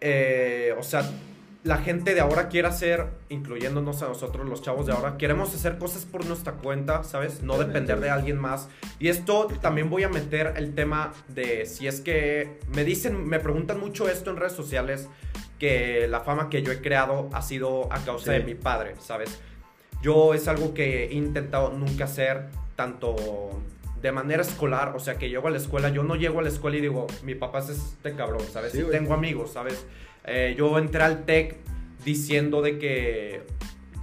eh, 0.00 0.74
o 0.78 0.82
sea, 0.82 1.02
la 1.62 1.76
gente 1.76 2.14
de 2.14 2.20
ahora 2.20 2.48
quiere 2.48 2.68
hacer, 2.68 3.06
incluyéndonos 3.28 4.02
a 4.02 4.08
nosotros 4.08 4.48
los 4.48 4.62
chavos 4.62 4.86
de 4.86 4.92
ahora, 4.92 5.18
queremos 5.18 5.54
hacer 5.54 5.76
cosas 5.78 6.06
por 6.06 6.24
nuestra 6.24 6.54
cuenta, 6.54 7.04
¿sabes? 7.04 7.42
No 7.42 7.58
depender 7.58 8.00
de 8.00 8.08
alguien 8.08 8.38
más. 8.38 8.68
Y 8.98 9.08
esto 9.08 9.46
también 9.60 9.90
voy 9.90 10.02
a 10.04 10.08
meter 10.08 10.54
el 10.56 10.74
tema 10.74 11.12
de 11.28 11.66
si 11.66 11.86
es 11.86 12.00
que 12.00 12.58
me 12.74 12.84
dicen, 12.84 13.28
me 13.28 13.40
preguntan 13.40 13.78
mucho 13.78 14.08
esto 14.08 14.30
en 14.30 14.36
redes 14.38 14.54
sociales, 14.54 15.08
que 15.58 16.06
la 16.08 16.20
fama 16.20 16.48
que 16.48 16.62
yo 16.62 16.72
he 16.72 16.80
creado 16.80 17.28
ha 17.34 17.42
sido 17.42 17.92
a 17.92 17.98
causa 18.04 18.32
Sí. 18.32 18.38
de 18.38 18.44
mi 18.44 18.54
padre, 18.54 18.94
¿sabes? 18.98 19.38
Yo 20.00 20.32
es 20.32 20.48
algo 20.48 20.72
que 20.72 21.04
he 21.08 21.12
intentado 21.12 21.70
nunca 21.72 22.04
hacer, 22.04 22.48
tanto 22.74 23.16
de 24.00 24.12
manera 24.12 24.42
escolar, 24.42 24.94
o 24.96 25.00
sea, 25.00 25.16
que 25.16 25.28
llego 25.28 25.48
a 25.48 25.50
la 25.50 25.58
escuela, 25.58 25.90
yo 25.90 26.02
no 26.02 26.16
llego 26.16 26.40
a 26.40 26.42
la 26.42 26.48
escuela 26.48 26.76
y 26.78 26.80
digo, 26.80 27.06
mi 27.22 27.34
papá 27.34 27.58
es 27.58 27.70
este 27.70 28.14
cabrón, 28.14 28.42
¿sabes? 28.50 28.72
Sí, 28.72 28.78
Y 28.78 28.82
güey. 28.82 28.92
tengo 28.98 29.14
amigos, 29.14 29.52
¿sabes? 29.52 29.84
Eh, 30.24 30.54
yo 30.56 30.78
entré 30.78 31.02
al 31.02 31.24
TEC 31.24 31.56
diciendo 32.04 32.62
de 32.62 32.78
que, 32.78 33.42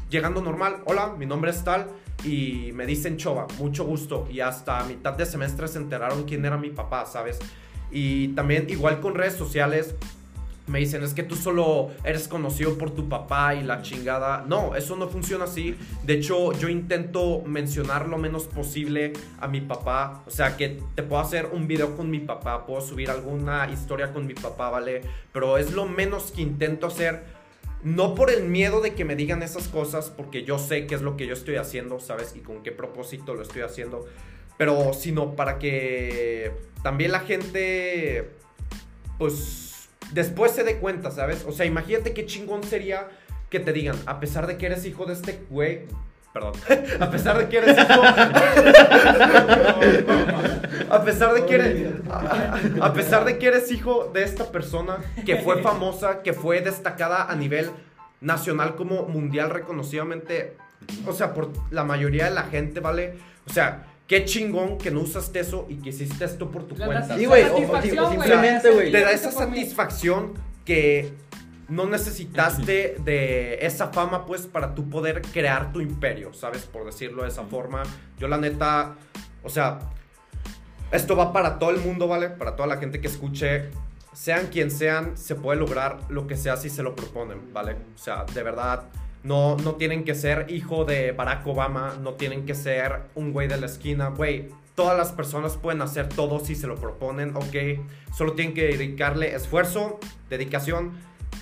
llegando 0.09 0.41
normal, 0.41 0.81
hola, 0.85 1.15
mi 1.17 1.25
nombre 1.25 1.51
es 1.51 1.63
tal, 1.63 1.87
y 2.23 2.71
me 2.73 2.85
dicen 2.85 3.17
Chova, 3.17 3.47
mucho 3.57 3.85
gusto, 3.85 4.27
y 4.31 4.39
hasta 4.39 4.79
a 4.79 4.83
mitad 4.85 5.13
de 5.13 5.25
semestre 5.25 5.67
se 5.67 5.77
enteraron 5.79 6.23
quién 6.25 6.45
era 6.45 6.57
mi 6.57 6.69
papá, 6.69 7.05
¿sabes? 7.05 7.39
Y 7.91 8.29
también, 8.29 8.69
igual 8.69 8.99
con 8.99 9.15
redes 9.15 9.33
sociales, 9.33 9.95
me 10.67 10.79
dicen, 10.79 11.01
es 11.01 11.13
que 11.13 11.23
tú 11.23 11.35
solo 11.35 11.91
eres 12.03 12.27
conocido 12.27 12.77
por 12.77 12.91
tu 12.91 13.07
papá 13.07 13.55
y 13.55 13.63
la 13.63 13.81
chingada. 13.81 14.43
No, 14.45 14.75
eso 14.75 14.97
no 14.97 15.07
funciona 15.07 15.45
así. 15.45 15.77
De 16.03 16.15
hecho, 16.15 16.51
yo 16.53 16.67
intento 16.67 17.41
mencionar 17.45 18.07
lo 18.09 18.17
menos 18.17 18.43
posible 18.43 19.13
a 19.39 19.47
mi 19.47 19.61
papá. 19.61 20.23
O 20.27 20.29
sea, 20.29 20.57
que 20.57 20.81
te 20.95 21.03
puedo 21.03 21.21
hacer 21.21 21.49
un 21.53 21.67
video 21.67 21.95
con 21.95 22.09
mi 22.11 22.19
papá, 22.19 22.65
puedo 22.65 22.81
subir 22.81 23.09
alguna 23.09 23.69
historia 23.71 24.11
con 24.11 24.27
mi 24.27 24.33
papá, 24.33 24.69
¿vale? 24.69 25.01
Pero 25.31 25.57
es 25.57 25.71
lo 25.71 25.85
menos 25.85 26.31
que 26.31 26.41
intento 26.41 26.87
hacer. 26.87 27.23
No 27.83 28.13
por 28.13 28.29
el 28.29 28.43
miedo 28.43 28.81
de 28.81 28.93
que 28.93 29.05
me 29.05 29.15
digan 29.15 29.43
esas 29.43 29.69
cosas, 29.69 30.09
porque 30.09 30.43
yo 30.43 30.59
sé 30.59 30.85
qué 30.85 30.95
es 30.95 31.01
lo 31.01 31.15
que 31.15 31.27
yo 31.27 31.33
estoy 31.33 31.55
haciendo, 31.55 32.01
¿sabes? 32.01 32.35
Y 32.35 32.39
con 32.39 32.61
qué 32.61 32.73
propósito 32.73 33.33
lo 33.35 33.43
estoy 33.43 33.61
haciendo. 33.61 34.05
Pero 34.57 34.91
sino 34.93 35.35
para 35.35 35.59
que 35.59 36.51
también 36.83 37.13
la 37.13 37.21
gente, 37.21 38.31
pues 39.17 39.66
después 40.11 40.51
se 40.51 40.63
dé 40.63 40.77
cuenta, 40.77 41.11
¿sabes? 41.11 41.45
O 41.47 41.51
sea, 41.51 41.65
imagínate 41.65 42.13
qué 42.13 42.25
chingón 42.25 42.63
sería 42.63 43.07
que 43.49 43.59
te 43.59 43.73
digan, 43.73 43.97
a 44.05 44.19
pesar 44.19 44.47
de 44.47 44.57
que 44.57 44.65
eres 44.65 44.85
hijo 44.85 45.05
de 45.05 45.13
este 45.13 45.39
güey, 45.49 45.85
perdón, 46.33 46.53
a 46.99 47.09
pesar 47.09 47.37
de 47.37 47.47
que 47.47 47.57
eres 47.57 47.77
hijo, 47.77 48.01
a 50.89 51.03
pesar 51.03 51.33
de 51.33 51.45
que 51.45 51.55
eres, 51.55 51.91
a 52.81 52.93
pesar 52.93 53.25
de 53.25 53.37
que 53.37 53.47
eres 53.47 53.71
hijo 53.71 54.11
de 54.13 54.23
esta 54.23 54.51
persona 54.51 54.97
que 55.25 55.37
fue 55.37 55.61
famosa, 55.61 56.21
que 56.21 56.33
fue 56.33 56.61
destacada 56.61 57.31
a 57.31 57.35
nivel 57.35 57.69
nacional 58.19 58.75
como 58.75 59.03
mundial 59.03 59.49
reconocidamente, 59.49 60.57
o 61.05 61.13
sea, 61.13 61.33
por 61.33 61.51
la 61.71 61.83
mayoría 61.83 62.25
de 62.25 62.31
la 62.31 62.43
gente, 62.43 62.79
¿vale? 62.79 63.15
O 63.47 63.53
sea, 63.53 63.85
Qué 64.07 64.23
chingón 64.23 64.77
que 64.77 64.89
no 64.89 65.01
usaste 65.01 65.41
eso 65.41 65.65
y 65.67 65.75
que 65.75 65.89
hiciste 65.89 66.23
esto 66.23 66.49
por 66.49 66.63
tu 66.63 66.75
cuenta. 66.75 67.17
Sí, 67.17 67.25
güey, 67.25 67.43
simplemente, 67.81 68.71
güey. 68.71 68.91
Te 68.91 69.01
da 69.01 69.11
esa 69.11 69.31
satisfacción 69.31 70.33
que 70.63 71.11
no 71.67 71.85
necesitaste 71.85 72.95
de 73.03 73.65
esa 73.65 73.87
fama, 73.89 74.25
pues, 74.25 74.47
para 74.47 74.73
tú 74.73 74.89
poder 74.89 75.21
crear 75.21 75.73
tu 75.73 75.81
imperio, 75.81 76.33
¿sabes? 76.33 76.63
Por 76.63 76.85
decirlo 76.85 77.23
de 77.23 77.29
esa 77.29 77.43
forma. 77.43 77.83
Yo, 78.17 78.29
la 78.29 78.37
neta, 78.37 78.95
o 79.43 79.49
sea, 79.49 79.79
esto 80.91 81.17
va 81.17 81.33
para 81.33 81.59
todo 81.59 81.71
el 81.71 81.79
mundo, 81.79 82.07
¿vale? 82.07 82.29
Para 82.29 82.55
toda 82.55 82.67
la 82.67 82.77
gente 82.77 83.01
que 83.01 83.07
escuche. 83.07 83.65
Sean 84.13 84.47
quien 84.47 84.71
sean, 84.71 85.17
se 85.17 85.35
puede 85.35 85.59
lograr 85.59 85.99
lo 86.09 86.25
que 86.25 86.37
sea 86.37 86.55
si 86.55 86.69
se 86.69 86.81
lo 86.81 86.95
proponen, 86.95 87.53
¿vale? 87.53 87.73
O 87.73 87.97
sea, 87.97 88.23
de 88.23 88.41
verdad 88.41 88.83
no, 89.23 89.57
no 89.57 89.75
tienen 89.75 90.03
que 90.03 90.15
ser 90.15 90.45
hijo 90.49 90.85
de 90.85 91.11
Barack 91.11 91.45
Obama, 91.47 91.97
no 92.01 92.13
tienen 92.13 92.45
que 92.45 92.55
ser 92.55 93.01
un 93.15 93.33
güey 93.33 93.47
de 93.47 93.57
la 93.57 93.65
esquina, 93.65 94.09
güey. 94.09 94.49
Todas 94.75 94.97
las 94.97 95.11
personas 95.11 95.57
pueden 95.57 95.81
hacer 95.81 96.07
todo 96.07 96.39
si 96.39 96.55
se 96.55 96.67
lo 96.67 96.75
proponen, 96.75 97.35
ok. 97.35 97.81
Solo 98.15 98.33
tienen 98.33 98.53
que 98.53 98.63
dedicarle 98.63 99.33
esfuerzo, 99.35 99.99
dedicación, 100.29 100.91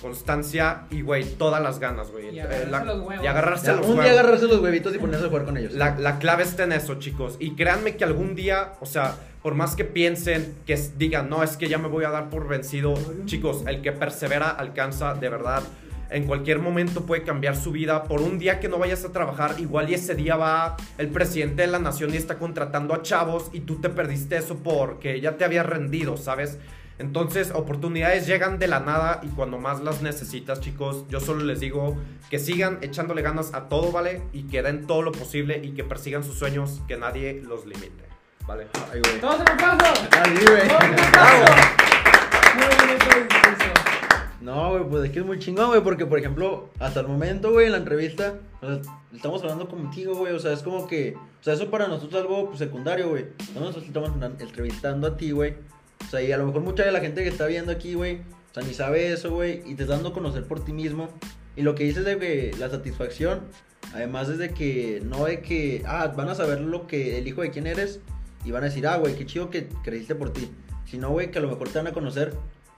constancia 0.00 0.84
y, 0.90 1.02
güey, 1.02 1.24
todas 1.24 1.62
las 1.62 1.78
ganas, 1.78 2.10
güey. 2.10 2.34
Y 2.34 2.40
agarrarse 2.40 2.86
los 2.86 3.06
huevos. 3.06 3.24
Y 3.24 3.26
agarrarse 3.26 3.72
los 3.76 3.86
un 3.86 4.00
día 4.00 4.10
agarrarse 4.12 4.46
los 4.46 4.60
huevitos 4.60 4.94
y 4.94 4.98
ponerse 4.98 5.26
a 5.26 5.28
jugar 5.28 5.44
con 5.44 5.56
ellos. 5.56 5.74
La, 5.74 5.98
la, 5.98 6.18
clave 6.18 6.44
está 6.44 6.64
en 6.64 6.72
eso, 6.72 6.94
chicos. 6.96 7.36
Y 7.38 7.52
créanme 7.52 7.96
que 7.96 8.04
algún 8.04 8.34
día, 8.34 8.72
o 8.80 8.86
sea, 8.86 9.16
por 9.42 9.54
más 9.54 9.76
que 9.76 9.84
piensen, 9.84 10.54
que 10.66 10.76
digan, 10.96 11.28
no, 11.28 11.42
es 11.42 11.56
que 11.56 11.68
ya 11.68 11.78
me 11.78 11.88
voy 11.88 12.04
a 12.04 12.10
dar 12.10 12.30
por 12.30 12.48
vencido, 12.48 12.94
chicos, 13.26 13.64
el 13.66 13.82
que 13.82 13.92
persevera 13.92 14.50
alcanza 14.50 15.14
de 15.14 15.28
verdad 15.28 15.62
en 16.10 16.24
cualquier 16.24 16.58
momento 16.58 17.06
puede 17.06 17.22
cambiar 17.22 17.56
su 17.56 17.72
vida. 17.72 18.04
Por 18.04 18.20
un 18.20 18.38
día 18.38 18.60
que 18.60 18.68
no 18.68 18.78
vayas 18.78 19.04
a 19.04 19.12
trabajar, 19.12 19.56
igual 19.58 19.90
y 19.90 19.94
ese 19.94 20.14
día 20.14 20.36
va 20.36 20.76
el 20.98 21.08
presidente 21.08 21.62
de 21.62 21.68
la 21.68 21.78
nación 21.78 22.12
y 22.14 22.16
está 22.16 22.38
contratando 22.38 22.94
a 22.94 23.02
chavos 23.02 23.50
y 23.52 23.60
tú 23.60 23.80
te 23.80 23.88
perdiste 23.88 24.36
eso 24.36 24.58
porque 24.62 25.20
ya 25.20 25.36
te 25.36 25.44
habías 25.44 25.66
rendido, 25.66 26.16
¿sabes? 26.16 26.58
Entonces, 26.98 27.50
oportunidades 27.54 28.26
llegan 28.26 28.58
de 28.58 28.68
la 28.68 28.80
nada 28.80 29.20
y 29.22 29.28
cuando 29.28 29.58
más 29.58 29.82
las 29.82 30.00
necesitas, 30.00 30.60
chicos, 30.60 31.04
yo 31.10 31.20
solo 31.20 31.44
les 31.44 31.60
digo 31.60 31.98
que 32.30 32.38
sigan 32.38 32.78
echándole 32.80 33.20
ganas 33.20 33.52
a 33.52 33.68
todo, 33.68 33.92
¿vale? 33.92 34.22
Y 34.32 34.44
que 34.44 34.62
den 34.62 34.86
todo 34.86 35.02
lo 35.02 35.12
posible 35.12 35.60
y 35.62 35.72
que 35.72 35.84
persigan 35.84 36.24
sus 36.24 36.38
sueños, 36.38 36.80
que 36.88 36.96
nadie 36.96 37.42
los 37.46 37.66
limite, 37.66 38.04
¿vale? 38.46 38.68
Ay, 38.90 39.00
güey. 39.00 39.20
¡Todos 39.20 39.40
en 39.40 39.56
paso! 39.58 40.08
¡Ahí, 40.12 40.38
güey! 40.46 40.68
Muy 42.56 43.85
no, 44.46 44.70
güey, 44.70 44.84
pues 44.88 45.04
es 45.06 45.10
que 45.10 45.18
es 45.18 45.26
muy 45.26 45.40
chingón, 45.40 45.70
güey, 45.70 45.82
porque, 45.82 46.06
por 46.06 46.20
ejemplo, 46.20 46.70
hasta 46.78 47.00
el 47.00 47.08
momento, 47.08 47.50
güey, 47.50 47.66
en 47.66 47.72
la 47.72 47.78
entrevista, 47.78 48.38
o 48.62 48.66
sea, 48.68 48.80
estamos 49.12 49.42
hablando 49.42 49.68
contigo, 49.68 50.14
güey, 50.14 50.32
o 50.32 50.38
sea, 50.38 50.52
es 50.52 50.62
como 50.62 50.86
que, 50.86 51.16
o 51.16 51.42
sea, 51.42 51.54
eso 51.54 51.68
para 51.68 51.88
nosotros 51.88 52.14
es 52.14 52.20
algo 52.20 52.46
pues, 52.46 52.60
secundario, 52.60 53.08
güey. 53.08 53.26
Nosotros 53.54 53.84
estamos 53.84 54.12
entrevistando 54.38 55.08
a 55.08 55.16
ti, 55.16 55.32
güey. 55.32 55.54
O 56.00 56.08
sea, 56.08 56.22
y 56.22 56.30
a 56.30 56.38
lo 56.38 56.46
mejor 56.46 56.62
mucha 56.62 56.84
de 56.84 56.92
la 56.92 57.00
gente 57.00 57.24
que 57.24 57.28
está 57.28 57.46
viendo 57.46 57.72
aquí, 57.72 57.94
güey, 57.94 58.18
o 58.18 58.54
sea, 58.54 58.62
ni 58.62 58.72
sabe 58.72 59.12
eso, 59.12 59.32
güey, 59.32 59.62
y 59.66 59.74
te 59.74 59.82
estás 59.82 59.88
dando 59.88 60.10
a 60.10 60.12
conocer 60.12 60.44
por 60.44 60.64
ti 60.64 60.72
mismo. 60.72 61.08
Y 61.56 61.62
lo 61.62 61.74
que 61.74 61.82
dices 61.82 62.04
de 62.04 62.16
que 62.16 62.54
la 62.56 62.70
satisfacción, 62.70 63.40
además 63.94 64.28
es 64.28 64.38
de 64.38 64.50
que 64.50 65.02
no 65.04 65.24
de 65.24 65.40
que, 65.40 65.82
ah, 65.86 66.06
van 66.16 66.28
a 66.28 66.36
saber 66.36 66.60
lo 66.60 66.86
que, 66.86 67.18
el 67.18 67.26
hijo 67.26 67.42
de 67.42 67.50
quién 67.50 67.66
eres, 67.66 67.98
y 68.44 68.52
van 68.52 68.62
a 68.62 68.66
decir, 68.66 68.86
ah, 68.86 68.96
güey, 68.96 69.16
qué 69.16 69.26
chido 69.26 69.50
que 69.50 69.66
creciste 69.82 70.14
por 70.14 70.32
ti. 70.32 70.48
Sino, 70.84 71.10
güey, 71.10 71.32
que 71.32 71.38
a 71.38 71.42
lo 71.42 71.48
mejor 71.48 71.68
te 71.68 71.78
van 71.78 71.88
a 71.88 71.92
conocer 71.92 72.32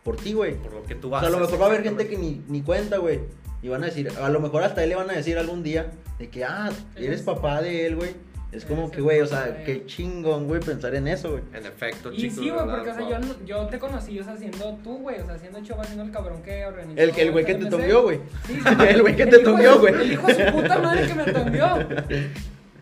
por 0.08 0.16
ti, 0.16 0.32
güey. 0.32 0.54
Por 0.54 0.72
lo 0.72 0.84
que 0.84 0.94
tú 0.94 1.10
vas. 1.10 1.22
O 1.22 1.26
sea, 1.26 1.36
a 1.36 1.38
lo 1.38 1.44
mejor 1.44 1.60
va 1.60 1.66
a 1.66 1.68
haber 1.68 1.82
gente 1.82 2.08
que 2.08 2.16
ni, 2.16 2.42
ni 2.48 2.62
cuenta, 2.62 2.96
güey. 2.96 3.20
Y 3.60 3.68
van 3.68 3.82
a 3.82 3.86
decir, 3.86 4.10
a 4.18 4.30
lo 4.30 4.40
mejor 4.40 4.62
hasta 4.62 4.82
él 4.82 4.88
le 4.88 4.94
van 4.94 5.10
a 5.10 5.12
decir 5.12 5.36
algún 5.36 5.62
día 5.62 5.90
de 6.18 6.30
que, 6.30 6.44
ah, 6.44 6.70
eres 6.96 7.20
papá 7.20 7.60
de 7.60 7.86
él, 7.86 7.96
güey. 7.96 8.14
Es 8.52 8.64
como 8.64 8.90
que, 8.90 9.02
güey, 9.02 9.20
o 9.20 9.26
sea, 9.26 9.64
qué 9.64 9.84
chingón, 9.84 10.48
güey, 10.48 10.62
pensar 10.62 10.94
en 10.94 11.08
eso, 11.08 11.32
güey. 11.32 11.42
En 11.52 11.66
efecto, 11.66 12.10
chicos. 12.10 12.38
Y 12.38 12.44
sí, 12.44 12.48
güey, 12.48 12.64
porque, 12.64 12.90
o 12.90 12.94
sea, 12.94 13.20
yo, 13.20 13.44
yo 13.44 13.66
te 13.66 13.78
conocí, 13.78 14.18
o 14.18 14.24
sea, 14.24 14.34
siendo 14.38 14.78
tú, 14.82 14.96
güey, 15.00 15.20
o 15.20 15.26
sea, 15.26 15.38
siendo 15.38 15.62
Chova, 15.62 15.84
siendo 15.84 16.04
el 16.04 16.10
cabrón 16.10 16.42
que 16.42 16.64
organizó. 16.64 16.98
El, 16.98 17.10
el 17.10 17.30
güey 17.30 17.44
que 17.44 17.54
te 17.56 17.66
tongueó, 17.66 18.02
güey. 18.04 18.20
Sí, 18.46 18.54
sí, 18.54 18.74
el 18.88 19.02
güey 19.02 19.14
que 19.14 19.26
te 19.26 19.38
tongueó, 19.40 19.78
güey. 19.78 19.92
El 19.92 20.12
hijo 20.12 20.26
de 20.26 20.46
su 20.46 20.52
puta 20.52 20.78
madre 20.78 21.06
que 21.06 21.14
me 21.14 21.24
tongueó. 21.24 21.68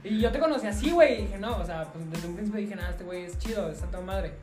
Y 0.05 0.21
yo 0.21 0.31
te 0.31 0.39
conocí 0.39 0.69
así, 0.69 0.93
güey, 0.93 1.15
y 1.15 1.23
dije, 1.23 1.39
no, 1.39 1.57
o 1.57 1.67
sea, 1.67 1.93
pues 1.93 2.09
desde 2.13 2.29
un 2.29 2.37
principio 2.37 2.61
dije, 2.61 2.77
nada, 2.77 2.91
este 2.91 3.03
güey 3.03 3.25
es 3.25 3.37
chido, 3.41 3.69
está 3.69 3.87
toda 3.87 4.05
madre. 4.05 4.35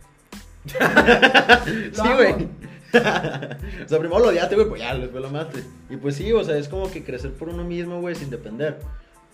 sí, 1.93 2.09
güey. 2.15 2.47
o 3.85 3.89
sea, 3.89 3.99
primero 3.99 4.19
lo 4.19 4.29
odiaste, 4.29 4.55
güey, 4.55 4.67
pues 4.67 4.81
ya, 4.81 4.95
después 4.95 5.21
lo 5.21 5.29
amaste. 5.29 5.63
Y 5.89 5.97
pues 5.97 6.15
sí, 6.15 6.31
o 6.31 6.43
sea, 6.43 6.57
es 6.57 6.67
como 6.67 6.91
que 6.91 7.03
crecer 7.03 7.33
por 7.33 7.49
uno 7.49 7.63
mismo, 7.63 7.99
güey, 8.01 8.15
sin 8.15 8.29
depender. 8.29 8.79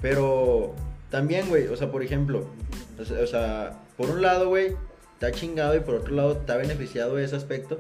Pero 0.02 0.76
también, 1.10 1.50
güey, 1.50 1.68
o 1.68 1.76
sea, 1.76 1.92
por 1.92 2.04
ejemplo, 2.04 2.48
o 3.00 3.28
sea, 3.28 3.80
por 3.98 4.10
un 4.10 4.22
lado, 4.22 4.50
güey, 4.50 4.76
te 5.20 5.26
ha 5.26 5.32
chingado 5.32 5.76
y 5.76 5.82
por 5.82 5.96
otro 5.96 6.16
lado, 6.16 6.38
¿te 6.38 6.52
ha 6.52 6.58
beneficiado 6.58 7.20
ese 7.20 7.36
aspecto? 7.36 7.80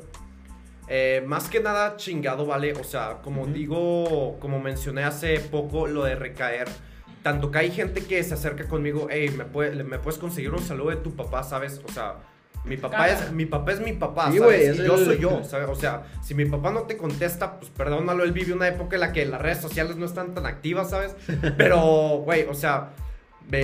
Eh, 0.90 1.24
más 1.26 1.48
que 1.48 1.60
nada 1.60 1.96
chingado, 1.98 2.46
¿vale? 2.46 2.74
O 2.74 2.84
sea, 2.84 3.20
como 3.22 3.46
digo, 3.46 4.38
como 4.40 4.60
mencioné 4.60 5.04
hace 5.04 5.40
poco, 5.40 5.88
lo 5.88 6.04
de 6.04 6.16
recaer. 6.16 6.68
Tanto 7.24 7.52
que 7.52 7.60
hay 7.60 7.72
gente 7.72 8.04
que 8.04 8.24
se 8.24 8.34
acerca 8.34 8.68
conmigo, 8.68 9.08
hey, 9.10 9.30
¿me, 9.38 9.46
puede, 9.46 9.84
¿me 9.84 10.00
puedes 10.00 10.20
conseguir 10.20 10.52
un 10.52 10.64
saludo 10.64 10.90
de 10.90 10.96
tu 10.98 11.16
papá, 11.16 11.44
sabes? 11.44 11.82
O 11.88 11.92
sea, 11.92 12.16
mi 12.70 12.78
papá, 12.78 13.10
es, 13.10 13.32
mi 13.32 13.46
papá 13.46 13.72
es 13.74 13.82
mi 13.82 13.94
papá, 13.94 14.32
¿sabes? 14.32 14.80
y 14.80 14.84
yo 14.84 14.98
soy 14.98 15.20
yo, 15.20 15.44
¿sabes? 15.44 15.68
O 15.68 15.76
sea, 15.76 16.04
si 16.22 16.36
mi 16.36 16.46
papá 16.46 16.72
no 16.72 16.84
te 16.84 16.96
contesta, 16.96 17.60
pues 17.60 17.72
perdónalo, 17.72 18.24
él 18.24 18.32
vive 18.32 18.54
una 18.54 18.68
época 18.68 18.96
en 18.96 19.02
la 19.02 19.12
que 19.12 19.26
las 19.26 19.42
redes 19.42 19.60
sociales 19.60 19.98
no 19.98 20.06
están 20.06 20.34
tan 20.34 20.46
activas, 20.46 20.92
¿sabes? 20.92 21.16
Pero, 21.58 22.22
güey, 22.24 22.44
o 22.44 22.54
sea, 22.54 22.92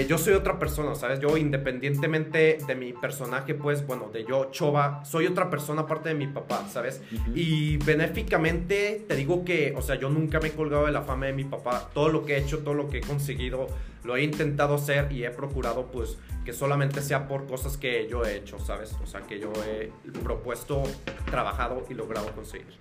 yo 0.07 0.17
soy 0.17 0.33
otra 0.33 0.57
persona, 0.57 0.95
¿sabes? 0.95 1.19
Yo 1.19 1.37
independientemente 1.37 2.57
de 2.65 2.75
mi 2.75 2.93
personaje, 2.93 3.53
pues, 3.53 3.85
bueno, 3.85 4.09
de 4.11 4.25
yo, 4.25 4.49
Chova, 4.51 5.05
soy 5.05 5.27
otra 5.27 5.49
persona 5.49 5.81
aparte 5.83 6.09
de 6.09 6.15
mi 6.15 6.27
papá, 6.27 6.67
¿sabes? 6.67 7.01
Y 7.35 7.77
benéficamente 7.77 9.05
te 9.07 9.15
digo 9.15 9.45
que, 9.45 9.73
o 9.77 9.81
sea, 9.81 9.95
yo 9.95 10.09
nunca 10.09 10.39
me 10.39 10.47
he 10.47 10.51
colgado 10.51 10.85
de 10.85 10.91
la 10.91 11.03
fama 11.03 11.27
de 11.27 11.33
mi 11.33 11.43
papá. 11.43 11.89
Todo 11.93 12.09
lo 12.09 12.25
que 12.25 12.35
he 12.35 12.39
hecho, 12.39 12.59
todo 12.59 12.73
lo 12.73 12.89
que 12.89 12.97
he 12.97 13.01
conseguido, 13.01 13.67
lo 14.03 14.15
he 14.15 14.23
intentado 14.23 14.75
hacer 14.75 15.11
y 15.11 15.23
he 15.23 15.29
procurado, 15.29 15.91
pues, 15.91 16.17
que 16.43 16.53
solamente 16.53 17.01
sea 17.01 17.27
por 17.27 17.45
cosas 17.45 17.77
que 17.77 18.07
yo 18.07 18.23
he 18.25 18.37
hecho, 18.37 18.59
¿sabes? 18.59 18.95
O 19.03 19.07
sea, 19.07 19.21
que 19.21 19.39
yo 19.39 19.51
he 19.67 19.91
propuesto, 20.23 20.83
trabajado 21.29 21.85
y 21.89 21.93
logrado 21.93 22.31
conseguir. 22.33 22.75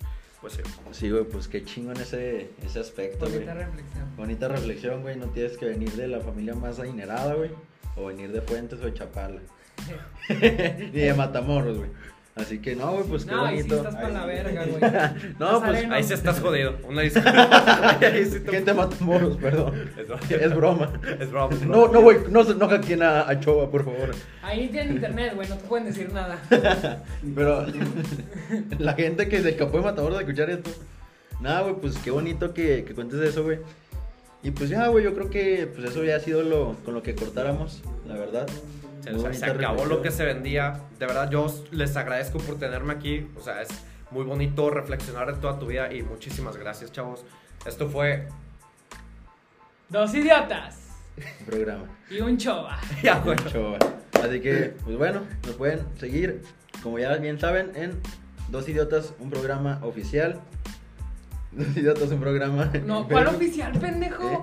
Pues 0.44 0.60
sí. 0.98 1.10
güey, 1.10 1.24
pues 1.24 1.48
qué 1.48 1.64
chingo 1.64 1.92
en 1.92 2.02
ese, 2.02 2.50
ese 2.62 2.78
aspecto, 2.78 3.24
Bonita 3.24 3.54
reflexión. 3.54 4.16
Bonita 4.16 4.48
reflexión, 4.48 5.00
güey. 5.00 5.16
No 5.16 5.28
tienes 5.28 5.56
que 5.56 5.64
venir 5.64 5.92
de 5.92 6.06
la 6.06 6.20
familia 6.20 6.54
más 6.54 6.78
adinerada, 6.78 7.32
güey. 7.32 7.50
O 7.96 8.04
venir 8.04 8.30
de 8.30 8.42
Fuentes 8.42 8.78
o 8.80 8.84
de 8.84 8.92
Chapala. 8.92 9.40
Ni 10.28 11.00
de 11.00 11.14
Matamoros, 11.14 11.78
güey. 11.78 11.88
Así 12.36 12.58
que 12.58 12.74
no, 12.74 12.90
güey, 12.90 13.04
pues 13.04 13.24
qué 13.24 13.30
no, 13.30 13.42
bonito. 13.42 13.62
Ahí 13.62 13.68
sí 13.68 13.74
estás 13.76 13.94
para 13.94 14.08
la 14.08 14.26
verga, 14.26 14.64
güey. 14.66 15.34
no, 15.38 15.62
pues 15.62 15.84
ahí 15.88 16.02
sí 16.02 16.14
estás 16.14 16.40
jodido. 16.40 16.76
Una 16.88 17.02
disculpa. 17.02 17.98
¿Quién 18.48 18.64
te 18.64 18.74
mata 18.74 18.96
moros? 19.00 19.36
Perdón. 19.36 19.72
Es 20.28 20.54
broma. 20.54 20.92
Es 21.20 21.30
broma. 21.30 21.56
No, 21.64 21.86
no, 21.86 22.00
güey, 22.02 22.18
no 22.30 22.42
se 22.42 22.52
enoja 22.52 22.80
quien 22.80 23.04
a, 23.04 23.28
a 23.28 23.38
Chova, 23.38 23.70
por 23.70 23.84
favor. 23.84 24.10
Ahí 24.42 24.68
tienen 24.68 24.96
internet, 24.96 25.34
güey, 25.36 25.48
no 25.48 25.56
te 25.56 25.64
pueden 25.68 25.86
decir 25.86 26.12
nada. 26.12 26.42
Pero 27.34 27.66
la 28.78 28.94
gente 28.94 29.28
que 29.28 29.40
se 29.40 29.50
escapó 29.50 29.78
de 29.78 29.84
Matamoros 29.84 30.18
de 30.18 30.24
escuchar 30.24 30.50
esto. 30.50 30.70
Nada, 31.40 31.62
güey, 31.62 31.76
pues 31.76 31.98
qué 31.98 32.10
bonito 32.10 32.52
que, 32.52 32.84
que 32.84 32.94
cuentes 32.94 33.20
eso, 33.20 33.44
güey. 33.44 33.58
Y 34.42 34.50
pues 34.50 34.70
ya, 34.70 34.88
güey, 34.88 35.04
yo 35.04 35.14
creo 35.14 35.30
que 35.30 35.70
pues 35.72 35.90
eso 35.90 36.02
ya 36.02 36.16
ha 36.16 36.20
sido 36.20 36.42
lo 36.42 36.76
con 36.84 36.94
lo 36.94 37.02
que 37.02 37.14
cortáramos, 37.14 37.82
la 38.06 38.14
verdad. 38.14 38.46
Se, 39.04 39.44
acabó 39.44 39.84
lo 39.84 40.00
que 40.00 40.10
se 40.10 40.24
vendía. 40.24 40.80
De 40.98 41.06
verdad, 41.06 41.30
yo 41.30 41.46
les 41.70 41.96
agradezco 41.96 42.38
por 42.38 42.58
tenerme 42.58 42.94
aquí. 42.94 43.28
O 43.36 43.42
sea, 43.42 43.60
es 43.62 43.68
muy 44.10 44.24
bonito 44.24 44.70
reflexionar 44.70 45.34
de 45.34 45.40
toda 45.40 45.58
tu 45.58 45.66
vida 45.66 45.92
y 45.92 46.02
muchísimas 46.02 46.56
gracias, 46.56 46.90
chavos. 46.92 47.24
Esto 47.66 47.88
fue 47.88 48.28
Dos 49.88 50.14
idiotas 50.14 50.78
Un 51.40 51.46
programa. 51.46 51.84
y 52.10 52.20
un 52.20 52.36
chova. 52.38 52.78
ya, 53.02 53.20
güey. 53.20 53.36
Chova. 53.52 53.78
Así 54.22 54.40
que, 54.40 54.74
pues 54.84 54.96
bueno, 54.96 55.20
nos 55.46 55.54
pueden 55.56 55.80
seguir, 55.98 56.42
como 56.82 56.98
ya 56.98 57.14
bien 57.16 57.38
saben, 57.38 57.72
en 57.74 58.00
Dos 58.48 58.68
Idiotas, 58.68 59.12
un 59.18 59.30
programa 59.30 59.80
oficial. 59.82 60.40
Dos 61.52 61.76
Idiotas, 61.76 62.10
un 62.10 62.20
programa. 62.20 62.72
No, 62.84 63.06
¿cuál 63.06 63.26
oficial, 63.26 63.72
pendejo? 63.78 64.30
¿Eh? 64.30 64.38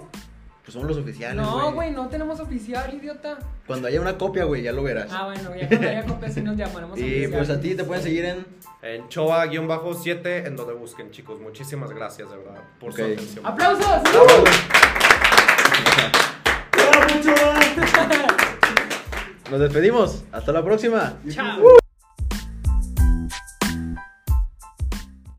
Pues 0.63 0.73
son 0.73 0.87
los 0.87 0.97
oficiales. 0.97 1.37
No, 1.37 1.73
güey, 1.73 1.91
no 1.91 2.07
tenemos 2.07 2.39
oficial, 2.39 2.93
idiota. 2.93 3.39
Cuando 3.65 3.87
haya 3.87 3.99
una 3.99 4.17
copia, 4.17 4.43
güey, 4.43 4.61
ya 4.61 4.71
lo 4.71 4.83
verás. 4.83 5.11
Ah, 5.11 5.25
bueno, 5.25 5.55
ya 5.55 5.67
cuando 5.67 5.87
haya 5.87 6.05
copias 6.05 6.33
sí 6.33 6.41
nos 6.41 6.55
llamaremos 6.55 6.97
y 6.99 7.01
oficial. 7.03 7.31
pues 7.31 7.49
a 7.49 7.59
ti 7.59 7.75
te 7.75 7.83
pueden 7.83 8.03
seguir 8.03 8.25
en. 8.25 8.45
En 8.83 9.07
Choa-7, 9.09 10.47
en 10.47 10.55
donde 10.55 10.73
busquen, 10.73 11.11
chicos. 11.11 11.39
Muchísimas 11.39 11.91
gracias, 11.91 12.31
de 12.31 12.37
verdad, 12.37 12.61
por 12.79 12.91
su 12.93 13.03
atención. 13.03 13.45
¡Aplausos! 13.45 13.85
Nos 19.51 19.59
despedimos. 19.59 20.23
Hasta 20.31 20.51
la 20.51 20.63
próxima. 20.63 21.13
¡Chao! 21.29 21.80